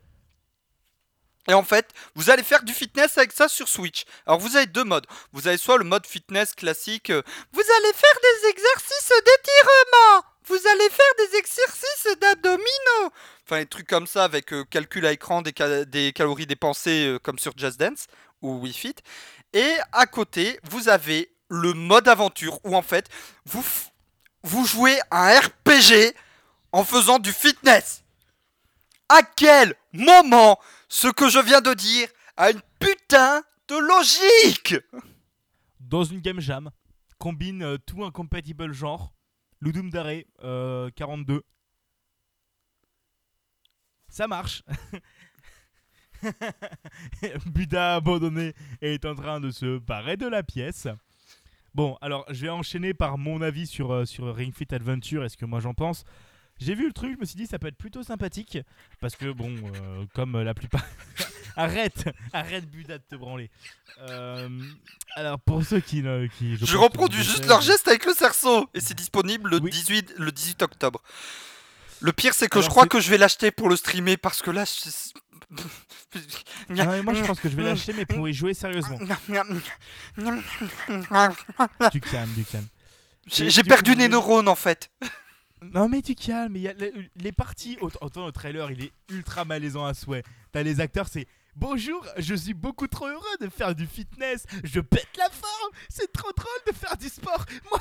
Et 1.48 1.54
en 1.54 1.62
fait, 1.64 1.88
vous 2.14 2.30
allez 2.30 2.42
faire 2.42 2.62
du 2.62 2.72
fitness 2.72 3.16
avec 3.18 3.32
ça 3.32 3.48
sur 3.48 3.68
Switch. 3.68 4.04
Alors 4.26 4.38
vous 4.38 4.56
avez 4.56 4.66
deux 4.66 4.84
modes. 4.84 5.06
Vous 5.32 5.48
avez 5.48 5.56
soit 5.56 5.78
le 5.78 5.84
mode 5.84 6.06
fitness 6.06 6.52
classique, 6.54 7.10
euh, 7.10 7.22
vous 7.52 7.60
allez 7.60 7.92
faire 7.94 8.18
des 8.22 8.48
exercices 8.50 9.12
d'étirement, 9.24 10.24
vous 10.44 10.68
allez 10.68 10.90
faire 10.90 11.14
des 11.30 11.36
exercices 11.38 12.06
d'abdominaux. 12.20 13.12
Enfin, 13.46 13.58
des 13.60 13.66
trucs 13.66 13.88
comme 13.88 14.06
ça 14.06 14.24
avec 14.24 14.52
euh, 14.52 14.64
calcul 14.70 15.06
à 15.06 15.12
écran 15.12 15.42
des, 15.42 15.52
ca- 15.56 15.84
des 15.84 16.12
calories 16.12 16.46
dépensées 16.46 17.06
euh, 17.06 17.18
comme 17.18 17.38
sur 17.38 17.52
Just 17.56 17.80
Dance 17.80 18.06
ou 18.42 18.60
Wii 18.60 18.72
Fit. 18.74 18.94
Et 19.52 19.74
à 19.92 20.06
côté, 20.06 20.60
vous 20.70 20.88
avez 20.88 21.32
le 21.48 21.72
mode 21.72 22.06
aventure 22.06 22.60
où 22.64 22.76
en 22.76 22.82
fait, 22.82 23.06
vous, 23.46 23.64
vous 24.44 24.64
jouez 24.66 25.00
un 25.10 25.40
RPG 25.40 26.14
en 26.70 26.84
faisant 26.84 27.18
du 27.18 27.32
fitness. 27.32 28.02
À 29.08 29.22
quel 29.22 29.74
moment 29.92 30.60
ce 30.90 31.08
que 31.08 31.30
je 31.30 31.38
viens 31.38 31.62
de 31.62 31.72
dire 31.72 32.08
a 32.36 32.50
une 32.50 32.60
putain 32.78 33.42
de 33.68 33.76
logique 33.78 34.74
Dans 35.78 36.04
une 36.04 36.20
game 36.20 36.40
jam, 36.40 36.70
combine 37.18 37.62
euh, 37.62 37.78
tout 37.78 38.04
incompatible 38.04 38.72
genre. 38.72 39.14
Ludum 39.62 39.90
Dare 39.90 40.24
euh, 40.42 40.90
42. 40.96 41.42
Ça 44.08 44.26
marche. 44.26 44.62
Buda 47.46 47.94
abandonné 47.94 48.54
est 48.82 49.04
en 49.04 49.14
train 49.14 49.40
de 49.40 49.50
se 49.50 49.78
barrer 49.78 50.16
de 50.16 50.26
la 50.26 50.42
pièce. 50.42 50.88
Bon, 51.72 51.96
alors 52.00 52.24
je 52.30 52.42
vais 52.42 52.48
enchaîner 52.48 52.94
par 52.94 53.16
mon 53.16 53.42
avis 53.42 53.66
sur, 53.66 53.92
euh, 53.92 54.04
Ring 54.18 54.52
Fit 54.52 54.74
Adventure 54.74 55.24
et 55.24 55.28
ce 55.28 55.36
que 55.36 55.44
moi 55.44 55.60
j'en 55.60 55.74
pense? 55.74 56.04
J'ai 56.60 56.74
vu 56.74 56.86
le 56.86 56.92
truc, 56.92 57.14
je 57.14 57.20
me 57.20 57.24
suis 57.24 57.36
dit 57.36 57.46
ça 57.46 57.58
peut 57.58 57.68
être 57.68 57.76
plutôt 57.78 58.02
sympathique 58.02 58.58
parce 59.00 59.16
que 59.16 59.32
bon, 59.32 59.54
euh, 59.56 60.04
comme 60.14 60.38
la 60.40 60.52
plupart. 60.54 60.84
arrête, 61.56 62.04
arrête 62.32 62.70
Buda 62.70 62.98
de 62.98 63.02
te 63.02 63.14
branler. 63.16 63.50
Euh, 64.00 64.48
alors 65.14 65.38
pour 65.40 65.64
ceux 65.64 65.80
qui, 65.80 66.02
ne- 66.02 66.26
qui 66.26 66.56
Je, 66.56 66.64
que 66.66 66.76
reproduis 66.76 67.22
juste 67.24 67.42
le 67.44 67.48
leur 67.48 67.60
geste 67.62 67.88
avec 67.88 68.04
le 68.04 68.12
cerceau 68.12 68.68
et 68.74 68.80
c'est 68.80 68.94
disponible 68.94 69.48
le, 69.50 69.58
Oui. 69.60 69.70
18, 69.70 70.14
le 70.18 70.30
18 70.32 70.62
octobre. 70.62 71.02
Le 72.00 72.12
pire 72.12 72.34
c'est 72.34 72.48
que 72.48 72.58
Alors, 72.58 72.64
je 72.64 72.70
crois 72.70 72.86
que 72.86 73.00
je 73.00 73.10
vais 73.10 73.18
l'acheter 73.18 73.50
pour 73.50 73.68
le 73.68 73.76
streamer 73.76 74.16
parce 74.18 74.42
que 74.42 74.50
là... 74.50 74.64
je- 74.64 74.90
Ah 76.78 76.86
ouais, 76.88 77.02
moi 77.02 77.14
je 77.14 77.24
pense 77.24 77.40
que 77.40 77.48
je 77.48 77.56
vais 77.56 77.62
l'acheter 77.64 77.92
mais 77.92 78.04
pour 78.06 78.28
y 78.28 78.32
jouer 78.34 78.52
sérieusement. 78.54 78.98
Du 81.92 82.00
calme, 82.00 82.32
du 82.34 82.44
calme. 82.44 82.66
J'ai 83.26 83.62
perdu 83.64 83.92
coup, 83.92 83.98
des 83.98 84.08
neurones 84.08 84.48
en 84.48 84.54
fait. 84.54 84.90
Non 85.62 85.88
mais 85.88 86.02
tu 86.02 86.14
calmes, 86.14 86.56
y 86.56 86.68
a 86.68 86.72
les, 86.72 86.92
les 87.16 87.32
parties, 87.32 87.76
autant, 87.80 88.26
le 88.26 88.32
trailer 88.32 88.70
il 88.70 88.84
est 88.84 88.92
ultra 89.10 89.44
malaisant 89.44 89.84
à 89.84 89.94
souhait. 89.94 90.22
T'as 90.52 90.62
les 90.62 90.80
acteurs 90.80 91.08
c'est 91.08 91.26
Bonjour, 91.56 92.06
je 92.16 92.34
suis 92.34 92.54
beaucoup 92.54 92.86
trop 92.86 93.06
heureux 93.08 93.36
de 93.40 93.48
faire 93.48 93.74
du 93.74 93.86
fitness, 93.86 94.46
je 94.62 94.80
pète 94.80 95.08
la 95.18 95.28
forme, 95.28 95.72
c'est 95.88 96.10
trop 96.12 96.30
drôle 96.32 96.60
de 96.68 96.72
faire 96.72 96.96
du 96.96 97.08
sport, 97.08 97.44
moi! 97.70 97.80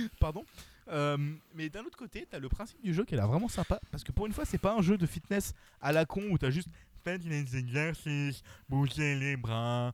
Pardon. 0.20 0.44
Euh, 0.88 1.16
mais 1.54 1.68
d'un 1.68 1.84
autre 1.84 1.96
côté, 1.96 2.26
t'as 2.28 2.40
le 2.40 2.48
principe 2.48 2.82
du 2.82 2.92
jeu 2.92 3.04
qui 3.04 3.14
a 3.14 3.16
l'air 3.16 3.28
vraiment 3.28 3.48
sympa, 3.48 3.80
parce 3.92 4.02
que 4.02 4.10
pour 4.10 4.26
une 4.26 4.32
fois, 4.32 4.44
c'est 4.44 4.58
pas 4.58 4.74
un 4.74 4.82
jeu 4.82 4.98
de 4.98 5.06
fitness 5.06 5.54
à 5.80 5.92
la 5.92 6.04
con 6.04 6.24
où 6.30 6.36
t'as 6.36 6.50
juste 6.50 6.68
fait 7.04 7.18
des 7.18 7.56
exercices, 7.56 8.42
bouger 8.68 9.14
les 9.14 9.36
bras. 9.36 9.92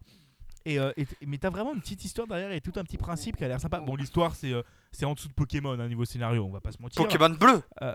Et, 0.69 0.79
euh, 0.79 0.93
et 0.97 1.07
mais 1.27 1.39
t'as 1.39 1.51
vraiment 1.51 1.73
une 1.75 1.81
petite 1.81 2.05
histoire 2.05 2.27
derrière 2.29 2.53
et 2.53 2.61
tout 2.61 2.73
un 2.77 2.85
petit 2.85 2.99
principe 2.99 3.37
qui 3.37 3.45
a 3.45 3.49
l'air 3.49 3.61
sympa. 3.61 3.81
Bon, 3.81 3.97
l'histoire, 3.97 4.35
c'est 4.35 4.53
euh, 4.53 4.63
c'est 4.93 5.05
en 5.07 5.15
dessous 5.15 5.29
de 5.29 5.33
Pokémon, 5.33 5.79
hein, 5.79 5.89
niveau 5.89 6.05
scénario, 6.05 6.45
on 6.45 6.51
va 6.53 6.61
pas 6.61 6.73
se 6.73 6.83
mentir. 6.83 7.03
Pokémon 7.03 7.31
bleu 7.31 7.63
Euh, 7.83 7.95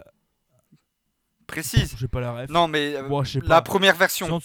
Précise. 1.47 1.95
J'ai 1.99 2.07
pas 2.07 2.21
la 2.21 2.31
ref. 2.33 2.49
Non 2.49 2.67
mais 2.67 2.95
euh, 2.95 3.07
Bon, 3.07 3.23
la 3.43 3.61
première 3.61 3.95
version. 3.95 4.39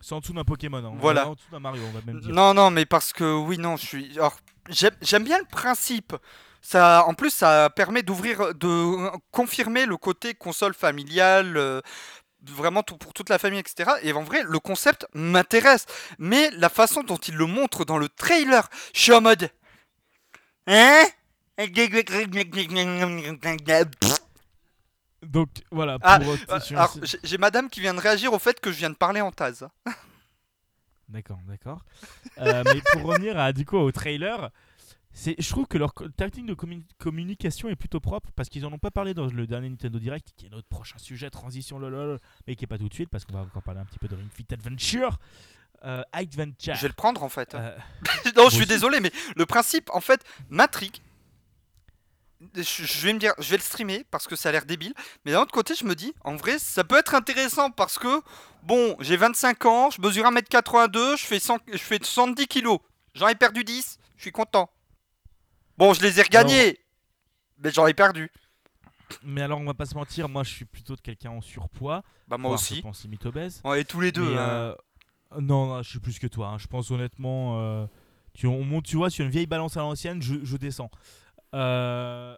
c'est 0.00 0.14
en 0.14 0.20
dessous 0.20 0.32
d'un 0.32 0.44
Pokémon. 0.44 0.78
hein. 0.84 0.92
Voilà. 1.00 1.28
En 1.28 1.34
dessous 1.34 1.50
d'un 1.50 1.58
Mario, 1.60 1.82
on 1.86 1.90
va 1.92 2.00
même 2.06 2.20
dire. 2.20 2.32
Non, 2.32 2.54
non, 2.54 2.70
mais 2.70 2.86
parce 2.86 3.12
que 3.12 3.34
oui, 3.36 3.58
non, 3.58 3.76
je 3.76 3.84
suis. 3.86 4.12
Alors, 4.18 4.38
j'aime 4.70 4.94
j'aime 5.02 5.24
bien 5.24 5.38
le 5.38 5.44
principe. 5.44 6.14
Ça, 6.60 7.04
en 7.06 7.14
plus, 7.14 7.30
ça 7.30 7.70
permet 7.70 8.02
d'ouvrir, 8.02 8.54
de 8.54 9.10
confirmer 9.32 9.86
le 9.86 9.96
côté 9.96 10.34
console 10.34 10.74
familiale, 10.74 11.56
euh, 11.56 11.80
vraiment 12.46 12.82
tout, 12.82 12.96
pour 12.96 13.12
toute 13.12 13.28
la 13.28 13.38
famille, 13.38 13.60
etc. 13.60 13.90
Et 14.02 14.12
en 14.12 14.22
vrai, 14.22 14.42
le 14.44 14.58
concept 14.58 15.06
m'intéresse. 15.14 15.86
Mais 16.18 16.50
la 16.52 16.68
façon 16.68 17.02
dont 17.02 17.16
il 17.16 17.34
le 17.36 17.46
montre 17.46 17.84
dans 17.84 17.98
le 17.98 18.08
trailer, 18.08 18.68
je 18.94 19.00
suis 19.00 19.12
en 19.12 19.20
mode. 19.20 19.50
Hein? 20.66 21.04
Donc 25.22 25.48
voilà. 25.70 25.98
Ah, 26.02 26.20
euh, 26.22 26.36
Euh, 26.48 26.58
Alors, 26.76 26.96
j'ai 27.24 27.38
madame 27.38 27.68
qui 27.68 27.80
vient 27.80 27.94
de 27.94 28.00
réagir 28.00 28.32
au 28.32 28.38
fait 28.38 28.60
que 28.60 28.70
je 28.70 28.78
viens 28.78 28.90
de 28.90 28.94
parler 28.94 29.20
en 29.20 29.32
Taz. 29.32 29.66
D'accord, 31.08 31.38
d'accord. 31.48 31.80
Euh, 32.38 32.62
mais 32.66 32.80
pour 32.92 33.02
revenir 33.02 33.38
à, 33.38 33.52
du 33.52 33.64
coup, 33.64 33.78
au 33.78 33.90
trailer, 33.90 34.50
je 35.38 35.48
trouve 35.50 35.66
que 35.66 35.78
leur 35.78 35.92
tactique 36.16 36.46
de 36.46 36.54
commu- 36.54 36.84
communication 36.98 37.68
est 37.68 37.76
plutôt 37.76 38.00
propre 38.00 38.30
parce 38.36 38.48
qu'ils 38.48 38.64
en 38.66 38.72
ont 38.72 38.78
pas 38.78 38.90
parlé 38.90 39.14
dans 39.14 39.26
le 39.26 39.46
dernier 39.46 39.68
Nintendo 39.68 39.98
Direct, 39.98 40.28
qui 40.36 40.46
est 40.46 40.50
notre 40.50 40.68
prochain 40.68 40.98
sujet, 40.98 41.28
transition 41.30 41.78
lolol, 41.78 42.18
mais 42.46 42.54
qui 42.56 42.64
est 42.64 42.68
pas 42.68 42.78
tout 42.78 42.88
de 42.88 42.94
suite 42.94 43.08
parce 43.10 43.24
qu'on 43.24 43.34
va 43.34 43.40
encore 43.40 43.62
parler 43.62 43.80
un 43.80 43.84
petit 43.84 43.98
peu 43.98 44.06
de 44.08 44.14
Ring 44.16 44.30
Fit 44.32 44.46
Adventure. 44.52 45.18
Euh, 45.84 46.02
Adventure. 46.12 46.74
Je 46.74 46.82
vais 46.82 46.88
le 46.88 46.94
prendre 46.94 47.22
en 47.22 47.28
fait. 47.28 47.54
Euh, 47.54 47.76
non, 48.36 48.44
je 48.44 48.50
suis 48.50 48.58
aussi. 48.60 48.66
désolé, 48.66 49.00
mais 49.00 49.12
le 49.36 49.46
principe, 49.46 49.90
en 49.92 50.00
fait, 50.00 50.24
m'intrigue. 50.50 50.98
Je, 52.54 52.62
je 52.62 53.06
vais 53.06 53.12
me 53.12 53.18
dire, 53.18 53.32
je 53.38 53.50
vais 53.50 53.56
le 53.56 53.62
streamer 53.62 54.04
parce 54.12 54.28
que 54.28 54.36
ça 54.36 54.50
a 54.50 54.52
l'air 54.52 54.64
débile. 54.64 54.94
Mais 55.24 55.32
d'un 55.32 55.40
autre 55.42 55.52
côté, 55.52 55.74
je 55.74 55.84
me 55.84 55.94
dis, 55.96 56.12
en 56.22 56.36
vrai, 56.36 56.58
ça 56.60 56.84
peut 56.84 56.96
être 56.96 57.14
intéressant 57.16 57.70
parce 57.72 57.98
que, 57.98 58.22
bon, 58.62 58.96
j'ai 59.00 59.16
25 59.16 59.66
ans, 59.66 59.90
je 59.90 60.00
mesure 60.00 60.24
1m82, 60.24 61.16
je 61.16 61.24
fais, 61.24 61.40
100 61.40 61.58
je 61.72 61.78
fais 61.78 61.98
70 62.00 62.46
kilos. 62.46 62.78
J'en 63.14 63.26
ai 63.26 63.34
perdu 63.34 63.64
10, 63.64 63.98
je 64.16 64.22
suis 64.22 64.30
content. 64.32 64.70
Bon, 65.78 65.94
je 65.94 66.02
les 66.02 66.18
ai 66.20 66.22
regagnés, 66.22 66.78
mais 67.58 67.70
j'en 67.70 67.86
ai 67.86 67.94
perdu. 67.94 68.30
mais 69.22 69.40
alors, 69.42 69.58
on 69.60 69.64
va 69.64 69.74
pas 69.74 69.86
se 69.86 69.94
mentir, 69.94 70.28
moi 70.28 70.42
je 70.44 70.50
suis 70.50 70.64
plutôt 70.66 70.94
de 70.96 71.00
quelqu'un 71.00 71.30
en 71.30 71.40
surpoids. 71.40 72.02
Bah, 72.26 72.36
moi 72.36 72.50
aussi. 72.54 72.76
Je 72.76 72.82
pense 72.82 73.02
limite 73.04 73.24
obèse. 73.26 73.60
On 73.64 73.72
est 73.74 73.84
tous 73.84 74.00
les 74.00 74.12
deux. 74.12 74.28
Mais, 74.34 74.36
hein. 74.36 74.48
euh, 74.48 74.74
non, 75.40 75.66
non, 75.66 75.82
je 75.82 75.88
suis 75.88 76.00
plus 76.00 76.18
que 76.18 76.26
toi. 76.26 76.48
hein. 76.48 76.58
Je 76.58 76.66
pense 76.66 76.90
honnêtement, 76.90 77.60
euh, 77.60 77.86
tu, 78.34 78.46
on 78.46 78.64
monte, 78.64 78.84
tu 78.86 78.96
vois, 78.96 79.08
sur 79.08 79.24
une 79.24 79.30
vieille 79.30 79.46
balance 79.46 79.76
à 79.76 79.80
l'ancienne, 79.80 80.20
je, 80.20 80.44
je 80.44 80.56
descends. 80.56 80.90
Euh, 81.54 82.36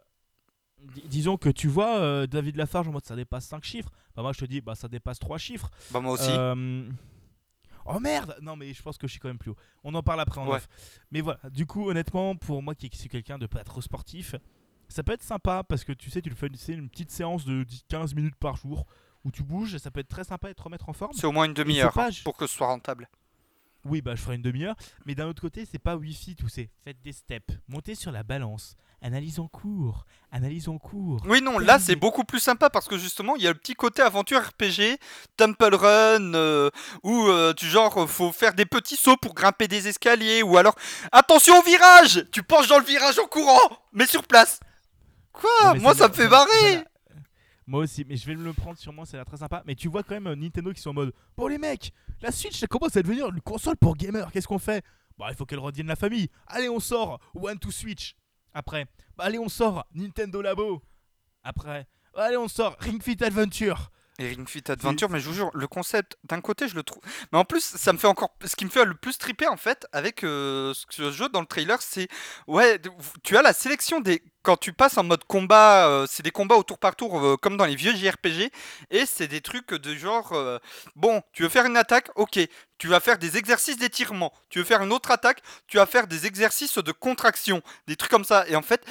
dis- 0.95 1.03
disons 1.07 1.37
que 1.37 1.49
tu 1.49 1.67
vois 1.69 2.27
David 2.27 2.57
Lafarge 2.57 2.87
en 2.89 2.93
mode 2.93 3.05
ça 3.05 3.17
dépasse 3.17 3.47
5 3.47 3.65
chiffres. 3.65 3.91
Bah, 4.15 4.23
moi 4.23 4.33
je 4.33 4.41
te 4.41 4.45
dis, 4.45 4.61
bah 4.61 4.75
ça 4.75 4.87
dépasse 4.89 5.19
3 5.19 5.39
chiffres. 5.39 5.71
Bah, 5.91 6.01
moi 6.01 6.13
aussi. 6.13 6.31
Oh 7.87 7.99
merde 8.01 8.37
Non 8.43 8.57
mais 8.57 8.73
je 8.75 8.83
pense 8.83 8.99
que 8.99 9.07
je 9.07 9.13
suis 9.13 9.21
quand 9.21 9.29
même 9.29 9.39
plus 9.39 9.51
haut. 9.51 9.57
On 9.85 9.95
en 9.95 10.03
parle 10.03 10.21
après 10.21 10.41
en 10.41 10.47
Ouais. 10.49 10.57
off. 10.57 10.69
Mais 11.11 11.21
voilà, 11.21 11.41
du 11.51 11.67
coup 11.67 11.89
honnêtement, 11.89 12.37
pour 12.37 12.63
moi 12.63 12.75
qui 12.75 12.91
suis 12.95 13.09
quelqu'un 13.09 13.39
de 13.39 13.47
pas 13.47 13.65
trop 13.65 13.81
sportif, 13.81 14.35
ça 14.89 15.03
peut 15.03 15.13
être 15.13 15.23
sympa 15.23 15.63
parce 15.63 15.85
que 15.85 15.93
tu 15.93 16.11
sais, 16.11 16.21
tu 16.23 16.29
le 16.31 16.35
fais 16.37 16.49
une 16.49 16.89
petite 16.89 17.11
séance 17.11 17.45
de 17.45 17.65
10-15 17.65 18.15
minutes 18.15 18.37
par 18.37 18.57
jour 18.57 18.87
où 19.25 19.31
tu 19.31 19.43
bouges, 19.43 19.77
ça 19.79 19.91
peut 19.91 20.01
être 20.01 20.09
très 20.09 20.25
sympa 20.25 20.51
et 20.51 20.55
te 20.55 20.63
remettre 20.63 20.89
en 20.89 20.93
forme. 20.93 21.13
C'est 21.15 21.27
au 21.27 21.33
moins 21.33 21.45
une 21.45 21.55
demi-heure 21.55 21.97
hein, 21.99 22.09
pour 22.25 22.37
que 22.37 22.47
ce 22.47 22.55
soit 22.57 22.67
rentable. 22.69 23.09
Oui, 23.85 24.03
bah 24.03 24.15
je 24.15 24.21
ferai 24.21 24.37
une 24.37 24.43
demi-heure. 24.43 24.77
Mais 25.07 25.15
d'un 25.15 25.27
autre 25.27 25.41
côté, 25.41 25.67
c'est 25.71 25.79
pas 25.79 25.97
Wi-Fi 25.97 26.37
tout 26.37 26.49
c'est 26.49 26.69
faites 26.85 27.01
des 27.03 27.13
steps, 27.13 27.55
montez 27.69 27.95
sur 27.95 28.13
la 28.13 28.23
balance, 28.23 28.77
analyse 29.03 29.39
en 29.41 29.49
cours, 29.49 30.05
analyse 30.31 30.69
en 30.69 30.79
cours. 30.79 31.23
Oui, 31.27 31.41
non, 31.41 31.59
là 31.59 31.79
c'est 31.79 31.97
beaucoup 31.97 32.25
plus 32.25 32.41
sympa 32.41 32.69
parce 32.69 32.89
que 32.89 32.99
justement 32.99 33.37
il 33.37 33.43
y 33.43 33.47
a 33.47 33.53
le 33.53 33.59
petit 33.59 33.75
côté 33.75 34.03
aventure 34.03 34.41
RPG, 34.43 34.99
Temple 35.37 35.75
Run, 35.75 36.35
euh, 36.35 36.71
où 37.03 37.27
euh, 37.29 37.55
tu 37.55 37.67
genre 37.67 38.09
faut 38.09 38.33
faire 38.33 38.55
des 38.55 38.67
petits 38.67 38.97
sauts 38.97 39.17
pour 39.17 39.35
grimper 39.35 39.69
des 39.69 39.89
escaliers, 39.89 40.43
ou 40.43 40.57
alors 40.59 40.75
attention 41.13 41.59
au 41.59 41.63
virage! 41.63 42.27
Tu 42.33 42.43
penches 42.43 42.69
dans 42.69 42.79
le 42.79 42.85
virage 42.85 43.19
en 43.19 43.27
courant, 43.27 43.79
mais 43.93 44.07
sur 44.07 44.25
place. 44.25 44.61
Quoi? 45.33 45.51
Non, 45.65 45.73
mais 45.75 45.81
Moi 45.81 45.95
ça 45.95 46.09
me 46.09 46.15
fait 46.15 46.29
barrer. 46.29 46.85
Moi 47.67 47.83
aussi, 47.83 48.05
mais 48.09 48.17
je 48.17 48.27
vais 48.27 48.35
me 48.35 48.45
le 48.45 48.53
prendre 48.53 48.79
sûrement, 48.79 49.05
ça 49.05 49.17
a 49.17 49.19
l'air 49.19 49.27
très 49.27 49.39
sympa. 49.39 49.63
Mais 49.67 49.75
tu 49.75 49.89
vois 49.89 50.03
quand 50.03 50.15
même 50.15 50.27
euh, 50.27 50.37
Nintendo 50.37 50.73
qui 50.73 50.81
sont 50.81 50.91
en 50.91 50.95
mode 50.95 51.13
Bon, 51.37 51.47
les 51.47 51.59
mecs, 51.59 51.93
la 52.21 52.33
Switch 52.33 52.59
ça 52.59 52.67
commence 52.67 52.97
à 52.97 53.03
devenir 53.03 53.29
une 53.29 53.41
console 53.41 53.77
pour 53.77 53.97
gamers, 53.97 54.31
qu'est-ce 54.33 54.49
qu'on 54.49 54.59
fait? 54.59 54.85
Bah, 55.19 55.27
il 55.31 55.37
faut 55.37 55.45
qu'elle 55.45 55.59
revienne 55.59 55.87
la 55.87 55.97
famille. 55.97 56.29
Allez, 56.47 56.69
on 56.69 56.81
sort 56.81 57.21
One 57.35 57.59
to 57.59 57.71
Switch. 57.71 58.17
Après, 58.55 58.87
bah, 59.17 59.25
allez, 59.25 59.39
on 59.39 59.49
sort 59.49 59.87
Nintendo 59.95 60.41
Labo. 60.41 60.83
Après, 61.45 61.87
allez, 62.15 62.37
on 62.37 62.49
sort 62.49 62.77
Ring 62.81 63.03
Fit 63.03 63.23
Adventure. 63.23 63.91
Et 64.19 64.29
Ring 64.29 64.47
Fit 64.49 64.65
Adventure, 64.69 65.09
mais 65.09 65.21
je 65.21 65.29
vous 65.29 65.35
jure, 65.35 65.51
le 65.55 65.67
concept, 65.67 66.19
d'un 66.25 66.41
côté, 66.41 66.69
je 66.69 66.75
le 66.75 66.83
trouve. 66.83 67.03
Mais 67.33 67.39
en 67.39 67.45
plus, 67.45 67.63
ça 67.63 67.93
me 67.93 67.99
fait 67.99 68.07
encore. 68.07 68.37
Ce 68.45 68.55
qui 68.55 68.67
me 68.67 68.71
fait 68.71 68.85
le 68.85 68.95
plus 68.95 69.17
triper, 69.17 69.47
en 69.47 69.57
fait, 69.57 69.87
avec 69.93 70.25
euh, 70.25 70.75
ce 70.91 71.11
jeu 71.11 71.29
dans 71.31 71.41
le 71.41 71.47
trailer, 71.47 71.81
c'est. 71.81 72.09
Ouais, 72.47 72.79
tu 73.23 73.37
as 73.37 73.43
la 73.43 73.53
sélection 73.53 74.01
des. 74.01 74.23
Quand 74.43 74.57
tu 74.57 74.73
passes 74.73 74.97
en 74.97 75.05
mode 75.05 75.25
combat, 75.25 75.87
euh, 75.89 76.07
c'est 76.09 76.23
des 76.23 76.31
combats 76.31 76.57
au 76.57 76.63
tour 76.63 76.79
par 76.79 76.97
tour, 76.97 77.21
euh, 77.21 77.37
comme 77.37 77.59
dans 77.59 77.67
les 77.67 77.77
vieux 77.77 77.95
JRPG. 77.95 78.51
Et 78.91 79.05
c'est 79.05 79.29
des 79.29 79.43
trucs 79.43 79.75
de 79.75 79.95
genre. 79.95 80.33
euh, 80.33 80.59
bon, 80.97 81.23
tu 81.33 81.43
veux 81.43 81.51
faire 81.51 81.67
une 81.67 81.77
attaque 81.77 82.11
Ok. 82.15 82.39
Tu 82.79 82.89
vas 82.89 83.01
faire 83.01 83.19
des 83.19 83.37
exercices 83.37 83.77
d'étirement. 83.77 84.33
Tu 84.49 84.59
veux 84.59 84.65
faire 84.65 84.83
une 84.83 84.93
autre 84.93 85.11
attaque 85.11 85.43
Tu 85.67 85.77
vas 85.77 85.85
faire 85.85 86.07
des 86.07 86.27
exercices 86.27 86.79
de 86.79 86.93
contraction. 86.93 87.63
Des 87.87 87.97
trucs 87.97 88.11
comme 88.11 88.25
ça. 88.25 88.47
Et 88.49 88.57
en 88.57 88.63
fait. 88.63 88.83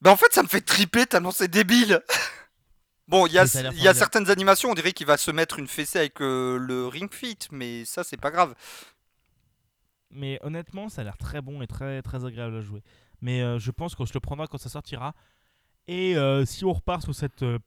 Bah, 0.00 0.10
en 0.10 0.16
fait, 0.16 0.32
ça 0.32 0.42
me 0.42 0.48
fait 0.48 0.60
triper 0.62 1.06
tellement 1.06 1.30
c'est 1.30 1.48
débile 1.48 2.02
Bon, 3.08 3.26
il 3.26 3.32
y 3.34 3.38
a, 3.38 3.44
y 3.44 3.94
certaines 3.94 4.30
animations, 4.30 4.70
on 4.70 4.74
dirait 4.74 4.92
qu'il 4.92 5.06
va 5.06 5.16
se 5.18 5.30
mettre 5.30 5.58
une 5.58 5.66
fessée 5.66 5.98
avec 5.98 6.20
le 6.20 6.86
Ring 6.86 7.12
Fit, 7.12 7.36
mais 7.50 7.84
ça, 7.84 8.04
c'est 8.04 8.16
pas 8.16 8.30
grave. 8.30 8.54
Mais 10.12 10.38
honnêtement, 10.42 10.88
ça 10.88 11.00
a 11.00 11.04
l'air 11.04 11.16
très 11.16 11.40
bon 11.40 11.62
et 11.62 11.66
très, 11.66 12.00
très 12.02 12.24
agréable 12.24 12.56
à 12.56 12.60
jouer. 12.60 12.82
Mais 13.22 13.40
euh, 13.40 13.58
je 13.58 13.70
pense 13.70 13.94
qu'on 13.94 14.04
se 14.04 14.12
le 14.12 14.20
prendra 14.20 14.46
quand 14.46 14.58
ça 14.58 14.68
sortira. 14.68 15.14
Et 15.88 16.16
euh, 16.16 16.44
si 16.44 16.64
on 16.66 16.72
repart 16.74 17.02
sur 17.02 17.14
cette. 17.14 17.42
euh, 17.42 17.58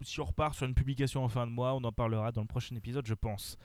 si 0.00 0.20
on 0.20 0.24
repart 0.24 0.54
sur 0.54 0.66
une 0.66 0.74
publication 0.74 1.24
en 1.24 1.28
fin 1.28 1.46
de 1.46 1.52
mois, 1.52 1.74
on 1.74 1.84
en 1.84 1.92
parlera 1.92 2.32
dans 2.32 2.40
le 2.40 2.46
prochain 2.46 2.74
épisode, 2.76 3.06
je 3.06 3.14
pense. 3.14 3.56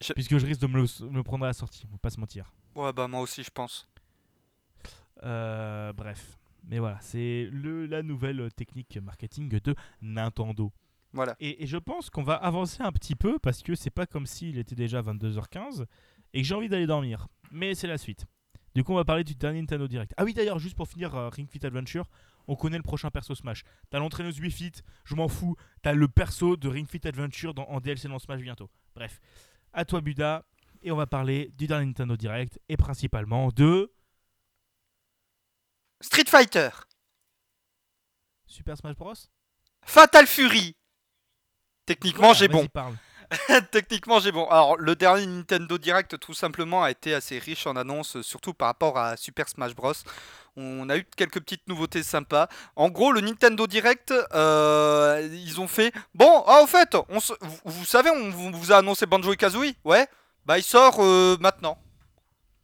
Je- 0.00 0.12
Puisque 0.14 0.38
je 0.38 0.46
risque 0.46 0.60
de 0.60 0.66
me 0.66 0.76
le, 0.82 1.10
me 1.10 1.22
prendre 1.22 1.44
à 1.44 1.48
la 1.48 1.52
sortie, 1.52 1.84
on 1.88 1.92
va 1.92 1.98
pas 1.98 2.10
se 2.10 2.18
mentir. 2.20 2.52
Ouais, 2.74 2.92
bah 2.92 3.06
moi 3.08 3.20
aussi, 3.20 3.42
je 3.42 3.50
pense. 3.50 3.86
Bref. 5.22 6.38
Mais 6.64 6.78
voilà, 6.78 6.98
c'est 7.00 7.48
le- 7.52 7.86
la 7.86 8.02
nouvelle 8.02 8.48
technique 8.54 8.96
marketing 8.98 9.48
de 9.48 9.74
Nintendo. 10.00 10.72
Voilà. 11.12 11.34
Et, 11.40 11.62
et 11.62 11.66
je 11.66 11.76
pense 11.76 12.08
qu'on 12.08 12.22
va 12.22 12.34
avancer 12.34 12.82
un 12.82 12.92
petit 12.92 13.14
peu 13.16 13.38
parce 13.38 13.62
que 13.62 13.74
c'est 13.74 13.90
pas 13.90 14.06
comme 14.06 14.26
s'il 14.26 14.58
était 14.58 14.74
déjà 14.76 15.02
22h15 15.02 15.84
et 16.32 16.40
que 16.42 16.46
j'ai 16.46 16.54
envie 16.54 16.68
d'aller 16.68 16.86
dormir. 16.86 17.26
Mais 17.50 17.74
c'est 17.74 17.88
la 17.88 17.98
suite. 17.98 18.26
Du 18.74 18.84
coup, 18.84 18.92
on 18.92 18.96
va 18.96 19.04
parler 19.04 19.24
du 19.24 19.34
dernier 19.34 19.60
Nintendo 19.60 19.86
Direct. 19.86 20.12
Ah 20.16 20.24
oui, 20.24 20.32
d'ailleurs, 20.32 20.58
juste 20.58 20.76
pour 20.76 20.88
finir 20.88 21.14
euh, 21.14 21.28
Ring 21.28 21.48
Fit 21.48 21.64
Adventure, 21.64 22.08
on 22.48 22.56
connaît 22.56 22.78
le 22.78 22.82
prochain 22.82 23.10
perso 23.10 23.34
Smash. 23.34 23.64
T'as 23.90 23.98
l'entraîneuse 23.98 24.40
Wii 24.40 24.50
Fit, 24.50 24.72
je 25.04 25.14
m'en 25.14 25.28
fous. 25.28 25.56
T'as 25.82 25.92
le 25.92 26.08
perso 26.08 26.56
de 26.56 26.68
Ring 26.68 26.88
Fit 26.88 27.06
Adventure 27.06 27.54
dans, 27.54 27.64
en 27.64 27.80
DLC 27.80 28.08
dans 28.08 28.18
Smash 28.18 28.40
bientôt. 28.40 28.70
Bref, 28.94 29.20
à 29.72 29.84
toi 29.84 30.00
Buda. 30.00 30.44
Et 30.84 30.90
on 30.90 30.96
va 30.96 31.06
parler 31.06 31.52
du 31.56 31.68
dernier 31.68 31.86
Nintendo 31.86 32.16
Direct 32.16 32.58
et 32.68 32.76
principalement 32.76 33.50
de 33.50 33.92
Street 36.00 36.24
Fighter, 36.26 36.70
Super 38.46 38.76
Smash 38.76 38.96
Bros. 38.96 39.14
Fatal 39.84 40.26
Fury. 40.26 40.76
Techniquement, 41.86 42.34
j'ai 42.34 42.48
bon. 42.48 42.66
parle. 42.66 42.96
Techniquement, 43.70 44.20
j'ai 44.20 44.32
bon. 44.32 44.46
Alors, 44.46 44.76
le 44.76 44.94
dernier 44.94 45.26
Nintendo 45.26 45.78
Direct, 45.78 46.18
tout 46.18 46.34
simplement, 46.34 46.82
a 46.82 46.90
été 46.90 47.14
assez 47.14 47.38
riche 47.38 47.66
en 47.66 47.76
annonces, 47.76 48.20
surtout 48.22 48.54
par 48.54 48.68
rapport 48.68 48.98
à 48.98 49.16
Super 49.16 49.48
Smash 49.48 49.74
Bros. 49.74 49.92
On 50.56 50.88
a 50.90 50.98
eu 50.98 51.06
quelques 51.16 51.40
petites 51.40 51.66
nouveautés 51.66 52.02
sympas. 52.02 52.48
En 52.76 52.90
gros, 52.90 53.12
le 53.12 53.20
Nintendo 53.20 53.66
Direct, 53.66 54.12
euh, 54.34 55.26
ils 55.32 55.60
ont 55.60 55.68
fait. 55.68 55.92
Bon, 56.14 56.44
ah, 56.46 56.60
au 56.62 56.66
fait, 56.66 56.94
on 57.08 57.18
vous, 57.64 57.84
savez, 57.84 58.10
on 58.10 58.30
vous, 58.30 58.50
vous 58.52 58.72
a 58.72 58.78
annoncé 58.78 59.06
Banjo 59.06 59.32
et 59.32 59.36
Kazooie? 59.36 59.74
Ouais 59.84 60.06
Bah, 60.44 60.58
il 60.58 60.64
sort 60.64 60.96
euh, 60.98 61.36
maintenant. 61.40 61.78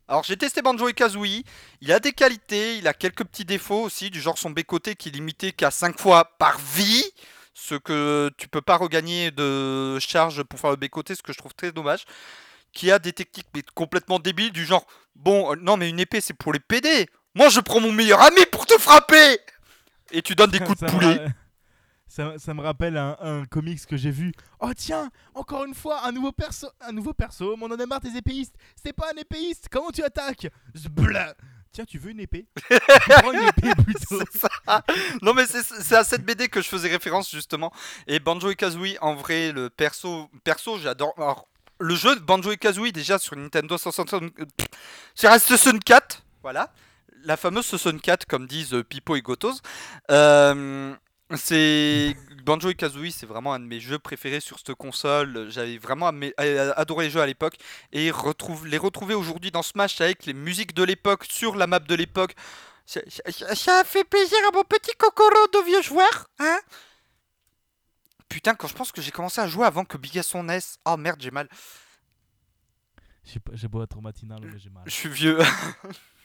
Alors, 0.06 0.22
j'ai 0.24 0.36
testé 0.36 0.60
Banjo 0.60 0.88
et 0.88 0.94
Kazooie. 0.94 1.44
Il 1.80 1.92
a 1.92 2.00
des 2.00 2.12
qualités, 2.12 2.76
il 2.76 2.88
a 2.88 2.94
quelques 2.94 3.24
petits 3.24 3.44
défauts 3.44 3.82
aussi, 3.82 4.10
du 4.10 4.20
genre 4.20 4.36
son 4.36 4.50
bécoté 4.50 4.94
qui 4.94 5.08
est 5.08 5.12
limité 5.12 5.52
qu'à 5.52 5.70
5 5.70 5.98
fois 5.98 6.24
par 6.38 6.58
vie 6.58 7.04
ce 7.58 7.74
que 7.74 8.30
tu 8.38 8.46
peux 8.46 8.62
pas 8.62 8.76
regagner 8.76 9.32
de 9.32 9.98
charge 9.98 10.44
pour 10.44 10.60
faire 10.60 10.70
le 10.70 10.76
bécoté, 10.76 11.16
ce 11.16 11.22
que 11.22 11.32
je 11.32 11.38
trouve 11.38 11.54
très 11.54 11.72
dommage. 11.72 12.04
Qui 12.72 12.92
a 12.92 12.98
des 12.98 13.12
techniques 13.12 13.48
mais 13.54 13.62
complètement 13.74 14.20
débiles, 14.20 14.52
du 14.52 14.64
genre 14.64 14.86
bon, 15.16 15.52
euh, 15.52 15.56
non, 15.56 15.76
mais 15.76 15.90
une 15.90 15.98
épée 15.98 16.20
c'est 16.20 16.34
pour 16.34 16.52
les 16.52 16.60
PD. 16.60 17.08
Moi 17.34 17.48
je 17.48 17.58
prends 17.58 17.80
mon 17.80 17.90
meilleur 17.90 18.20
ami 18.20 18.44
pour 18.52 18.64
te 18.64 18.78
frapper 18.78 19.38
Et 20.12 20.22
tu 20.22 20.36
donnes 20.36 20.50
des 20.50 20.60
coups 20.66 20.78
de 20.78 20.86
poulet. 20.86 21.26
Ça, 22.06 22.38
ça 22.38 22.54
me 22.54 22.62
rappelle 22.62 22.96
un, 22.96 23.16
un 23.20 23.44
comics 23.44 23.84
que 23.86 23.96
j'ai 23.96 24.12
vu. 24.12 24.32
Oh 24.60 24.72
tiens, 24.74 25.10
encore 25.34 25.64
une 25.64 25.74
fois, 25.74 26.06
un 26.06 26.12
nouveau 26.12 26.32
perso, 26.32 26.68
un 26.80 26.92
nouveau 26.92 27.12
perso. 27.12 27.56
Mon 27.56 27.66
en 27.66 27.78
a 27.78 27.86
marre 27.86 28.00
des 28.00 28.16
épéistes. 28.16 28.54
C'est 28.82 28.92
pas 28.92 29.10
un 29.12 29.16
épéiste. 29.18 29.68
Comment 29.70 29.90
tu 29.90 30.02
attaques? 30.02 30.46
Zbla. 30.76 31.34
Tiens, 31.72 31.84
tu 31.84 31.98
veux 31.98 32.10
une 32.10 32.20
épée? 32.20 32.46
Une 32.70 33.48
épée 33.48 33.74
plutôt. 33.84 34.20
Non 35.22 35.34
mais 35.34 35.44
c'est 35.46 35.96
à 35.96 36.04
cette 36.04 36.24
BD 36.24 36.48
que 36.48 36.60
je 36.60 36.68
faisais 36.68 36.88
référence 36.88 37.30
justement. 37.30 37.72
Et 38.06 38.20
Banjo 38.20 38.50
et 38.50 38.56
Kazooie, 38.56 38.96
en 39.00 39.14
vrai, 39.14 39.52
le 39.52 39.70
perso, 39.70 40.30
perso, 40.44 40.78
j'adore. 40.78 41.14
Alors, 41.16 41.46
le 41.78 41.94
jeu 41.94 42.16
de 42.16 42.20
Banjo 42.20 42.50
et 42.50 42.56
Kazooie 42.56 42.92
déjà 42.92 43.18
sur 43.18 43.36
Nintendo 43.36 43.78
64, 43.78 44.22
euh, 44.22 44.28
pff, 44.56 44.68
sur 45.14 45.30
la 45.30 45.38
64, 45.38 46.24
voilà, 46.42 46.72
la 47.24 47.36
fameuse 47.36 47.66
64 47.66 48.26
comme 48.26 48.46
disent 48.46 48.74
euh, 48.74 48.82
Pipo 48.84 49.16
et 49.16 49.22
Gotos. 49.22 49.60
Euh, 50.10 50.94
c'est 51.36 52.16
Banjo 52.44 52.70
et 52.70 52.74
Kazooie, 52.74 53.10
c'est 53.12 53.26
vraiment 53.26 53.52
un 53.54 53.60
de 53.60 53.66
mes 53.66 53.80
jeux 53.80 53.98
préférés 53.98 54.40
sur 54.40 54.58
cette 54.58 54.74
console. 54.74 55.48
J'avais 55.50 55.78
vraiment 55.78 56.08
amé- 56.10 56.32
adoré 56.76 57.06
les 57.06 57.10
jeux 57.10 57.20
à 57.20 57.26
l'époque 57.26 57.56
et 57.92 58.10
retrouve, 58.10 58.66
les 58.66 58.78
retrouver 58.78 59.14
aujourd'hui 59.14 59.50
dans 59.50 59.62
Smash 59.62 60.00
avec 60.00 60.24
les 60.26 60.32
musiques 60.34 60.74
de 60.74 60.82
l'époque 60.84 61.24
sur 61.28 61.56
la 61.56 61.66
map 61.66 61.78
de 61.80 61.94
l'époque. 61.94 62.34
Ça, 62.86 63.00
ça- 63.08 63.54
ça 63.54 63.80
a 63.80 63.84
fait 63.84 64.04
plaisir 64.04 64.38
à 64.48 64.56
mon 64.56 64.64
petit 64.64 64.92
Kokoro 64.96 65.46
de 65.52 65.66
vieux 65.66 65.82
joueur, 65.82 66.30
hein? 66.38 66.58
Putain, 68.30 68.54
quand 68.54 68.68
je 68.68 68.74
pense 68.74 68.92
que 68.92 69.00
j'ai 69.02 69.10
commencé 69.10 69.40
à 69.40 69.48
jouer 69.48 69.66
avant 69.66 69.84
que 69.84 69.96
Bigasson 69.98 70.42
naisse. 70.44 70.78
Oh 70.86 70.96
merde, 70.96 71.20
j'ai 71.20 71.30
mal. 71.30 71.48
J'ai 73.52 73.68
beau 73.68 73.82
être 73.82 74.00
matinal, 74.00 74.40
mais 74.42 74.58
j'ai 74.58 74.70
mal. 74.70 74.84
Je 74.86 74.90
suis 74.90 75.08
vieux. 75.10 75.38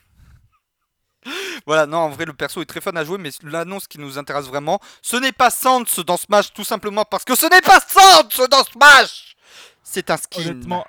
voilà, 1.65 1.85
non, 1.85 1.97
en 1.99 2.09
vrai, 2.09 2.25
le 2.25 2.33
perso 2.33 2.61
est 2.61 2.65
très 2.65 2.81
fun 2.81 2.91
à 2.95 3.03
jouer, 3.03 3.17
mais 3.17 3.29
l'annonce 3.43 3.87
qui 3.87 3.99
nous 3.99 4.17
intéresse 4.17 4.45
vraiment, 4.45 4.79
ce 5.01 5.15
n'est 5.17 5.31
pas 5.31 5.49
Sans 5.49 5.81
dans 6.05 6.17
Smash, 6.17 6.53
tout 6.53 6.63
simplement 6.63 7.05
parce 7.05 7.23
que 7.25 7.35
ce 7.35 7.45
n'est 7.45 7.61
pas 7.61 7.79
Sans 7.79 8.47
dans 8.47 8.63
Smash 8.63 9.35
C'est 9.83 10.09
un 10.09 10.17
skin. 10.17 10.41
Honnêtement, 10.41 10.85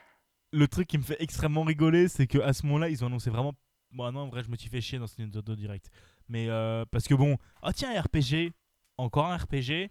le 0.53 0.69
truc 0.69 0.89
qui 0.89 0.99
me 0.99 1.03
fait 1.03 1.17
extrêmement 1.21 1.63
rigoler, 1.63 2.09
c'est 2.09 2.27
qu'à 2.27 2.53
ce 2.53 2.65
moment-là, 2.67 2.89
ils 2.89 3.03
ont 3.03 3.09
annoncé 3.09 3.31
vraiment. 3.31 3.55
Bon, 3.91 4.11
non, 4.13 4.21
en 4.23 4.29
vrai, 4.29 4.43
je 4.43 4.51
me 4.51 4.57
suis 4.57 4.69
fait 4.69 4.81
chier 4.81 4.99
dans 4.99 5.07
ce 5.07 5.15
Nintendo 5.21 5.55
Direct. 5.55 5.87
Mais 6.29 6.49
euh, 6.49 6.85
parce 6.91 7.07
que 7.07 7.15
bon, 7.15 7.37
ah 7.63 7.73
tiens, 7.73 7.91
un 7.95 8.01
RPG, 8.01 8.53
encore 8.97 9.27
un 9.27 9.37
RPG, 9.37 9.91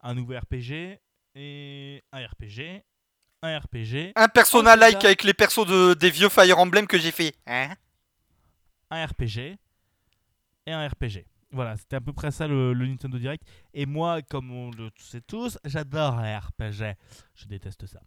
un 0.00 0.14
nouveau 0.14 0.34
RPG, 0.38 1.00
et 1.34 2.02
un 2.12 2.26
RPG, 2.26 2.82
un 3.42 3.58
RPG, 3.58 4.12
Un 4.16 4.28
persona 4.28 4.70
Oh, 4.70 4.74
c'est 4.74 4.80
like 4.80 5.00
ça. 5.00 5.06
avec 5.08 5.22
les 5.24 5.34
persos 5.34 5.66
de, 5.66 5.94
des 5.94 6.10
vieux 6.10 6.28
Fire 6.28 6.58
Emblem 6.58 6.86
que 6.86 6.98
j'ai 6.98 7.12
fait. 7.12 7.34
Hein? 7.46 7.74
Un 8.90 9.06
RPG, 9.06 9.56
un 10.72 10.86
RPG. 10.86 11.24
Voilà, 11.50 11.76
c'était 11.76 11.96
à 11.96 12.00
peu 12.00 12.12
près 12.12 12.30
ça 12.30 12.46
le, 12.46 12.74
Nintendo 12.74 13.18
Direct. 13.18 13.42
Et 13.72 13.86
moi, 13.86 14.20
comme 14.22 14.50
on 14.50 14.70
le 14.70 14.90
sait 14.98 15.22
tous, 15.22 15.58
j'adore 15.64 16.20
les 16.20 16.36
RPG. 16.36 16.96
Je 17.34 17.46
déteste 17.46 17.86
ça. 17.86 18.02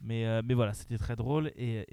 Mais, 0.00 0.26
euh, 0.26 0.42
mais 0.44 0.54
voilà, 0.54 0.74
c'était 0.74 0.98
très 0.98 1.16
drôle. 1.16 1.52
Et, 1.56 1.86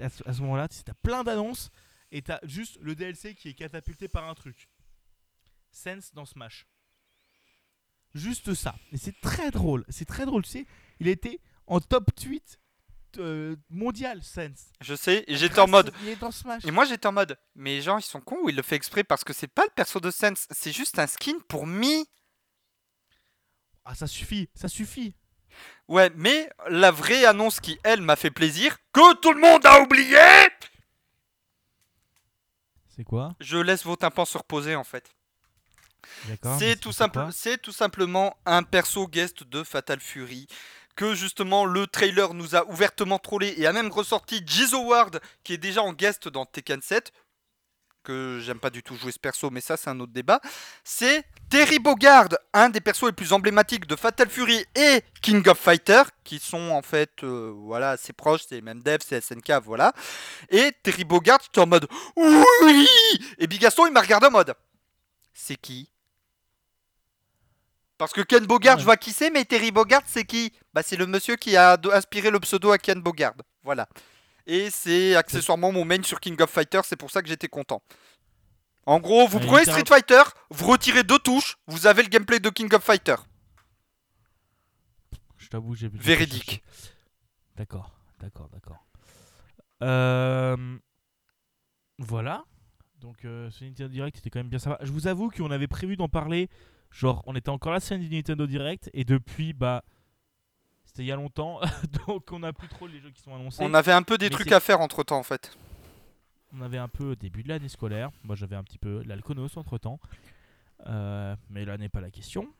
à 0.00 0.08
ce, 0.08 0.40
moment-là, 0.40 0.68
t'as 0.68 0.94
plein 0.94 1.24
d'annonces. 1.24 1.70
Et 2.12 2.22
t'as 2.22 2.38
juste 2.44 2.78
le 2.80 2.94
DLC 2.94 3.34
qui 3.34 3.48
est 3.48 3.54
catapulté 3.54 4.06
par 4.06 4.28
un 4.28 4.34
truc. 4.34 4.68
Sense 5.70 6.12
dans 6.12 6.26
Smash. 6.26 6.66
Juste 8.14 8.54
ça. 8.54 8.76
Et 8.92 8.98
c'est 8.98 9.18
très 9.20 9.50
drôle. 9.50 9.84
C'est 9.88 10.04
très 10.04 10.26
drôle. 10.26 10.42
Tu 10.42 10.50
sais, 10.50 10.66
il 11.00 11.08
était 11.08 11.40
en 11.66 11.80
top 11.80 12.14
tweet 12.14 12.60
euh, 13.18 13.56
mondial, 13.70 14.22
Sense. 14.22 14.66
Je 14.80 14.94
sais, 14.94 15.24
et 15.26 15.36
j'étais 15.36 15.58
en 15.60 15.68
mode. 15.68 15.88
au- 15.90 15.92
Il 16.02 16.08
est 16.10 16.16
dans 16.16 16.30
Smash. 16.30 16.64
Et 16.64 16.70
moi 16.70 16.84
j'étais 16.84 17.06
en 17.06 17.12
mode, 17.12 17.38
mais 17.54 17.76
les 17.76 17.82
gens 17.82 17.98
ils 17.98 18.02
sont 18.02 18.20
cons 18.20 18.38
ou 18.42 18.48
il 18.48 18.56
le 18.56 18.62
fait 18.62 18.76
exprès 18.76 19.04
parce 19.04 19.24
que 19.24 19.32
c'est 19.32 19.48
pas 19.48 19.64
le 19.64 19.70
perso 19.74 20.00
de 20.00 20.10
Sense, 20.10 20.46
c'est 20.50 20.72
juste 20.72 20.98
un 20.98 21.06
skin 21.06 21.38
pour 21.48 21.66
Mi. 21.66 22.06
Ah, 23.84 23.94
ça 23.94 24.06
suffit. 24.06 24.48
Ça 24.54 24.68
suffit. 24.68 25.14
Ouais, 25.88 26.10
mais 26.16 26.48
la 26.68 26.90
vraie 26.90 27.24
annonce 27.24 27.60
qui 27.60 27.78
elle 27.84 28.00
m'a 28.00 28.16
fait 28.16 28.30
plaisir, 28.30 28.78
que 28.92 29.14
tout 29.16 29.32
le 29.32 29.40
monde 29.40 29.66
a 29.66 29.80
oublié 29.82 30.18
C'est 32.88 33.04
quoi? 33.04 33.34
Je 33.40 33.56
laisse 33.58 33.84
vos 33.84 33.96
tympans 33.96 34.24
se 34.24 34.38
reposer 34.38 34.76
en 34.76 34.84
fait. 34.84 35.10
C'est 36.58 36.80
tout, 36.80 36.90
simple, 36.92 37.20
tout 37.62 37.72
simplement 37.72 38.36
un 38.44 38.64
perso 38.64 39.06
guest 39.06 39.44
de 39.44 39.62
Fatal 39.62 40.00
Fury 40.00 40.46
que 40.96 41.14
justement 41.14 41.64
le 41.64 41.86
trailer 41.86 42.34
nous 42.34 42.54
a 42.54 42.66
ouvertement 42.68 43.18
trollé 43.18 43.54
et 43.56 43.66
a 43.66 43.72
même 43.72 43.90
ressorti 43.90 44.42
Jizo 44.46 44.82
Ward 44.84 45.20
qui 45.44 45.54
est 45.54 45.58
déjà 45.58 45.82
en 45.82 45.92
guest 45.92 46.28
dans 46.28 46.46
Tekken 46.46 46.80
7 46.82 47.12
que 48.02 48.40
j'aime 48.42 48.58
pas 48.58 48.70
du 48.70 48.82
tout 48.82 48.96
jouer 48.96 49.12
ce 49.12 49.18
perso 49.18 49.50
mais 49.50 49.60
ça 49.60 49.76
c'est 49.76 49.88
un 49.90 50.00
autre 50.00 50.12
débat. 50.12 50.40
C'est 50.84 51.24
Terry 51.48 51.78
Bogard 51.78 52.28
un 52.52 52.68
des 52.68 52.80
persos 52.80 53.06
les 53.06 53.12
plus 53.12 53.32
emblématiques 53.32 53.86
de 53.86 53.96
Fatal 53.96 54.28
Fury 54.28 54.64
et 54.74 55.02
King 55.22 55.46
of 55.48 55.58
Fighter 55.58 56.02
qui 56.24 56.38
sont 56.38 56.70
en 56.70 56.82
fait 56.82 57.22
euh, 57.22 57.52
voilà 57.56 57.90
assez 57.90 58.12
proches 58.12 58.42
c'est 58.48 58.56
les 58.56 58.60
mêmes 58.60 58.82
devs 58.82 59.02
c'est 59.06 59.20
SNK 59.20 59.52
voilà. 59.62 59.92
Et 60.50 60.72
Terry 60.82 61.04
Bogard 61.04 61.38
j'étais 61.42 61.60
en 61.60 61.66
mode 61.66 61.86
oui! 62.16 62.88
Et 63.38 63.46
Bigaston 63.46 63.86
il 63.86 63.92
m'a 63.92 64.00
regardé 64.00 64.26
en 64.26 64.32
mode 64.32 64.54
c'est 65.32 65.56
qui? 65.56 65.91
Parce 68.02 68.12
que 68.12 68.20
Ken 68.22 68.44
Bogard, 68.46 68.74
Ouais. 68.74 68.80
je 68.80 68.84
vois 68.84 68.96
qui 68.96 69.12
c'est, 69.12 69.30
mais 69.30 69.44
Terry 69.44 69.70
Bogard, 69.70 70.02
c'est 70.06 70.24
qui? 70.24 70.52
Bah, 70.74 70.82
c'est 70.82 70.96
le 70.96 71.06
monsieur 71.06 71.36
qui 71.36 71.56
a 71.56 71.78
inspiré 71.92 72.30
le 72.30 72.40
pseudo 72.40 72.72
à 72.72 72.78
Ken 72.78 73.00
Bogard. 73.00 73.34
Voilà. 73.62 73.88
Et 74.44 74.70
c'est 74.70 75.14
accessoirement 75.14 75.70
mon 75.70 75.84
main 75.84 76.02
sur 76.02 76.18
King 76.18 76.40
of 76.42 76.50
Fighters, 76.50 76.84
c'est 76.84 76.96
pour 76.96 77.12
ça 77.12 77.22
que 77.22 77.28
j'étais 77.28 77.46
content. 77.46 77.80
En 78.86 78.98
gros, 78.98 79.28
vous 79.28 79.38
Ouais, 79.38 79.46
prenez 79.46 79.64
Street 79.66 79.84
Fighter, 79.86 80.22
vous 80.50 80.66
retirez 80.66 81.04
deux 81.04 81.20
touches, 81.20 81.56
vous 81.68 81.86
avez 81.86 82.02
le 82.02 82.08
gameplay 82.08 82.40
de 82.40 82.50
King 82.50 82.74
of 82.74 82.82
Fighter. 82.82 83.14
Je 85.38 85.46
t'avoue, 85.48 85.76
j'ai 85.76 85.88
pas 85.88 85.98
Véridique. 86.00 86.62
D'accord, 87.56 87.92
d'accord, 88.18 88.48
d'accord. 88.48 88.84
Euh, 89.82 90.56
Voilà. 91.98 92.44
Donc, 93.00 93.24
euh, 93.24 93.50
ce 93.50 93.64
Nintendo 93.64 93.88
Direct 93.88 94.18
était 94.18 94.30
quand 94.30 94.40
même 94.40 94.48
bien 94.48 94.58
sympa. 94.58 94.78
Je 94.82 94.90
vous 94.92 95.06
avoue 95.06 95.30
qu'on 95.30 95.50
avait 95.52 95.66
prévu 95.68 95.96
d'en 95.96 96.08
parler. 96.08 96.48
Genre, 96.92 97.22
on 97.26 97.34
était 97.34 97.48
encore 97.48 97.72
là 97.72 97.80
sur 97.80 97.98
du 97.98 98.08
Nintendo 98.08 98.46
Direct. 98.46 98.90
Et 98.92 99.04
depuis, 99.04 99.52
bah. 99.52 99.84
C'était 100.84 101.04
il 101.04 101.06
y 101.06 101.12
a 101.12 101.16
longtemps. 101.16 101.60
donc, 102.06 102.30
on 102.32 102.40
n'a 102.40 102.52
plus 102.52 102.68
trop 102.68 102.86
les 102.86 103.00
jeux 103.00 103.10
qui 103.10 103.22
sont 103.22 103.34
annoncés. 103.34 103.62
On 103.64 103.72
avait 103.72 103.92
un 103.92 104.02
peu 104.02 104.18
des 104.18 104.30
trucs 104.30 104.52
à 104.52 104.60
faire 104.60 104.80
entre 104.80 105.02
temps 105.02 105.18
en 105.18 105.22
fait. 105.22 105.56
On 106.52 106.60
avait 106.60 106.78
un 106.78 106.88
peu 106.88 107.12
au 107.12 107.14
début 107.14 107.42
de 107.42 107.48
l'année 107.48 107.70
scolaire. 107.70 108.10
Moi, 108.24 108.36
j'avais 108.36 108.56
un 108.56 108.62
petit 108.62 108.78
peu 108.78 109.02
l'Alconos 109.04 109.56
entre 109.56 109.78
temps. 109.78 110.00
mais 111.48 111.64
là 111.64 111.78
n'est 111.78 111.88
pas 111.88 112.02
la 112.02 112.10
question. 112.10 112.52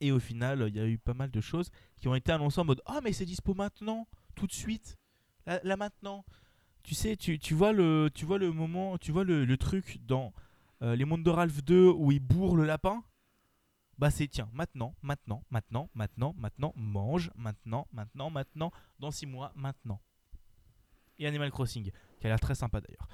Et 0.00 0.10
au 0.10 0.18
final, 0.18 0.64
il 0.68 0.76
y 0.76 0.80
a 0.80 0.86
eu 0.86 0.98
pas 0.98 1.14
mal 1.14 1.30
de 1.30 1.40
choses 1.40 1.70
qui 1.96 2.08
ont 2.08 2.14
été 2.16 2.32
annoncées 2.32 2.60
en 2.60 2.64
mode 2.64 2.82
Ah, 2.86 3.00
mais 3.04 3.12
c'est 3.12 3.24
dispo 3.24 3.54
maintenant, 3.54 4.08
tout 4.34 4.48
de 4.48 4.52
suite, 4.52 4.98
là, 5.46 5.60
là 5.62 5.76
maintenant. 5.76 6.24
Tu 6.82 6.96
sais, 6.96 7.16
tu, 7.16 7.38
tu 7.38 7.54
vois 7.54 7.72
le, 7.72 8.10
tu 8.12 8.24
vois 8.24 8.38
le 8.38 8.50
moment, 8.50 8.98
tu 8.98 9.12
vois 9.12 9.22
le, 9.22 9.44
le 9.44 9.56
truc 9.56 10.00
dans 10.04 10.32
euh, 10.82 10.96
Les 10.96 11.04
Mondes 11.04 11.22
de 11.22 11.30
Ralph 11.30 11.62
2 11.64 11.88
où 11.90 12.12
il 12.12 12.20
bourre 12.20 12.56
le 12.56 12.64
lapin 12.64 13.02
Bah, 13.98 14.10
c'est 14.10 14.28
tiens, 14.28 14.48
maintenant, 14.52 14.94
maintenant, 15.02 15.44
maintenant, 15.50 15.88
maintenant, 15.94 16.34
maintenant, 16.36 16.72
mange, 16.76 17.30
maintenant, 17.36 17.86
maintenant, 17.92 18.30
maintenant, 18.30 18.70
dans 18.98 19.10
6 19.10 19.26
mois, 19.26 19.52
maintenant. 19.54 20.00
Et 21.18 21.26
Animal 21.26 21.50
Crossing 21.50 21.90
qui 22.20 22.26
a 22.26 22.28
l'air 22.28 22.40
très 22.40 22.54
sympa 22.54 22.80
d'ailleurs. 22.80 23.08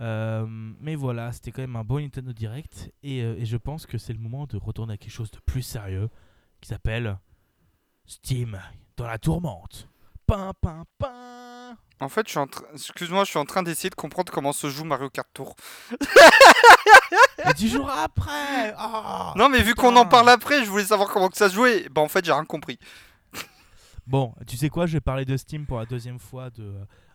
Euh, 0.00 0.46
mais 0.48 0.94
voilà, 0.94 1.32
c'était 1.32 1.52
quand 1.52 1.60
même 1.62 1.76
un 1.76 1.84
bon 1.84 2.00
Nintendo 2.00 2.32
Direct 2.32 2.90
et, 3.02 3.22
euh, 3.22 3.36
et 3.36 3.44
je 3.44 3.58
pense 3.58 3.84
que 3.84 3.98
c'est 3.98 4.14
le 4.14 4.18
moment 4.18 4.46
de 4.46 4.56
retourner 4.56 4.94
à 4.94 4.96
quelque 4.96 5.12
chose 5.12 5.30
de 5.30 5.38
plus 5.40 5.62
sérieux 5.62 6.08
qui 6.60 6.68
s'appelle 6.68 7.18
Steam 8.06 8.58
dans 8.96 9.06
la 9.06 9.18
tourmente. 9.18 9.88
Pin, 10.26 10.52
pin, 10.60 10.84
pin. 10.98 11.76
En 12.00 12.08
fait, 12.08 12.26
je 12.26 12.30
suis 12.30 12.38
en 12.38 12.46
train. 12.46 12.64
Excuse-moi, 12.72 13.24
je 13.24 13.30
suis 13.30 13.38
en 13.38 13.44
train 13.44 13.62
d'essayer 13.62 13.90
de 13.90 13.94
comprendre 13.94 14.32
comment 14.32 14.52
se 14.52 14.68
joue 14.70 14.84
Mario 14.84 15.10
Kart 15.10 15.28
Tour. 15.32 15.54
Et 17.48 17.52
10 17.54 17.68
jours 17.70 17.90
après 17.90 18.74
ah. 18.76 19.32
Non, 19.36 19.48
mais 19.48 19.62
vu 19.62 19.74
qu'on 19.74 19.94
en 19.96 20.06
parle 20.06 20.28
après, 20.28 20.64
je 20.64 20.70
voulais 20.70 20.84
savoir 20.84 21.08
comment 21.10 21.28
que 21.28 21.36
ça 21.36 21.48
se 21.48 21.54
jouait. 21.54 21.88
Bah, 21.90 22.00
en 22.00 22.08
fait, 22.08 22.24
j'ai 22.24 22.32
rien 22.32 22.44
compris. 22.44 22.78
Bon, 24.06 24.34
tu 24.46 24.56
sais 24.56 24.68
quoi, 24.68 24.86
je 24.86 24.94
vais 24.94 25.00
parler 25.00 25.24
de 25.24 25.36
Steam 25.36 25.64
pour 25.66 25.78
la 25.78 25.86
deuxième 25.86 26.18
fois 26.18 26.50
de, 26.50 26.74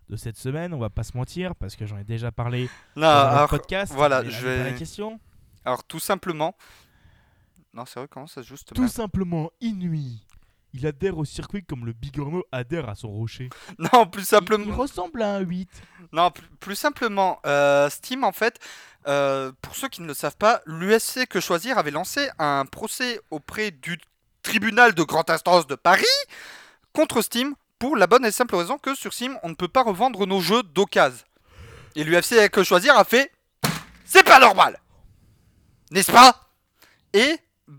de 0.09 0.15
cette 0.15 0.37
semaine, 0.37 0.73
on 0.73 0.79
va 0.79 0.89
pas 0.89 1.03
se 1.03 1.17
mentir, 1.17 1.53
parce 1.55 1.75
que 1.75 1.85
j'en 1.85 1.97
ai 1.97 2.03
déjà 2.05 2.31
parlé 2.31 2.69
Non, 2.95 3.01
dans 3.01 3.07
alors, 3.27 3.49
podcast. 3.49 3.93
voilà, 3.93 4.23
je 4.23 4.45
vais- 4.47 4.63
la 4.63 4.71
question. 4.71 5.19
alors, 5.65 5.83
tout 5.83 5.99
simplement. 5.99 6.55
Non, 7.73 7.83
c'est 7.85 7.99
vrai, 7.99 8.07
comment 8.09 8.27
ça 8.27 8.41
se 8.41 8.47
joue 8.47 8.55
Tout 8.73 8.87
simplement 8.87 9.51
inouï. 9.59 10.25
Il 10.77 10.85
adhère 10.85 11.17
au 11.17 11.25
circuit 11.25 11.63
comme 11.63 11.85
le 11.87 11.93
Bigorneau 11.93 12.43
adhère 12.51 12.87
à 12.87 12.93
son 12.95 13.09
rocher. 13.09 13.49
Non, 13.79 14.05
plus 14.05 14.23
simplement. 14.23 14.63
Il, 14.65 14.71
ressemble 14.73 15.23
à 15.23 15.35
un 15.35 15.39
8. 15.39 15.67
Non, 16.13 16.29
plus, 16.29 16.47
plus 16.59 16.75
simplement, 16.75 17.39
euh, 17.47 17.89
Steam, 17.89 18.23
en 18.23 18.31
fait, 18.31 18.59
euh, 19.07 19.51
pour 19.61 19.75
ceux 19.75 19.87
qui 19.89 20.01
ne 20.01 20.07
le 20.07 20.13
savent 20.13 20.37
pas, 20.37 20.61
l'USC 20.67 21.25
Que 21.27 21.39
Choisir 21.39 21.77
avait 21.79 21.91
lancé 21.91 22.29
un 22.37 22.65
procès 22.65 23.19
auprès 23.31 23.71
du 23.71 23.97
tribunal 24.43 24.93
de 24.93 25.03
grande 25.03 25.29
instance 25.29 25.65
de 25.65 25.75
Paris 25.75 26.05
contre 26.93 27.21
Steam 27.21 27.55
pour 27.79 27.97
la 27.97 28.05
bonne 28.07 28.25
et 28.25 28.31
simple 28.31 28.55
raison 28.55 28.77
que 28.77 28.93
sur 28.95 29.13
Steam, 29.13 29.37
on 29.43 29.49
ne 29.49 29.55
peut 29.55 29.67
pas 29.67 29.83
revendre 29.83 30.25
nos 30.27 30.41
jeux 30.41 30.63
d'occasion. 30.63 31.25
Et 31.95 32.03
l'UFC 32.03 32.49
Que 32.51 32.63
Choisir 32.63 32.95
a 32.97 33.03
fait 33.03 33.31
C'est 34.05 34.23
pas 34.23 34.39
normal 34.39 34.79
N'est-ce 35.91 36.11
pas? 36.11 36.49
Et 37.13 37.37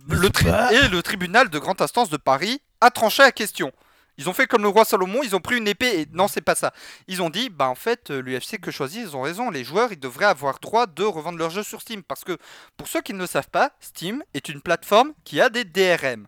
le, 0.09 0.31
tri- 0.31 0.45
pas? 0.47 0.73
et 0.73 0.89
le 0.89 1.03
tribunal 1.03 1.49
de 1.49 1.59
grande 1.59 1.81
instance 1.81 2.11
de 2.11 2.17
Paris 2.17 2.61
a 2.81 2.91
tranché 2.91 3.23
la 3.23 3.33
question. 3.33 3.73
Ils 4.19 4.29
ont 4.29 4.33
fait 4.33 4.49
comme 4.49 4.63
le 4.63 4.69
roi 4.69 4.85
Salomon, 4.85 5.21
ils 5.23 5.37
ont 5.37 5.41
pris 5.41 5.57
une 5.57 5.69
épée 5.69 6.01
et 6.01 6.07
non, 6.13 6.27
c'est 6.27 6.41
pas 6.41 6.57
ça. 6.57 6.75
Ils 7.07 7.23
ont 7.23 7.31
dit, 7.31 7.51
bah 7.51 7.69
en 7.69 7.77
fait, 7.77 8.11
l'UFC 8.11 8.59
que 8.61 8.73
choisit, 8.73 9.01
ils 9.01 9.17
ont 9.17 9.23
raison. 9.23 9.49
Les 9.49 9.63
joueurs, 9.63 9.93
ils 9.93 10.01
devraient 10.01 10.25
avoir 10.25 10.59
droit 10.59 10.87
de 10.87 11.05
revendre 11.05 11.39
leurs 11.39 11.51
jeux 11.51 11.63
sur 11.63 11.81
Steam. 11.81 12.03
Parce 12.03 12.25
que, 12.25 12.37
pour 12.77 12.89
ceux 12.89 13.01
qui 13.01 13.15
ne 13.15 13.21
le 13.21 13.27
savent 13.27 13.49
pas, 13.49 13.71
Steam 13.79 14.25
est 14.35 14.49
une 14.49 14.61
plateforme 14.61 15.13
qui 15.23 15.41
a 15.41 15.51
des 15.51 15.65
DRM. 15.65 16.27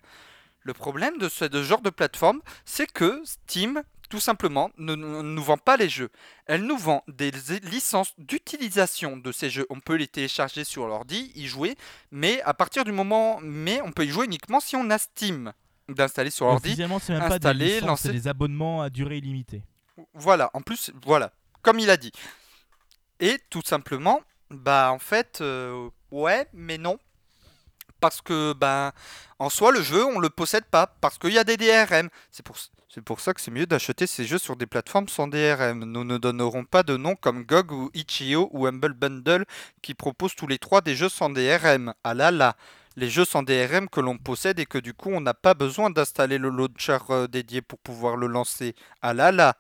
Le 0.63 0.73
problème 0.73 1.19
de 1.19 1.29
ce 1.29 1.51
genre 1.65 1.81
de 1.81 1.91
plateforme, 1.91 2.43
c'est 2.65 2.87
que 2.87 3.23
Steam, 3.25 3.83
tout 4.09 4.21
simplement, 4.21 4.71
ne 4.79 4.95
ne 4.95 5.23
nous 5.23 5.43
vend 5.43 5.59
pas 5.59 5.77
les 5.77 5.89
jeux. 5.89 6.11
Elle 6.47 6.63
nous 6.63 6.79
vend 6.79 7.03
des 7.09 7.33
licences 7.63 8.13
d'utilisation 8.19 9.17
de 9.17 9.33
ces 9.33 9.51
jeux. 9.51 9.67
On 9.69 9.81
peut 9.81 9.97
les 9.97 10.07
télécharger 10.07 10.63
sur 10.63 10.87
l'ordi, 10.87 11.33
y 11.35 11.49
jouer, 11.49 11.75
mais 12.13 12.41
à 12.43 12.55
partir 12.55 12.85
du 12.85 12.93
moment, 12.93 13.41
mais 13.43 13.81
on 13.83 13.91
peut 13.91 14.05
y 14.05 14.11
jouer 14.11 14.27
uniquement 14.27 14.61
si 14.61 14.77
on 14.77 14.91
a 14.91 14.99
Steam 14.99 15.53
d'installer 15.95 16.31
sur 16.31 16.47
l'ordi. 16.47 16.69
Officiellement, 16.69 16.99
c'est 16.99 17.13
même 17.13 17.29
pas 17.29 17.35
installer, 17.37 17.59
des 17.67 17.75
licences, 17.75 17.89
lancer- 17.89 18.09
c'est 18.09 18.13
des 18.13 18.29
abonnements 18.29 18.83
à 18.83 18.91
durée 18.91 19.19
illimitée. 19.19 19.63
Voilà, 20.15 20.51
en 20.55 20.61
plus, 20.63 20.91
voilà, 21.05 21.33
comme 21.63 21.79
il 21.79 21.91
a 21.91 21.97
dit. 21.97 22.13
Et 23.21 23.39
tout 23.51 23.63
simplement, 23.65 24.21
bah 24.51 24.91
en 24.93 24.99
fait, 24.99 25.39
euh, 25.41 25.89
ouais, 26.11 26.47
mais 26.53 26.79
non. 26.79 26.99
Parce 28.01 28.23
que, 28.23 28.55
ben, 28.55 28.93
en 29.39 29.51
soi, 29.51 29.73
le 29.73 29.83
jeu, 29.83 30.05
on 30.07 30.19
le 30.21 30.31
possède 30.31 30.65
pas. 30.65 30.87
Parce 31.03 31.19
qu'il 31.19 31.33
y 31.35 31.39
a 31.39 31.45
des 31.45 31.59
DRM. 31.59 32.09
C'est 32.31 32.43
pour, 32.43 32.57
C'est 32.93 33.03
pour 33.05 33.21
ça 33.21 33.35
que 33.35 33.41
c'est 33.43 33.51
mieux 33.53 33.67
d'acheter 33.67 34.07
ces 34.09 34.25
jeux 34.25 34.39
sur 34.39 34.57
des 34.57 34.67
plateformes 34.67 35.07
sans 35.07 35.29
DRM. 35.29 35.85
Nous 35.85 36.03
ne 36.03 36.17
donnerons 36.19 36.65
pas 36.65 36.83
de 36.83 36.97
noms 36.97 37.15
comme 37.15 37.45
GOG 37.45 37.71
ou 37.73 37.91
Itch.io 37.95 38.49
ou 38.53 38.67
Humble 38.67 38.95
Bundle 38.95 39.45
qui 39.83 39.93
proposent 39.95 40.35
tous 40.35 40.47
les 40.49 40.59
trois 40.59 40.81
des 40.81 40.97
jeux 40.97 41.09
sans 41.11 41.29
DRM. 41.31 41.93
Ah 42.03 42.15
là 42.15 42.31
là 42.33 42.57
Les 43.01 43.09
jeux 43.09 43.25
sans 43.25 43.43
DRM 43.43 43.89
que 43.89 44.01
l'on 44.01 44.19
possède 44.19 44.59
et 44.59 44.67
que 44.67 44.77
du 44.77 44.93
coup 44.93 45.09
on 45.11 45.23
n'a 45.23 45.33
pas 45.33 45.55
besoin 45.55 45.89
d'installer 45.89 46.37
le 46.37 46.51
launcher 46.51 46.99
euh, 47.09 47.27
dédié 47.27 47.63
pour 47.63 47.79
pouvoir 47.79 48.17
le 48.17 48.27
lancer. 48.27 48.75
Ah 49.01 49.15
là 49.15 49.33
là 49.33 49.57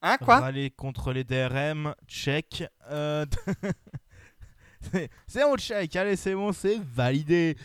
Hein 0.00 0.16
quoi? 0.18 0.40
Râler 0.40 0.70
contre 0.70 1.12
les 1.12 1.24
DRM, 1.24 1.94
check. 2.08 2.64
Euh, 2.90 3.24
c'est- 4.80 5.10
c'est 5.26 5.44
on 5.44 5.56
check, 5.56 5.94
allez 5.96 6.16
c'est 6.16 6.34
bon, 6.34 6.52
c'est 6.52 6.78
validé. 6.82 7.56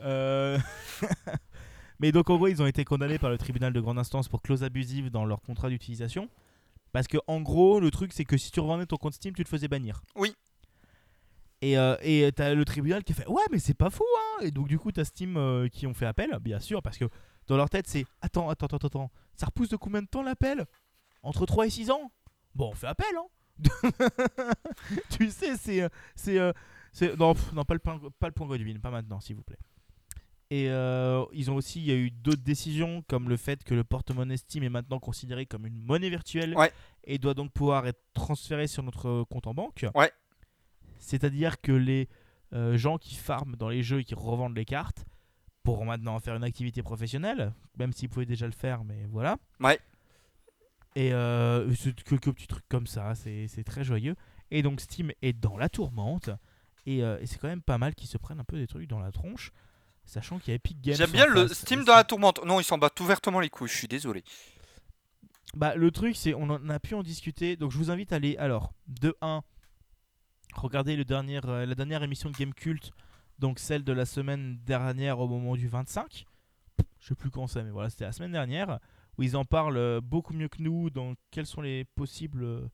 Euh, 0.00 0.58
Mais 2.00 2.10
donc 2.12 2.28
en 2.30 2.36
gros 2.36 2.48
ils 2.48 2.60
ont 2.62 2.66
été 2.66 2.84
condamnés 2.84 3.18
par 3.18 3.30
le 3.30 3.38
tribunal 3.38 3.72
de 3.72 3.80
grande 3.80 3.98
instance 3.98 4.28
pour 4.28 4.42
clause 4.42 4.64
abusive 4.64 5.10
dans 5.10 5.24
leur 5.26 5.42
contrat 5.42 5.68
d'utilisation. 5.68 6.28
Parce 6.92 7.06
que 7.06 7.18
en 7.28 7.40
gros 7.40 7.78
le 7.78 7.90
truc 7.92 8.12
c'est 8.12 8.24
que 8.24 8.36
si 8.36 8.50
tu 8.50 8.58
revendais 8.58 8.86
ton 8.86 8.96
compte 8.96 9.14
Steam 9.14 9.32
tu 9.34 9.44
te 9.44 9.48
faisais 9.48 9.68
bannir. 9.68 10.02
Oui. 10.16 10.34
Et 11.62 11.76
euh, 11.78 11.96
et 12.02 12.30
t'as 12.32 12.54
le 12.54 12.64
tribunal 12.64 13.04
qui 13.04 13.12
a 13.12 13.14
fait 13.14 13.26
ouais 13.28 13.42
mais 13.50 13.58
c'est 13.58 13.74
pas 13.74 13.90
fou 13.90 14.04
hein 14.18 14.44
Et 14.44 14.50
donc 14.50 14.66
du 14.68 14.78
coup 14.78 14.92
t'as 14.92 15.04
Steam 15.04 15.36
euh, 15.36 15.68
qui 15.68 15.86
ont 15.86 15.92
fait 15.94 16.06
appel, 16.06 16.30
bien 16.40 16.58
sûr, 16.58 16.82
parce 16.82 16.96
que 16.96 17.04
dans 17.48 17.56
leur 17.56 17.68
tête 17.68 17.86
c'est 17.86 18.06
attends, 18.22 18.48
attends, 18.48 18.66
attends, 18.66 18.86
attends, 18.86 19.10
ça 19.36 19.46
repousse 19.46 19.68
de 19.68 19.76
combien 19.76 20.00
de 20.02 20.06
temps 20.06 20.22
l'appel? 20.22 20.64
Entre 21.22 21.44
3 21.44 21.66
et 21.66 21.70
6 21.70 21.90
ans? 21.90 22.10
Bon 22.54 22.70
on 22.70 22.74
fait 22.74 22.86
appel 22.86 23.06
hein 23.16 23.26
Tu 25.10 25.30
sais 25.30 25.56
c'est... 25.56 25.82
euh, 25.82 25.88
c'est, 26.14 26.38
euh, 26.38 26.52
c'est 26.92 27.16
non, 27.18 27.34
pff, 27.34 27.52
non, 27.52 27.64
pas 27.64 27.74
le, 27.74 27.80
point, 27.80 28.00
pas 28.18 28.26
le 28.28 28.32
point 28.32 28.46
Godwin, 28.46 28.78
pas 28.80 28.90
maintenant 28.90 29.20
s'il 29.20 29.36
vous 29.36 29.42
plaît. 29.42 29.58
Et 30.52 30.68
euh, 30.68 31.24
ils 31.32 31.48
ont 31.50 31.54
aussi, 31.54 31.78
il 31.78 31.86
y 31.86 31.92
a 31.92 31.94
eu 31.94 32.10
d'autres 32.10 32.42
décisions 32.42 33.04
comme 33.06 33.28
le 33.28 33.36
fait 33.36 33.62
que 33.62 33.72
le 33.74 33.84
porte-monnaie 33.84 34.36
Steam 34.36 34.64
est 34.64 34.68
maintenant 34.68 34.98
considéré 34.98 35.46
comme 35.46 35.64
une 35.66 35.80
monnaie 35.80 36.10
virtuelle 36.10 36.56
Ouais. 36.56 36.72
et 37.04 37.18
doit 37.18 37.34
donc 37.34 37.52
pouvoir 37.52 37.86
être 37.86 38.00
transféré 38.14 38.66
sur 38.66 38.82
notre 38.82 39.22
compte 39.24 39.46
en 39.46 39.54
banque. 39.54 39.86
Ouais. 39.94 40.10
C'est-à-dire 41.00 41.60
que 41.60 41.72
les 41.72 42.08
euh, 42.52 42.76
gens 42.76 42.98
qui 42.98 43.14
farment 43.14 43.56
dans 43.56 43.68
les 43.68 43.82
jeux 43.82 44.00
et 44.00 44.04
qui 44.04 44.14
revendent 44.14 44.56
les 44.56 44.64
cartes 44.64 45.04
pourront 45.62 45.84
maintenant 45.84 46.14
en 46.14 46.20
faire 46.20 46.36
une 46.36 46.44
activité 46.44 46.82
professionnelle, 46.82 47.52
même 47.78 47.92
s'ils 47.92 48.08
pouvaient 48.08 48.26
déjà 48.26 48.46
le 48.46 48.52
faire, 48.52 48.84
mais 48.84 49.06
voilà. 49.10 49.36
Ouais. 49.60 49.78
Et 50.96 51.12
euh, 51.12 51.72
quelques 52.04 52.32
petits 52.32 52.46
trucs 52.46 52.68
comme 52.68 52.86
ça, 52.86 53.14
c'est 53.14 53.64
très 53.64 53.84
joyeux. 53.84 54.16
Et 54.50 54.62
donc 54.62 54.80
Steam 54.80 55.12
est 55.22 55.32
dans 55.32 55.56
la 55.56 55.68
tourmente. 55.68 56.30
Et, 56.86 57.04
euh, 57.04 57.18
et 57.20 57.26
c'est 57.26 57.38
quand 57.38 57.48
même 57.48 57.62
pas 57.62 57.78
mal 57.78 57.94
qu'ils 57.94 58.08
se 58.08 58.18
prennent 58.18 58.40
un 58.40 58.44
peu 58.44 58.56
des 58.56 58.66
trucs 58.66 58.88
dans 58.88 58.98
la 58.98 59.12
tronche, 59.12 59.52
sachant 60.04 60.38
qu'il 60.38 60.48
y 60.48 60.52
a 60.52 60.56
Epic 60.56 60.80
Games. 60.80 60.96
J'aime 60.96 61.10
en 61.10 61.12
bien 61.12 61.26
le 61.26 61.46
face. 61.46 61.58
Steam 61.58 61.84
dans 61.84 61.94
la 61.94 62.04
tourmente. 62.04 62.44
Non, 62.44 62.58
ils 62.58 62.64
s'en 62.64 62.78
battent 62.78 62.98
ouvertement 63.00 63.40
les 63.40 63.50
couilles, 63.50 63.68
je 63.68 63.76
suis 63.76 63.88
désolé. 63.88 64.24
Bah, 65.54 65.74
le 65.74 65.90
truc, 65.90 66.16
c'est 66.16 66.34
on 66.34 66.44
en 66.44 66.68
a 66.68 66.78
pu 66.78 66.94
en 66.94 67.02
discuter. 67.02 67.56
Donc, 67.56 67.70
je 67.70 67.78
vous 67.78 67.90
invite 67.90 68.12
à 68.12 68.16
aller. 68.16 68.36
Alors, 68.38 68.72
de 68.86 69.16
1, 69.20 69.42
regardez 70.54 70.96
euh, 70.98 71.66
la 71.66 71.74
dernière 71.74 72.02
émission 72.02 72.30
de 72.30 72.36
Game 72.36 72.54
Cult. 72.54 72.92
Donc, 73.38 73.58
celle 73.58 73.84
de 73.84 73.92
la 73.92 74.04
semaine 74.04 74.58
dernière 74.64 75.18
au 75.20 75.28
moment 75.28 75.56
du 75.56 75.68
25. 75.68 76.26
Je 76.98 77.06
sais 77.06 77.14
plus 77.14 77.30
quand 77.30 77.46
c'est, 77.46 77.62
mais 77.62 77.70
voilà, 77.70 77.88
c'était 77.90 78.04
la 78.04 78.12
semaine 78.12 78.32
dernière. 78.32 78.78
Où 79.18 79.22
ils 79.22 79.36
en 79.36 79.44
parlent 79.44 79.76
euh, 79.76 80.00
beaucoup 80.00 80.34
mieux 80.34 80.48
que 80.48 80.62
nous 80.62 80.90
dans 80.90 81.14
quels 81.30 81.46
sont 81.46 81.62
les 81.62 81.84
possibles 81.84 82.44
euh, 82.44 82.68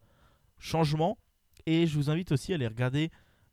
changements. 0.59 1.19
Et 1.67 1.87
je 1.87 1.97
vous 1.97 2.11
invite 2.11 2.33
aussi 2.33 2.53
à 2.53 2.57
aller 2.57 2.67
regarder. 2.67 3.11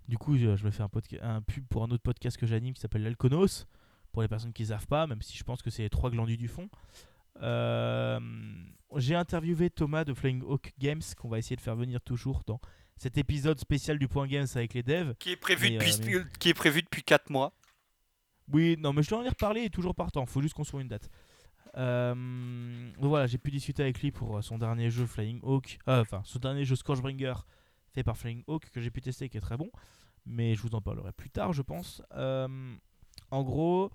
Du 0.07 0.17
coup, 0.17 0.37
je, 0.37 0.47
me 0.47 0.71
fais 0.71 0.83
un, 1.21 1.41
pub 1.41 1.65
pour 1.67 1.83
un 1.83 1.89
autre 1.91 2.03
podcast 2.03 2.37
que 2.37 2.45
j'anime 2.45 2.73
qui 2.73 2.81
s'appelle 2.81 3.03
l'Alconos. 3.03 3.65
Pour 4.11 4.21
les 4.21 4.27
personnes 4.27 4.53
qui 4.53 4.61
ne 4.63 4.67
savent 4.67 4.85
pas, 4.85 5.07
même 5.07 5.23
si 5.23 5.35
je 5.35 5.43
pense 5.43 5.63
que 5.63 5.71
c'est 5.71 5.81
les 5.81 5.89
trois 5.89 6.11
glandus 6.11 6.37
du 6.37 6.47
fond. 6.47 6.69
J'ai 8.95 9.15
interviewé 9.15 9.71
Thomas 9.71 10.03
de 10.03 10.13
Flying 10.13 10.43
Hawk 10.43 10.73
Games 10.77 11.01
qu'on 11.17 11.29
va 11.29 11.39
essayer 11.39 11.55
de 11.55 11.61
faire 11.61 11.75
venir 11.75 11.99
toujours 12.01 12.43
dans 12.45 12.59
cet 12.97 13.17
épisode 13.17 13.59
spécial 13.59 13.99
du 13.99 14.07
Point 14.07 14.27
Games 14.27 14.47
avec 14.55 14.73
les 14.73 14.83
devs. 14.83 15.15
Qui 15.19 15.31
est 15.31 15.35
prévu, 15.35 15.71
Mais, 15.71 15.89
depuis, 15.89 16.15
euh, 16.15 16.23
qui 16.39 16.49
est 16.49 16.53
prévu 16.53 16.81
depuis 16.81 17.03
4 17.03 17.29
mois. 17.29 17.53
Oui, 18.51 18.75
non, 18.79 18.93
mais 18.93 19.03
je 19.03 19.09
dois 19.09 19.19
en 19.19 19.23
y 19.23 19.29
reparler, 19.29 19.61
il 19.61 19.65
est 19.65 19.69
toujours 19.69 19.95
partant, 19.95 20.25
faut 20.25 20.41
juste 20.41 20.53
qu'on 20.53 20.63
soit 20.63 20.81
une 20.81 20.87
date. 20.87 21.09
Euh, 21.77 22.91
voilà, 22.99 23.25
j'ai 23.25 23.37
pu 23.37 23.49
discuter 23.51 23.81
avec 23.81 23.99
lui 24.01 24.11
pour 24.11 24.37
euh, 24.37 24.41
son 24.41 24.57
dernier 24.57 24.91
jeu 24.91 25.05
Flying 25.05 25.39
Hawk, 25.41 25.79
euh, 25.87 26.01
enfin 26.01 26.21
son 26.23 26.37
dernier 26.37 26.65
jeu 26.65 26.75
Scorchbringer 26.75 27.33
fait 27.93 28.03
par 28.03 28.15
Flying 28.15 28.43
Hawk 28.47 28.69
que 28.69 28.79
j'ai 28.79 28.91
pu 28.91 29.01
tester 29.01 29.27
qui 29.29 29.37
est 29.37 29.41
très 29.41 29.57
bon, 29.57 29.71
mais 30.25 30.55
je 30.55 30.61
vous 30.61 30.75
en 30.75 30.81
parlerai 30.81 31.11
plus 31.13 31.29
tard, 31.29 31.53
je 31.53 31.61
pense. 31.61 32.01
Euh, 32.13 32.75
en 33.31 33.43
gros, 33.43 33.91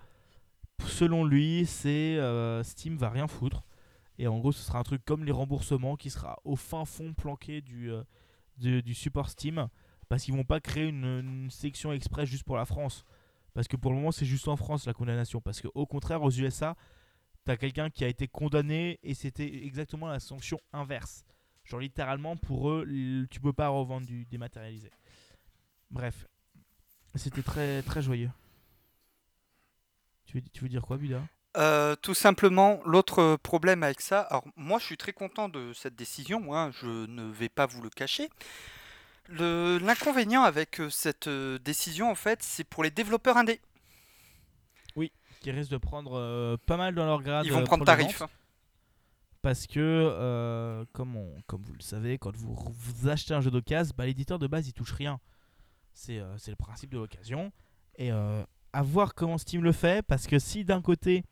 selon 0.85 1.23
lui, 1.25 1.65
c'est 1.65 2.17
Steam 2.63 2.97
va 2.97 3.09
rien 3.09 3.27
foutre. 3.27 3.63
Et 4.17 4.27
en 4.27 4.37
gros, 4.37 4.51
ce 4.51 4.61
sera 4.61 4.79
un 4.79 4.83
truc 4.83 5.03
comme 5.05 5.23
les 5.23 5.31
remboursements 5.31 5.95
qui 5.95 6.09
sera 6.09 6.39
au 6.43 6.57
fin 6.57 6.83
fond 6.83 7.13
planqué 7.13 7.61
du, 7.61 7.89
du, 8.59 8.93
support 8.93 9.29
Steam. 9.29 9.67
Parce 10.07 10.23
qu'ils 10.23 10.33
vont 10.33 10.43
pas 10.43 10.59
créer 10.59 10.87
une, 10.87 11.49
section 11.51 11.93
express 11.93 12.27
juste 12.27 12.43
pour 12.43 12.57
la 12.57 12.65
France. 12.65 13.05
Parce 13.53 13.67
que 13.67 13.75
pour 13.75 13.91
le 13.91 13.97
moment, 13.97 14.11
c'est 14.11 14.25
juste 14.25 14.47
en 14.47 14.55
France 14.55 14.85
la 14.85 14.93
condamnation. 14.93 15.41
Parce 15.41 15.61
qu'au 15.61 15.85
contraire, 15.85 16.21
aux 16.23 16.31
USA, 16.31 16.75
t'as 17.45 17.57
quelqu'un 17.57 17.89
qui 17.89 18.03
a 18.03 18.07
été 18.07 18.27
condamné 18.27 18.99
et 19.03 19.13
c'était 19.13 19.65
exactement 19.65 20.07
la 20.07 20.19
sanction 20.19 20.59
inverse. 20.73 21.25
Genre 21.63 21.79
littéralement, 21.79 22.35
pour 22.37 22.69
eux, 22.69 23.27
tu 23.29 23.39
peux 23.39 23.53
pas 23.53 23.69
revendre 23.69 24.07
du 24.07 24.25
dématérialisé. 24.25 24.89
Bref, 25.91 26.27
c'était 27.15 27.43
très 27.43 27.81
très 27.83 28.01
joyeux. 28.01 28.31
Tu 30.25 30.37
veux, 30.37 30.43
tu 30.51 30.61
veux 30.63 30.69
dire 30.69 30.83
quoi, 30.83 30.97
Buda? 30.97 31.21
Euh, 31.59 31.95
tout 32.01 32.13
simplement, 32.13 32.79
l'autre 32.85 33.35
problème 33.43 33.83
avec 33.83 33.99
ça, 34.01 34.21
alors 34.21 34.45
moi 34.55 34.79
je 34.79 34.85
suis 34.85 34.97
très 34.97 35.11
content 35.13 35.49
de 35.49 35.73
cette 35.73 35.95
décision, 35.95 36.55
hein, 36.55 36.71
je 36.71 36.87
ne 37.07 37.23
vais 37.31 37.49
pas 37.49 37.65
vous 37.65 37.81
le 37.81 37.89
cacher. 37.89 38.29
Le- 39.27 39.77
L'inconvénient 39.77 40.43
avec 40.43 40.79
euh, 40.79 40.89
cette 40.89 41.27
euh, 41.27 41.59
décision, 41.59 42.09
en 42.09 42.15
fait, 42.15 42.41
c'est 42.41 42.63
pour 42.63 42.83
les 42.83 42.91
développeurs 42.91 43.37
indés. 43.37 43.59
Qui 45.41 45.51
risquent 45.51 45.71
de 45.71 45.77
prendre 45.77 46.17
euh, 46.17 46.57
pas 46.65 46.75
mal 46.75 46.93
dans 46.93 47.05
leur 47.05 47.21
grade. 47.21 47.45
Ils 47.45 47.53
vont 47.53 47.63
prendre 47.63 47.85
tarif. 47.85 48.19
ventes. 48.19 48.29
Parce 49.41 49.67
que, 49.67 49.79
euh, 49.79 50.83
comme, 50.91 51.15
on- 51.15 51.41
comme 51.47 51.61
vous 51.61 51.71
le 51.73 51.81
savez, 51.81 52.17
quand 52.17 52.35
vous, 52.35 52.53
vous 52.69 53.07
achetez 53.07 53.33
un 53.33 53.39
jeu 53.39 53.49
d'occasion, 53.49 53.93
bah, 53.97 54.05
l'éditeur 54.05 54.37
de 54.37 54.47
base 54.47 54.67
il 54.67 54.73
touche 54.73 54.91
rien. 54.91 55.17
C'est 55.93 56.21
c'est 56.37 56.51
le 56.51 56.57
principe 56.57 56.89
de 56.89 56.97
l'occasion. 56.97 57.53
Et 57.97 58.11
à 58.11 58.83
voir 58.83 59.13
comment 59.15 59.37
Steam 59.37 59.63
le 59.63 59.71
fait, 59.71 60.05
parce 60.05 60.27
que 60.27 60.39
si 60.39 60.65
d'un 60.65 60.81
côté, 60.81 61.23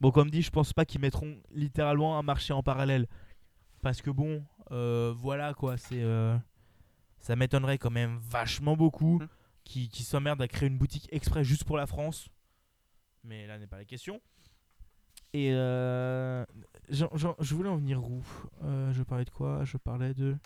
bon, 0.00 0.10
comme 0.10 0.30
dit, 0.30 0.42
je 0.42 0.50
pense 0.50 0.72
pas 0.72 0.84
qu'ils 0.84 1.00
mettront 1.00 1.40
littéralement 1.52 2.18
un 2.18 2.22
marché 2.22 2.52
en 2.52 2.62
parallèle. 2.62 3.06
Parce 3.82 4.02
que 4.02 4.10
bon, 4.10 4.44
euh, 4.72 5.14
voilà 5.16 5.54
quoi, 5.54 5.76
c'est. 5.76 6.02
euh, 6.02 6.36
ça 7.20 7.36
m'étonnerait 7.36 7.78
quand 7.78 7.90
même 7.90 8.18
vachement 8.18 8.76
beaucoup 8.76 9.18
Mm. 9.20 9.28
qui, 9.64 9.88
qui 9.88 10.02
s'emmerdent 10.02 10.42
à 10.42 10.48
créer 10.48 10.68
une 10.68 10.78
boutique 10.78 11.08
exprès 11.12 11.44
juste 11.44 11.64
pour 11.64 11.76
la 11.76 11.86
France. 11.86 12.28
Mais 13.24 13.46
là 13.46 13.58
n'est 13.58 13.66
pas 13.66 13.76
la 13.78 13.84
question. 13.84 14.20
Et 15.34 15.52
euh, 15.52 16.44
je 16.88 17.54
voulais 17.54 17.68
en 17.68 17.76
venir 17.76 18.02
où? 18.02 18.22
Je 18.62 19.02
parlais 19.02 19.24
de 19.24 19.30
quoi? 19.30 19.64
Je 19.64 19.76
parlais 19.76 20.14
de 20.14 20.36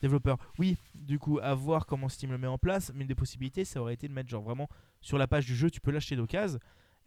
développeurs. 0.00 0.36
Oui, 0.58 0.76
du 0.94 1.18
coup, 1.18 1.38
à 1.40 1.54
voir 1.54 1.86
comment 1.86 2.08
Steam 2.08 2.30
le 2.30 2.38
met 2.38 2.46
en 2.46 2.58
place. 2.58 2.92
Mais 2.94 3.02
une 3.02 3.08
des 3.08 3.14
possibilités, 3.14 3.64
ça 3.64 3.80
aurait 3.80 3.94
été 3.94 4.06
de 4.06 4.12
mettre 4.12 4.28
genre 4.28 4.42
vraiment 4.42 4.68
sur 5.00 5.16
la 5.18 5.26
page 5.26 5.46
du 5.46 5.56
jeu, 5.56 5.70
tu 5.70 5.80
peux 5.80 5.90
l'acheter 5.90 6.14
d'occasion 6.16 6.58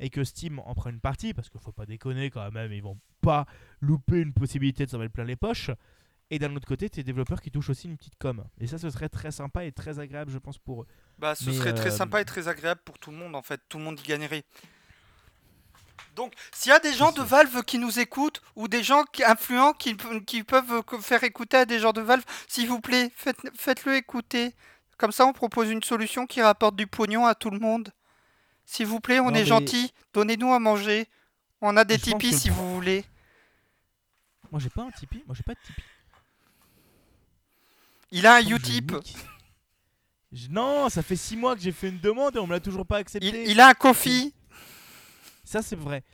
et 0.02 0.10
que 0.10 0.24
Steam 0.24 0.60
en 0.60 0.74
prenne 0.74 0.96
une 0.96 1.00
partie 1.00 1.34
parce 1.34 1.50
qu'il 1.50 1.62
faut 1.62 1.72
pas 1.72 1.86
déconner 1.86 2.32
quand 2.32 2.52
même, 2.52 2.74
ils 2.74 2.82
vont 2.82 2.98
pas 3.22 3.46
louper 3.80 4.20
une 4.20 4.34
possibilité 4.34 4.86
de 4.86 4.92
s'en 4.92 4.98
mettre 4.98 5.14
plein 5.14 5.24
les 5.24 5.36
poches. 5.38 5.70
Et 6.32 6.40
d'un 6.40 6.54
autre 6.56 6.68
côté, 6.68 6.90
tes 6.90 7.04
développeurs 7.04 7.42
qui 7.42 7.52
touchent 7.52 7.70
aussi 7.70 7.88
une 7.88 7.98
petite 7.98 8.18
com. 8.18 8.44
Et 8.60 8.66
ça, 8.66 8.78
ce 8.78 8.90
serait 8.90 9.10
très 9.10 9.32
sympa 9.32 9.64
et 9.66 9.72
très 9.72 10.00
agréable, 10.00 10.32
je 10.32 10.38
pense, 10.38 10.58
pour 10.58 10.84
eux. 10.84 10.88
Bah, 11.20 11.36
ce 11.36 11.50
Mais, 11.50 11.56
serait 11.56 11.74
très 11.74 11.94
euh, 11.94 11.98
sympa 11.98 12.22
et 12.22 12.26
très 12.26 12.48
agréable 12.48 12.82
pour 12.84 12.98
tout 12.98 13.12
le 13.12 13.18
monde, 13.18 13.36
en 13.36 13.42
fait. 13.42 13.62
Tout 13.68 13.78
le 13.78 13.84
monde 13.84 14.00
y 14.00 14.04
gagnerait. 14.04 14.44
Donc, 16.16 16.34
s'il 16.54 16.72
y 16.72 16.76
a 16.76 16.80
des 16.80 16.94
gens 16.94 17.12
de. 17.12 17.22
Valve 17.22 17.64
qui 17.64 17.78
nous 17.78 18.00
écoutent 18.00 18.42
ou 18.56 18.70
des 18.70 18.82
gens 18.82 19.04
qui, 19.04 19.26
influents 19.26 19.74
qui, 19.74 19.96
qui 20.26 20.44
peuvent 20.44 20.82
faire 21.02 21.24
écouter 21.26 21.58
à 21.58 21.66
des 21.66 21.80
gens 21.80 21.92
de 21.92 22.02
Valve, 22.02 22.24
s'il 22.48 22.70
vous 22.70 22.80
plaît, 22.80 23.12
faites, 23.14 23.38
faites-le 23.56 23.98
écouter. 23.98 24.56
Comme 24.98 25.12
ça, 25.12 25.26
on 25.26 25.34
propose 25.34 25.70
une 25.70 25.84
solution 25.84 26.26
qui 26.28 26.42
rapporte 26.42 26.78
du 26.78 26.88
pognon 26.88 27.26
à 27.26 27.36
tout 27.36 27.50
le 27.50 27.60
monde. 27.60 27.92
S'il 28.72 28.88
vous 28.88 29.02
plaît, 29.02 29.20
on 29.20 29.26
Non, 29.26 29.32
est 29.32 29.40
mais- 29.42 29.46
gentil. 29.46 29.92
Donnez-nous 30.14 30.54
à 30.54 30.58
manger. 30.58 31.06
On 31.60 31.76
a 31.76 31.84
des 31.84 31.98
Je 31.98 32.12
que 32.12 32.26
le 32.26 32.32
si 32.32 32.50
vous 32.50 32.74
voulez. 32.74 33.04
Moi, 34.50 34.62
j'ai 34.62 34.70
pas 34.70 34.84
un 34.84 34.92
Tipeee. 34.92 35.24
Moi, 35.28 35.36
j'ai 35.36 35.44
pas 35.44 35.56
de 35.56 35.60
Tipeee. 35.60 35.84
Il 38.12 38.26
a 38.26 38.36
un 38.38 38.40
Utip. 38.42 38.94
Non, 40.50 40.88
ça 40.88 41.04
fait 41.04 41.18
6 41.18 41.36
mois 41.36 41.54
que 41.58 41.62
j'ai 41.62 41.74
fait 41.74 41.90
une 41.90 42.00
demande 42.00 42.38
et 42.38 42.40
on 42.40 42.48
me 42.48 42.54
l'a 42.54 42.62
toujours 42.62 42.86
pas 42.86 42.98
accepté. 42.98 43.28
Il, 43.28 43.52
il 43.52 43.60
a 43.60 43.68
un 43.68 43.74
Kofi. 43.74 44.34
Ça, 45.44 45.62
c'est 45.62 45.76
vrai. 45.76 46.06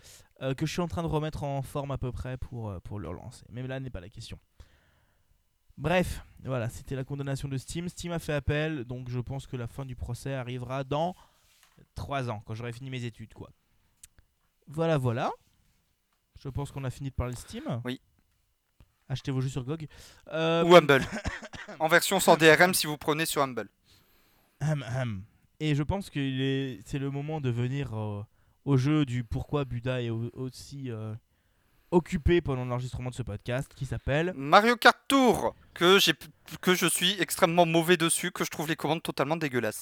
Euh, 0.41 0.55
que 0.55 0.65
je 0.65 0.71
suis 0.71 0.81
en 0.81 0.87
train 0.87 1.03
de 1.03 1.07
remettre 1.07 1.43
en 1.43 1.61
forme 1.61 1.91
à 1.91 1.99
peu 1.99 2.11
près 2.11 2.37
pour, 2.37 2.71
euh, 2.71 2.79
pour 2.79 2.99
le 2.99 3.07
relancer. 3.07 3.45
Mais 3.51 3.61
là 3.67 3.79
n'est 3.79 3.91
pas 3.91 4.01
la 4.01 4.09
question. 4.09 4.39
Bref, 5.77 6.21
voilà, 6.43 6.69
c'était 6.69 6.95
la 6.95 7.03
condamnation 7.03 7.47
de 7.47 7.57
Steam. 7.57 7.87
Steam 7.87 8.11
a 8.13 8.17
fait 8.19 8.33
appel, 8.33 8.83
donc 8.85 9.09
je 9.09 9.19
pense 9.19 9.45
que 9.45 9.55
la 9.57 9.67
fin 9.67 9.85
du 9.85 9.95
procès 9.95 10.33
arrivera 10.33 10.83
dans 10.83 11.15
3 11.95 12.29
ans, 12.29 12.41
quand 12.45 12.53
j'aurai 12.55 12.73
fini 12.73 12.89
mes 12.89 13.03
études, 13.03 13.33
quoi. 13.33 13.49
Voilà, 14.67 14.97
voilà. 14.97 15.31
Je 16.39 16.49
pense 16.49 16.71
qu'on 16.71 16.83
a 16.83 16.89
fini 16.89 17.09
de 17.09 17.15
parler 17.15 17.33
de 17.33 17.39
Steam. 17.39 17.63
Oui. 17.85 17.99
Achetez 19.09 19.31
vos 19.31 19.41
jeux 19.41 19.49
sur 19.49 19.63
GOG. 19.63 19.87
Euh, 20.31 20.63
Ou 20.63 20.75
Humble. 20.75 21.01
en 21.79 21.87
version 21.87 22.19
sans 22.19 22.35
DRM 22.37 22.73
si 22.73 22.85
vous 22.87 22.97
prenez 22.97 23.25
sur 23.25 23.41
Humble. 23.41 23.69
hum, 24.61 24.83
hum. 24.95 25.23
Et 25.59 25.73
je 25.73 25.81
pense 25.83 26.09
que 26.09 26.19
est... 26.19 26.79
c'est 26.85 26.99
le 26.99 27.09
moment 27.09 27.41
de 27.41 27.49
venir 27.49 27.97
euh, 27.97 28.23
au 28.65 28.77
jeu 28.77 29.05
du 29.05 29.23
pourquoi 29.23 29.65
Buda 29.65 30.01
est 30.03 30.09
au- 30.11 30.29
aussi 30.33 30.91
euh, 30.91 31.15
occupé 31.89 32.41
pendant 32.41 32.65
l'enregistrement 32.65 33.09
de 33.09 33.15
ce 33.15 33.23
podcast 33.23 33.73
qui 33.73 33.85
s'appelle 33.85 34.33
Mario 34.35 34.75
Kart 34.75 34.97
Tour, 35.07 35.55
que, 35.73 35.97
que 36.61 36.75
je 36.75 36.85
suis 36.85 37.19
extrêmement 37.19 37.65
mauvais 37.65 37.97
dessus, 37.97 38.31
que 38.31 38.43
je 38.43 38.51
trouve 38.51 38.67
les 38.67 38.75
commandes 38.75 39.01
totalement 39.01 39.37
dégueulasses. 39.37 39.81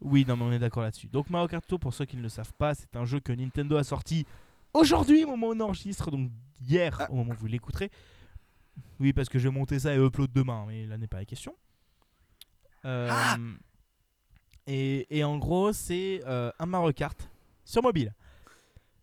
Oui, 0.00 0.24
non, 0.26 0.36
mais 0.36 0.44
on 0.44 0.52
est 0.52 0.58
d'accord 0.58 0.82
là-dessus. 0.84 1.08
Donc 1.08 1.28
Mario 1.30 1.48
Kart 1.48 1.66
Tour, 1.66 1.80
pour 1.80 1.92
ceux 1.92 2.04
qui 2.04 2.16
ne 2.16 2.22
le 2.22 2.28
savent 2.28 2.52
pas, 2.54 2.74
c'est 2.74 2.94
un 2.96 3.04
jeu 3.04 3.18
que 3.20 3.32
Nintendo 3.32 3.76
a 3.76 3.84
sorti 3.84 4.24
aujourd'hui 4.72 5.24
au 5.24 5.28
moment 5.30 5.48
où 5.48 5.52
on 5.54 5.60
enregistre, 5.60 6.10
donc 6.10 6.30
hier 6.60 6.96
Ah. 7.00 7.10
au 7.10 7.16
moment 7.16 7.32
où 7.32 7.36
vous 7.36 7.46
l'écouterez. 7.46 7.90
Oui, 9.00 9.12
parce 9.12 9.28
que 9.28 9.38
je 9.40 9.48
vais 9.48 9.54
monter 9.54 9.78
ça 9.80 9.94
et 9.94 9.98
upload 9.98 10.30
demain, 10.32 10.64
mais 10.68 10.86
là 10.86 10.96
n'est 10.98 11.08
pas 11.08 11.18
la 11.18 11.24
question. 11.24 11.54
Euh, 12.84 13.08
Ah. 13.10 13.36
et, 14.66 15.18
et 15.18 15.24
en 15.24 15.36
gros, 15.38 15.72
c'est 15.72 16.20
euh, 16.26 16.52
un 16.58 16.66
Mario 16.66 16.92
Kart 16.92 17.28
sur 17.64 17.82
mobile. 17.82 18.14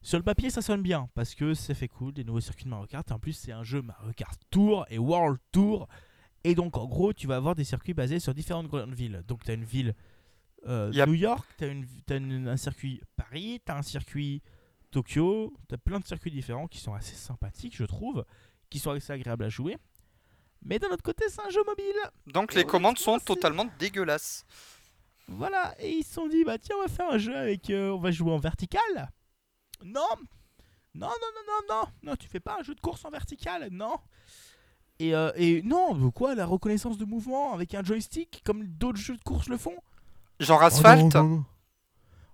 Sur 0.02 0.18
le 0.20 0.24
papier, 0.24 0.50
ça 0.50 0.62
sonne 0.62 0.82
bien 0.84 1.10
parce 1.16 1.34
que 1.36 1.54
ça 1.56 1.74
fait 1.74 1.88
cool, 1.88 2.14
des 2.14 2.24
nouveaux 2.24 2.39
circuits 2.39 2.66
de 2.66 2.70
Mario 2.70 2.86
Kart. 2.88 3.12
En 3.12 3.20
plus, 3.20 3.34
c'est 3.34 3.52
un 3.52 3.64
jeu 3.64 3.82
Mario 3.82 4.14
Kart 4.14 4.39
Tour 4.52 4.86
et 4.89 5.00
World 5.00 5.39
Tour. 5.52 5.88
Et 6.43 6.54
donc, 6.54 6.78
en 6.78 6.86
gros, 6.86 7.12
tu 7.12 7.26
vas 7.26 7.38
avoir 7.38 7.56
des 7.56 7.64
circuits 7.64 7.96
basés 7.96 8.20
sur 8.20 8.34
différentes 8.36 8.68
grandes 8.68 8.93
villes. 8.93 9.24
Donc, 9.28 9.43
tu 9.43 9.50
as 9.52 9.56
une 9.56 9.64
ville 9.64 9.96
euh, 10.68 10.91
Yep. 10.93 11.07
New 11.07 11.13
York, 11.13 11.47
tu 11.57 11.66
as, 11.66 12.16
un 12.16 12.57
circuit 12.57 13.01
Paris, 13.16 13.61
tu 13.66 13.72
as 13.72 13.78
un 13.78 13.82
circuit 13.82 14.41
Tokyo. 14.91 15.53
Tu 15.68 15.76
as 15.76 15.78
plein 15.78 15.99
de 15.99 16.05
circuits 16.05 16.32
différents 16.32 16.68
qui 16.68 16.80
sont 16.80 16.93
assez 16.93 17.16
sympathiques, 17.16 17.76
je 17.76 17.84
trouve, 17.86 18.26
qui 18.70 18.80
sont 18.80 18.91
assez 18.91 19.11
agréables 19.13 19.43
à 19.43 19.49
jouer. 19.49 19.78
Mais 20.63 20.80
d'un 20.80 20.88
autre 20.89 21.03
côté, 21.03 21.26
c'est 21.30 21.41
un 21.41 21.49
jeu 21.49 21.63
mobile. 21.66 21.95
Donc 22.28 22.53
Et 22.53 22.57
les 22.57 22.63
commandes 22.66 22.97
sont 22.97 23.20
totalement 23.20 23.68
dégueulasses. 23.78 24.45
Voilà, 25.28 25.76
et 25.80 25.91
ils 25.91 26.03
se 26.03 26.13
sont 26.13 26.28
dit, 26.28 26.43
bah 26.43 26.57
tiens, 26.57 26.76
on 26.78 26.82
va 26.84 26.88
faire 26.88 27.09
un 27.09 27.18
jeu 27.18 27.36
avec. 27.36 27.70
euh, 27.70 27.91
on 27.91 27.99
va 27.99 28.11
jouer 28.11 28.32
en 28.32 28.38
vertical. 28.38 28.82
Non 29.84 30.01
Non, 30.93 31.07
non, 31.07 31.07
non, 31.09 31.41
non, 31.47 31.76
non 31.76 31.84
Non, 32.03 32.16
tu 32.16 32.28
fais 32.28 32.39
pas 32.39 32.57
un 32.59 32.63
jeu 32.63 32.76
de 32.76 32.80
course 32.80 33.03
en 33.05 33.09
vertical, 33.09 33.68
non 33.72 33.97
et, 34.97 35.13
euh, 35.13 35.32
et 35.36 35.61
non, 35.63 36.09
quoi 36.11 36.36
La 36.36 36.45
reconnaissance 36.45 36.97
de 36.97 37.05
mouvement 37.05 37.53
avec 37.53 37.74
un 37.74 37.84
joystick, 37.84 38.41
comme 38.45 38.66
d'autres 38.66 38.99
jeux 38.99 39.18
de 39.18 39.24
course 39.24 39.49
le 39.49 39.57
font 39.57 39.76
Genre 40.39 40.59
Oh 40.61 40.65
Asphalt 40.65 41.13
non, 41.15 41.23
non, 41.23 41.29
non. 41.38 41.45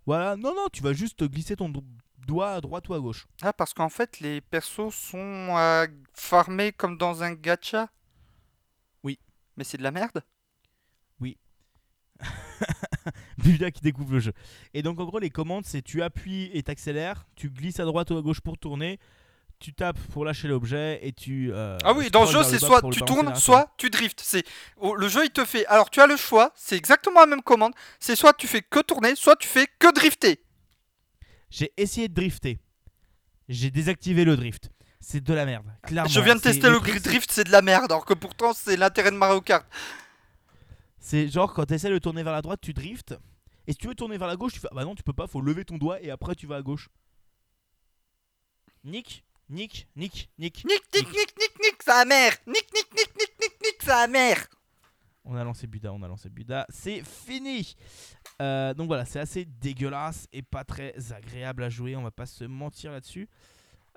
Voilà, 0.06 0.36
non, 0.36 0.54
non, 0.56 0.68
tu 0.72 0.82
vas 0.82 0.94
juste 0.94 1.24
glisser 1.30 1.56
ton 1.56 1.70
do- 1.70 1.84
doigt 2.26 2.54
à 2.54 2.62
droite 2.62 2.90
ou 2.90 2.94
à 2.94 3.00
gauche. 3.00 3.28
Ah, 3.42 3.54
parce 3.54 3.74
qu'en 3.74 3.90
fait, 3.90 4.20
les 4.20 4.42
persos 4.42 4.94
sont 4.94 5.18
euh, 5.58 5.86
farmés 6.14 6.72
comme 6.72 6.98
dans 6.98 7.22
un 7.24 7.34
gacha 7.34 7.90
Oui. 9.04 9.20
Mais 9.58 9.64
c'est 9.64 9.78
de 9.78 9.84
la 9.84 9.92
merde 9.92 10.24
Buda 13.40 13.72
qui 13.72 13.82
découvre 13.82 14.14
le 14.14 14.20
jeu. 14.20 14.34
Et 14.76 14.84
donc 14.84 15.00
en 15.00 15.06
gros 15.06 15.18
les 15.20 15.32
commandes 15.32 15.66
c'est 15.66 15.82
tu 15.82 16.04
appuies 16.04 16.52
et 16.54 16.62
t'accélères, 16.62 17.26
tu 17.36 17.50
glisses 17.50 17.80
à 17.80 17.86
droite 17.86 18.12
ou 18.12 18.18
à 18.18 18.22
gauche 18.22 18.42
pour 18.42 18.58
tourner, 18.60 19.00
tu 19.62 19.74
tapes 19.74 20.00
pour 20.12 20.26
lâcher 20.26 20.48
l'objet 20.48 21.00
et 21.04 21.14
tu... 21.14 21.52
euh, 21.54 21.78
Ah 21.84 21.94
oui, 21.94 22.10
dans 22.10 22.26
le 22.26 22.32
jeu, 22.32 22.44
c'est 22.44 22.60
soit 22.60 22.82
tu 22.92 23.02
tournes, 23.02 23.34
soit 23.36 23.74
tu 23.78 23.90
driftes. 23.90 24.22
C'est 24.24 24.44
oh, 24.78 24.96
le 24.96 25.08
jeu, 25.08 25.24
il 25.24 25.30
te 25.32 25.46
fait. 25.46 25.66
Alors, 25.68 25.90
tu 25.90 26.02
as 26.02 26.08
le 26.08 26.18
choix. 26.18 26.52
C'est 26.56 26.76
exactement 26.76 27.22
la 27.22 27.28
même 27.28 27.42
commande. 27.42 27.74
C'est 28.00 28.16
soit 28.16 28.34
tu 28.34 28.48
fais 28.48 28.62
que 28.62 28.80
tourner, 28.80 29.16
soit 29.16 29.36
tu 29.36 29.48
fais 29.48 29.68
que 29.80 29.94
drifter. 29.94 30.44
J'ai 31.50 31.72
essayé 31.78 32.08
de 32.10 32.14
drifter. 32.14 32.60
J'ai 33.48 33.72
désactivé 33.72 34.26
le 34.26 34.36
drift. 34.36 34.72
C'est 35.00 35.24
de 35.24 35.34
la 35.34 35.46
merde. 35.46 35.66
Clairement. 35.84 36.10
Je 36.10 36.20
viens 36.20 36.36
de 36.36 36.42
tester 36.42 36.70
le 36.70 36.80
drift, 37.00 37.32
c'est 37.32 37.44
de 37.44 37.52
la 37.52 37.62
merde. 37.62 37.92
Alors 37.92 38.06
que 38.06 38.14
pourtant, 38.14 38.54
c'est 38.54 38.78
l'intérêt 38.78 39.12
de 39.12 39.18
Mario 39.18 39.42
Kart. 39.42 39.66
C'est 41.00 41.28
genre 41.28 41.54
quand 41.54 41.66
tu 41.66 41.74
essaies 41.74 41.90
de 41.90 41.98
tourner 41.98 42.24
vers 42.24 42.34
la 42.34 42.42
droite, 42.42 42.62
tu 42.62 42.74
driftes. 42.74 43.16
Et 43.68 43.74
si 43.74 43.78
tu 43.78 43.88
veux 43.88 43.96
tourner 43.96 44.18
vers 44.18 44.28
la 44.28 44.36
gauche, 44.36 44.54
tu 44.54 44.60
fais 44.60 44.68
ah 44.72 44.76
bah 44.76 44.86
non, 44.86 44.96
tu 44.96 45.04
peux 45.04 45.14
pas, 45.14 45.28
faut 45.28 45.42
lever 45.42 45.66
ton 45.66 45.78
doigt 45.78 46.02
et 46.02 46.12
après 46.12 46.36
tu 46.36 46.48
vas 46.48 46.58
à 46.58 46.62
gauche. 46.62 46.90
Nick, 48.84 49.24
Nick, 49.52 49.86
Nick, 49.98 50.30
Nick. 50.40 50.64
Nick, 50.64 50.82
nick, 50.94 51.08
nick, 51.08 51.36
nick, 51.38 51.60
nick, 51.62 51.84
sa 51.84 52.06
mère. 52.06 52.32
Nick, 52.48 52.74
nick, 52.74 52.88
nick, 52.94 53.14
nick, 53.20 53.34
nick, 53.38 53.54
nick, 53.62 53.84
sa 53.84 54.08
mère. 54.08 54.48
On 55.26 55.36
a 55.36 55.44
lancé 55.44 55.68
Buda, 55.68 55.92
on 55.92 56.02
a 56.02 56.08
lancé 56.08 56.30
Buda. 56.30 56.66
C'est 56.70 57.04
fini. 57.04 57.76
Euh, 58.42 58.74
donc 58.74 58.88
voilà, 58.88 59.04
c'est 59.04 59.20
assez 59.20 59.44
dégueulasse 59.44 60.28
et 60.32 60.42
pas 60.42 60.64
très 60.64 60.96
agréable 61.12 61.64
à 61.64 61.70
jouer. 61.70 61.98
On 61.98 62.02
va 62.02 62.12
pas 62.12 62.26
se 62.26 62.46
mentir 62.46 62.94
là-dessus. 62.94 63.28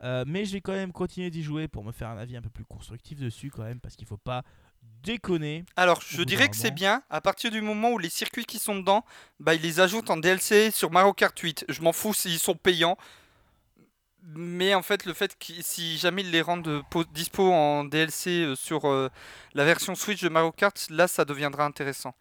Euh, 0.02 0.24
mais 0.26 0.44
je 0.44 0.54
vais 0.54 0.60
quand 0.60 0.72
même 0.72 0.92
continuer 0.92 1.30
d'y 1.30 1.44
jouer 1.44 1.68
pour 1.68 1.84
me 1.84 1.92
faire 1.92 2.08
un 2.08 2.18
avis 2.18 2.36
un 2.36 2.42
peu 2.42 2.50
plus 2.50 2.64
constructif 2.64 3.20
dessus 3.20 3.52
quand 3.52 3.62
même 3.62 3.78
parce 3.78 3.94
qu'il 3.94 4.08
faut 4.08 4.16
pas 4.16 4.42
déconner. 5.04 5.64
Alors, 5.76 6.00
je 6.00 6.22
dirais 6.24 6.48
que 6.48 6.56
c'est 6.56 6.72
bien 6.72 7.04
à 7.10 7.20
partir 7.20 7.52
du 7.52 7.60
moment 7.60 7.92
où 7.92 7.98
les 7.98 8.10
circuits 8.10 8.44
qui 8.44 8.58
sont 8.58 8.74
dedans, 8.74 9.04
bah, 9.38 9.54
ils 9.54 9.62
les 9.62 9.78
ajoutent 9.78 10.10
en 10.10 10.16
DLC 10.16 10.72
sur 10.72 10.90
Mario 10.90 11.12
Kart 11.12 11.38
8. 11.38 11.66
Je 11.68 11.80
m'en 11.80 11.92
fous 11.92 12.12
s'ils 12.12 12.40
sont 12.40 12.56
payants. 12.56 12.98
Mais 14.26 14.74
en 14.74 14.82
fait, 14.82 15.04
le 15.04 15.12
fait 15.12 15.36
que 15.38 15.52
si 15.60 15.98
jamais 15.98 16.22
ils 16.22 16.30
les 16.30 16.40
rendent 16.42 16.82
po- 16.90 17.04
dispo 17.04 17.52
en 17.52 17.84
DLC 17.84 18.30
euh, 18.44 18.54
sur 18.56 18.86
euh, 18.88 19.10
la 19.54 19.64
version 19.64 19.94
Switch 19.94 20.22
de 20.22 20.28
Mario 20.28 20.50
Kart, 20.52 20.74
là, 20.90 21.06
ça 21.08 21.24
deviendra 21.24 21.64
intéressant. 21.64 22.14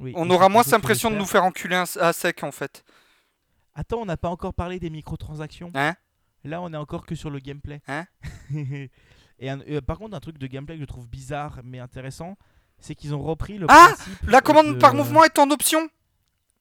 Oui, 0.00 0.12
On 0.16 0.28
aura 0.30 0.48
moins 0.48 0.62
que 0.62 0.70
l'impression 0.70 1.10
de 1.10 1.16
nous 1.16 1.26
faire 1.26 1.44
enculer 1.44 1.82
à 1.98 2.12
sec, 2.12 2.42
en 2.44 2.52
fait. 2.52 2.84
Attends, 3.74 3.98
on 4.00 4.04
n'a 4.06 4.16
pas 4.16 4.28
encore 4.28 4.54
parlé 4.54 4.78
des 4.78 4.90
microtransactions. 4.90 5.72
Hein? 5.74 5.94
Là, 6.44 6.60
on 6.60 6.72
est 6.72 6.76
encore 6.76 7.04
que 7.06 7.14
sur 7.14 7.30
le 7.30 7.38
gameplay. 7.40 7.80
Hein? 7.88 8.06
Et 9.40 9.50
un- 9.50 9.60
euh, 9.68 9.80
par 9.80 9.98
contre, 9.98 10.16
un 10.16 10.20
truc 10.20 10.38
de 10.38 10.46
gameplay 10.46 10.74
que 10.76 10.80
je 10.82 10.86
trouve 10.86 11.08
bizarre 11.08 11.60
mais 11.64 11.78
intéressant, 11.78 12.36
c'est 12.80 12.94
qu'ils 12.94 13.14
ont 13.14 13.22
repris 13.22 13.56
le 13.58 13.66
Ah 13.68 13.94
La 14.24 14.40
commande 14.40 14.74
de- 14.74 14.78
par 14.78 14.94
mouvement 14.94 15.24
est 15.24 15.38
en 15.38 15.50
option 15.50 15.88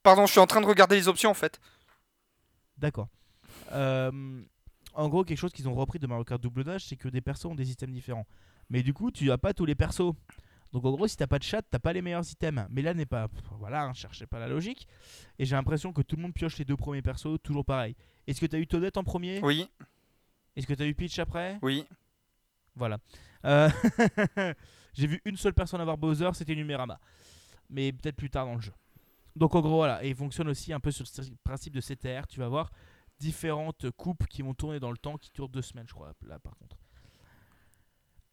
Pardon, 0.03 0.25
je 0.25 0.31
suis 0.31 0.39
en 0.39 0.47
train 0.47 0.61
de 0.61 0.65
regarder 0.67 0.95
les 0.95 1.07
options, 1.07 1.29
en 1.31 1.35
fait. 1.35 1.59
D'accord. 2.77 3.07
Euh, 3.71 4.41
en 4.93 5.09
gros, 5.09 5.23
quelque 5.23 5.37
chose 5.37 5.53
qu'ils 5.53 5.67
ont 5.69 5.75
repris 5.75 5.99
de 5.99 6.07
Mario 6.07 6.23
Kart 6.23 6.41
Double 6.41 6.63
Dash, 6.63 6.85
c'est 6.85 6.95
que 6.95 7.07
des 7.07 7.21
persos 7.21 7.45
ont 7.45 7.55
des 7.55 7.65
systèmes 7.65 7.91
différents. 7.91 8.25
Mais 8.69 8.83
du 8.83 8.93
coup, 8.93 9.11
tu 9.11 9.31
as 9.31 9.37
pas 9.37 9.53
tous 9.53 9.65
les 9.65 9.75
persos. 9.75 10.13
Donc 10.73 10.83
en 10.85 10.91
gros, 10.91 11.07
si 11.07 11.15
t'as 11.15 11.27
pas 11.27 11.39
de 11.39 11.43
chat, 11.43 11.61
t'as 11.61 11.79
pas 11.79 11.93
les 11.93 12.01
meilleurs 12.01 12.29
items. 12.29 12.65
Mais 12.69 12.81
là 12.81 12.93
n'est 12.93 13.05
pas. 13.05 13.27
pff, 13.27 13.41
Voilà, 13.59 13.83
hein, 13.83 13.93
cherchez 13.93 14.25
pas 14.25 14.39
la 14.39 14.47
logique. 14.47 14.87
Et 15.39 15.45
j'ai 15.45 15.55
l'impression 15.55 15.93
que 15.93 16.01
tout 16.01 16.15
le 16.15 16.23
monde 16.23 16.33
pioche 16.33 16.57
les 16.57 16.65
deux 16.65 16.75
premiers 16.75 17.01
persos, 17.01 17.37
toujours 17.41 17.63
pareil. 17.63 17.95
Est-ce 18.25 18.41
que 18.41 18.45
t'as 18.45 18.57
eu 18.57 18.67
Toadette 18.67 18.97
en 18.97 19.03
premier? 19.03 19.39
Oui, 19.41 19.69
Est-ce 20.55 20.67
que 20.67 20.73
t'as 20.73 20.85
eu 20.85 20.93
Peach 20.93 21.19
après? 21.19 21.57
Oui. 21.61 21.85
Voilà. 22.75 22.97
Euh, 23.45 23.69
j'ai 24.93 25.07
vu 25.07 25.21
une 25.25 25.37
seule 25.37 25.53
personne 25.53 25.79
avoir 25.79 25.97
Bowser, 25.97 26.29
c'était 26.33 26.55
Numérama. 26.55 26.99
Mais 27.69 27.91
peut-être 27.93 28.15
plus 28.15 28.29
tard 28.29 28.45
dans 28.45 28.55
le 28.55 28.61
jeu. 28.61 28.73
Donc 29.35 29.55
en 29.55 29.61
gros, 29.61 29.77
voilà. 29.77 30.03
Et 30.03 30.09
il 30.09 30.15
fonctionne 30.15 30.49
aussi 30.49 30.73
un 30.73 30.79
peu 30.79 30.91
sur 30.91 31.07
ce 31.07 31.21
principe 31.43 31.73
de 31.73 31.81
CTR. 31.81 32.27
Tu 32.27 32.39
vas 32.39 32.45
avoir 32.47 32.71
différentes 33.19 33.89
coupes 33.91 34.25
qui 34.27 34.41
vont 34.41 34.53
tourner 34.53 34.79
dans 34.79 34.91
le 34.91 34.97
temps, 34.97 35.17
qui 35.17 35.31
durent 35.33 35.49
deux 35.49 35.61
semaines, 35.61 35.87
je 35.87 35.93
crois, 35.93 36.13
là 36.25 36.39
par 36.39 36.55
contre. 36.57 36.77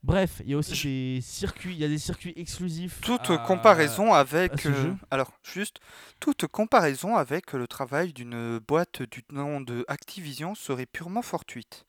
Bref, 0.02 0.42
il 0.44 0.50
y 0.50 0.54
a 0.54 0.58
aussi 0.58 0.74
Je- 0.74 0.88
des 0.88 1.20
circuits, 1.22 1.72
il 1.72 1.78
y 1.78 1.84
a 1.84 1.88
des 1.88 1.96
circuits 1.98 2.34
exclusifs. 2.36 3.00
Toute 3.00 3.30
à- 3.30 3.38
comparaison 3.38 4.12
avec. 4.12 4.66
euh, 4.66 4.92
alors, 5.10 5.32
juste. 5.42 5.80
Toute 6.20 6.46
comparaison 6.46 7.16
avec 7.16 7.54
le 7.54 7.66
travail 7.66 8.12
d'une 8.12 8.58
boîte 8.58 9.00
du 9.02 9.24
nom 9.30 9.62
de 9.62 9.82
Activision 9.88 10.54
serait 10.54 10.84
purement 10.84 11.22
fortuite. 11.22 11.86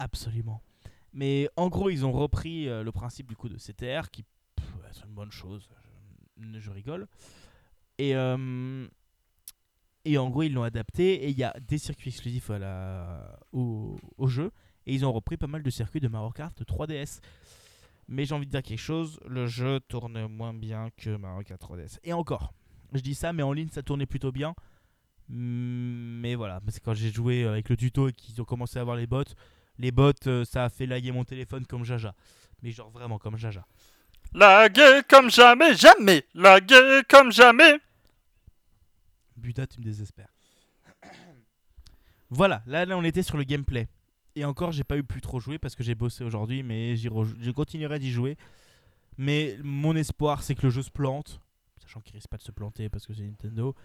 Absolument. 0.00 0.60
Mais 1.12 1.48
en 1.56 1.68
gros, 1.68 1.90
ils 1.90 2.04
ont 2.04 2.10
repris 2.10 2.68
euh, 2.68 2.82
le 2.82 2.90
principe 2.90 3.28
du 3.28 3.36
coup 3.36 3.48
de 3.48 3.56
CTR, 3.56 4.10
qui 4.10 4.24
ouais, 4.58 4.88
c'est 4.90 5.04
une 5.04 5.14
bonne 5.14 5.30
chose. 5.30 5.68
Je, 6.40 6.58
je 6.58 6.70
rigole. 6.72 7.06
Et, 7.98 8.16
euh, 8.16 8.88
et 10.04 10.18
en 10.18 10.28
gros, 10.30 10.42
ils 10.42 10.52
l'ont 10.52 10.62
adapté 10.62 11.24
et 11.24 11.30
il 11.30 11.38
y 11.38 11.44
a 11.44 11.54
des 11.60 11.78
circuits 11.78 12.10
exclusifs 12.10 12.50
au, 13.52 13.96
au 14.18 14.26
jeu. 14.26 14.50
Et 14.86 14.94
ils 14.94 15.04
ont 15.06 15.12
repris 15.12 15.36
pas 15.36 15.46
mal 15.46 15.62
de 15.62 15.70
circuits 15.70 16.00
de 16.00 16.08
Mario 16.08 16.30
Kart 16.30 16.60
3DS. 16.60 17.20
Mais 18.08 18.26
j'ai 18.26 18.34
envie 18.34 18.46
de 18.46 18.50
dire 18.50 18.62
quelque 18.62 18.78
chose, 18.78 19.18
le 19.26 19.46
jeu 19.46 19.80
tourne 19.80 20.26
moins 20.26 20.52
bien 20.52 20.90
que 20.96 21.16
Mario 21.16 21.42
Kart 21.42 21.60
3DS. 21.60 21.98
Et 22.04 22.12
encore, 22.12 22.52
je 22.92 23.00
dis 23.00 23.14
ça, 23.14 23.32
mais 23.32 23.42
en 23.42 23.52
ligne 23.52 23.70
ça 23.70 23.82
tournait 23.82 24.06
plutôt 24.06 24.30
bien. 24.30 24.54
Mm, 25.28 26.20
Mais 26.20 26.34
voilà, 26.34 26.60
c'est 26.68 26.82
quand 26.82 26.94
j'ai 26.94 27.10
joué 27.10 27.44
avec 27.44 27.68
le 27.68 27.76
tuto 27.76 28.08
et 28.08 28.12
qu'ils 28.12 28.40
ont 28.42 28.44
commencé 28.44 28.78
à 28.78 28.82
avoir 28.82 28.96
les 28.96 29.06
bots. 29.06 29.24
Les 29.78 29.90
bots, 29.90 30.12
euh, 30.26 30.44
ça 30.44 30.64
a 30.64 30.68
fait 30.68 30.86
laguer 30.86 31.12
mon 31.12 31.24
téléphone 31.24 31.66
comme 31.66 31.84
Jaja. 31.84 32.14
Mais 32.62 32.70
genre 32.70 32.90
vraiment 32.90 33.18
comme 33.18 33.36
Jaja. 33.36 33.66
Lagué 34.32 35.00
comme 35.08 35.30
jamais, 35.30 35.74
jamais 35.74 36.24
Lagué 36.34 37.02
comme 37.08 37.32
jamais 37.32 37.78
Buda, 39.44 39.66
tu 39.66 39.78
me 39.78 39.84
désespères. 39.84 40.32
voilà, 42.30 42.62
là, 42.66 42.86
on 42.96 43.04
était 43.04 43.22
sur 43.22 43.36
le 43.36 43.44
gameplay. 43.44 43.86
Et 44.34 44.44
encore, 44.44 44.72
j'ai 44.72 44.82
pas 44.82 44.96
eu 44.96 45.04
plus 45.04 45.20
trop 45.20 45.38
jouer 45.38 45.58
parce 45.58 45.76
que 45.76 45.84
j'ai 45.84 45.94
bossé 45.94 46.24
aujourd'hui, 46.24 46.62
mais 46.62 46.96
je 46.96 47.50
continuerai 47.50 47.98
d'y 47.98 48.10
jouer. 48.10 48.36
Mais 49.18 49.56
mon 49.62 49.94
espoir, 49.94 50.42
c'est 50.42 50.54
que 50.54 50.62
le 50.62 50.70
jeu 50.70 50.82
se 50.82 50.90
plante, 50.90 51.40
sachant 51.78 52.00
qu'il 52.00 52.14
risque 52.16 52.28
pas 52.28 52.38
de 52.38 52.42
se 52.42 52.50
planter 52.50 52.88
parce 52.88 53.06
que 53.06 53.14
c'est 53.14 53.22
Nintendo, 53.22 53.76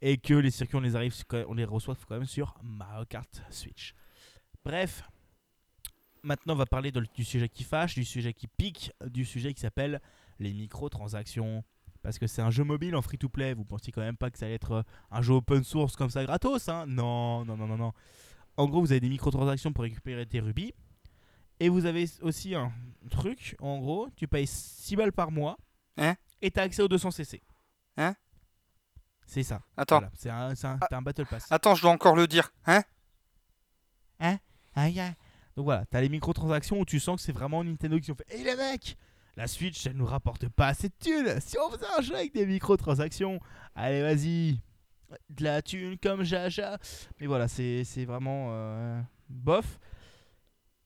et 0.00 0.18
que 0.18 0.34
les 0.34 0.50
circuits, 0.50 0.76
on 0.76 0.80
les 0.80 0.94
arrive, 0.94 1.14
reçoit 1.68 1.96
quand 2.06 2.16
même 2.16 2.26
sur 2.26 2.54
Mario 2.62 3.04
Kart 3.06 3.42
Switch. 3.50 3.94
Bref, 4.64 5.02
maintenant 6.22 6.54
on 6.54 6.58
va 6.58 6.66
parler 6.66 6.92
du 6.92 7.24
sujet 7.24 7.48
qui 7.48 7.64
fâche, 7.64 7.94
du 7.94 8.04
sujet 8.04 8.32
qui 8.32 8.46
pique, 8.46 8.92
du 9.06 9.24
sujet 9.24 9.54
qui 9.54 9.60
s'appelle 9.60 10.00
les 10.38 10.52
microtransactions. 10.52 11.64
Parce 12.06 12.20
que 12.20 12.28
c'est 12.28 12.40
un 12.40 12.50
jeu 12.52 12.62
mobile 12.62 12.94
en 12.94 13.02
free-to-play, 13.02 13.52
vous 13.54 13.64
pensiez 13.64 13.92
quand 13.92 14.00
même 14.00 14.16
pas 14.16 14.30
que 14.30 14.38
ça 14.38 14.46
allait 14.46 14.54
être 14.54 14.70
euh, 14.70 14.82
un 15.10 15.22
jeu 15.22 15.32
open 15.34 15.64
source 15.64 15.96
comme 15.96 16.08
ça 16.08 16.22
gratos, 16.24 16.68
hein 16.68 16.86
Non, 16.86 17.44
non, 17.44 17.56
non, 17.56 17.66
non, 17.66 17.76
non. 17.76 17.92
En 18.56 18.68
gros, 18.68 18.80
vous 18.80 18.92
avez 18.92 19.00
des 19.00 19.08
microtransactions 19.08 19.72
pour 19.72 19.82
récupérer 19.82 20.24
tes 20.24 20.38
rubis. 20.38 20.72
Et 21.58 21.68
vous 21.68 21.84
avez 21.84 22.04
aussi 22.22 22.54
un 22.54 22.70
truc, 23.10 23.56
en 23.60 23.78
gros, 23.80 24.08
tu 24.14 24.28
payes 24.28 24.46
6 24.46 24.94
balles 24.94 25.12
par 25.12 25.32
mois 25.32 25.56
Hein? 25.96 26.14
Et 26.42 26.50
t'as 26.52 26.62
accès 26.62 26.80
aux 26.82 26.86
200 26.88 27.10
CC. 27.10 27.42
Hein? 27.96 28.14
C'est 29.26 29.42
ça. 29.42 29.62
Attends, 29.76 29.96
Voilà, 29.98 30.12
c'est 30.16 30.30
un, 30.30 30.54
c'est 30.54 30.68
un- 30.68 30.78
Ah. 30.80 30.86
t'as 30.88 30.98
un 30.98 31.02
Battle 31.02 31.26
Pass. 31.26 31.50
attends, 31.50 31.74
je 31.74 31.82
dois 31.82 31.90
encore 31.90 32.14
le 32.14 32.28
dire. 32.28 32.52
Hein? 32.66 32.82
Aïe, 34.20 35.00
aïe. 35.00 35.14
Donc 35.56 35.64
voilà, 35.64 35.86
t'as 35.86 36.00
les 36.02 36.08
microtransactions 36.10 36.78
où 36.78 36.84
tu 36.84 37.00
sens 37.00 37.16
que 37.16 37.22
c'est 37.22 37.32
vraiment 37.32 37.64
Nintendo 37.64 37.98
qui 37.98 38.12
ont 38.12 38.14
fait 38.14 38.26
Hé 38.28 38.44
les 38.44 38.54
mecs 38.54 38.96
La 39.36 39.46
Switch, 39.46 39.86
elle 39.86 39.96
nous 39.96 40.06
rapporte 40.06 40.48
pas 40.48 40.68
assez 40.68 40.88
de 40.88 40.94
thunes 40.98 41.40
Si 41.40 41.56
on 41.58 41.70
faisait 41.70 41.84
un 41.98 42.00
jeu 42.00 42.14
avec 42.14 42.32
des 42.32 42.46
microtransactions, 42.46 43.38
allez 43.74 44.00
vas-y 44.02 44.60
De 45.28 45.44
la 45.44 45.60
thune 45.62 45.98
comme 45.98 46.22
Jaja 46.24 46.78
Mais 47.20 47.26
voilà, 47.26 47.46
c'est 47.48 47.82
vraiment 48.06 48.48
euh, 48.52 49.00
bof. 49.28 49.78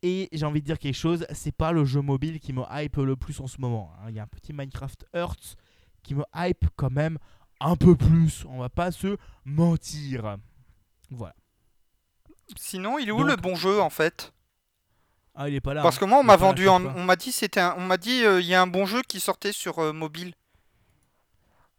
Et 0.03 0.29
j'ai 0.33 0.47
envie 0.47 0.61
de 0.63 0.67
dire 0.67 0.79
quelque 0.79 0.95
chose, 0.97 1.27
c'est 1.33 1.53
pas 1.55 1.73
le 1.73 1.85
jeu 1.85 2.01
mobile 2.01 2.41
qui 2.41 2.53
me 2.53 2.63
hype 2.71 2.97
le 2.97 3.17
plus 3.17 3.39
en 3.41 3.47
ce 3.47 3.61
moment. 3.61 3.93
hein. 4.01 4.07
Il 4.09 4.15
y 4.15 4.19
a 4.19 4.23
un 4.23 4.27
petit 4.27 4.53
Minecraft 4.53 5.05
Earth 5.15 5.57
qui 6.03 6.15
me 6.15 6.25
hype 6.35 6.65
quand 6.75 6.91
même 6.91 7.19
un 7.61 7.77
peu 7.77 7.95
plus. 7.95 8.45
On 8.49 8.59
va 8.59 8.71
pas 8.71 8.91
se 8.93 9.17
mentir. 9.45 10.39
Voilà. 11.11 11.37
Sinon, 12.57 12.99
il 12.99 13.09
est 13.09 13.13
où 13.13 13.19
Donc- 13.21 13.29
le 13.29 13.37
bon 13.37 13.55
jeu 13.55 13.81
en 13.81 13.91
fait? 13.91 14.33
Ah, 15.43 15.49
il 15.49 15.55
est 15.55 15.61
pas 15.63 15.73
là. 15.73 15.81
Parce 15.81 15.97
hein. 15.97 16.01
que 16.01 16.05
moi, 16.05 16.19
on 16.19 16.23
m'a 16.23 16.37
vendu, 16.37 16.69
en- 16.69 16.85
on 16.85 17.03
m'a 17.03 17.17
dit 17.17 17.33
c'était, 17.33 17.61
un- 17.61 17.75
on 17.79 17.81
m'a 17.81 17.97
dit 17.97 18.25
euh, 18.27 18.43
il 18.43 18.47
y 18.47 18.55
a 18.55 18.61
un 18.61 18.67
bon 18.67 18.85
jeu 18.85 19.01
qui 19.09 19.21
sortait 19.21 19.53
sur 19.53 19.79
euh, 19.79 19.91
mobile. 19.95 20.35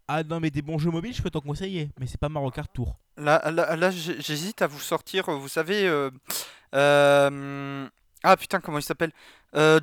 Ah 0.08 0.24
non, 0.24 0.40
mais 0.40 0.50
des 0.50 0.64
bons 0.64 0.80
jeux 0.80 0.90
mobiles, 0.90 1.14
je 1.14 1.22
peux 1.22 1.30
t'en 1.30 1.42
conseiller. 1.42 1.92
Mais 2.00 2.08
c'est 2.08 2.20
pas 2.20 2.28
Mario 2.28 2.50
Kart 2.50 2.72
Tour. 2.74 2.96
Là, 3.18 3.52
là, 3.52 3.92
j'hésite 3.92 4.64
à 4.64 4.68
vous 4.68 4.80
sortir. 4.80 5.30
euh, 5.30 5.36
Vous 5.36 5.48
savez, 5.48 5.88
euh, 5.88 6.10
ah 8.24 8.36
putain, 8.36 8.60
comment 8.62 8.80
il 8.80 8.84
s'appelle? 8.84 9.12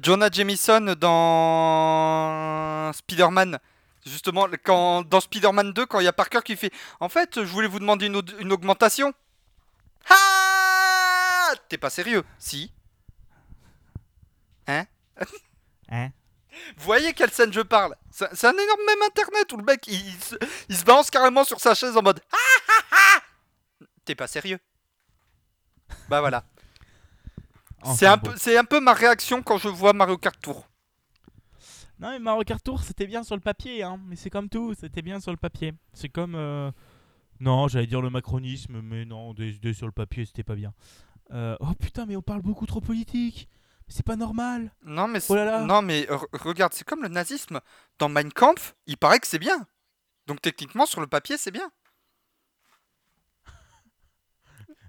Jonah 0.03 0.29
Jameson 0.33 0.97
dans 0.99 2.91
Spider-Man. 2.95 3.59
Justement, 4.05 4.49
quand 4.64 5.03
dans 5.03 5.20
Spider-Man 5.20 5.72
2, 5.72 5.87
quand 5.87 6.01
il 6.01 6.05
y 6.05 6.09
a 6.09 6.12
Parker 6.12 6.41
qui 6.45 6.57
fait, 6.57 6.72
en 6.99 7.09
fait, 7.09 7.37
je 7.45 7.49
voulais 7.53 7.68
vous 7.68 7.79
demander 7.79 8.07
une, 8.07 8.20
une 8.41 8.53
augmentation. 8.53 9.12
Ah 10.11 11.53
T'es 11.68 11.79
pas 11.79 11.91
sérieux? 11.91 12.24
Si. 12.41 12.72
Hein 14.69 16.11
Vous 16.77 16.85
voyez 16.85 17.12
quelle 17.14 17.31
scène 17.31 17.53
je 17.53 17.61
parle 17.61 17.95
C'est 18.11 18.45
un 18.47 18.53
énorme 18.53 18.81
même 18.87 19.03
internet 19.07 19.53
où 19.53 19.57
le 19.57 19.64
mec 19.64 19.87
il, 19.89 19.95
il 19.95 20.23
se, 20.23 20.37
il 20.69 20.77
se 20.77 20.85
balance 20.85 21.11
carrément 21.11 21.45
sur 21.45 21.61
sa 21.61 21.75
chaise 21.75 21.97
en 21.97 22.03
mode 22.03 22.21
Ah 22.33 22.37
ah 22.69 22.83
ah 22.93 23.21
T'es 24.05 24.14
pas 24.14 24.27
sérieux 24.27 24.59
Bah 26.09 26.21
voilà. 26.21 26.45
c'est 27.97 28.07
un, 28.07 28.16
bon. 28.16 28.31
peu- 28.31 28.37
c'est 28.37 28.57
un 28.57 28.64
peu 28.64 28.81
ma 28.81 28.93
réaction 28.95 29.43
quand 29.43 29.59
je 29.59 29.69
vois 29.69 29.93
Mario 29.93 30.16
Kart 30.19 30.39
Tour. 30.41 30.66
Non, 32.01 32.11
mais 32.11 32.19
Mario 32.19 32.43
Kart 32.45 32.62
Tour, 32.62 32.83
c'était 32.83 33.07
bien 33.07 33.23
sur 33.25 33.35
le 33.35 33.41
papier. 33.41 33.83
Hein. 33.83 34.01
Mais 34.07 34.16
c'est 34.16 34.31
comme 34.31 34.49
tout, 34.49 34.75
c'était 34.79 35.03
bien 35.03 35.21
sur 35.21 35.31
le 35.33 35.37
papier. 35.37 35.75
C'est 35.93 36.09
comme. 36.09 36.35
euh, 36.37 36.71
Non, 37.41 37.66
j'allais 37.69 37.87
dire 37.89 38.01
le 38.01 38.09
macronisme, 38.11 38.81
mais 38.83 39.05
non, 39.05 39.35
des 39.35 39.75
sur 39.75 39.87
le 39.87 39.93
papier, 39.93 40.25
c'était 40.25 40.45
pas 40.45 40.55
bien. 40.55 40.73
Euh, 41.33 41.57
Oh 41.61 41.75
putain, 41.75 42.07
mais 42.07 42.16
on 42.16 42.23
parle 42.23 42.43
beaucoup 42.43 42.66
trop 42.66 42.81
politique. 42.81 43.49
C'est 43.89 44.05
pas 44.05 44.16
normal. 44.16 44.70
Non 44.82 45.09
mais, 45.09 45.18
Oh 45.28 45.34
là 45.34 45.45
là. 45.45 45.61
non, 45.64 45.80
mais 45.82 46.03
re- 46.03 46.26
regarde, 46.43 46.74
c'est 46.74 46.84
comme 46.86 47.03
le 47.03 47.09
nazisme. 47.09 47.61
Dans 47.99 48.09
Mein 48.09 48.30
Kampf, 48.32 48.74
il 48.86 48.97
paraît 48.99 49.18
que 49.18 49.26
c'est 49.26 49.39
bien. 49.39 49.66
Donc 50.26 50.43
techniquement, 50.43 50.84
sur 50.86 51.01
le 51.01 51.07
papier, 51.07 51.39
c'est 51.39 51.51
bien. 51.51 51.70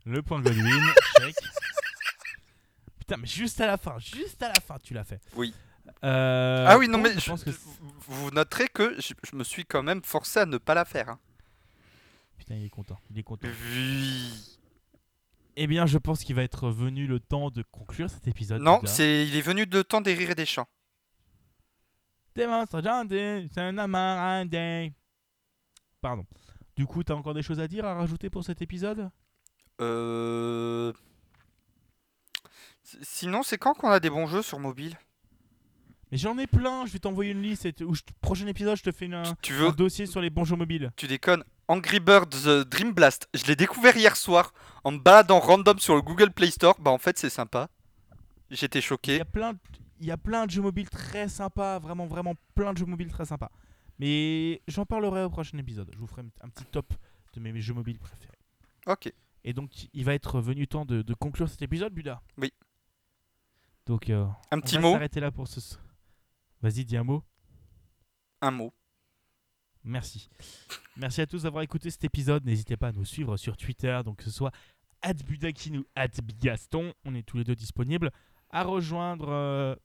Le 0.06 0.22
point 0.22 0.42
Godwin, 0.42 0.84
check. 1.18 1.36
Putain, 3.00 3.18
mais 3.18 3.28
juste 3.28 3.60
à 3.62 3.68
la 3.68 3.78
fin, 3.78 3.98
juste 4.00 4.42
à 4.44 4.48
la 4.50 4.60
fin, 4.60 4.78
tu 4.80 4.94
l'as 4.94 5.04
fait. 5.04 5.22
Oui. 5.36 5.54
Euh, 6.04 6.66
ah 6.68 6.78
oui, 6.78 6.88
non 6.88 6.98
mais 7.00 7.14
je 7.14 7.20
je- 7.20 7.30
pense 7.30 7.44
que. 7.44 7.50
vous 8.08 8.32
noterez 8.32 8.68
que 8.68 8.96
je, 9.02 9.14
je 9.30 9.36
me 9.36 9.44
suis 9.44 9.66
quand 9.66 9.82
même 9.84 10.04
forcé 10.04 10.40
à 10.40 10.46
ne 10.46 10.58
pas 10.58 10.74
la 10.74 10.86
faire. 10.86 11.10
hein. 11.10 11.20
Putain, 12.38 12.56
il 12.56 12.66
est 12.66 12.70
content. 12.70 13.00
Il 13.12 13.18
est 13.20 13.24
content. 13.24 13.48
Oui. 13.72 14.59
Eh 15.62 15.68
bien, 15.68 15.86
je 15.86 15.98
pense 15.98 16.24
qu'il 16.24 16.36
va 16.36 16.44
être 16.44 16.70
venu 16.70 17.06
le 17.06 17.20
temps 17.20 17.50
de 17.50 17.64
conclure 17.64 18.10
cet 18.10 18.28
épisode. 18.30 18.62
Non, 18.62 18.80
c'est 18.88 19.28
il 19.28 19.36
est 19.36 19.42
venu 19.42 19.66
de 19.66 19.82
temps 19.82 20.00
des 20.00 20.14
rires 20.14 20.30
et 20.32 20.36
des 20.36 20.46
chants. 20.46 20.68
Un. 24.34 24.90
Pardon. 26.00 26.26
Du 26.78 26.86
coup, 26.86 27.04
t'as 27.04 27.14
encore 27.14 27.34
des 27.34 27.42
choses 27.42 27.60
à 27.60 27.68
dire, 27.68 27.84
à 27.86 27.94
rajouter 27.96 28.30
pour 28.30 28.46
cet 28.46 28.62
épisode? 28.62 29.10
Euh... 29.82 30.94
Sinon, 33.02 33.44
c'est 33.44 33.58
quand 33.58 33.74
qu'on 33.74 33.90
a 33.90 34.00
des 34.00 34.10
bons 34.10 34.28
jeux 34.28 34.42
sur 34.42 34.60
mobile? 34.60 34.98
Mais 36.12 36.18
j'en 36.18 36.38
ai 36.38 36.48
plein, 36.48 36.86
je 36.86 36.94
vais 36.94 37.00
t'envoyer 37.00 37.32
une 37.32 37.42
liste. 37.42 37.66
et 37.66 37.74
t- 37.74 37.84
Ou 37.84 37.94
je- 37.96 38.02
prochain 38.22 38.48
épisode, 38.48 38.78
je 38.78 38.84
te 38.84 38.92
fais 38.94 39.06
une- 39.06 39.14
un, 39.14 39.36
Tu 39.42 39.54
un 39.54 39.58
veux 39.58 39.72
dossier 39.74 40.06
sur 40.06 40.22
les 40.22 40.30
bons 40.30 40.46
jeux 40.46 40.56
mobiles. 40.56 40.92
Tu 40.96 41.08
déconnes. 41.08 41.44
Angry 41.70 42.00
Birds 42.02 42.48
euh, 42.48 42.66
Dream 42.66 42.92
Blast. 42.94 43.30
Je 43.34 43.46
l'ai 43.46 43.56
découvert 43.56 43.96
hier 43.96 44.18
soir 44.18 44.54
en 44.84 44.92
me 44.92 44.98
baladant 45.00 45.40
random 45.40 45.80
sur 45.80 45.96
le 45.96 46.02
Google 46.02 46.32
Play 46.32 46.52
Store. 46.52 46.76
Bah 46.80 46.92
en 46.92 46.98
fait, 46.98 47.18
c'est 47.18 47.30
sympa. 47.30 47.70
J'étais 48.50 48.80
Il 48.80 48.82
y, 48.82 48.86
choqué. 48.86 49.22
a 49.22 49.26
plein, 49.26 49.54
de- 49.54 49.60
il 50.00 50.08
y 50.08 50.12
a 50.12 50.18
plein 50.18 50.46
de 50.46 50.52
jeux 50.52 50.62
mobiles 50.64 50.90
très 50.90 51.30
sympas, 51.30 51.78
vraiment, 51.80 52.08
vraiment 52.08 52.34
plein 52.56 52.74
de 52.74 52.78
jeux 52.80 52.86
mobiles 52.88 53.12
très 53.12 53.26
sympas. 53.26 53.52
Mais 54.00 54.62
j'en 54.68 54.86
parlerai 54.86 55.24
au 55.24 55.30
prochain 55.30 55.58
épisode. 55.60 55.90
Je 55.94 56.00
vous 56.00 56.08
ferai 56.08 56.24
un 56.42 56.50
petit 56.50 56.66
top 56.66 56.94
de 57.34 57.40
mes 57.40 57.60
jeux 57.62 57.74
mobiles 57.76 58.00
préférés. 58.00 58.38
Ok. 58.88 59.14
Et 59.44 59.54
donc, 59.54 59.70
il 59.94 60.04
va 60.06 60.14
être 60.16 60.42
venu 60.42 60.68
temps 60.68 60.86
de, 60.86 61.02
de 61.02 61.14
conclure 61.14 61.48
cet 61.48 61.62
épisode, 61.62 61.94
Buda? 61.94 62.22
Oui. 62.38 62.52
Donc, 63.86 64.10
euh, 64.10 64.26
Un 64.52 64.58
on 64.58 64.62
petit 64.62 64.76
va 64.76 64.82
mot. 64.82 64.92
s'arrêter 64.94 65.20
là 65.20 65.32
pour 65.32 65.48
ce. 65.48 65.60
Vas-y, 66.62 66.84
dis 66.86 66.98
un 66.98 67.04
mot. 67.04 67.24
Un 68.42 68.52
mot. 68.52 68.74
Merci. 69.84 70.30
Merci 70.98 71.22
à 71.22 71.28
tous 71.28 71.44
d'avoir 71.44 71.64
écouté 71.64 71.90
cet 71.90 72.04
épisode. 72.04 72.46
N'hésitez 72.46 72.78
pas 72.78 72.90
à 72.90 72.92
nous 72.92 73.06
suivre 73.06 73.38
sur 73.38 73.56
Twitter, 73.58 74.00
donc 74.04 74.18
que 74.18 74.24
ce 74.24 74.32
soit 74.32 74.52
@budakin 75.26 75.78
ou 75.78 75.86
@bigaston. 76.24 76.94
On 77.06 77.16
est 77.16 77.24
tous 77.24 77.38
les 77.38 77.44
deux 77.44 77.56
disponibles. 77.56 78.12
À 78.50 78.64
rejoindre 78.64 79.30
euh, 79.30 79.76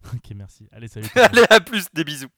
Ok, 0.07 0.33
merci. 0.35 0.69
Allez, 0.73 0.89
salut. 0.89 1.09
Allez, 1.15 1.45
à 1.51 1.61
plus. 1.61 1.87
Des 1.93 2.05
bisous. 2.05 2.29